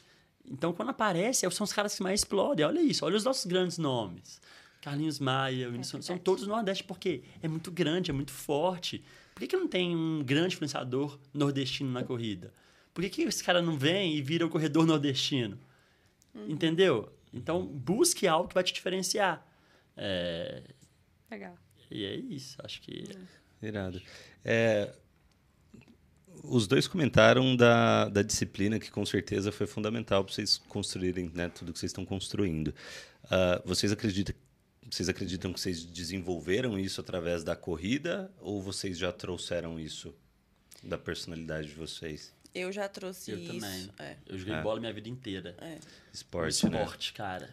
Então, 0.48 0.72
quando 0.74 0.90
aparece, 0.90 1.50
são 1.50 1.64
os 1.64 1.72
caras 1.72 1.96
que 1.96 2.02
mais 2.02 2.20
explodem. 2.20 2.66
Olha 2.66 2.80
isso, 2.80 3.04
olha 3.04 3.16
os 3.16 3.24
nossos 3.24 3.46
grandes 3.46 3.78
nomes. 3.78 4.40
Carlinhos 4.82 5.18
Maia, 5.18 5.68
Whindersson, 5.68 6.02
são 6.02 6.14
verdade. 6.14 6.20
todos 6.20 6.44
do 6.44 6.50
Nordeste, 6.50 6.84
porque 6.84 7.24
é 7.42 7.48
muito 7.48 7.70
grande, 7.70 8.10
é 8.10 8.14
muito 8.14 8.30
forte. 8.30 9.02
Por 9.34 9.40
que, 9.40 9.46
que 9.46 9.56
não 9.56 9.66
tem 9.66 9.96
um 9.96 10.22
grande 10.22 10.54
influenciador 10.54 11.18
nordestino 11.32 11.90
na 11.90 12.04
corrida? 12.04 12.52
Por 12.94 13.02
que, 13.02 13.10
que 13.10 13.22
esse 13.22 13.42
cara 13.42 13.60
não 13.60 13.76
vem 13.76 14.16
e 14.16 14.22
vira 14.22 14.46
o 14.46 14.48
corredor 14.48 14.86
nordestino? 14.86 15.58
Entendeu? 16.48 17.12
Então, 17.32 17.66
busque 17.66 18.26
algo 18.26 18.48
que 18.48 18.54
vai 18.54 18.62
te 18.62 18.72
diferenciar. 18.72 19.44
É, 19.96 20.62
Legal. 21.30 21.58
e 21.90 22.04
é 22.04 22.14
isso, 22.14 22.56
acho 22.64 22.80
que... 22.80 23.04
Irado. 23.60 24.00
É, 24.44 24.94
os 26.42 26.66
dois 26.66 26.86
comentaram 26.86 27.56
da, 27.56 28.08
da 28.08 28.22
disciplina, 28.22 28.78
que 28.78 28.90
com 28.90 29.04
certeza 29.04 29.52
foi 29.52 29.66
fundamental 29.66 30.24
para 30.24 30.32
vocês 30.32 30.58
construírem 30.68 31.30
né, 31.34 31.48
tudo 31.48 31.72
que 31.72 31.78
vocês 31.78 31.90
estão 31.90 32.04
construindo. 32.04 32.74
Ah, 33.30 33.62
vocês, 33.64 33.92
acreditam, 33.92 34.34
vocês 34.90 35.08
acreditam 35.08 35.52
que 35.52 35.60
vocês 35.60 35.84
desenvolveram 35.84 36.78
isso 36.78 37.00
através 37.00 37.42
da 37.42 37.56
corrida 37.56 38.30
ou 38.40 38.62
vocês 38.62 38.98
já 38.98 39.12
trouxeram 39.12 39.78
isso 39.78 40.14
da 40.82 40.98
personalidade 40.98 41.68
de 41.68 41.74
vocês? 41.74 42.32
Eu 42.54 42.70
já 42.72 42.88
trouxe 42.88 43.30
Eu 43.32 43.38
isso. 43.38 43.52
também. 43.54 43.90
É, 43.98 44.16
Eu 44.26 44.38
joguei 44.38 44.54
É. 44.54 44.62
bola 44.62 44.78
minha 44.80 44.92
vida 44.92 45.08
inteira. 45.08 45.56
é. 45.60 45.78
Esporte, 46.12 46.68
né? 46.68 46.78
esporte, 46.80 47.12
cara. 47.12 47.50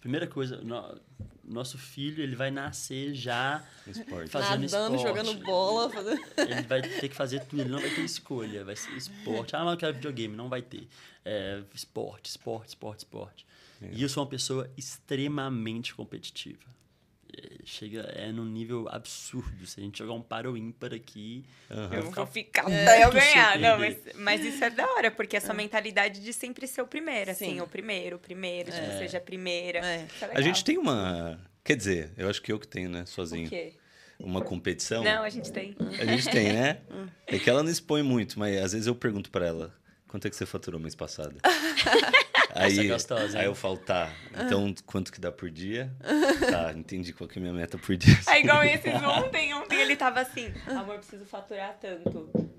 Primeira 0.00 0.26
coisa, 0.26 0.58
no- 0.58 1.00
nosso 1.42 1.76
filho, 1.78 2.22
ele 2.22 2.36
vai 2.36 2.50
nascer 2.50 3.14
já, 3.14 3.66
Esporte. 3.86 4.30
Fazendo 4.30 4.62
Nadando, 4.62 4.96
esporte. 4.96 5.02
jogando 5.02 5.34
bola. 5.44 5.90
Fazendo... 5.90 6.20
ele 6.38 6.62
vai 6.62 6.82
ter 6.82 7.08
que 7.08 7.14
fazer 7.14 7.40
tudo, 7.44 7.60
ele 7.62 7.70
não 7.70 7.80
vai 7.80 7.90
ter 7.90 8.02
escolha, 8.02 8.64
vai 8.64 8.76
ser 8.76 8.92
esporte. 8.96 9.56
Ah, 9.56 9.64
mas 9.64 9.72
eu 9.72 9.78
quero 9.78 9.94
videogame, 9.94 10.36
não 10.36 10.48
vai 10.48 10.62
ter. 10.62 10.86
É, 11.24 11.62
esporte, 11.74 12.26
esporte, 12.30 12.68
esporte, 12.68 12.98
esporte. 13.00 13.46
E 13.92 14.02
eu 14.02 14.08
sou 14.08 14.22
uma 14.22 14.28
pessoa 14.30 14.70
extremamente 14.76 15.94
competitiva. 15.94 16.62
É, 17.36 17.54
Chega, 17.64 18.00
é 18.14 18.30
num 18.30 18.44
nível 18.44 18.86
absurdo. 18.90 19.66
Se 19.66 19.80
a 19.80 19.82
gente 19.82 19.98
jogar 19.98 20.12
um 20.12 20.22
par 20.22 20.46
ou 20.46 20.56
ímpar 20.56 20.92
aqui, 20.92 21.44
Aham. 21.70 21.94
Eu 21.94 22.10
vou 22.10 22.26
ficar 22.26 22.70
É, 22.70 22.82
até 22.82 23.04
eu 23.04 23.10
ganhar. 23.12 23.58
Não, 23.58 23.78
mas, 23.78 23.96
mas 24.16 24.44
isso 24.44 24.62
é 24.62 24.70
da 24.70 24.86
hora, 24.94 25.10
porque 25.10 25.36
essa 25.36 25.52
mentalidade 25.54 26.20
de 26.20 26.32
sempre 26.32 26.66
ser 26.66 26.82
o 26.82 26.86
primeiro, 26.86 27.30
assim, 27.30 27.54
Sim. 27.54 27.60
o 27.60 27.66
primeiro, 27.66 28.16
o 28.16 28.18
primeiro, 28.18 28.70
tipo, 28.70 28.84
É. 28.84 28.98
seja 28.98 29.18
a 29.18 29.20
primeira. 29.20 29.78
É. 29.78 30.06
É 30.20 30.38
A 30.38 30.40
gente 30.40 30.62
tem 30.64 30.76
uma. 30.78 31.38
Quer 31.64 31.76
dizer, 31.76 32.12
eu 32.16 32.28
acho 32.28 32.42
que 32.42 32.52
eu 32.52 32.58
que 32.58 32.68
tenho, 32.68 32.90
né? 32.90 33.02
O 33.02 33.06
Sozinho. 33.06 33.48
quê? 33.48 33.72
Uma 34.18 34.42
competição. 34.42 35.02
Não, 35.02 35.24
a 35.24 35.28
gente 35.28 35.50
tem. 35.50 35.74
A 35.98 36.04
gente 36.04 36.28
tem, 36.30 36.52
né? 36.52 36.80
É 37.26 37.38
que 37.38 37.48
ela 37.48 37.62
não 37.62 37.70
expõe 37.70 38.02
muito, 38.02 38.38
mas 38.38 38.54
às 38.62 38.72
vezes 38.72 38.86
eu 38.86 38.94
pergunto 38.94 39.30
pra 39.30 39.46
ela: 39.46 39.74
quanto 40.06 40.26
é 40.26 40.30
que 40.30 40.36
você 40.36 40.44
faturou 40.46 40.78
mês 40.78 40.94
passado? 40.94 41.34
aí, 42.54 42.72
Essa 42.72 42.80
é 42.80 42.86
gostosa, 42.86 43.38
aí 43.38 43.46
eu 43.46 43.54
falo, 43.54 43.76
tá, 43.76 44.10
então 44.32 44.74
quanto 44.86 45.12
que 45.12 45.20
dá 45.20 45.32
por 45.32 45.50
dia? 45.50 45.92
Tá, 46.50 46.72
entendi 46.72 47.12
qual 47.12 47.28
que 47.28 47.38
é 47.38 47.40
a 47.40 47.42
minha 47.42 47.54
meta 47.54 47.76
por 47.76 47.96
dia. 47.96 48.16
É 48.28 48.40
igual 48.40 48.62
esses 48.64 48.94
ontem, 49.02 49.52
ontem 49.54 49.80
ele 49.80 49.96
tava 49.96 50.20
assim, 50.20 50.52
amor, 50.66 50.98
preciso 50.98 51.24
faturar 51.24 51.76
tanto. 51.80 52.53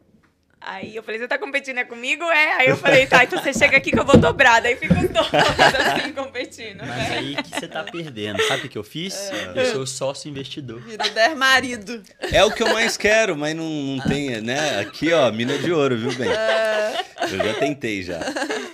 Aí 0.59 0.95
eu 0.95 1.03
falei, 1.03 1.19
você 1.19 1.27
tá 1.27 1.37
competindo 1.37 1.77
é 1.77 1.83
comigo? 1.83 2.23
É. 2.23 2.53
Aí 2.53 2.67
eu 2.67 2.77
falei, 2.77 3.05
tá, 3.05 3.23
então 3.23 3.39
você 3.41 3.53
chega 3.53 3.77
aqui 3.77 3.91
que 3.91 3.99
eu 3.99 4.05
vou 4.05 4.17
dobrar. 4.17 4.61
Daí 4.61 4.73
os 4.73 4.79
dois 4.79 5.75
assim 5.93 6.11
competindo. 6.11 6.79
mas 6.79 6.87
né? 6.87 7.17
aí 7.17 7.35
que 7.35 7.49
você 7.51 7.67
tá 7.67 7.83
perdendo. 7.83 8.41
Sabe 8.47 8.65
o 8.65 8.69
que 8.69 8.77
eu 8.77 8.83
fiz? 8.83 9.29
Eu 9.53 9.65
sou 9.71 9.85
sócio 9.85 10.29
investidor. 10.29 10.81
Vira 10.81 11.05
o 11.05 11.09
der 11.09 11.35
marido. 11.35 12.01
É 12.19 12.43
o 12.43 12.51
que 12.51 12.63
eu 12.63 12.73
mais 12.73 12.97
quero, 12.97 13.37
mas 13.37 13.55
não, 13.55 13.69
não 13.69 14.03
tem, 14.03 14.41
né? 14.41 14.79
Aqui, 14.79 15.13
ó, 15.13 15.31
mina 15.31 15.57
de 15.57 15.71
ouro, 15.71 15.97
viu, 15.97 16.13
bem? 16.15 16.29
Eu 16.29 17.37
já 17.37 17.53
tentei 17.59 18.01
já. 18.03 18.19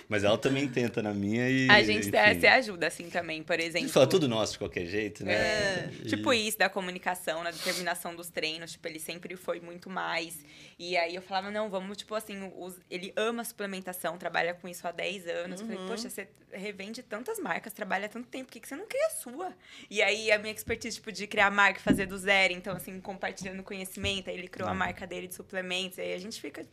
Mas 0.07 0.25
ela 0.25 0.37
também 0.37 0.67
tenta 0.67 1.01
na 1.01 1.13
minha 1.13 1.49
e. 1.49 1.69
A 1.69 1.81
gente 1.83 2.05
se- 2.05 2.09
enfim. 2.09 2.39
se 2.41 2.47
ajuda 2.47 2.87
assim 2.87 3.09
também, 3.09 3.41
por 3.43 3.57
A 3.57 3.61
exemplo. 3.61 3.79
gente 3.81 3.93
fala 3.93 4.07
tudo 4.07 4.27
nosso 4.27 4.53
de 4.53 4.59
qualquer 4.59 4.85
jeito, 4.85 5.23
né? 5.23 5.33
É. 5.33 5.89
Tipo 6.05 6.33
isso, 6.33 6.57
da 6.57 6.67
comunicação, 6.67 7.43
na 7.43 7.51
determinação 7.51 8.13
dos 8.13 8.29
treinos. 8.29 8.73
Tipo, 8.73 8.87
ele 8.89 8.99
sempre 8.99 9.37
foi 9.37 9.61
muito 9.61 9.89
mais. 9.89 10.39
E 10.77 10.97
aí 10.97 11.15
eu 11.15 11.21
falava, 11.21 11.49
não, 11.49 11.69
vamos, 11.71 11.97
tipo 11.97 12.13
assim, 12.13 12.51
os- 12.57 12.79
ele 12.89 13.11
ama 13.15 13.43
suplementação, 13.43 14.17
trabalha 14.17 14.53
com 14.53 14.67
isso 14.67 14.85
há 14.87 14.91
10 14.91 15.25
anos. 15.27 15.61
Eu 15.61 15.67
Falei, 15.67 15.81
poxa, 15.87 16.09
você 16.09 16.27
revende 16.51 17.01
tantas 17.01 17.39
marcas, 17.39 17.73
trabalha 17.73 18.07
tanto 18.09 18.27
tempo, 18.27 18.45
por 18.45 18.51
que, 18.51 18.59
que 18.59 18.67
você 18.67 18.75
não 18.75 18.85
cria 18.85 19.07
a 19.07 19.09
sua? 19.11 19.53
E 19.89 20.01
aí 20.01 20.31
a 20.31 20.37
minha 20.37 20.53
expertise, 20.53 20.97
tipo, 20.97 21.11
de 21.11 21.25
criar 21.25 21.49
marca, 21.49 21.79
fazer 21.79 22.05
do 22.05 22.17
zero, 22.17 22.53
então, 22.53 22.75
assim, 22.75 22.99
compartilhando 22.99 23.63
conhecimento, 23.63 24.29
aí 24.29 24.37
ele 24.37 24.47
criou 24.47 24.69
a 24.69 24.73
marca 24.73 25.07
dele 25.07 25.27
de 25.27 25.33
suplementos, 25.33 25.97
aí 25.97 26.13
a 26.13 26.17
gente 26.19 26.39
fica 26.39 26.63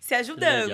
se 0.00 0.14
ajudando. 0.14 0.68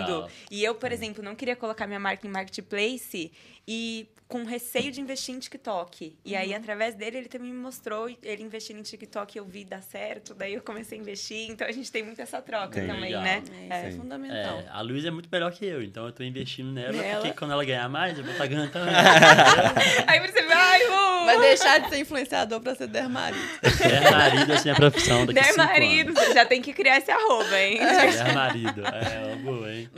E 0.51 0.65
eu, 0.65 0.75
por 0.75 0.91
exemplo, 0.91 1.23
não 1.23 1.35
queria 1.35 1.55
colocar 1.55 1.87
minha 1.87 2.01
marca 2.01 2.27
em 2.27 2.31
marketplace 2.31 3.31
e 3.67 4.09
com 4.29 4.43
receio 4.45 4.91
de 4.91 5.01
investir 5.01 5.33
em 5.35 5.39
TikTok. 5.39 6.17
E 6.25 6.35
aí, 6.35 6.53
através 6.53 6.97
dele, 6.97 7.19
ele 7.19 7.29
também 7.29 7.53
me 7.53 7.59
mostrou 7.59 8.09
ele 8.23 8.43
investindo 8.43 8.79
em 8.79 8.83
TikTok, 8.83 9.39
eu 9.39 9.45
vi 9.45 9.65
dar 9.65 9.81
certo, 9.83 10.35
daí 10.35 10.55
eu 10.55 10.63
comecei 10.63 10.99
a 10.99 11.01
investir. 11.01 11.49
Então 11.49 11.67
a 11.67 11.71
gente 11.71 11.93
tem 11.93 12.03
muito 12.03 12.21
essa 12.21 12.43
troca 12.43 12.81
também, 12.81 13.03
Legal. 13.03 13.23
né? 13.23 13.43
É, 13.71 13.77
isso 13.79 13.87
é, 13.87 13.91
Sim. 13.93 13.99
fundamental. 13.99 14.59
É, 14.59 14.69
a 14.69 14.81
Luísa 14.81 15.09
é 15.09 15.11
muito 15.13 15.29
melhor 15.31 15.53
que 15.53 15.65
eu, 15.65 15.81
então 15.83 16.07
eu 16.07 16.13
tô 16.13 16.25
investindo 16.25 16.73
nela, 16.73 16.93
Nela. 16.93 17.21
porque 17.21 17.39
quando 17.39 17.53
ela 17.53 17.65
ganhar 17.65 17.89
mais, 17.89 18.19
eu 18.19 18.25
vou 18.25 18.33
estar 18.33 18.47
ganhando 18.49 18.71
também. 18.73 18.95
Aí 20.09 20.21
você 20.21 20.43
vai, 20.43 20.57
ai, 20.57 20.87
Lu! 20.89 21.27
Vai 21.27 21.41
deixar 21.41 21.79
de 21.81 21.89
ser 21.91 21.99
influenciador 22.01 22.61
pra 22.61 22.75
ser 22.75 22.89
der 22.89 23.09
marido. 23.09 23.41
É 23.87 24.11
marido, 24.11 24.53
assim, 24.53 24.69
é 24.69 24.73
a 24.73 24.77
profissão 24.77 25.25
daqui 25.27 25.39
a 25.39 25.43
Der 25.43 25.53
cinco 25.53 25.67
marido, 25.67 26.09
anos. 26.11 26.21
você 26.25 26.35
já 26.35 26.45
tem 26.45 26.61
que 26.61 26.73
criar 26.73 26.99
esse 26.99 27.11
arroba, 27.11 27.61
hein? 27.61 27.79
É 27.81 28.33
marido, 28.33 28.83
é 28.85 29.27
uma 29.35 29.37
boa, 29.37 29.73
hein? 29.73 29.89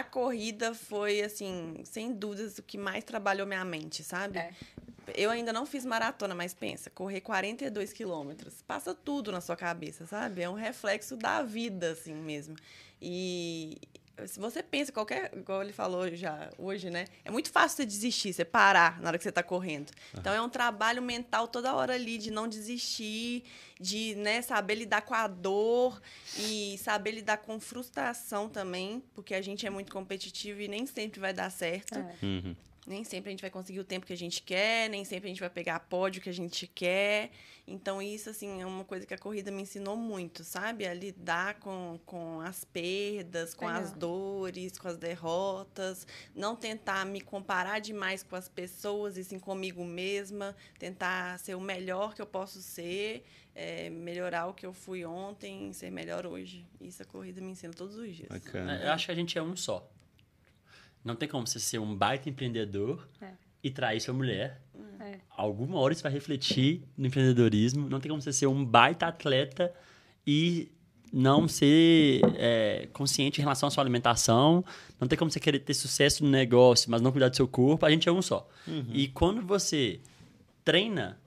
A 0.00 0.04
corrida 0.04 0.72
foi, 0.72 1.20
assim, 1.20 1.74
sem 1.84 2.10
dúvidas, 2.10 2.56
o 2.56 2.62
que 2.62 2.78
mais 2.78 3.04
trabalhou 3.04 3.46
minha 3.46 3.62
mente, 3.66 4.02
sabe? 4.02 4.38
É. 4.38 4.50
Eu 5.14 5.28
ainda 5.28 5.52
não 5.52 5.66
fiz 5.66 5.84
maratona, 5.84 6.34
mas 6.34 6.54
pensa, 6.54 6.88
correr 6.88 7.20
42 7.20 7.92
quilômetros, 7.92 8.62
passa 8.62 8.94
tudo 8.94 9.30
na 9.30 9.42
sua 9.42 9.56
cabeça, 9.56 10.06
sabe? 10.06 10.40
É 10.40 10.48
um 10.48 10.54
reflexo 10.54 11.18
da 11.18 11.42
vida, 11.42 11.90
assim 11.90 12.14
mesmo. 12.14 12.56
E 13.02 13.76
se 14.26 14.38
você 14.38 14.62
pensa 14.62 14.92
qualquer, 14.92 15.32
igual 15.36 15.62
ele 15.62 15.72
falou 15.72 16.14
já 16.14 16.50
hoje, 16.58 16.90
né? 16.90 17.06
É 17.24 17.30
muito 17.30 17.50
fácil 17.50 17.76
você 17.76 17.86
desistir, 17.86 18.32
você 18.32 18.44
parar 18.44 19.00
na 19.00 19.08
hora 19.08 19.18
que 19.18 19.24
você 19.24 19.32
tá 19.32 19.42
correndo. 19.42 19.92
Então 20.16 20.32
é 20.32 20.40
um 20.40 20.48
trabalho 20.48 21.02
mental 21.02 21.48
toda 21.48 21.74
hora 21.74 21.94
ali 21.94 22.18
de 22.18 22.30
não 22.30 22.48
desistir, 22.48 23.44
de 23.80 24.14
né, 24.16 24.42
saber 24.42 24.74
lidar 24.74 25.02
com 25.02 25.14
a 25.14 25.26
dor 25.26 26.00
e 26.38 26.76
saber 26.78 27.12
lidar 27.12 27.38
com 27.38 27.58
frustração 27.58 28.48
também, 28.48 29.02
porque 29.14 29.34
a 29.34 29.42
gente 29.42 29.66
é 29.66 29.70
muito 29.70 29.92
competitivo 29.92 30.60
e 30.60 30.68
nem 30.68 30.86
sempre 30.86 31.20
vai 31.20 31.32
dar 31.32 31.50
certo. 31.50 31.98
É. 31.98 32.14
Uhum. 32.22 32.56
Nem 32.86 33.04
sempre 33.04 33.28
a 33.28 33.32
gente 33.32 33.42
vai 33.42 33.50
conseguir 33.50 33.78
o 33.78 33.84
tempo 33.84 34.06
que 34.06 34.12
a 34.12 34.16
gente 34.16 34.42
quer, 34.42 34.88
nem 34.88 35.04
sempre 35.04 35.28
a 35.28 35.30
gente 35.30 35.40
vai 35.40 35.50
pegar 35.50 35.78
pódio 35.80 36.20
que 36.20 36.28
a 36.28 36.34
gente 36.34 36.66
quer. 36.66 37.30
Então, 37.72 38.02
isso, 38.02 38.28
assim, 38.28 38.60
é 38.60 38.66
uma 38.66 38.84
coisa 38.84 39.06
que 39.06 39.14
a 39.14 39.18
corrida 39.18 39.50
me 39.52 39.62
ensinou 39.62 39.96
muito, 39.96 40.42
sabe? 40.42 40.84
A 40.86 40.92
lidar 40.92 41.54
com, 41.60 42.00
com 42.04 42.40
as 42.40 42.64
perdas, 42.64 43.54
com 43.54 43.68
as 43.68 43.84
Legal. 43.92 43.98
dores, 43.98 44.76
com 44.76 44.88
as 44.88 44.96
derrotas. 44.96 46.04
Não 46.34 46.56
tentar 46.56 47.06
me 47.06 47.20
comparar 47.20 47.78
demais 47.78 48.24
com 48.24 48.34
as 48.34 48.48
pessoas, 48.48 49.16
e 49.16 49.22
sim 49.22 49.38
comigo 49.38 49.84
mesma. 49.84 50.56
Tentar 50.80 51.38
ser 51.38 51.54
o 51.54 51.60
melhor 51.60 52.12
que 52.14 52.20
eu 52.20 52.26
posso 52.26 52.60
ser, 52.60 53.24
é, 53.54 53.88
melhorar 53.88 54.46
o 54.48 54.52
que 54.54 54.66
eu 54.66 54.72
fui 54.72 55.04
ontem, 55.04 55.72
ser 55.72 55.90
melhor 55.92 56.26
hoje. 56.26 56.66
Isso 56.80 57.00
a 57.02 57.06
corrida 57.06 57.40
me 57.40 57.52
ensina 57.52 57.72
todos 57.72 57.94
os 57.96 58.16
dias. 58.16 58.28
Bacana. 58.28 58.80
É, 58.82 58.88
Eu 58.88 58.92
acho 58.92 59.06
que 59.06 59.12
a 59.12 59.14
gente 59.14 59.38
é 59.38 59.42
um 59.42 59.56
só. 59.56 59.88
Não 61.04 61.14
tem 61.14 61.28
como 61.28 61.46
você 61.46 61.60
ser 61.60 61.78
um 61.78 61.94
baita 61.96 62.28
empreendedor 62.28 63.08
É. 63.22 63.30
e 63.62 63.70
trair 63.70 64.00
sua 64.00 64.12
mulher. 64.12 64.60
É. 65.00 65.18
Alguma 65.36 65.78
hora 65.78 65.92
isso 65.92 66.02
vai 66.02 66.12
refletir 66.12 66.82
no 66.96 67.06
empreendedorismo. 67.06 67.88
Não 67.88 68.00
tem 68.00 68.10
como 68.10 68.20
você 68.20 68.32
ser 68.32 68.46
um 68.46 68.64
baita 68.64 69.06
atleta 69.06 69.72
e 70.26 70.70
não 71.12 71.48
ser 71.48 72.20
é, 72.36 72.88
consciente 72.92 73.40
em 73.40 73.42
relação 73.42 73.66
à 73.66 73.70
sua 73.70 73.82
alimentação, 73.82 74.64
não 75.00 75.08
tem 75.08 75.18
como 75.18 75.30
você 75.30 75.40
querer 75.40 75.58
ter 75.58 75.74
sucesso 75.74 76.24
no 76.24 76.30
negócio, 76.30 76.90
mas 76.90 77.00
não 77.00 77.10
cuidar 77.10 77.28
do 77.28 77.36
seu 77.36 77.48
corpo, 77.48 77.84
a 77.84 77.90
gente 77.90 78.08
é 78.08 78.12
um 78.12 78.22
só. 78.22 78.48
E 78.92 79.08
quando 79.08 79.42
você 79.42 79.98
treina 80.64 81.18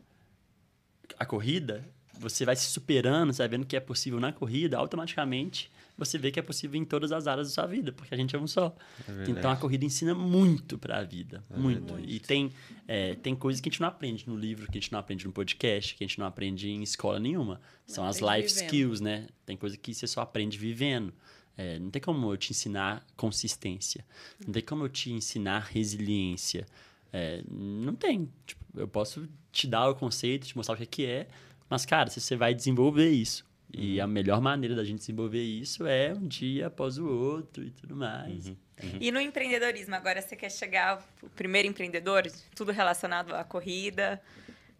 a 1.19 1.25
corrida, 1.25 1.84
você 2.17 2.45
vai 2.45 2.55
se 2.55 2.65
superando, 2.67 3.34
sabendo 3.34 3.65
que 3.65 3.75
é 3.75 3.80
possível 3.80 4.19
na 4.19 4.31
corrida, 4.31 4.77
automaticamente 4.77 5.69
você 5.98 6.18
vê 6.18 6.32
que 6.32 6.40
é 6.40 6.44
possível 6.44 6.80
em 6.82 6.86
todas 6.86 7.11
as 7.11 7.28
áreas 7.28 7.48
da 7.49 7.53
sua 7.53 7.65
vida, 7.65 7.91
porque 7.91 8.14
a 8.14 8.18
gente 8.18 8.36
é 8.36 8.40
um 8.40 8.48
só. 8.48 8.76
verdade. 9.07 9.32
então 9.32 9.52
a 9.52 9.56
corrida 9.56 9.86
ensina 9.86 10.15
muito 10.15 10.78
para 10.78 10.99
a 10.99 11.03
vida, 11.03 11.44
É 11.52 11.57
muito. 11.57 11.99
E 11.99 12.20
tem, 12.20 12.52
é, 12.88 13.15
tem 13.15 13.36
coisas 13.36 13.61
que 13.61 13.70
a 13.70 13.72
gente 13.72 13.82
não 13.82 13.88
aprende 13.88 14.28
no 14.28 14.36
livro, 14.36 14.65
que 14.65 14.78
a 14.78 14.82
gente 14.82 14.91
não 14.91 14.99
aprende 14.99 15.26
no 15.26 15.32
podcast, 15.32 15.95
que 15.95 16.03
a 16.03 16.07
gente 16.07 16.20
não 16.20 16.26
aprende 16.26 16.70
em 16.70 16.82
escola 16.82 17.20
nenhuma. 17.20 17.61
São 17.86 18.06
as 18.06 18.18
life 18.18 18.48
vivendo. 18.48 18.64
skills, 18.64 19.02
né? 19.02 19.28
Tem 19.45 19.56
coisa 19.56 19.78
que 19.78 19.94
você 19.94 20.07
só 20.07 20.22
aprende 20.22 20.57
vivendo. 20.57 21.14
É, 21.56 21.78
não 21.78 21.91
tem 21.91 22.02
como 22.02 22.32
eu 22.32 22.38
te 22.38 22.52
ensinar 22.52 23.06
consistência. 23.15 24.03
Não 24.45 24.52
tem 24.52 24.64
como 24.64 24.86
eu 24.86 24.90
te 24.90 25.11
ensinar 25.11 25.68
resiliência. 25.72 26.65
É, 27.11 27.44
não 27.48 27.94
tem. 27.94 28.32
Tipo, 28.45 28.64
eu 28.76 28.88
posso 28.88 29.30
te 29.52 29.68
dar 29.68 29.88
o 29.88 29.95
conceito, 29.95 30.48
te 30.48 30.57
mostrar 30.57 30.74
o 30.74 30.78
que 30.78 30.84
é 30.84 30.88
que 30.88 31.06
é, 31.06 31.28
mas, 31.70 31.86
cara, 31.86 32.10
se 32.10 32.20
você 32.20 32.36
vai 32.36 32.53
desenvolver 32.53 33.10
isso. 33.10 33.45
E 33.73 33.99
a 33.99 34.05
melhor 34.05 34.39
maneira 34.39 34.75
da 34.75 34.83
gente 34.83 34.99
desenvolver 34.99 35.41
isso 35.41 35.87
é 35.87 36.13
um 36.13 36.27
dia 36.27 36.67
após 36.67 36.97
o 36.99 37.07
outro 37.07 37.63
e 37.63 37.71
tudo 37.71 37.95
mais. 37.95 38.51
E 38.99 39.11
no 39.11 39.19
empreendedorismo, 39.19 39.95
agora 39.95 40.21
você 40.21 40.35
quer 40.35 40.51
chegar 40.51 41.03
o 41.21 41.29
primeiro 41.29 41.67
empreendedor, 41.67 42.23
tudo 42.55 42.71
relacionado 42.71 43.33
à 43.33 43.43
corrida? 43.43 44.21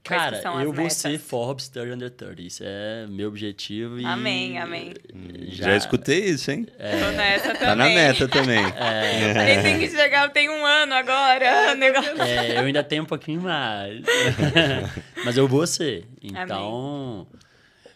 Cara, 0.04 0.42
eu 0.62 0.74
vou 0.74 0.90
ser 0.90 1.18
Forbes 1.18 1.70
30 1.70 1.96
Under 1.96 2.12
30. 2.12 2.42
Isso 2.42 2.64
é 2.66 3.08
meu 3.08 3.30
objetivo. 3.30 3.98
E 4.00 4.06
Amém, 4.06 4.60
amém. 4.60 4.94
Já, 5.48 5.78
escutei 5.78 6.26
isso, 6.26 6.52
hein? 6.52 6.66
Tô 6.66 7.12
nessa 7.12 7.54
também. 7.54 7.60
Tá 7.60 7.76
na 7.76 7.86
meta 7.86 8.28
também. 8.28 8.64
Falei, 9.34 9.62
tem 9.62 9.80
que 9.80 9.90
chegar, 9.90 10.26
eu 10.26 10.32
tenho 10.32 10.52
um 10.52 10.66
ano 10.66 10.94
agora. 10.94 11.74
negócio. 11.76 12.22
É, 12.22 12.58
eu 12.58 12.66
ainda 12.66 12.84
tenho 12.84 13.04
um 13.04 13.06
pouquinho 13.06 13.42
mais. 13.42 14.02
Mas 15.24 15.38
eu 15.38 15.48
vou 15.48 15.66
ser. 15.66 16.06
Então, 16.22 17.26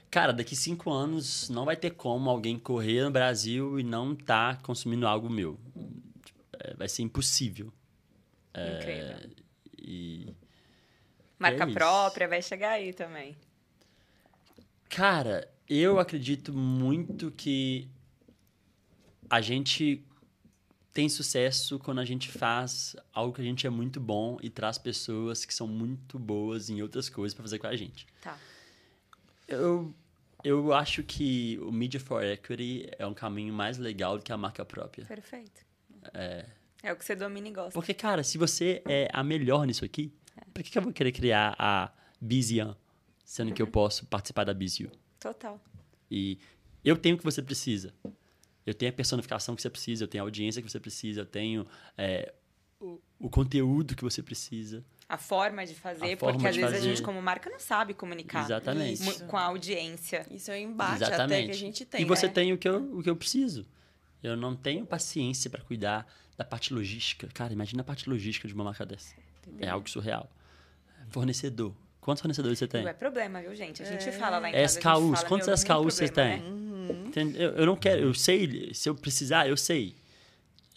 cara, 0.10 0.32
daqui 0.34 0.56
cinco 0.56 0.92
anos 0.92 1.50
não 1.50 1.66
vai 1.66 1.76
ter 1.76 1.92
como 1.92 2.30
alguém 2.30 2.58
correr 2.58 3.04
no 3.04 3.12
Brasil 3.12 3.80
e 3.80 3.84
não 3.84 4.16
tá 4.16 4.56
consumindo 4.64 5.08
algo 5.08 5.30
meu. 5.30 5.60
É, 6.60 6.74
vai 6.76 6.88
ser 6.90 7.04
impossível. 7.04 7.72
Incrível. 8.56 9.30
E, 9.78 10.34
Marca 11.38 11.64
é 11.64 11.74
própria, 11.74 12.28
vai 12.28 12.42
chegar 12.42 12.72
aí 12.72 12.94
também. 12.94 13.38
cara, 14.90 15.48
eu 15.70 16.00
acredito 16.00 16.54
muito 16.54 17.30
que 17.32 17.90
a 19.30 19.42
gente 19.42 20.04
tem 20.94 21.08
sucesso 21.08 21.78
quando 21.78 22.00
a 22.00 22.06
gente 22.06 22.32
faz 22.32 22.96
algo 23.14 23.34
que 23.34 23.42
a 23.42 23.44
gente 23.44 23.68
é 23.68 23.70
muito 23.70 24.00
bom 24.00 24.40
e 24.42 24.50
traz 24.50 24.80
pessoas 24.80 25.46
que 25.46 25.54
são 25.54 25.68
muito 25.68 26.18
boas 26.18 26.72
em 26.72 26.82
outras 26.82 27.08
coisas 27.08 27.36
para 27.36 27.44
fazer 27.44 27.60
com 27.60 27.68
a 27.68 27.76
gente. 27.76 28.08
Tá. 28.22 28.36
Eu, 29.48 29.94
eu 30.44 30.74
acho 30.74 31.04
que 31.04 31.58
o 31.62 31.72
Media 31.72 32.00
for 32.00 32.24
Equity 32.24 32.90
é 32.98 33.06
um 33.06 33.14
caminho 33.14 33.54
mais 33.54 33.78
legal 33.78 34.18
do 34.18 34.24
que 34.24 34.32
a 34.32 34.38
marca 34.38 34.66
própria. 34.66 35.06
Perfeito. 35.06 35.66
É. 36.14 36.46
o 36.92 36.96
que 36.96 37.06
você 37.06 37.16
domina 37.16 37.48
e 37.48 37.52
gosta. 37.52 37.72
Porque, 37.72 37.94
cara, 37.94 38.24
se 38.24 38.38
você 38.38 38.82
é 38.86 39.10
a 39.12 39.24
melhor 39.24 39.66
nisso 39.66 39.84
aqui, 39.84 40.14
por 40.54 40.64
que, 40.64 40.72
que 40.72 40.78
eu 40.78 40.82
vou 40.82 40.94
querer 40.94 41.12
criar 41.12 41.56
a 41.58 41.92
Bizian, 42.20 42.76
sendo 43.26 43.54
que 43.54 43.62
eu 43.62 43.68
posso 43.68 44.06
participar 44.06 44.44
da 44.44 44.54
Biziu? 44.54 44.92
Total. 45.20 45.60
E 46.10 46.40
eu 46.84 46.96
tenho 46.96 47.16
o 47.16 47.18
que 47.18 47.24
você 47.24 47.42
precisa. 47.42 47.94
Eu 48.66 48.74
tenho 48.74 48.92
a 48.92 48.94
personificação 48.94 49.56
que 49.56 49.62
você 49.62 49.70
precisa, 49.70 50.04
eu 50.04 50.08
tenho 50.08 50.24
a 50.24 50.28
audiência 50.28 50.62
que 50.62 50.70
você 50.70 50.80
precisa, 50.80 51.22
eu 51.22 51.26
tenho 51.26 51.66
é, 51.98 52.34
o, 52.80 53.00
o 53.20 53.30
conteúdo 53.30 53.96
que 53.96 54.04
você 54.04 54.22
precisa. 54.22 54.84
A 55.10 55.18
forma 55.18 55.66
de 55.66 55.74
fazer, 55.74 56.14
A 56.14 56.18
porque 56.18 56.46
às 56.48 56.56
vezes 56.56 56.70
a 56.70 56.74
fazer. 56.76 56.90
gente, 56.90 57.02
como 57.02 57.22
marca, 57.22 57.50
não 57.50 57.60
sabe 57.60 57.94
comunicar 57.94 58.44
Exatamente. 58.44 59.02
mu- 59.04 59.20
com 59.28 59.38
a 59.38 59.44
audiência. 59.44 60.26
Isso 60.30 60.52
é 60.52 60.56
o 60.56 60.58
embate 60.58 60.96
até 61.04 61.14
Exatamente. 61.14 61.46
que 61.46 61.52
a 61.52 61.56
gente 61.56 61.86
tem. 61.86 62.02
e 62.02 62.06
você 62.06 62.28
né? 62.28 62.34
tem 62.34 62.52
o 62.54 62.58
que, 62.58 62.68
eu, 62.68 62.98
o 62.98 63.02
que 63.02 63.10
eu 63.10 63.16
preciso. 63.16 63.66
Eu 64.22 64.36
não 64.36 64.54
tenho 64.56 64.86
paciência 64.86 65.50
para 65.50 65.62
cuidar 65.62 66.06
da 66.38 66.44
parte 66.44 66.74
logística. 66.74 67.28
Cara, 67.34 67.54
imagina 67.54 67.82
a 67.82 67.86
parte 67.86 68.10
logística 68.10 68.48
de 68.50 68.54
uma 68.54 68.66
marca 68.66 68.86
dessa. 68.86 69.16
É 69.60 69.70
algo 69.70 69.90
surreal. 69.90 70.30
Fornecedor. 71.10 71.74
Quantos 72.02 72.22
fornecedores 72.22 72.58
você 72.60 72.68
tem? 72.68 72.84
Não 72.84 72.90
é 72.90 72.94
problema, 72.94 73.42
viu, 73.42 73.54
gente? 73.56 73.82
A 73.84 73.86
gente 73.86 74.12
fala 74.14 74.40
lá 74.40 74.50
em 74.50 74.54
É 74.56 74.62
casa. 74.64 74.80
a 74.80 74.82
SKUs. 74.82 75.16
fala, 75.20 75.28
Quantos 75.30 75.48
SKUs 75.48 75.96
problema, 76.00 76.12
têm? 76.14 76.42
né? 76.42 76.94
Entende? 77.08 77.42
Eu, 77.42 77.52
eu 77.52 77.66
não 77.66 77.76
quero, 77.76 78.02
eu 78.02 78.14
sei, 78.14 78.74
se 78.74 78.88
eu 78.90 78.96
precisar, 78.96 79.48
eu 79.48 79.58
sei. 79.58 79.96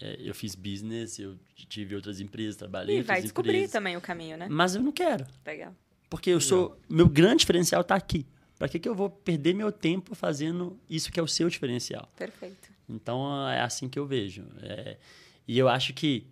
É, 0.01 0.17
eu 0.21 0.35
fiz 0.35 0.55
business, 0.55 1.19
eu 1.19 1.37
tive 1.55 1.95
outras 1.95 2.21
empresas, 2.21 2.57
trabalhei 2.57 2.97
E 2.97 3.01
em 3.01 3.03
vai 3.03 3.21
descobrir 3.21 3.51
empresas. 3.51 3.73
também 3.73 3.97
o 3.97 4.01
caminho, 4.01 4.37
né? 4.37 4.49
Mas 4.51 4.75
eu 4.75 4.83
não 4.83 4.93
quero. 4.93 5.27
Legal. 5.45 5.75
Porque 6.09 6.31
eu 6.31 6.41
sou. 6.41 6.79
Meu 6.89 7.09
grande 7.09 7.41
diferencial 7.41 7.85
tá 7.85 7.95
aqui. 7.95 8.27
Pra 8.59 8.69
que, 8.69 8.79
que 8.79 8.89
eu 8.89 8.95
vou 8.95 9.09
perder 9.09 9.55
meu 9.55 9.71
tempo 9.73 10.15
fazendo 10.15 10.79
isso 10.89 11.11
que 11.11 11.19
é 11.19 11.23
o 11.23 11.29
seu 11.29 11.49
diferencial? 11.49 12.11
Perfeito. 12.17 12.69
Então 12.89 13.49
é 13.49 13.61
assim 13.61 13.89
que 13.89 13.99
eu 13.99 14.07
vejo. 14.07 14.45
É, 14.61 14.97
e 15.47 15.59
eu 15.59 15.69
acho 15.69 15.95
que 15.95 16.27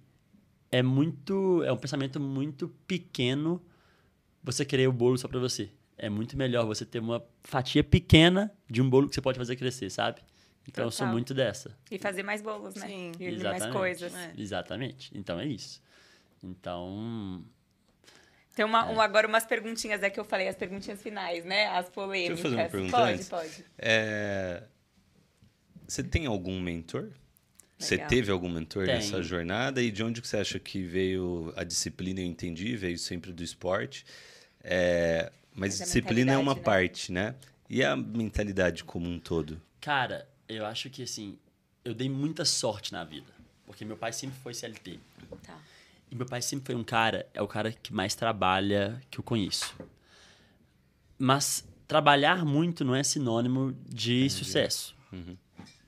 é 0.70 0.82
muito. 0.82 1.62
É 1.64 1.72
um 1.72 1.76
pensamento 1.76 2.18
muito 2.20 2.68
pequeno 2.86 3.62
você 4.42 4.64
querer 4.64 4.88
o 4.88 4.92
bolo 4.92 5.16
só 5.16 5.28
pra 5.28 5.38
você. 5.38 5.70
É 5.96 6.08
muito 6.08 6.36
melhor 6.36 6.64
você 6.66 6.84
ter 6.84 6.98
uma 7.00 7.24
fatia 7.42 7.82
pequena 7.82 8.52
de 8.68 8.80
um 8.80 8.88
bolo 8.88 9.08
que 9.08 9.14
você 9.14 9.20
pode 9.20 9.38
fazer 9.38 9.56
crescer, 9.56 9.90
sabe? 9.90 10.20
Então 10.68 10.84
eu 10.84 10.90
sou 10.90 10.98
Total. 11.06 11.12
muito 11.14 11.32
dessa. 11.34 11.74
E 11.90 11.98
fazer 11.98 12.22
mais 12.22 12.42
bolos, 12.42 12.74
né? 12.74 12.86
Sim. 12.86 13.12
E 13.18 13.24
mais 13.24 13.34
Exatamente. 13.40 13.72
coisas. 13.72 14.14
É. 14.14 14.32
Exatamente. 14.36 15.10
Então 15.18 15.40
é 15.40 15.46
isso. 15.46 15.80
Então. 16.44 17.42
Tem 18.54 18.64
uma, 18.64 18.86
um- 18.90 19.00
agora 19.00 19.26
umas 19.26 19.46
perguntinhas, 19.46 20.02
é 20.02 20.10
que 20.10 20.18
eu 20.20 20.24
falei, 20.24 20.46
as 20.48 20.56
perguntinhas 20.56 21.00
finais, 21.00 21.44
né? 21.44 21.66
As 21.68 21.88
polêmicas. 21.88 22.40
fazer 22.40 22.54
uma 22.56 22.68
pergunta 22.68 22.96
pode, 22.96 23.12
antes? 23.12 23.28
pode. 23.28 23.64
É, 23.78 24.62
Você 25.86 26.02
tem 26.02 26.26
algum 26.26 26.60
mentor? 26.60 27.10
Você 27.78 27.94
Legal. 27.94 28.08
teve 28.10 28.30
algum 28.32 28.48
mentor 28.50 28.84
Tenho. 28.86 28.98
nessa 28.98 29.22
jornada? 29.22 29.80
E 29.80 29.90
de 29.92 30.02
onde 30.02 30.20
que 30.20 30.26
você 30.26 30.36
acha 30.38 30.58
que 30.58 30.82
veio 30.82 31.52
a 31.56 31.62
disciplina? 31.64 32.20
Eu 32.20 32.26
entendi, 32.26 32.76
veio 32.76 32.98
sempre 32.98 33.32
do 33.32 33.42
esporte. 33.42 34.04
É, 34.62 35.30
Mas, 35.54 35.74
Mas 35.78 35.80
a 35.82 35.84
disciplina 35.84 36.32
é 36.32 36.36
uma 36.36 36.54
né? 36.56 36.60
parte, 36.60 37.12
né? 37.12 37.36
E 37.70 37.82
a 37.84 37.94
mentalidade 37.96 38.82
como 38.84 39.08
um 39.08 39.18
todo? 39.20 39.62
Cara, 39.80 40.28
eu 40.48 40.64
acho 40.64 40.88
que 40.90 41.02
assim, 41.02 41.38
eu 41.84 41.94
dei 41.94 42.08
muita 42.08 42.44
sorte 42.44 42.92
na 42.92 43.04
vida. 43.04 43.32
Porque 43.66 43.84
meu 43.84 43.96
pai 43.96 44.12
sempre 44.12 44.38
foi 44.40 44.54
CLT. 44.54 44.98
Tá. 45.42 45.58
E 46.10 46.14
meu 46.14 46.24
pai 46.24 46.40
sempre 46.40 46.66
foi 46.66 46.74
um 46.74 46.82
cara, 46.82 47.28
é 47.34 47.42
o 47.42 47.46
cara 47.46 47.70
que 47.70 47.92
mais 47.92 48.14
trabalha 48.14 49.00
que 49.10 49.18
eu 49.18 49.22
conheço. 49.22 49.74
Mas 51.18 51.68
trabalhar 51.86 52.44
muito 52.44 52.84
não 52.84 52.94
é 52.94 53.02
sinônimo 53.02 53.76
de 53.86 54.28
sucesso. 54.30 54.96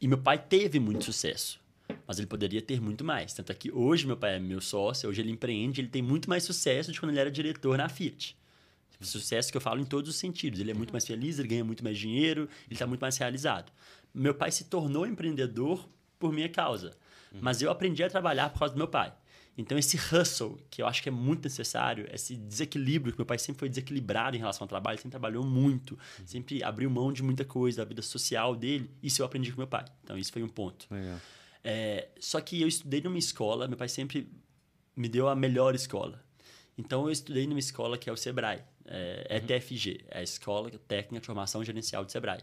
E 0.00 0.06
meu 0.06 0.18
pai 0.18 0.38
teve 0.38 0.78
muito 0.78 1.04
sucesso. 1.04 1.58
Mas 2.06 2.18
ele 2.18 2.26
poderia 2.26 2.60
ter 2.60 2.80
muito 2.80 3.02
mais. 3.02 3.32
Tanto 3.32 3.50
é 3.50 3.54
que 3.54 3.72
hoje 3.72 4.06
meu 4.06 4.16
pai 4.16 4.36
é 4.36 4.38
meu 4.38 4.60
sócio, 4.60 5.08
hoje 5.08 5.22
ele 5.22 5.30
empreende, 5.30 5.80
ele 5.80 5.88
tem 5.88 6.02
muito 6.02 6.28
mais 6.28 6.42
sucesso 6.44 6.92
de 6.92 7.00
quando 7.00 7.10
ele 7.10 7.20
era 7.20 7.30
diretor 7.30 7.78
na 7.78 7.88
Fiat. 7.88 8.36
Sucesso 9.00 9.50
que 9.50 9.56
eu 9.56 9.60
falo 9.62 9.80
em 9.80 9.84
todos 9.84 10.10
os 10.10 10.16
sentidos. 10.16 10.60
Ele 10.60 10.70
é 10.70 10.74
muito 10.74 10.92
mais 10.92 11.06
feliz, 11.06 11.38
ele 11.38 11.48
ganha 11.48 11.64
muito 11.64 11.82
mais 11.82 11.98
dinheiro, 11.98 12.42
ele 12.66 12.74
está 12.74 12.86
muito 12.86 13.00
mais 13.00 13.16
realizado. 13.16 13.72
Meu 14.12 14.34
pai 14.34 14.50
se 14.50 14.64
tornou 14.64 15.06
empreendedor 15.06 15.88
por 16.18 16.32
minha 16.32 16.48
causa. 16.48 16.96
Mas 17.40 17.62
eu 17.62 17.70
aprendi 17.70 18.02
a 18.02 18.10
trabalhar 18.10 18.50
por 18.50 18.58
causa 18.58 18.74
do 18.74 18.78
meu 18.78 18.88
pai. 18.88 19.12
Então, 19.56 19.76
esse 19.76 19.96
hustle, 19.96 20.58
que 20.70 20.80
eu 20.80 20.86
acho 20.86 21.02
que 21.02 21.08
é 21.08 21.12
muito 21.12 21.44
necessário, 21.44 22.08
esse 22.12 22.34
desequilíbrio, 22.34 23.12
que 23.12 23.18
meu 23.18 23.26
pai 23.26 23.38
sempre 23.38 23.60
foi 23.60 23.68
desequilibrado 23.68 24.36
em 24.36 24.38
relação 24.38 24.64
ao 24.64 24.68
trabalho, 24.68 24.96
sempre 24.96 25.10
trabalhou 25.10 25.44
muito, 25.44 25.98
sempre 26.24 26.62
abriu 26.62 26.88
mão 26.88 27.12
de 27.12 27.22
muita 27.22 27.44
coisa, 27.44 27.78
da 27.78 27.84
vida 27.84 28.00
social 28.00 28.56
dele, 28.56 28.90
isso 29.02 29.20
eu 29.20 29.26
aprendi 29.26 29.52
com 29.52 29.58
meu 29.58 29.66
pai. 29.66 29.84
Então, 30.02 30.16
isso 30.16 30.32
foi 30.32 30.42
um 30.42 30.48
ponto. 30.48 30.86
É, 31.62 32.08
só 32.18 32.40
que 32.40 32.60
eu 32.60 32.68
estudei 32.68 33.00
numa 33.02 33.18
escola, 33.18 33.68
meu 33.68 33.76
pai 33.76 33.88
sempre 33.88 34.28
me 34.96 35.08
deu 35.08 35.28
a 35.28 35.36
melhor 35.36 35.74
escola. 35.74 36.22
Então 36.76 37.04
eu 37.04 37.10
estudei 37.10 37.46
numa 37.46 37.58
escola 37.58 37.98
que 37.98 38.08
é 38.08 38.12
o 38.12 38.16
Sebrae, 38.16 38.62
é, 38.86 39.36
ETFG, 39.36 40.04
é 40.08 40.20
a 40.20 40.22
Escola 40.22 40.70
Técnica 40.88 41.20
de 41.20 41.26
Formação 41.26 41.62
Gerencial 41.62 42.04
do 42.04 42.10
Sebrae. 42.10 42.40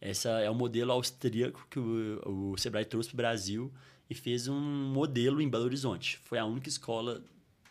Essa 0.00 0.28
é 0.40 0.50
o 0.50 0.54
modelo 0.54 0.92
austríaco 0.92 1.66
que 1.70 1.78
o, 1.78 2.52
o 2.52 2.58
Sebrae 2.58 2.84
trouxe 2.84 3.08
para 3.08 3.14
o 3.14 3.16
Brasil 3.18 3.72
e 4.08 4.14
fez 4.14 4.48
um 4.48 4.60
modelo 4.60 5.40
em 5.40 5.48
Belo 5.48 5.64
Horizonte. 5.64 6.18
Foi 6.24 6.38
a 6.38 6.44
única 6.44 6.68
escola 6.68 7.22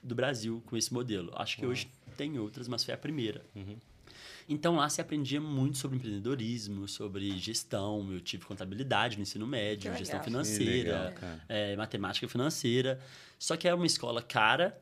do 0.01 0.15
Brasil 0.15 0.61
com 0.65 0.75
esse 0.75 0.93
modelo. 0.93 1.31
Acho 1.35 1.57
que 1.57 1.65
hoje 1.65 1.87
tem 2.17 2.37
outras, 2.39 2.67
mas 2.67 2.83
foi 2.83 2.93
a 2.93 2.97
primeira. 2.97 3.45
Então 4.49 4.75
lá 4.75 4.89
se 4.89 4.99
aprendia 4.99 5.39
muito 5.39 5.77
sobre 5.77 5.97
empreendedorismo, 5.97 6.87
sobre 6.87 7.37
gestão. 7.37 8.11
Eu 8.11 8.19
tive 8.19 8.43
contabilidade 8.45 9.15
no 9.15 9.21
ensino 9.23 9.47
médio, 9.47 9.91
Que 9.91 9.97
gestão 9.99 10.19
legal. 10.19 10.25
financeira, 10.25 11.05
legal, 11.15 11.39
é, 11.47 11.75
matemática 11.77 12.27
financeira. 12.27 12.99
Só 13.39 13.55
que 13.55 13.67
era 13.67 13.75
uma 13.75 13.85
escola 13.85 14.21
cara 14.21 14.77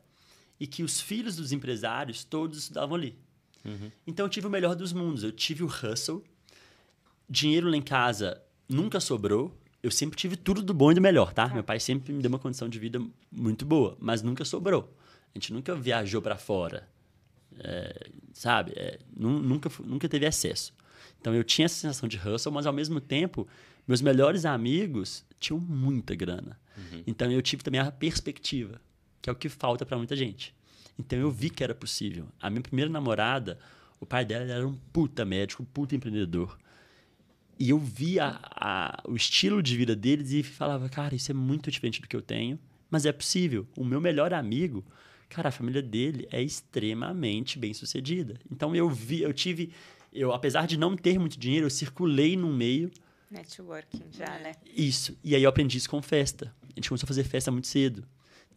e 0.59 0.65
que 0.65 0.83
os 0.83 0.99
filhos 1.01 1.35
dos 1.35 1.51
empresários 1.51 2.23
todos 2.23 2.57
estudavam 2.59 2.95
ali. 2.95 3.15
Então 4.07 4.25
eu 4.25 4.29
tive 4.29 4.47
o 4.47 4.49
melhor 4.49 4.75
dos 4.75 4.91
mundos. 4.93 5.23
Eu 5.23 5.31
tive 5.31 5.63
o 5.63 5.67
hustle, 5.67 6.23
dinheiro 7.31 7.69
lá 7.69 7.77
em 7.77 7.81
casa 7.81 8.41
nunca 8.67 8.99
sobrou. 8.99 9.57
Eu 9.81 9.89
sempre 9.89 10.15
tive 10.17 10.35
tudo 10.35 10.61
do 10.61 10.73
bom 10.73 10.91
e 10.91 10.95
do 10.95 11.01
melhor, 11.01 11.33
tá? 11.33 11.47
Meu 11.47 11.63
pai 11.63 11.79
sempre 11.79 12.13
me 12.13 12.21
deu 12.21 12.29
uma 12.29 12.37
condição 12.37 12.69
de 12.69 12.77
vida 12.77 13.01
muito 13.31 13.65
boa, 13.65 13.97
mas 13.99 14.21
nunca 14.21 14.45
sobrou. 14.45 14.95
A 15.33 15.37
gente 15.39 15.51
nunca 15.53 15.73
viajou 15.75 16.21
para 16.21 16.37
fora, 16.37 16.87
é, 17.59 18.09
sabe? 18.33 18.73
É, 18.75 18.99
nu- 19.15 19.39
nunca, 19.41 19.71
nunca 19.83 20.07
teve 20.07 20.25
acesso. 20.25 20.73
Então 21.19 21.33
eu 21.33 21.43
tinha 21.43 21.65
essa 21.65 21.75
sensação 21.75 22.07
de 22.07 22.17
hustle, 22.17 22.51
mas 22.53 22.65
ao 22.67 22.73
mesmo 22.73 22.99
tempo, 22.99 23.47
meus 23.87 24.01
melhores 24.01 24.45
amigos 24.45 25.25
tinham 25.39 25.59
muita 25.59 26.13
grana. 26.15 26.59
Então 27.07 27.31
eu 27.31 27.41
tive 27.41 27.63
também 27.63 27.79
a 27.81 27.91
perspectiva, 27.91 28.79
que 29.21 29.29
é 29.29 29.33
o 29.33 29.35
que 29.35 29.49
falta 29.49 29.85
para 29.85 29.97
muita 29.97 30.15
gente. 30.15 30.53
Então 30.99 31.17
eu 31.17 31.31
vi 31.31 31.49
que 31.49 31.63
era 31.63 31.73
possível. 31.73 32.27
A 32.39 32.49
minha 32.49 32.61
primeira 32.61 32.89
namorada, 32.91 33.57
o 33.99 34.05
pai 34.05 34.25
dela 34.25 34.45
era 34.51 34.67
um 34.67 34.75
puta 34.93 35.25
médico, 35.25 35.63
um 35.63 35.65
puta 35.65 35.95
empreendedor. 35.95 36.57
E 37.61 37.69
eu 37.69 37.77
via 37.77 38.39
a- 38.43 39.03
o 39.07 39.15
estilo 39.15 39.61
de 39.61 39.77
vida 39.77 39.95
deles 39.95 40.31
e 40.31 40.41
falava, 40.41 40.89
cara, 40.89 41.13
isso 41.13 41.29
é 41.29 41.33
muito 41.33 41.69
diferente 41.69 42.01
do 42.01 42.07
que 42.07 42.15
eu 42.15 42.21
tenho, 42.21 42.57
mas 42.89 43.05
é 43.05 43.11
possível. 43.11 43.67
O 43.77 43.85
meu 43.85 44.01
melhor 44.01 44.33
amigo, 44.33 44.83
cara, 45.29 45.49
a 45.49 45.51
família 45.51 45.79
dele 45.79 46.27
é 46.31 46.41
extremamente 46.41 47.59
bem 47.59 47.71
sucedida. 47.71 48.39
Então 48.51 48.75
eu 48.75 48.89
vi, 48.89 49.21
eu 49.21 49.31
tive, 49.31 49.71
eu 50.11 50.31
apesar 50.33 50.65
de 50.65 50.75
não 50.75 50.95
ter 50.97 51.19
muito 51.19 51.37
dinheiro, 51.37 51.67
eu 51.67 51.69
circulei 51.69 52.35
no 52.35 52.51
meio 52.51 52.89
Networking 53.29 54.05
já, 54.11 54.39
né? 54.39 54.53
isso. 54.75 55.15
E 55.23 55.35
aí 55.35 55.43
eu 55.43 55.49
aprendi 55.49 55.77
isso 55.77 55.89
com 55.89 56.01
festa. 56.01 56.51
A 56.63 56.73
gente 56.75 56.89
começou 56.89 57.05
a 57.05 57.07
fazer 57.07 57.23
festa 57.25 57.51
muito 57.51 57.67
cedo. 57.67 58.03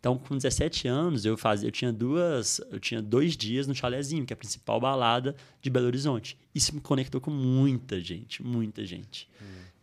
Então, 0.05 0.19
com 0.19 0.37
17 0.37 0.87
anos, 0.87 1.25
eu 1.25 1.35
fazia, 1.35 1.67
eu 1.67 1.73
tinha 1.73 1.91
duas, 1.91 2.61
eu 2.71 2.79
tinha 2.79 3.01
dois 3.01 3.35
dias 3.35 3.67
no 3.67 3.75
Chalézinho, 3.75 4.27
que 4.27 4.35
é 4.35 4.37
a 4.37 4.37
principal 4.37 4.79
balada 4.79 5.35
de 5.63 5.71
Belo 5.71 5.87
Horizonte. 5.87 6.37
Isso 6.55 6.75
me 6.75 6.81
conectou 6.83 7.23
com 7.23 7.31
muita 7.31 7.99
gente, 7.99 8.43
muita 8.43 8.85
gente. 8.85 9.27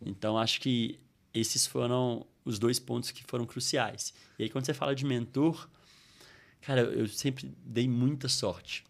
Então, 0.00 0.38
acho 0.38 0.60
que 0.60 1.00
esses 1.34 1.66
foram 1.66 2.24
os 2.44 2.56
dois 2.60 2.78
pontos 2.78 3.10
que 3.10 3.24
foram 3.24 3.44
cruciais. 3.44 4.14
E 4.38 4.44
aí, 4.44 4.48
quando 4.48 4.64
você 4.64 4.72
fala 4.72 4.94
de 4.94 5.04
mentor, 5.04 5.68
cara, 6.60 6.82
eu 6.82 7.08
sempre 7.08 7.52
dei 7.66 7.88
muita 7.88 8.28
sorte. 8.28 8.84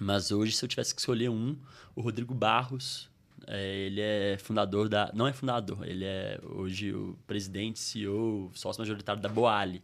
Mas 0.00 0.32
hoje, 0.32 0.56
se 0.56 0.64
eu 0.64 0.68
tivesse 0.68 0.92
que 0.92 1.00
escolher 1.00 1.30
um, 1.30 1.56
o 1.94 2.00
Rodrigo 2.00 2.34
Barros, 2.34 3.08
é, 3.46 3.76
ele 3.76 4.00
é 4.00 4.36
fundador 4.38 4.88
da. 4.88 5.12
Não 5.14 5.28
é 5.28 5.32
fundador, 5.32 5.86
ele 5.86 6.04
é 6.04 6.40
hoje 6.42 6.92
o 6.92 7.16
presidente, 7.28 7.78
CEO, 7.78 8.50
sócio 8.54 8.80
majoritário 8.80 9.22
da 9.22 9.28
Boali, 9.28 9.80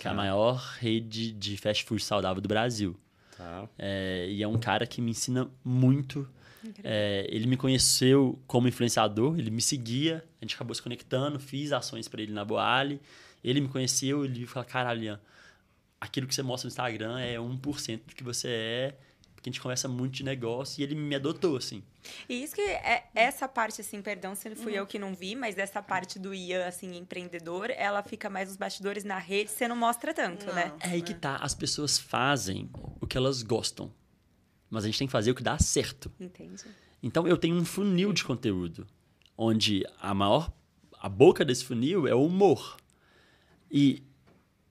que 0.00 0.08
é 0.08 0.10
a 0.10 0.14
maior 0.14 0.56
rede 0.78 1.30
de 1.30 1.58
fast 1.58 1.84
food 1.84 2.02
saudável 2.02 2.40
do 2.40 2.48
Brasil. 2.48 2.96
Tá. 3.36 3.68
É, 3.78 4.26
e 4.30 4.42
é 4.42 4.48
um 4.48 4.58
cara 4.58 4.86
que 4.86 4.98
me 5.00 5.10
ensina 5.10 5.46
muito. 5.62 6.26
É, 6.82 7.26
ele 7.28 7.46
me 7.46 7.56
conheceu 7.56 8.38
como 8.46 8.66
influenciador, 8.66 9.38
ele 9.38 9.50
me 9.50 9.60
seguia, 9.60 10.24
a 10.40 10.44
gente 10.44 10.54
acabou 10.54 10.74
se 10.74 10.82
conectando, 10.82 11.38
fiz 11.38 11.70
ações 11.70 12.08
para 12.08 12.22
ele 12.22 12.32
na 12.32 12.44
Boali. 12.44 12.98
Ele 13.44 13.60
me 13.60 13.68
conheceu, 13.68 14.24
ele 14.24 14.46
falou: 14.46 14.66
caralho, 14.66 15.02
Ian, 15.02 15.20
aquilo 16.00 16.26
que 16.26 16.34
você 16.34 16.42
mostra 16.42 16.66
no 16.66 16.70
Instagram 16.70 17.18
é 17.20 17.36
1% 17.36 18.00
do 18.06 18.14
que 18.14 18.24
você 18.24 18.48
é, 18.48 18.98
porque 19.40 19.48
a 19.48 19.52
gente 19.52 19.60
conversa 19.62 19.88
muito 19.88 20.12
de 20.12 20.22
negócio 20.22 20.80
e 20.80 20.84
ele 20.84 20.94
me 20.94 21.14
adotou, 21.14 21.56
assim. 21.56 21.82
E 22.28 22.42
isso 22.42 22.54
que 22.54 22.60
é 22.60 23.08
essa 23.14 23.48
parte, 23.48 23.80
assim, 23.80 24.02
perdão 24.02 24.34
se 24.34 24.54
fui 24.54 24.74
eu 24.74 24.86
que 24.86 24.98
não 24.98 25.14
vi, 25.14 25.34
mas 25.34 25.56
essa 25.56 25.82
parte 25.82 26.18
do 26.18 26.34
Ian, 26.34 26.66
assim, 26.66 26.94
empreendedor, 26.98 27.70
ela 27.70 28.02
fica 28.02 28.28
mais 28.28 28.48
nos 28.48 28.58
bastidores 28.58 29.02
na 29.02 29.16
rede, 29.16 29.50
você 29.50 29.66
não 29.66 29.76
mostra 29.76 30.12
tanto, 30.12 30.44
Não. 30.44 30.54
né? 30.54 30.72
É 30.80 30.90
aí 30.90 31.00
que 31.00 31.14
tá, 31.14 31.36
as 31.36 31.54
pessoas 31.54 31.98
fazem 31.98 32.68
o 33.00 33.06
que 33.06 33.16
elas 33.16 33.42
gostam, 33.42 33.90
mas 34.68 34.84
a 34.84 34.88
gente 34.88 34.98
tem 34.98 35.06
que 35.08 35.12
fazer 35.12 35.30
o 35.30 35.34
que 35.34 35.42
dá 35.42 35.58
certo. 35.58 36.12
Entendi. 36.20 36.64
Então 37.02 37.26
eu 37.26 37.38
tenho 37.38 37.56
um 37.56 37.64
funil 37.64 38.12
de 38.12 38.22
conteúdo, 38.22 38.86
onde 39.38 39.86
a 39.98 40.12
maior 40.12 40.52
a 41.00 41.08
boca 41.08 41.46
desse 41.46 41.64
funil 41.64 42.06
é 42.06 42.14
o 42.14 42.26
humor. 42.26 42.76
E 43.70 44.02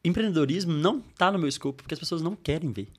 empreendedorismo 0.03 0.71
não 0.71 1.01
tá 1.01 1.31
no 1.31 1.39
meu 1.39 1.47
escopo 1.47 1.81
porque 1.81 1.95
as 1.95 1.99
pessoas 1.99 2.21
não 2.21 2.35
querem 2.35 2.71
ver. 2.71 2.91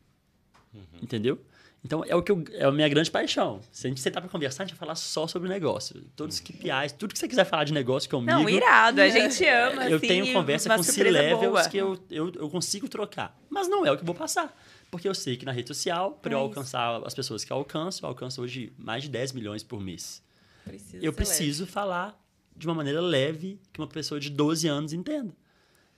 Entendeu? 1.00 1.40
Então 1.82 2.04
é 2.06 2.14
o 2.14 2.22
que 2.22 2.30
eu, 2.30 2.44
é 2.52 2.64
a 2.64 2.70
minha 2.70 2.88
grande 2.88 3.10
paixão. 3.10 3.60
Se 3.72 3.86
a 3.86 3.90
gente 3.90 4.00
sentar 4.00 4.20
para 4.22 4.30
conversar, 4.30 4.64
a 4.64 4.66
gente 4.66 4.74
vai 4.74 4.80
falar 4.80 4.94
só 4.94 5.26
sobre 5.26 5.48
negócio. 5.48 6.02
Todos 6.14 6.36
os 6.36 6.40
KPIs, 6.40 6.92
tudo 6.98 7.12
que 7.14 7.18
você 7.18 7.26
quiser 7.26 7.44
falar 7.44 7.64
de 7.64 7.72
negócio 7.72 8.08
comigo. 8.10 8.30
Não, 8.30 8.48
irado, 8.48 9.00
a 9.00 9.08
gente 9.08 9.44
ama, 9.46 9.88
eu 9.88 9.96
assim, 9.96 10.06
tenho 10.06 10.32
conversa 10.32 10.76
com 10.76 10.82
C-levels 10.82 11.66
que 11.68 11.78
eu, 11.78 11.98
eu, 12.10 12.30
eu 12.34 12.50
consigo 12.50 12.88
trocar. 12.88 13.38
Mas 13.48 13.66
não 13.68 13.86
é 13.86 13.90
o 13.90 13.96
que 13.96 14.02
eu 14.02 14.06
vou 14.06 14.14
passar. 14.14 14.54
Porque 14.90 15.08
eu 15.08 15.14
sei 15.14 15.36
que 15.36 15.44
na 15.46 15.52
rede 15.52 15.68
social, 15.68 16.12
para 16.20 16.32
eu 16.34 16.38
É 16.38 16.40
isso. 16.40 16.48
alcançar 16.48 17.02
as 17.06 17.14
pessoas 17.14 17.44
que 17.44 17.52
eu 17.52 17.56
alcanço, 17.56 18.04
eu 18.04 18.08
alcanço 18.08 18.42
hoje 18.42 18.72
mais 18.76 19.04
de 19.04 19.08
10 19.08 19.32
milhões 19.32 19.62
por 19.62 19.80
mês. 19.80 20.22
Precisa 20.64 21.04
eu 21.04 21.12
preciso 21.12 21.66
falar 21.66 22.20
de 22.54 22.66
uma 22.66 22.74
maneira 22.74 23.00
leve 23.00 23.58
que 23.72 23.80
uma 23.80 23.86
pessoa 23.86 24.20
de 24.20 24.28
12 24.28 24.68
anos 24.68 24.92
entenda. 24.92 25.32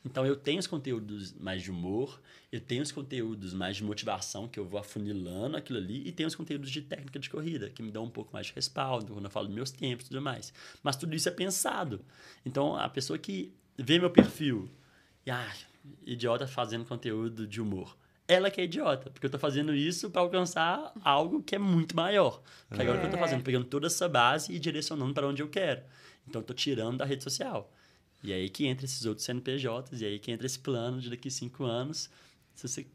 Então 0.04 0.26
eu 0.26 0.34
tenho 0.34 0.58
os 0.58 0.66
conteúdos 0.66 1.32
mais 1.34 1.62
de 1.62 1.70
humor, 1.70 2.20
eu 2.50 2.60
tenho 2.60 2.82
os 2.82 2.90
conteúdos 2.90 3.54
mais 3.54 3.76
de 3.76 3.84
motivação, 3.84 4.48
que 4.48 4.58
eu 4.58 4.64
vou 4.66 4.80
afunilando 4.80 5.56
aquilo 5.56 5.78
ali, 5.78 6.06
e 6.06 6.10
tenho 6.12 6.26
os 6.26 6.34
conteúdos 6.34 6.70
de 6.70 6.82
técnica 6.82 7.18
de 7.20 7.30
corrida, 7.30 7.70
que 7.70 7.82
me 7.82 7.90
dão 7.92 8.04
um 8.04 8.10
pouco 8.10 8.32
mais 8.32 8.46
de 8.48 8.52
respaldo, 8.52 9.12
quando 9.12 9.24
eu 9.26 9.30
falo 9.30 9.46
dos 9.46 9.54
meus 9.54 9.70
tempos 9.70 10.06
e 10.06 10.08
tudo 10.08 10.20
mais. 10.20 10.52
Mas 10.82 10.96
tudo 10.96 11.14
isso 11.14 11.28
é 11.28 11.32
pensado. 11.32 12.00
Então 12.44 12.74
a 12.76 12.88
pessoa 12.88 13.16
que 13.18 13.52
vê 13.78 13.98
meu 13.98 14.10
perfil 14.10 14.68
e, 15.24 15.30
ah, 15.30 15.52
idiota 16.04 16.46
fazendo 16.46 16.84
conteúdo 16.84 17.46
de 17.46 17.60
humor. 17.60 17.96
Ela 18.26 18.50
que 18.50 18.60
é 18.60 18.64
idiota, 18.64 19.10
porque 19.10 19.26
eu 19.26 19.30
tô 19.30 19.38
fazendo 19.38 19.74
isso 19.74 20.10
para 20.10 20.22
alcançar 20.22 20.92
algo 21.04 21.42
que 21.42 21.54
é 21.54 21.58
muito 21.58 21.94
maior. 21.94 22.42
Que 22.72 22.80
agora 22.80 22.98
o 22.98 23.00
que 23.00 23.06
eu 23.06 23.10
tô 23.10 23.16
É. 23.16 23.20
fazendo, 23.20 23.42
pegando 23.42 23.64
toda 23.66 23.86
essa 23.88 24.08
base 24.08 24.52
e 24.52 24.58
direcionando 24.58 25.12
para 25.12 25.26
onde 25.28 25.42
eu 25.42 25.48
quero. 25.48 25.82
Então 26.26 26.40
eu 26.40 26.46
tô 26.46 26.54
tirando 26.54 26.98
da 26.98 27.04
rede 27.04 27.22
social. 27.22 27.70
E 28.22 28.32
aí 28.32 28.48
que 28.48 28.66
entra 28.66 28.84
esses 28.84 29.04
outros 29.04 29.24
CNPJs, 29.26 30.00
e 30.00 30.04
aí 30.04 30.18
que 30.18 30.30
entra 30.30 30.46
esse 30.46 30.58
plano 30.58 31.00
de 31.00 31.10
daqui 31.10 31.30
cinco 31.30 31.64
anos. 31.64 32.08
Se 32.54 32.68
você 32.68 32.86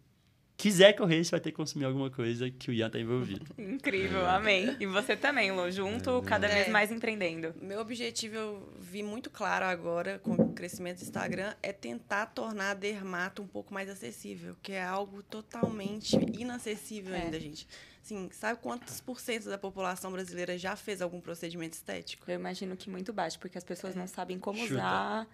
quiser 0.56 0.94
correr, 0.94 1.24
você 1.24 1.32
vai 1.32 1.40
ter 1.40 1.52
que 1.52 1.58
consumir 1.58 1.86
alguma 1.86 2.10
coisa 2.10 2.50
que 2.50 2.72
o 2.72 2.74
Ian 2.74 2.90
tá 2.90 3.00
envolvido. 3.00 3.46
Incrível, 3.60 4.26
amém. 4.28 4.76
E 4.80 4.86
você 4.88 5.16
também, 5.16 5.52
Lu, 5.52 5.70
junto, 5.72 6.22
cada 6.24 6.48
vez 6.48 6.68
É. 6.68 6.72
mais 6.72 6.92
empreendendo. 6.92 7.54
Meu 7.62 7.80
objetivo, 7.80 8.36
eu 8.36 8.74
vi 8.80 9.04
muito 9.04 9.30
claro 9.30 9.66
agora 9.66 10.18
com 10.20 10.34
o 10.34 10.54
crescimento 10.54 10.98
do 11.00 11.04
Instagram, 11.04 11.54
é 11.62 11.72
tentar 11.74 12.28
tornar 12.28 12.72
a 12.72 12.74
dermato 12.74 13.42
um 13.44 13.48
pouco 13.48 13.72
mais 13.74 13.88
acessível, 13.90 14.56
que 14.64 14.72
é 14.72 14.82
algo 14.84 15.22
totalmente 15.24 16.16
inacessível 16.40 17.14
É. 17.14 17.24
ainda, 17.24 17.40
gente. 17.40 17.68
Assim, 18.08 18.30
sabe 18.32 18.62
quantos 18.62 19.02
por 19.02 19.20
cento 19.20 19.50
da 19.50 19.58
população 19.58 20.10
brasileira 20.14 20.58
já 20.58 20.78
fez 20.78 21.02
algum 21.02 21.20
procedimento 21.20 21.74
estético? 21.74 22.32
Eu 22.32 22.36
imagino 22.36 22.78
que 22.78 22.90
muito 22.90 23.12
baixo, 23.12 23.38
porque 23.38 23.58
as 23.58 23.66
pessoas 23.66 23.96
não 23.96 24.08
sabem 24.08 24.40
como 24.40 24.60
Chuta. 24.60 24.76
usar. 24.76 25.28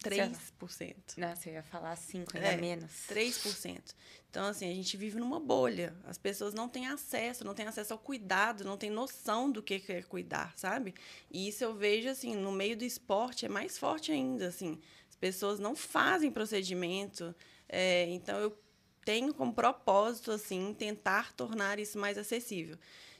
3%. 0.00 0.94
Não, 1.16 1.34
você 1.34 1.50
ia 1.50 1.62
falar 1.64 1.96
5, 1.96 2.36
ainda 2.36 2.52
É, 2.52 2.56
menos. 2.56 2.92
3%. 3.08 3.94
Então, 4.30 4.46
assim, 4.46 4.70
a 4.70 4.72
gente 4.74 4.96
vive 4.96 5.18
numa 5.18 5.40
bolha. 5.40 5.92
As 6.04 6.16
pessoas 6.16 6.54
não 6.54 6.68
têm 6.68 6.86
acesso, 6.86 7.44
não 7.44 7.52
têm 7.52 7.66
acesso 7.66 7.92
ao 7.94 7.98
cuidado, 7.98 8.62
não 8.64 8.76
têm 8.76 8.88
noção 8.88 9.50
do 9.50 9.60
que 9.60 9.80
que 9.80 9.92
é 9.92 10.02
cuidar, 10.02 10.54
sabe? 10.56 10.94
E 11.28 11.48
isso 11.48 11.64
eu 11.64 11.74
vejo, 11.74 12.08
assim, 12.08 12.36
no 12.36 12.52
meio 12.52 12.76
do 12.76 12.84
esporte 12.84 13.44
é 13.44 13.48
mais 13.48 13.76
forte 13.76 14.12
ainda, 14.12 14.46
assim. 14.46 14.80
As 15.08 15.16
pessoas 15.16 15.58
não 15.58 15.74
fazem 15.74 16.30
procedimento. 16.30 17.34
é, 17.68 18.06
então, 18.08 18.38
eu 18.38 18.56
tenho 19.04 19.32
como 19.34 19.52
propósito, 19.52 20.30
assim, 20.30 20.74
tentar 20.78 21.32
tornar 21.32 21.78
isso 21.78 21.98
mais 21.98 22.18
acessível. 22.18 22.76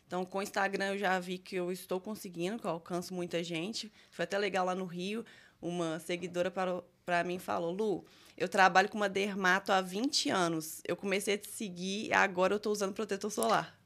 Então, 0.07 0.25
com 0.25 0.39
o 0.39 0.43
Instagram 0.43 0.95
eu 0.95 0.99
já 0.99 1.19
vi 1.21 1.39
que 1.39 1.57
eu 1.57 1.71
estou 1.71 2.01
conseguindo, 2.01 2.59
que 2.59 2.67
eu 2.67 2.71
alcanço 2.73 3.15
muita 3.15 3.45
gente. 3.45 3.93
Foi 4.11 4.25
até 4.25 4.37
legal 4.37 4.67
lá 4.67 4.75
no 4.75 4.85
Rio, 4.85 5.25
uma 5.63 5.99
seguidora 6.01 6.51
para 6.51 7.25
mim 7.25 7.39
falou, 7.39 7.71
Lu, 7.73 8.05
eu 8.37 8.49
trabalho 8.49 8.89
com 8.89 8.97
uma 8.97 9.09
dermato 9.09 9.71
há 9.71 9.81
20 9.81 10.31
anos. 10.31 10.81
Eu 10.87 10.97
comecei 10.97 11.35
a 11.35 11.39
te 11.39 11.49
seguir 11.49 12.09
e 12.09 12.13
agora 12.13 12.55
eu 12.55 12.57
estou 12.57 12.73
usando 12.73 12.93
protetor 12.93 13.31
solar. 13.31 13.79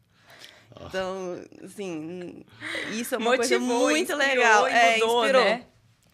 Então, 0.87 1.45
assim, 1.63 2.45
isso 2.93 3.15
é 3.15 3.19
uma 3.19 3.37
coisa 3.37 3.59
Motivou, 3.59 3.81
muito 3.81 4.13
inspirou 4.13 4.37
legal. 4.37 4.69
e 4.69 4.73
é, 4.73 4.95
mudou, 4.95 5.25
inspirou. 5.25 5.45
né? 5.45 5.67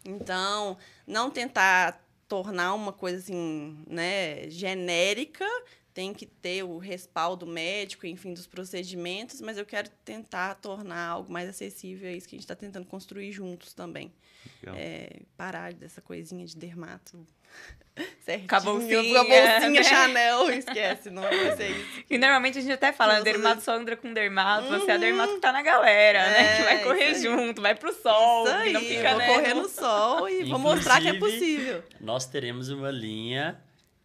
Então, 0.04 0.76
não 1.06 1.30
tentar 1.30 2.02
tornar 2.30 2.74
uma 2.74 2.92
coisa 2.92 3.18
assim, 3.18 3.76
né, 3.88 4.48
genérica, 4.48 5.44
tem 5.92 6.14
que 6.14 6.24
ter 6.24 6.62
o 6.62 6.78
respaldo 6.78 7.44
médico, 7.44 8.06
enfim, 8.06 8.32
dos 8.32 8.46
procedimentos, 8.46 9.40
mas 9.40 9.58
eu 9.58 9.66
quero 9.66 9.90
tentar 10.04 10.54
tornar 10.54 11.08
algo 11.08 11.32
mais 11.32 11.48
acessível, 11.48 12.08
é 12.08 12.14
isso 12.14 12.28
que 12.28 12.36
a 12.36 12.38
gente 12.38 12.44
está 12.44 12.54
tentando 12.54 12.86
construir 12.86 13.32
juntos 13.32 13.74
também. 13.74 14.12
É, 14.76 15.22
parar 15.36 15.74
dessa 15.74 16.00
coisinha 16.00 16.46
de 16.46 16.56
dermato. 16.56 17.26
Certinho, 18.20 18.48
Com 18.48 18.56
a 18.56 18.60
bolsinha, 18.60 19.14
com 19.14 19.18
a 19.18 19.24
bolsinha 19.24 19.70
né? 19.70 19.82
Chanel, 19.82 20.50
esquece, 20.52 21.10
não 21.10 21.22
vai 21.22 21.56
ser 21.56 21.70
isso. 21.70 22.04
E 22.08 22.18
normalmente 22.18 22.58
a 22.58 22.60
gente 22.60 22.72
até 22.72 22.92
fala, 22.92 23.12
Nossa, 23.14 23.24
dermato 23.24 23.60
só 23.62 23.72
anda 23.76 23.96
com 23.96 24.12
dermato, 24.12 24.68
você 24.68 24.90
é 24.90 24.94
a 24.94 24.98
dermato 24.98 25.34
que 25.34 25.40
tá 25.40 25.52
na 25.52 25.62
galera, 25.62 26.22
né? 26.30 26.54
É, 26.54 26.56
Que 26.56 26.62
vai 26.62 26.78
correr 26.82 27.10
isso 27.10 27.28
aí. 27.28 27.36
junto, 27.36 27.62
vai 27.62 27.74
pro 27.74 27.92
sol, 27.92 28.44
isso 28.46 28.54
aí, 28.54 28.72
não 28.72 28.80
fica, 28.80 29.10
vou 29.10 29.18
né? 29.18 29.26
correr 29.26 29.54
no 29.54 29.68
sol 29.68 30.28
e 30.28 30.44
vou 30.44 30.58
mostrar 30.58 31.00
que 31.00 31.08
é 31.08 31.10
Inclusive, 31.12 31.40
possível. 31.56 31.84
Nós 32.00 32.26
teremos 32.26 32.68
uma 32.70 32.90
linha 32.90 33.58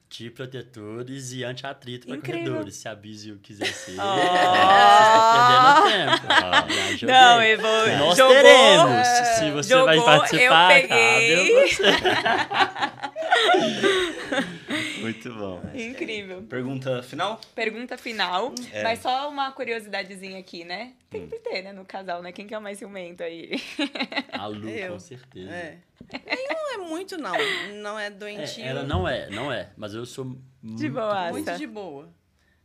de 0.08 0.30
protetores 0.30 1.34
e 1.34 1.44
anti-atrito 1.44 2.08
para 2.08 2.18
corredores, 2.18 2.76
se 2.76 2.88
a 2.88 2.96
Bizio 2.96 3.38
quiser 3.42 3.66
ser. 3.66 3.96
Oh. 4.00 4.16
Vocês 4.16 4.30
estão 4.34 5.84
perdendo 5.84 6.22
tempo. 6.22 6.28
Já 6.28 6.92
joguei. 6.96 7.16
Não, 7.16 7.44
eu 7.44 7.60
vou. 7.60 7.88
Nós 7.98 8.18
jogou, 8.18 8.34
teremos. 8.36 9.08
Se 9.08 9.52
você 9.52 9.70
jogou, 9.70 9.86
vai 9.86 10.02
participar, 10.02 10.80
eu 10.80 10.88
peguei. 10.88 10.88
cabe 10.88 11.58
a 11.58 11.68
você. 11.68 13.15
Muito 15.02 15.34
bom. 15.34 15.62
Incrível. 15.74 16.42
Pergunta 16.44 17.02
final? 17.04 17.40
Pergunta 17.54 17.98
final. 17.98 18.54
É. 18.72 18.84
Mas 18.84 19.00
só 19.00 19.30
uma 19.30 19.52
curiosidadezinha 19.52 20.40
aqui, 20.40 20.64
né? 20.64 20.94
Tem 21.10 21.28
que 21.28 21.38
ter, 21.40 21.62
né? 21.62 21.72
No 21.74 21.86
casal, 21.86 22.22
né? 22.22 22.32
Quem 22.32 22.48
que 22.48 22.54
é 22.54 22.58
o 22.58 22.62
mais 22.62 22.78
ciumento 22.80 23.24
aí? 23.24 23.52
A 24.34 24.48
Lu, 24.48 24.68
Eu. 24.70 24.94
com 24.94 25.00
certeza. 25.00 25.50
É. 25.52 25.78
Nenhum 26.26 26.74
é 26.74 26.78
muito, 26.90 27.18
não. 27.18 27.34
Não 27.82 27.98
é 28.00 28.08
É, 28.08 28.10
doentio. 28.10 28.64
ela 28.64 28.84
não 28.84 29.08
é, 29.08 29.30
não 29.30 29.52
é. 29.52 29.70
Mas 29.78 29.94
eu 29.94 30.06
sou 30.06 30.26
muito 30.62 30.90
boaça. 30.92 31.32
Muito 31.32 31.58
de 31.58 31.68
boa. 31.68 32.10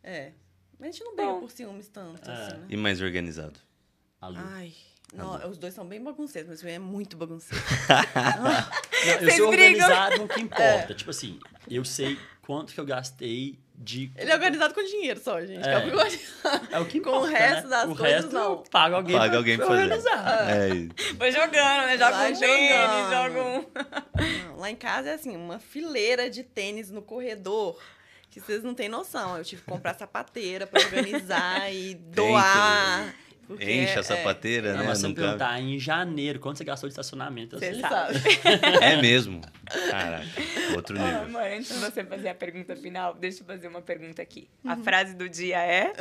É. 0.02 0.32
Mas 0.78 0.88
a 0.88 0.92
gente 0.92 1.04
não 1.04 1.14
briga 1.16 1.34
por 1.34 1.50
ciúmes 1.50 1.88
tanto, 1.88 2.28
É. 2.30 2.32
assim, 2.34 2.56
né? 2.56 2.66
E 2.70 2.76
mais 2.76 3.00
organizado. 3.02 3.58
A 4.20 4.28
Lu. 4.28 4.36
Ai. 4.38 4.72
Não, 5.12 5.48
os 5.50 5.58
dois 5.58 5.74
são 5.74 5.84
bem 5.84 6.00
bagunceiros, 6.02 6.48
mas 6.50 6.62
o 6.62 6.68
é 6.68 6.78
muito 6.78 7.16
bagunceiro. 7.16 7.62
Não, 9.04 9.12
eu 9.12 9.18
Vocês 9.20 9.36
sou 9.36 9.50
brigam. 9.50 9.72
organizado 9.86 10.18
no 10.18 10.28
que 10.28 10.40
importa. 10.40 10.94
Tipo 10.94 11.10
assim, 11.10 11.38
eu 11.70 11.84
sei 11.84 12.18
quanto 12.42 12.72
que 12.74 12.80
eu 12.80 12.84
gastei 12.84 13.58
de. 13.74 14.10
Ele 14.16 14.30
é 14.30 14.34
organizado 14.34 14.74
com 14.74 14.82
dinheiro 14.84 15.20
só, 15.22 15.40
gente. 15.40 15.66
É. 15.66 15.72
É. 15.72 15.78
o 15.78 15.82
que. 15.90 16.20
É 16.74 16.78
o 16.80 16.84
que 16.86 17.00
com 17.00 17.10
o 17.10 17.26
importa, 17.26 17.38
resto 17.38 17.62
né? 17.64 17.70
das 17.70 17.84
o 17.90 17.94
coisas, 17.96 18.14
resto 18.24 18.32
não. 18.32 18.42
eu 18.42 18.56
pago 18.70 18.96
alguém 18.96 19.16
Paga 19.16 19.28
pra, 19.30 19.38
alguém 19.38 19.56
pra 19.56 19.66
fazer. 19.66 19.82
organizar. 19.82 20.50
É 20.50 20.68
isso. 20.74 21.14
Vou 21.16 21.30
jogando, 21.30 21.86
né? 21.86 21.98
Joga 21.98 22.10
Vai 22.10 22.32
um 22.32 22.38
tênis, 22.38 23.10
joga 23.10 23.42
um. 23.42 24.58
Lá 24.60 24.70
em 24.70 24.76
casa 24.76 25.08
é 25.10 25.14
assim, 25.14 25.34
uma 25.36 25.58
fileira 25.58 26.28
de 26.28 26.42
tênis 26.42 26.90
no 26.90 27.00
corredor. 27.02 27.78
Que 28.30 28.38
vocês 28.38 28.62
não 28.62 28.74
têm 28.74 28.88
noção. 28.88 29.36
Eu 29.36 29.44
tive 29.44 29.62
que 29.62 29.68
comprar 29.68 29.94
sapateira 29.94 30.64
pra 30.66 30.80
organizar 30.80 31.72
e 31.74 31.94
doar. 31.94 33.12
Porque 33.56 33.70
Enche 33.70 33.96
a 33.96 34.00
é- 34.00 34.02
sapateira, 34.02 34.72
Não, 34.72 34.80
né? 34.80 34.86
mas 34.88 34.98
se 34.98 35.02
Não 35.02 35.10
me 35.10 35.16
cabe. 35.16 35.26
perguntar 35.28 35.60
em 35.60 35.78
janeiro 35.78 36.38
quanto 36.38 36.58
você 36.58 36.64
gastou 36.64 36.88
de 36.88 36.92
estacionamento, 36.92 37.56
eu 37.56 37.58
Você 37.60 37.80
sabe. 37.80 38.14
É 38.80 38.96
mesmo. 39.02 39.40
Caraca, 39.90 40.24
outro 40.74 40.96
nível. 40.98 41.22
amor, 41.22 41.42
antes 41.42 41.68
de 41.68 41.78
você 41.78 42.04
fazer 42.04 42.28
a 42.28 42.34
pergunta 42.34 42.74
final, 42.76 43.14
deixa 43.14 43.42
eu 43.42 43.46
fazer 43.46 43.68
uma 43.68 43.80
pergunta 43.82 44.20
aqui. 44.22 44.48
A 44.64 44.74
Uhum. 44.74 44.84
frase 44.84 45.14
do 45.14 45.28
dia 45.28 45.58
é. 45.62 45.92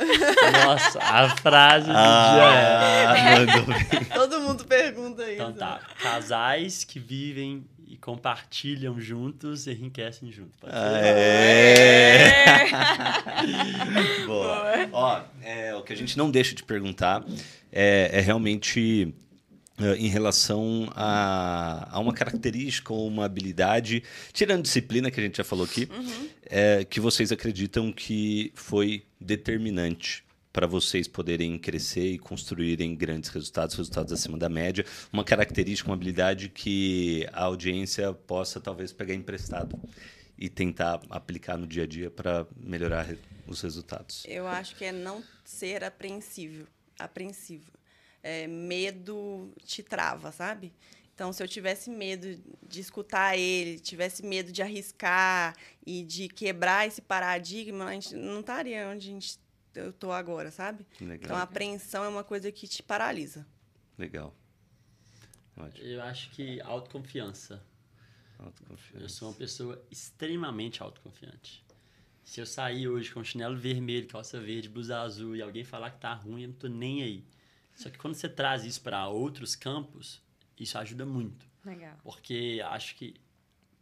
Nossa, 0.64 0.98
a 1.00 1.28
frase 1.36 1.86
do 1.86 1.92
dia 1.92 2.02
é. 2.52 3.06
Ah, 3.06 3.14
mandou 3.38 3.74
bem. 3.74 4.04
Todo 4.12 4.40
mundo 4.40 4.64
pergunta 4.64 5.22
isso. 5.24 5.32
Então 5.34 5.52
tá. 5.52 5.80
Casais 6.02 6.84
que 6.84 6.98
vivem 6.98 7.64
compartilham 8.00 9.00
juntos 9.00 9.66
e 9.66 9.72
enriquecem 9.72 10.32
juntos. 10.32 10.58
Ser? 10.60 10.74
Aê! 10.74 12.30
Boa. 14.26 14.88
Ó, 14.92 15.22
é, 15.42 15.74
o 15.74 15.82
que 15.82 15.92
a 15.92 15.96
gente 15.96 16.16
não 16.16 16.30
deixa 16.30 16.54
de 16.54 16.62
perguntar 16.62 17.24
é, 17.70 18.10
é 18.12 18.20
realmente 18.20 19.14
é, 19.78 19.96
em 19.96 20.08
relação 20.08 20.90
a, 20.94 21.88
a 21.90 21.98
uma 22.00 22.12
característica 22.12 22.92
ou 22.92 23.06
uma 23.06 23.24
habilidade, 23.24 24.02
tirando 24.32 24.62
disciplina, 24.62 25.10
que 25.10 25.18
a 25.18 25.22
gente 25.22 25.38
já 25.38 25.44
falou 25.44 25.64
aqui, 25.64 25.88
é, 26.46 26.84
que 26.84 27.00
vocês 27.00 27.32
acreditam 27.32 27.92
que 27.92 28.52
foi 28.54 29.04
determinante 29.20 30.24
para 30.52 30.66
vocês 30.66 31.06
poderem 31.06 31.58
crescer 31.58 32.12
e 32.12 32.18
construírem 32.18 32.94
grandes 32.96 33.30
resultados, 33.30 33.76
resultados 33.76 34.12
acima 34.12 34.36
da 34.36 34.48
média, 34.48 34.84
uma 35.12 35.24
característica, 35.24 35.88
uma 35.88 35.94
habilidade 35.94 36.48
que 36.48 37.26
a 37.32 37.44
audiência 37.44 38.12
possa 38.12 38.60
talvez 38.60 38.92
pegar 38.92 39.14
emprestado 39.14 39.80
e 40.36 40.48
tentar 40.48 41.00
aplicar 41.10 41.58
no 41.58 41.66
dia 41.66 41.84
a 41.84 41.86
dia 41.86 42.10
para 42.10 42.46
melhorar 42.56 43.06
os 43.46 43.60
resultados. 43.60 44.24
Eu 44.26 44.48
acho 44.48 44.74
que 44.76 44.84
é 44.84 44.92
não 44.92 45.22
ser 45.44 45.84
apreensivo. 45.84 46.66
apreensivo. 46.98 47.70
É, 48.22 48.46
medo 48.46 49.52
te 49.64 49.82
trava, 49.82 50.30
sabe? 50.30 50.72
Então, 51.20 51.34
se 51.34 51.42
eu 51.42 51.48
tivesse 51.48 51.90
medo 51.90 52.42
de 52.66 52.80
escutar 52.80 53.36
ele, 53.36 53.78
tivesse 53.78 54.24
medo 54.24 54.50
de 54.50 54.62
arriscar 54.62 55.54
e 55.86 56.02
de 56.02 56.28
quebrar 56.28 56.86
esse 56.86 57.02
paradigma, 57.02 57.84
a 57.84 57.92
gente 57.92 58.14
não 58.14 58.40
estaria 58.40 58.88
onde 58.88 59.08
a 59.08 59.12
gente, 59.12 59.38
eu 59.74 59.90
estou 59.90 60.12
agora, 60.12 60.50
sabe? 60.50 60.86
Legal. 61.00 61.16
Então, 61.16 61.36
a 61.36 61.42
apreensão 61.42 62.04
é 62.04 62.08
uma 62.08 62.24
coisa 62.24 62.50
que 62.50 62.66
te 62.66 62.82
paralisa. 62.82 63.46
Legal. 63.98 64.34
Ótimo. 65.56 65.86
Eu 65.86 66.02
acho 66.02 66.30
que 66.30 66.60
autoconfiança. 66.60 67.62
Eu 68.38 68.46
Autoconfiança. 68.46 69.08
sou 69.08 69.28
uma 69.28 69.34
pessoa 69.34 69.84
extremamente 69.90 70.82
autoconfiante. 70.82 71.64
Se 72.24 72.40
eu 72.40 72.46
sair 72.46 72.88
hoje 72.88 73.12
com 73.12 73.22
chinelo 73.24 73.56
vermelho, 73.56 74.06
calça 74.08 74.40
verde, 74.40 74.68
blusa 74.68 75.00
azul 75.00 75.34
e 75.36 75.42
alguém 75.42 75.64
falar 75.64 75.90
que 75.90 76.00
tá 76.00 76.14
ruim, 76.14 76.42
eu 76.42 76.48
não 76.48 76.54
tô 76.54 76.68
nem 76.68 77.02
aí. 77.02 77.24
Só 77.74 77.90
que 77.90 77.98
quando 77.98 78.14
você 78.14 78.28
traz 78.28 78.64
isso 78.64 78.80
para 78.80 79.06
outros 79.08 79.54
campos, 79.56 80.22
isso 80.58 80.78
ajuda 80.78 81.04
muito. 81.04 81.46
Legal. 81.64 81.96
Porque 82.02 82.62
acho 82.66 82.94
que 82.94 83.14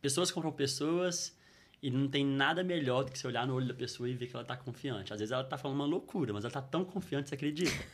pessoas 0.00 0.30
compram 0.30 0.50
pessoas 0.52 1.36
e 1.80 1.90
não 1.90 2.08
tem 2.08 2.24
nada 2.24 2.64
melhor 2.64 3.04
do 3.04 3.12
que 3.12 3.18
você 3.18 3.26
olhar 3.26 3.46
no 3.46 3.54
olho 3.54 3.68
da 3.68 3.74
pessoa 3.74 4.08
e 4.08 4.14
ver 4.14 4.26
que 4.26 4.34
ela 4.34 4.44
tá 4.44 4.56
confiante. 4.56 5.12
Às 5.12 5.20
vezes 5.20 5.32
ela 5.32 5.44
tá 5.44 5.56
falando 5.56 5.76
uma 5.76 5.86
loucura, 5.86 6.32
mas 6.32 6.44
ela 6.44 6.52
tá 6.52 6.60
tão 6.60 6.84
confiante 6.84 7.24
que 7.24 7.28
você 7.30 7.34
acredita. 7.36 7.84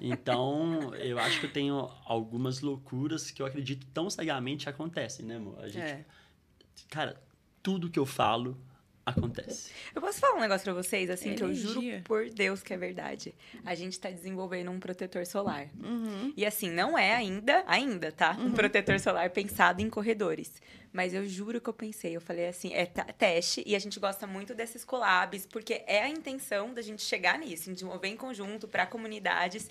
Então, 0.00 0.94
eu 0.94 1.18
acho 1.18 1.40
que 1.40 1.46
eu 1.46 1.52
tenho 1.52 1.90
algumas 2.04 2.60
loucuras 2.60 3.30
que 3.30 3.42
eu 3.42 3.46
acredito 3.46 3.86
tão 3.92 4.08
cegamente 4.08 4.64
que 4.64 4.70
acontecem, 4.70 5.26
né, 5.26 5.36
amor? 5.36 5.58
A 5.58 5.68
gente, 5.68 5.84
É. 5.84 6.04
Cara, 6.88 7.20
tudo 7.62 7.90
que 7.90 7.98
eu 7.98 8.06
falo 8.06 8.56
acontece. 9.08 9.70
Eu 9.94 10.00
posso 10.00 10.18
falar 10.18 10.36
um 10.36 10.40
negócio 10.40 10.64
pra 10.64 10.72
vocês, 10.72 11.10
assim, 11.10 11.30
É 11.30 11.34
que 11.34 11.42
eu 11.42 11.52
juro 11.54 11.80
por 12.04 12.28
Deus 12.30 12.62
que 12.62 12.72
é 12.72 12.76
verdade. 12.76 13.34
A 13.64 13.74
gente 13.74 13.98
tá 13.98 14.10
desenvolvendo 14.10 14.70
um 14.70 14.78
protetor 14.78 15.26
solar. 15.26 15.68
Uhum. 15.82 16.32
E 16.36 16.44
assim, 16.46 16.70
não 16.70 16.98
é 16.98 17.14
ainda, 17.14 17.64
ainda, 17.66 18.12
tá? 18.12 18.36
Um 18.38 18.52
protetor 18.52 18.98
solar 19.00 19.30
pensado 19.30 19.82
em 19.82 19.90
corredores. 19.90 20.60
Mas 20.92 21.12
eu 21.12 21.26
juro 21.26 21.60
que 21.60 21.68
eu 21.68 21.74
pensei, 21.74 22.16
eu 22.16 22.20
falei 22.20 22.48
assim, 22.48 22.72
é 22.72 22.86
teste, 22.86 23.62
e 23.66 23.76
a 23.76 23.78
gente 23.78 24.00
gosta 24.00 24.26
muito 24.26 24.54
desses 24.54 24.84
collabs, 24.84 25.46
porque 25.46 25.82
é 25.86 26.02
a 26.02 26.08
intenção 26.08 26.72
da 26.72 26.80
gente 26.80 27.02
chegar 27.02 27.38
nisso, 27.38 27.72
desenvolver 27.72 28.08
em 28.08 28.16
conjunto 28.16 28.66
para 28.66 28.86
comunidades. 28.86 29.70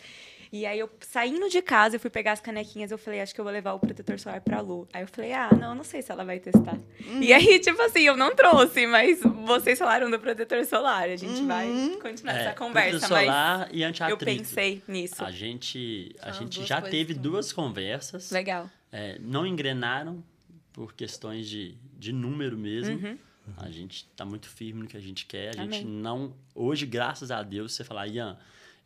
E 0.51 0.65
aí 0.65 0.79
eu 0.79 0.89
saindo 1.01 1.49
de 1.49 1.61
casa, 1.61 1.95
eu 1.95 1.99
fui 1.99 2.09
pegar 2.09 2.31
as 2.33 2.39
canequinhas, 2.41 2.91
eu 2.91 2.97
falei, 2.97 3.21
acho 3.21 3.33
que 3.35 3.41
eu 3.41 3.43
vou 3.43 3.51
levar 3.53 3.73
o 3.73 3.79
protetor 3.79 4.19
solar 4.19 4.39
pra 4.41 4.61
Lu. 4.61 4.87
Aí 4.93 5.01
eu 5.03 5.07
falei, 5.07 5.33
ah, 5.33 5.49
não, 5.59 5.75
não 5.75 5.83
sei 5.83 6.01
se 6.01 6.11
ela 6.11 6.23
vai 6.23 6.39
testar. 6.39 6.77
E 7.21 7.33
aí, 7.33 7.59
tipo 7.59 7.81
assim, 7.81 8.01
eu 8.01 8.15
não 8.15 8.35
trouxe, 8.35 8.87
mas 8.87 9.19
vocês 9.21 9.77
falaram 9.77 10.09
do 10.09 10.19
protetor 10.19 10.63
solar. 10.65 11.09
A 11.09 11.15
gente 11.15 11.43
vai 11.45 11.67
continuar 12.01 12.33
essa 12.35 12.53
conversa, 12.53 12.91
protetor 12.99 13.17
mas 13.17 13.25
solar 13.25 13.69
e 13.73 13.81
eu 13.81 13.89
antiatrito. 13.89 14.25
pensei 14.25 14.81
nisso. 14.87 15.23
A 15.23 15.31
gente, 15.31 16.15
a 16.21 16.31
gente 16.31 16.63
já 16.65 16.81
teve 16.81 17.13
que- 17.13 17.19
duas 17.19 17.51
conversas. 17.51 18.31
Legal. 18.31 18.69
É, 18.91 19.17
não 19.19 19.45
engrenaram 19.45 20.23
por 20.71 20.93
questões 20.93 21.49
de, 21.49 21.75
de 21.97 22.13
número 22.13 22.57
mesmo. 22.57 22.95
Uhum. 22.95 23.17
A 23.57 23.69
gente 23.69 24.05
tá 24.15 24.23
muito 24.25 24.47
firme 24.47 24.81
no 24.83 24.87
que 24.87 24.95
a 24.97 24.99
gente 25.01 25.25
quer. 25.25 25.57
A 25.57 25.63
Amém. 25.63 25.79
gente 25.81 25.85
não. 25.87 26.33
Hoje, 26.53 26.85
graças 26.85 27.31
a 27.31 27.41
Deus, 27.43 27.73
você 27.73 27.83
falar, 27.83 28.07
Ian, 28.07 28.37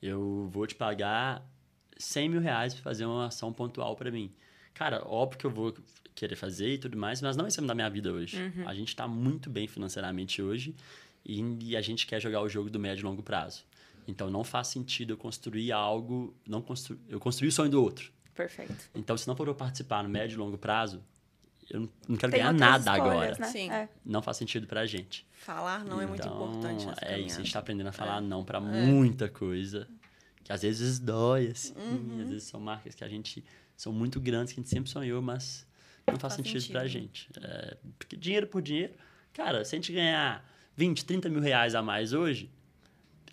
eu 0.02 0.48
vou 0.52 0.66
te 0.66 0.76
pagar 0.76 1.44
100 2.02 2.30
mil 2.30 2.42
reais 2.42 2.74
pra 2.74 2.84
fazer 2.84 3.06
uma 3.06 3.28
ação 3.28 3.52
pontual 3.54 3.96
para 3.96 4.12
mim. 4.12 4.32
Cara, 4.74 5.02
óbvio 5.06 5.38
que 5.40 5.46
eu 5.46 5.52
vou 5.52 5.74
querer 6.16 6.36
fazer 6.36 6.74
e 6.74 6.78
tudo 6.78 6.98
mais, 6.98 7.22
mas 7.22 7.36
não 7.36 7.44
vai 7.44 7.52
ser 7.52 7.62
da 7.62 7.76
minha 7.76 7.90
vida 7.90 8.12
hoje. 8.12 8.38
Uhum. 8.42 8.68
A 8.68 8.74
gente 8.74 8.96
tá 8.96 9.08
muito 9.08 9.50
bem 9.50 9.68
financeiramente 9.68 10.42
hoje 10.42 10.76
e, 11.26 11.42
e 11.72 11.78
a 11.78 11.82
gente 11.82 12.06
quer 12.08 12.20
jogar 12.22 12.42
o 12.42 12.50
jogo 12.50 12.70
do 12.70 12.80
médio 12.80 13.02
e 13.02 13.06
longo 13.06 13.22
prazo. 13.24 13.64
Então 14.08 14.30
não 14.30 14.44
faz 14.44 14.68
sentido 14.68 15.14
eu 15.14 15.18
construir 15.18 15.72
algo. 15.72 16.34
Não 16.48 16.62
constru... 16.62 16.98
Eu 17.08 17.20
construir 17.20 17.50
o 17.50 17.52
sonho 17.52 17.70
do 17.70 17.82
outro. 17.82 18.12
Perfeito. 18.34 18.74
Então, 18.96 19.16
se 19.18 19.28
não 19.28 19.36
for 19.36 19.48
eu 19.48 19.54
participar 19.56 20.02
no 20.04 20.10
médio 20.10 20.36
e 20.36 20.38
longo 20.38 20.58
prazo, 20.58 21.04
eu 21.70 21.82
não- 21.82 21.90
não 22.08 22.18
quero 22.18 22.32
Tem 22.32 22.42
ganhar 22.42 22.54
nada 22.54 22.92
agora. 22.92 23.38
Né? 23.38 23.48
Sim. 23.48 23.70
É. 23.70 23.88
Não 24.06 24.22
faz 24.22 24.38
sentido 24.38 24.66
pra 24.68 24.86
gente. 24.86 25.26
Falar 25.34 25.84
não 25.86 26.02
é 26.02 26.06
muito 26.08 26.26
Então, 26.26 26.34
importante 26.36 26.86
nessa 26.86 27.06
É 27.06 27.20
isso, 27.20 27.36
a 27.40 27.44
gente 27.44 27.54
tá 27.54 27.60
aprendendo 27.60 27.88
a 27.88 27.92
falar 27.92 28.20
não 28.22 28.44
pra 28.44 28.60
muita 28.60 29.30
coisa. 29.30 29.88
Que 30.44 30.52
às 30.54 30.62
vezes 30.62 31.00
dói, 31.00 31.48
assim. 31.48 31.74
Uhum. 31.76 32.22
Às 32.22 32.30
vezes 32.30 32.44
são 32.46 32.60
marcas 32.60 32.96
que 32.96 33.04
a 33.04 33.08
gente. 33.10 33.44
São 33.78 33.92
muito 33.92 34.20
grandes, 34.20 34.54
que 34.54 34.60
a 34.60 34.64
gente 34.64 34.70
sempre 34.70 34.90
sonhou, 34.90 35.22
mas 35.22 35.66
não 36.08 36.18
faz, 36.20 36.22
Faz 36.22 36.34
sentido, 36.36 36.60
sentido. 36.62 36.72
pra 36.74 36.88
gente. 36.88 37.30
É, 37.42 37.78
porque 37.98 38.16
dinheiro 38.16 38.48
por 38.48 38.62
dinheiro. 38.62 38.94
Cara, 39.34 39.64
se 39.66 39.76
a 39.76 39.78
gente 39.78 39.92
ganhar 39.94 40.46
20, 40.76 41.06
30 41.06 41.30
mil 41.30 41.40
reais 41.42 41.74
a 41.74 41.82
mais 41.82 42.12
hoje, 42.14 42.52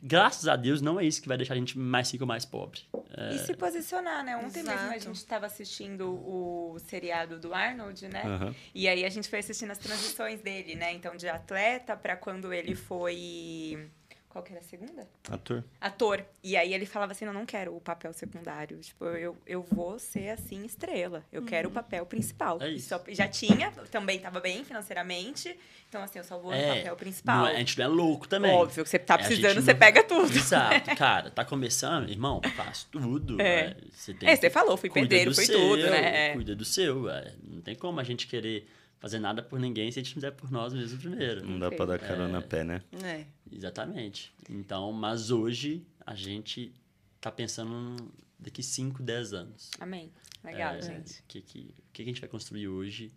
graças 0.03 0.47
a 0.49 0.55
Deus 0.57 0.81
não 0.81 0.99
é 1.01 1.05
isso 1.05 1.21
que 1.21 1.29
vai 1.29 1.37
deixar 1.37 1.55
a 1.55 1.57
gente 1.57 1.77
mais 1.79 2.11
rico 2.11 2.25
ou 2.25 2.29
mais 2.29 2.45
pobre. 2.45 2.81
É, 3.17 3.35
E 3.35 3.39
se 3.41 3.55
posicionar, 3.55 4.25
né? 4.25 4.37
Ontem 4.37 4.63
mesmo 4.63 4.71
a 4.81 4.85
Exato. 4.97 5.01
gente 5.01 5.17
estava 5.17 5.47
assistindo 5.47 6.09
o 6.09 6.79
seriado 6.87 7.39
do 7.39 7.53
Arnold, 7.53 8.07
né? 8.09 8.23
Aham. 8.25 8.55
E 8.75 8.87
aí 8.89 9.05
a 9.05 9.09
gente 9.11 9.29
foi 9.29 9.41
assistindo 9.41 9.71
as 9.73 9.79
transições 9.79 10.41
dele, 10.41 10.75
né? 10.77 10.93
Então, 10.95 11.17
de 11.17 11.29
atleta 11.29 11.97
para 11.97 12.17
quando 12.17 12.53
ele 12.53 12.75
foi 12.75 13.91
Qual 14.29 14.45
que 14.45 14.53
era 14.53 14.61
a 14.61 14.65
segunda? 14.65 15.09
Ator. 15.31 15.65
Ator. 15.81 16.23
E 16.45 16.55
aí 16.57 16.75
ele 16.75 16.85
falava 16.85 17.13
assim: 17.13 17.25
não, 17.25 17.33
não 17.33 17.47
quero 17.47 17.75
o 17.75 17.81
papel 17.81 18.13
secundário. 18.13 18.79
Tipo, 18.79 19.07
eu, 19.07 19.37
eu 19.47 19.63
vou 19.63 19.99
ser 19.99 20.29
assim, 20.31 20.65
estrela. 20.67 21.25
Eu 21.33 21.43
quero 21.45 21.71
o 21.71 21.73
papel 21.73 22.05
principal. 22.05 22.61
É 22.61 22.71
isso. 22.71 22.89
só- 22.91 23.03
já 23.09 23.27
tinha, 23.27 23.73
também 23.91 24.19
tava 24.21 24.39
bem 24.39 24.63
financeiramente. 24.65 25.59
Então, 25.89 26.03
assim, 26.03 26.19
eu 26.19 26.25
só 26.25 26.39
vou 26.39 26.51
no 26.51 26.57
É, 26.57 26.69
papel 26.77 26.87
não 26.91 26.97
principal. 26.97 27.47
é- 27.47 27.57
a 27.57 27.59
gente 27.59 27.79
não 27.79 27.85
é 27.87 27.89
louco 27.89 28.29
também. 28.29 28.53
Óbvio 28.53 28.85
que 28.85 28.91
você 28.91 28.99
tá 28.99 29.15
É, 29.15 29.19
precisando, 29.19 29.55
não- 29.57 29.63
você 29.63 29.75
pega 29.75 30.05
tudo. 30.05 30.37
Exato, 30.37 30.95
cara, 30.97 31.31
tá 31.31 31.45
começando, 31.45 32.11
irmão, 32.11 32.41
faz 32.55 32.85
tudo. 32.85 33.41
É. 33.41 33.61
é, 33.61 33.77
Você 33.91 34.13
tem 34.13 34.29
É, 34.29 34.35
que- 34.35 34.41
você 34.43 34.51
falou, 34.51 34.77
fui 34.77 34.91
pedreiro, 34.91 35.35
fui 35.35 35.47
seu, 35.47 35.59
tudo, 35.59 35.83
né? 35.91 36.35
Cuida 36.35 36.55
do 36.55 36.65
seu. 36.67 37.07
Não 37.43 37.63
tem 37.63 37.75
como 37.75 37.99
a 37.99 38.05
gente 38.05 38.27
querer 38.27 38.69
fazer 38.99 39.19
nada 39.19 39.43
por 39.43 39.59
ninguém 39.59 39.91
se 39.91 39.99
a 39.99 40.03
gente 40.03 40.17
não 40.17 40.21
der 40.21 40.33
por 40.33 40.51
nós 40.51 40.73
mesmos 40.73 41.01
primeiro. 41.01 41.45
Não 41.47 41.59
dá 41.59 41.71
pra 41.71 41.87
dar 41.87 41.99
carona 41.99 42.39
a 42.39 42.43
pé, 42.43 42.65
né? 42.65 42.83
É. 43.03 43.25
Exatamente. 43.51 44.33
Então, 44.49 44.93
mas 44.93 45.31
hoje 45.31 45.85
a 46.05 46.15
gente 46.15 46.73
tá 47.21 47.31
pensando 47.31 48.11
daqui 48.39 48.63
5, 48.63 49.03
10 49.03 49.33
anos. 49.33 49.71
Amém. 49.81 50.11
Legal, 50.45 50.75
É, 50.75 50.83
gente. 50.83 51.21
O 51.21 51.23
que, 51.27 51.41
que 51.41 51.75
que 51.93 52.03
a 52.03 52.05
gente 52.05 52.21
vai 52.21 52.31
construir 52.31 52.69
hoje, 52.69 53.11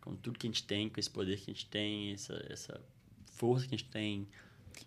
com 0.00 0.14
tudo 0.14 0.38
que 0.38 0.46
a 0.46 0.50
gente 0.50 0.62
tem, 0.62 0.88
com 0.88 1.00
esse 1.00 1.10
poder 1.10 1.36
que 1.36 1.50
a 1.50 1.54
gente 1.54 1.66
tem, 1.66 2.12
essa, 2.12 2.46
essa 2.48 2.80
força 3.32 3.66
que 3.66 3.74
a 3.74 3.78
gente 3.78 3.90
tem. 3.90 4.28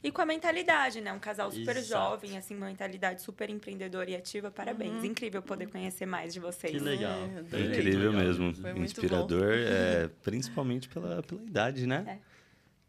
E 0.03 0.11
com 0.11 0.21
a 0.21 0.25
mentalidade, 0.25 0.99
né? 0.99 1.13
Um 1.13 1.19
casal 1.19 1.49
super 1.51 1.77
Exato. 1.77 2.11
jovem, 2.11 2.37
assim, 2.37 2.55
uma 2.55 2.65
mentalidade 2.67 3.21
super 3.21 3.49
empreendedora 3.49 4.09
e 4.09 4.15
ativa. 4.15 4.51
Parabéns. 4.51 5.03
Incrível 5.03 5.41
poder 5.41 5.67
conhecer 5.69 6.05
mais 6.05 6.33
de 6.33 6.39
vocês. 6.39 6.73
Que 6.73 6.79
legal. 6.79 7.11
É, 7.11 7.39
adorei. 7.39 7.67
Incrível 7.67 8.11
legal. 8.11 8.25
mesmo. 8.25 8.53
Foi 8.55 8.73
muito 8.73 8.85
Inspirador, 8.91 9.53
é, 9.53 10.09
principalmente 10.21 10.89
pela, 10.89 11.23
pela 11.23 11.41
idade, 11.41 11.87
né? 11.87 12.19
É. 12.19 12.33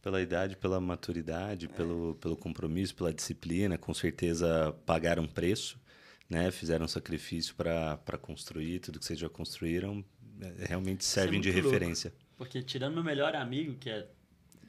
Pela 0.03 0.21
idade, 0.21 0.57
pela 0.57 0.81
maturidade, 0.81 1.69
pelo, 1.69 2.17
pelo 2.21 2.37
compromisso, 2.37 2.95
pela 2.95 3.13
disciplina. 3.13 3.79
Com 3.79 3.95
certeza 3.95 4.75
pagaram 4.85 5.27
preço, 5.27 5.81
né? 6.29 6.51
Fizeram 6.51 6.87
sacrifício 6.89 7.55
para 7.55 8.19
construir 8.21 8.81
tudo 8.81 8.99
que 8.99 9.05
vocês 9.05 9.19
já 9.19 9.29
construíram. 9.29 10.05
é, 10.41 10.67
Realmente 10.67 11.05
servem 11.05 11.41
de 11.41 11.51
louco. 11.53 11.69
referência. 11.69 12.13
Porque 12.37 12.61
tirando 12.63 12.95
meu 12.95 13.05
melhor 13.05 13.35
amigo, 13.37 13.75
que 13.77 13.89
é 13.89 14.07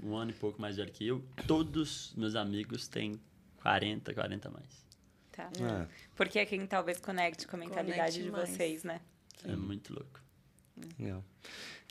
um 0.05 0.15
ano 0.15 0.31
e 0.31 0.33
pouco 0.33 0.61
mais 0.61 0.77
velho 0.77 0.91
que 0.91 1.05
eu, 1.07 1.23
todos 1.47 2.13
meus 2.15 2.35
amigos 2.35 2.87
têm 2.87 3.19
40, 3.61 4.13
40 4.13 4.47
a 4.47 4.51
mais. 4.51 4.85
Tá. 5.31 5.49
Ah, 5.61 5.87
Porque 6.15 6.39
é 6.39 6.45
quem 6.45 6.65
talvez 6.67 6.99
conecte 6.99 7.47
com 7.47 7.55
a 7.55 7.59
mentalidade 7.59 7.97
Conecte 8.19 8.23
de 8.23 8.31
mais. 8.31 8.49
vocês, 8.49 8.83
né? 8.83 9.01
É 9.43 9.55
muito 9.55 9.93
louco. 9.93 10.21
legal. 10.99 11.23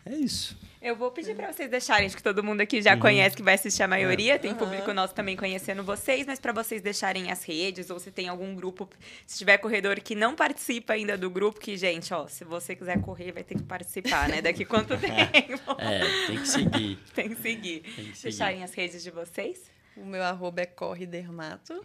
É 0.06 0.14
isso. 0.14 0.56
Eu 0.82 0.94
vou 0.94 1.10
pedir 1.10 1.35
pra 1.35 1.51
vocês 1.51 1.70
deixarem, 1.70 2.05
acho 2.06 2.14
que 2.14 2.22
todo 2.22 2.44
mundo 2.44 2.60
aqui 2.60 2.82
já 2.82 2.94
conhece, 2.94 3.35
que 3.35 3.43
vai 3.43 3.55
assistir 3.55 3.82
a 3.82 3.89
maioria, 3.89 4.39
tem 4.39 4.51
Aham. 4.51 4.59
público 4.59 4.93
nosso 4.93 5.14
também 5.14 5.35
conhecendo 5.35 5.82
vocês, 5.82 6.26
mas 6.26 6.39
pra 6.39 6.52
vocês 6.52 6.82
deixarem 6.82 7.31
as 7.31 7.43
redes, 7.43 7.89
ou 7.89 7.98
se 7.98 8.10
tem 8.10 8.28
algum 8.28 8.55
grupo, 8.55 8.86
se 9.26 9.39
tiver 9.39 9.56
corredor 9.56 9.98
que 10.01 10.14
não 10.14 10.36
participa 10.36 10.93
ainda 10.93 11.16
do 11.16 11.31
grupo, 11.31 11.59
que, 11.59 11.74
gente, 11.78 12.12
ó, 12.12 12.26
se 12.26 12.44
você 12.44 12.76
quiser 12.76 13.01
correr, 13.01 13.32
vai 13.32 13.43
ter 13.43 13.55
que 13.55 13.62
participar, 13.62 14.28
né? 14.28 14.43
Daqui 14.43 14.66
quanto 14.66 14.89
tempo? 15.01 15.74
É, 15.78 16.26
tem 16.26 16.36
que 16.39 16.48
seguir. 16.48 16.98
tem 17.14 17.28
que 17.31 17.36
seguir. 17.36 17.81
Tem 17.81 18.05
que 18.05 18.16
seguir. 18.18 18.22
Deixarem 18.22 18.62
as 18.62 18.74
redes 18.74 19.02
de 19.02 19.10
vocês. 19.10 19.62
O 19.97 20.05
meu 20.05 20.22
arroba 20.22 20.60
é 20.60 20.66
Corre 20.66 21.06
Dermato. 21.06 21.82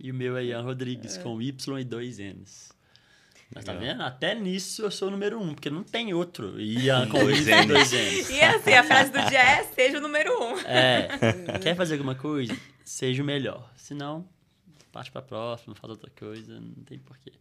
E 0.00 0.10
o 0.10 0.14
meu 0.14 0.36
é 0.36 0.42
Ian 0.42 0.62
Rodrigues, 0.62 1.16
com 1.18 1.40
Y 1.40 1.78
e 1.78 1.84
dois 1.84 2.18
N's. 2.18 2.72
Mas 3.54 3.64
tá 3.64 3.72
Legal. 3.72 3.88
vendo? 3.88 4.02
Até 4.02 4.34
nisso 4.34 4.82
eu 4.82 4.90
sou 4.90 5.08
o 5.08 5.10
número 5.10 5.38
um, 5.40 5.52
porque 5.54 5.68
não 5.68 5.82
tem 5.82 6.14
outro. 6.14 6.58
Ian 6.60 7.06
com 7.08 7.18
Dois 7.24 7.46
Y 7.46 7.52
e 7.52 7.66
N's. 7.66 7.68
dois 7.68 7.92
N's. 7.92 8.30
E 8.30 8.40
assim, 8.40 8.72
a 8.72 8.82
frase 8.84 9.12
do 9.12 9.20
dia 9.28 9.38
é, 9.40 9.64
seja 9.64 9.98
o 9.98 10.00
número 10.00 10.32
um. 10.42 10.58
É, 10.60 11.08
quer 11.62 11.76
fazer 11.76 11.94
alguma 11.94 12.14
coisa? 12.14 12.56
Seja 12.84 13.22
o 13.22 13.26
melhor. 13.26 13.70
Se 13.76 13.94
não, 13.94 14.26
parte 14.90 15.10
pra 15.10 15.20
próxima, 15.20 15.74
faz 15.74 15.90
outra 15.90 16.10
coisa, 16.18 16.58
não 16.60 16.82
tem 16.84 16.98
porquê. 16.98 17.32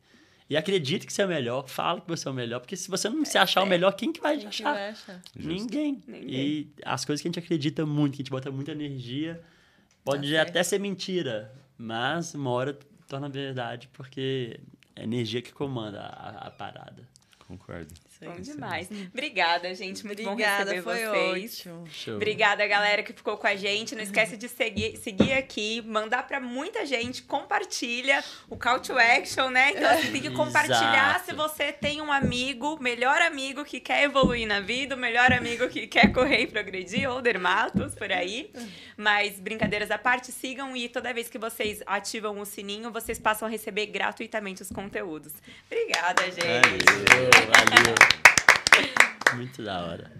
E 0.49 0.57
acredite 0.57 1.07
que 1.07 1.13
você 1.13 1.21
é 1.21 1.25
o 1.25 1.29
melhor, 1.29 1.65
fala 1.69 2.01
que 2.01 2.07
você 2.09 2.27
é 2.27 2.31
o 2.31 2.33
melhor, 2.33 2.59
porque 2.59 2.75
se 2.75 2.89
você 2.89 3.07
não 3.09 3.23
se 3.23 3.37
achar 3.37 3.63
o 3.63 3.65
melhor, 3.65 3.93
quem 3.93 4.11
que 4.11 4.19
vai 4.19 4.33
Quem 4.37 4.41
que 4.49 4.63
achar? 4.63 4.73
vai 4.73 4.89
achar? 4.89 5.21
Ninguém. 5.33 6.03
Ninguém. 6.05 6.29
E 6.29 6.73
as 6.83 7.05
coisas 7.05 7.21
que 7.21 7.27
a 7.27 7.31
gente 7.31 7.39
acredita 7.39 7.85
muito, 7.85 8.15
que 8.15 8.21
a 8.21 8.23
gente 8.23 8.31
bota 8.31 8.51
muita 8.51 8.73
energia, 8.73 9.41
pode 10.03 10.33
Tá 10.33 10.41
até 10.41 10.61
ser 10.61 10.77
mentira, 10.77 11.53
mas 11.77 12.33
uma 12.35 12.49
hora 12.49 12.77
torna 13.07 13.29
verdade, 13.29 13.87
porque 13.93 14.59
é 14.59 14.59
a 14.59 14.80
energia 15.03 15.41
que 15.41 15.51
comanda 15.51 16.01
a, 16.01 16.47
a 16.47 16.51
parada. 16.51 17.07
Concordo. 17.47 17.93
Isso. 18.21 18.31
Bom 18.31 18.39
demais. 18.39 18.87
Obrigada, 19.11 19.73
gente. 19.73 20.05
Muito 20.05 20.21
Obrigada, 20.21 20.65
bom 20.65 20.71
receber 20.71 20.83
foi 20.83 21.05
vocês. 21.07 21.67
ótimo. 21.67 22.15
Obrigada, 22.15 22.67
galera, 22.67 23.01
que 23.01 23.13
ficou 23.13 23.37
com 23.37 23.47
a 23.47 23.55
gente. 23.55 23.95
Não 23.95 24.03
esquece 24.03 24.37
de 24.37 24.47
seguir, 24.47 24.97
seguir 24.97 25.33
aqui, 25.33 25.81
mandar 25.81 26.27
pra 26.27 26.39
muita 26.39 26.85
gente, 26.85 27.23
compartilha 27.23 28.23
o 28.49 28.55
call 28.55 28.79
to 28.79 28.97
action, 28.97 29.49
né? 29.49 29.71
Então, 29.71 29.89
assim, 29.89 30.11
tem 30.11 30.21
que 30.21 30.29
compartilhar 30.35 31.15
Exato. 31.15 31.25
se 31.25 31.33
você 31.33 31.71
tem 31.71 32.01
um 32.01 32.11
amigo, 32.11 32.77
melhor 32.81 33.21
amigo 33.21 33.65
que 33.65 33.79
quer 33.79 34.03
evoluir 34.03 34.47
na 34.47 34.59
vida, 34.59 34.95
o 34.95 34.97
melhor 34.99 35.31
amigo 35.31 35.67
que 35.67 35.87
quer 35.87 36.11
correr 36.11 36.41
e 36.41 36.47
progredir, 36.47 37.09
ou 37.09 37.21
dermatos 37.21 37.95
por 37.95 38.11
aí. 38.11 38.51
Mas, 38.95 39.39
brincadeiras 39.39 39.89
à 39.89 39.97
parte, 39.97 40.31
sigam 40.31 40.75
e 40.77 40.87
toda 40.87 41.11
vez 41.13 41.27
que 41.29 41.39
vocês 41.39 41.81
ativam 41.87 42.39
o 42.39 42.45
sininho, 42.45 42.91
vocês 42.91 43.17
passam 43.17 43.47
a 43.47 43.51
receber 43.51 43.87
gratuitamente 43.87 44.61
os 44.61 44.69
conteúdos. 44.69 45.33
Obrigada, 45.65 46.23
gente. 46.25 46.41
Valeu, 46.41 47.31
valeu. 47.47 48.10
Muito 49.35 49.63
da 49.63 49.81
hora. 49.81 50.11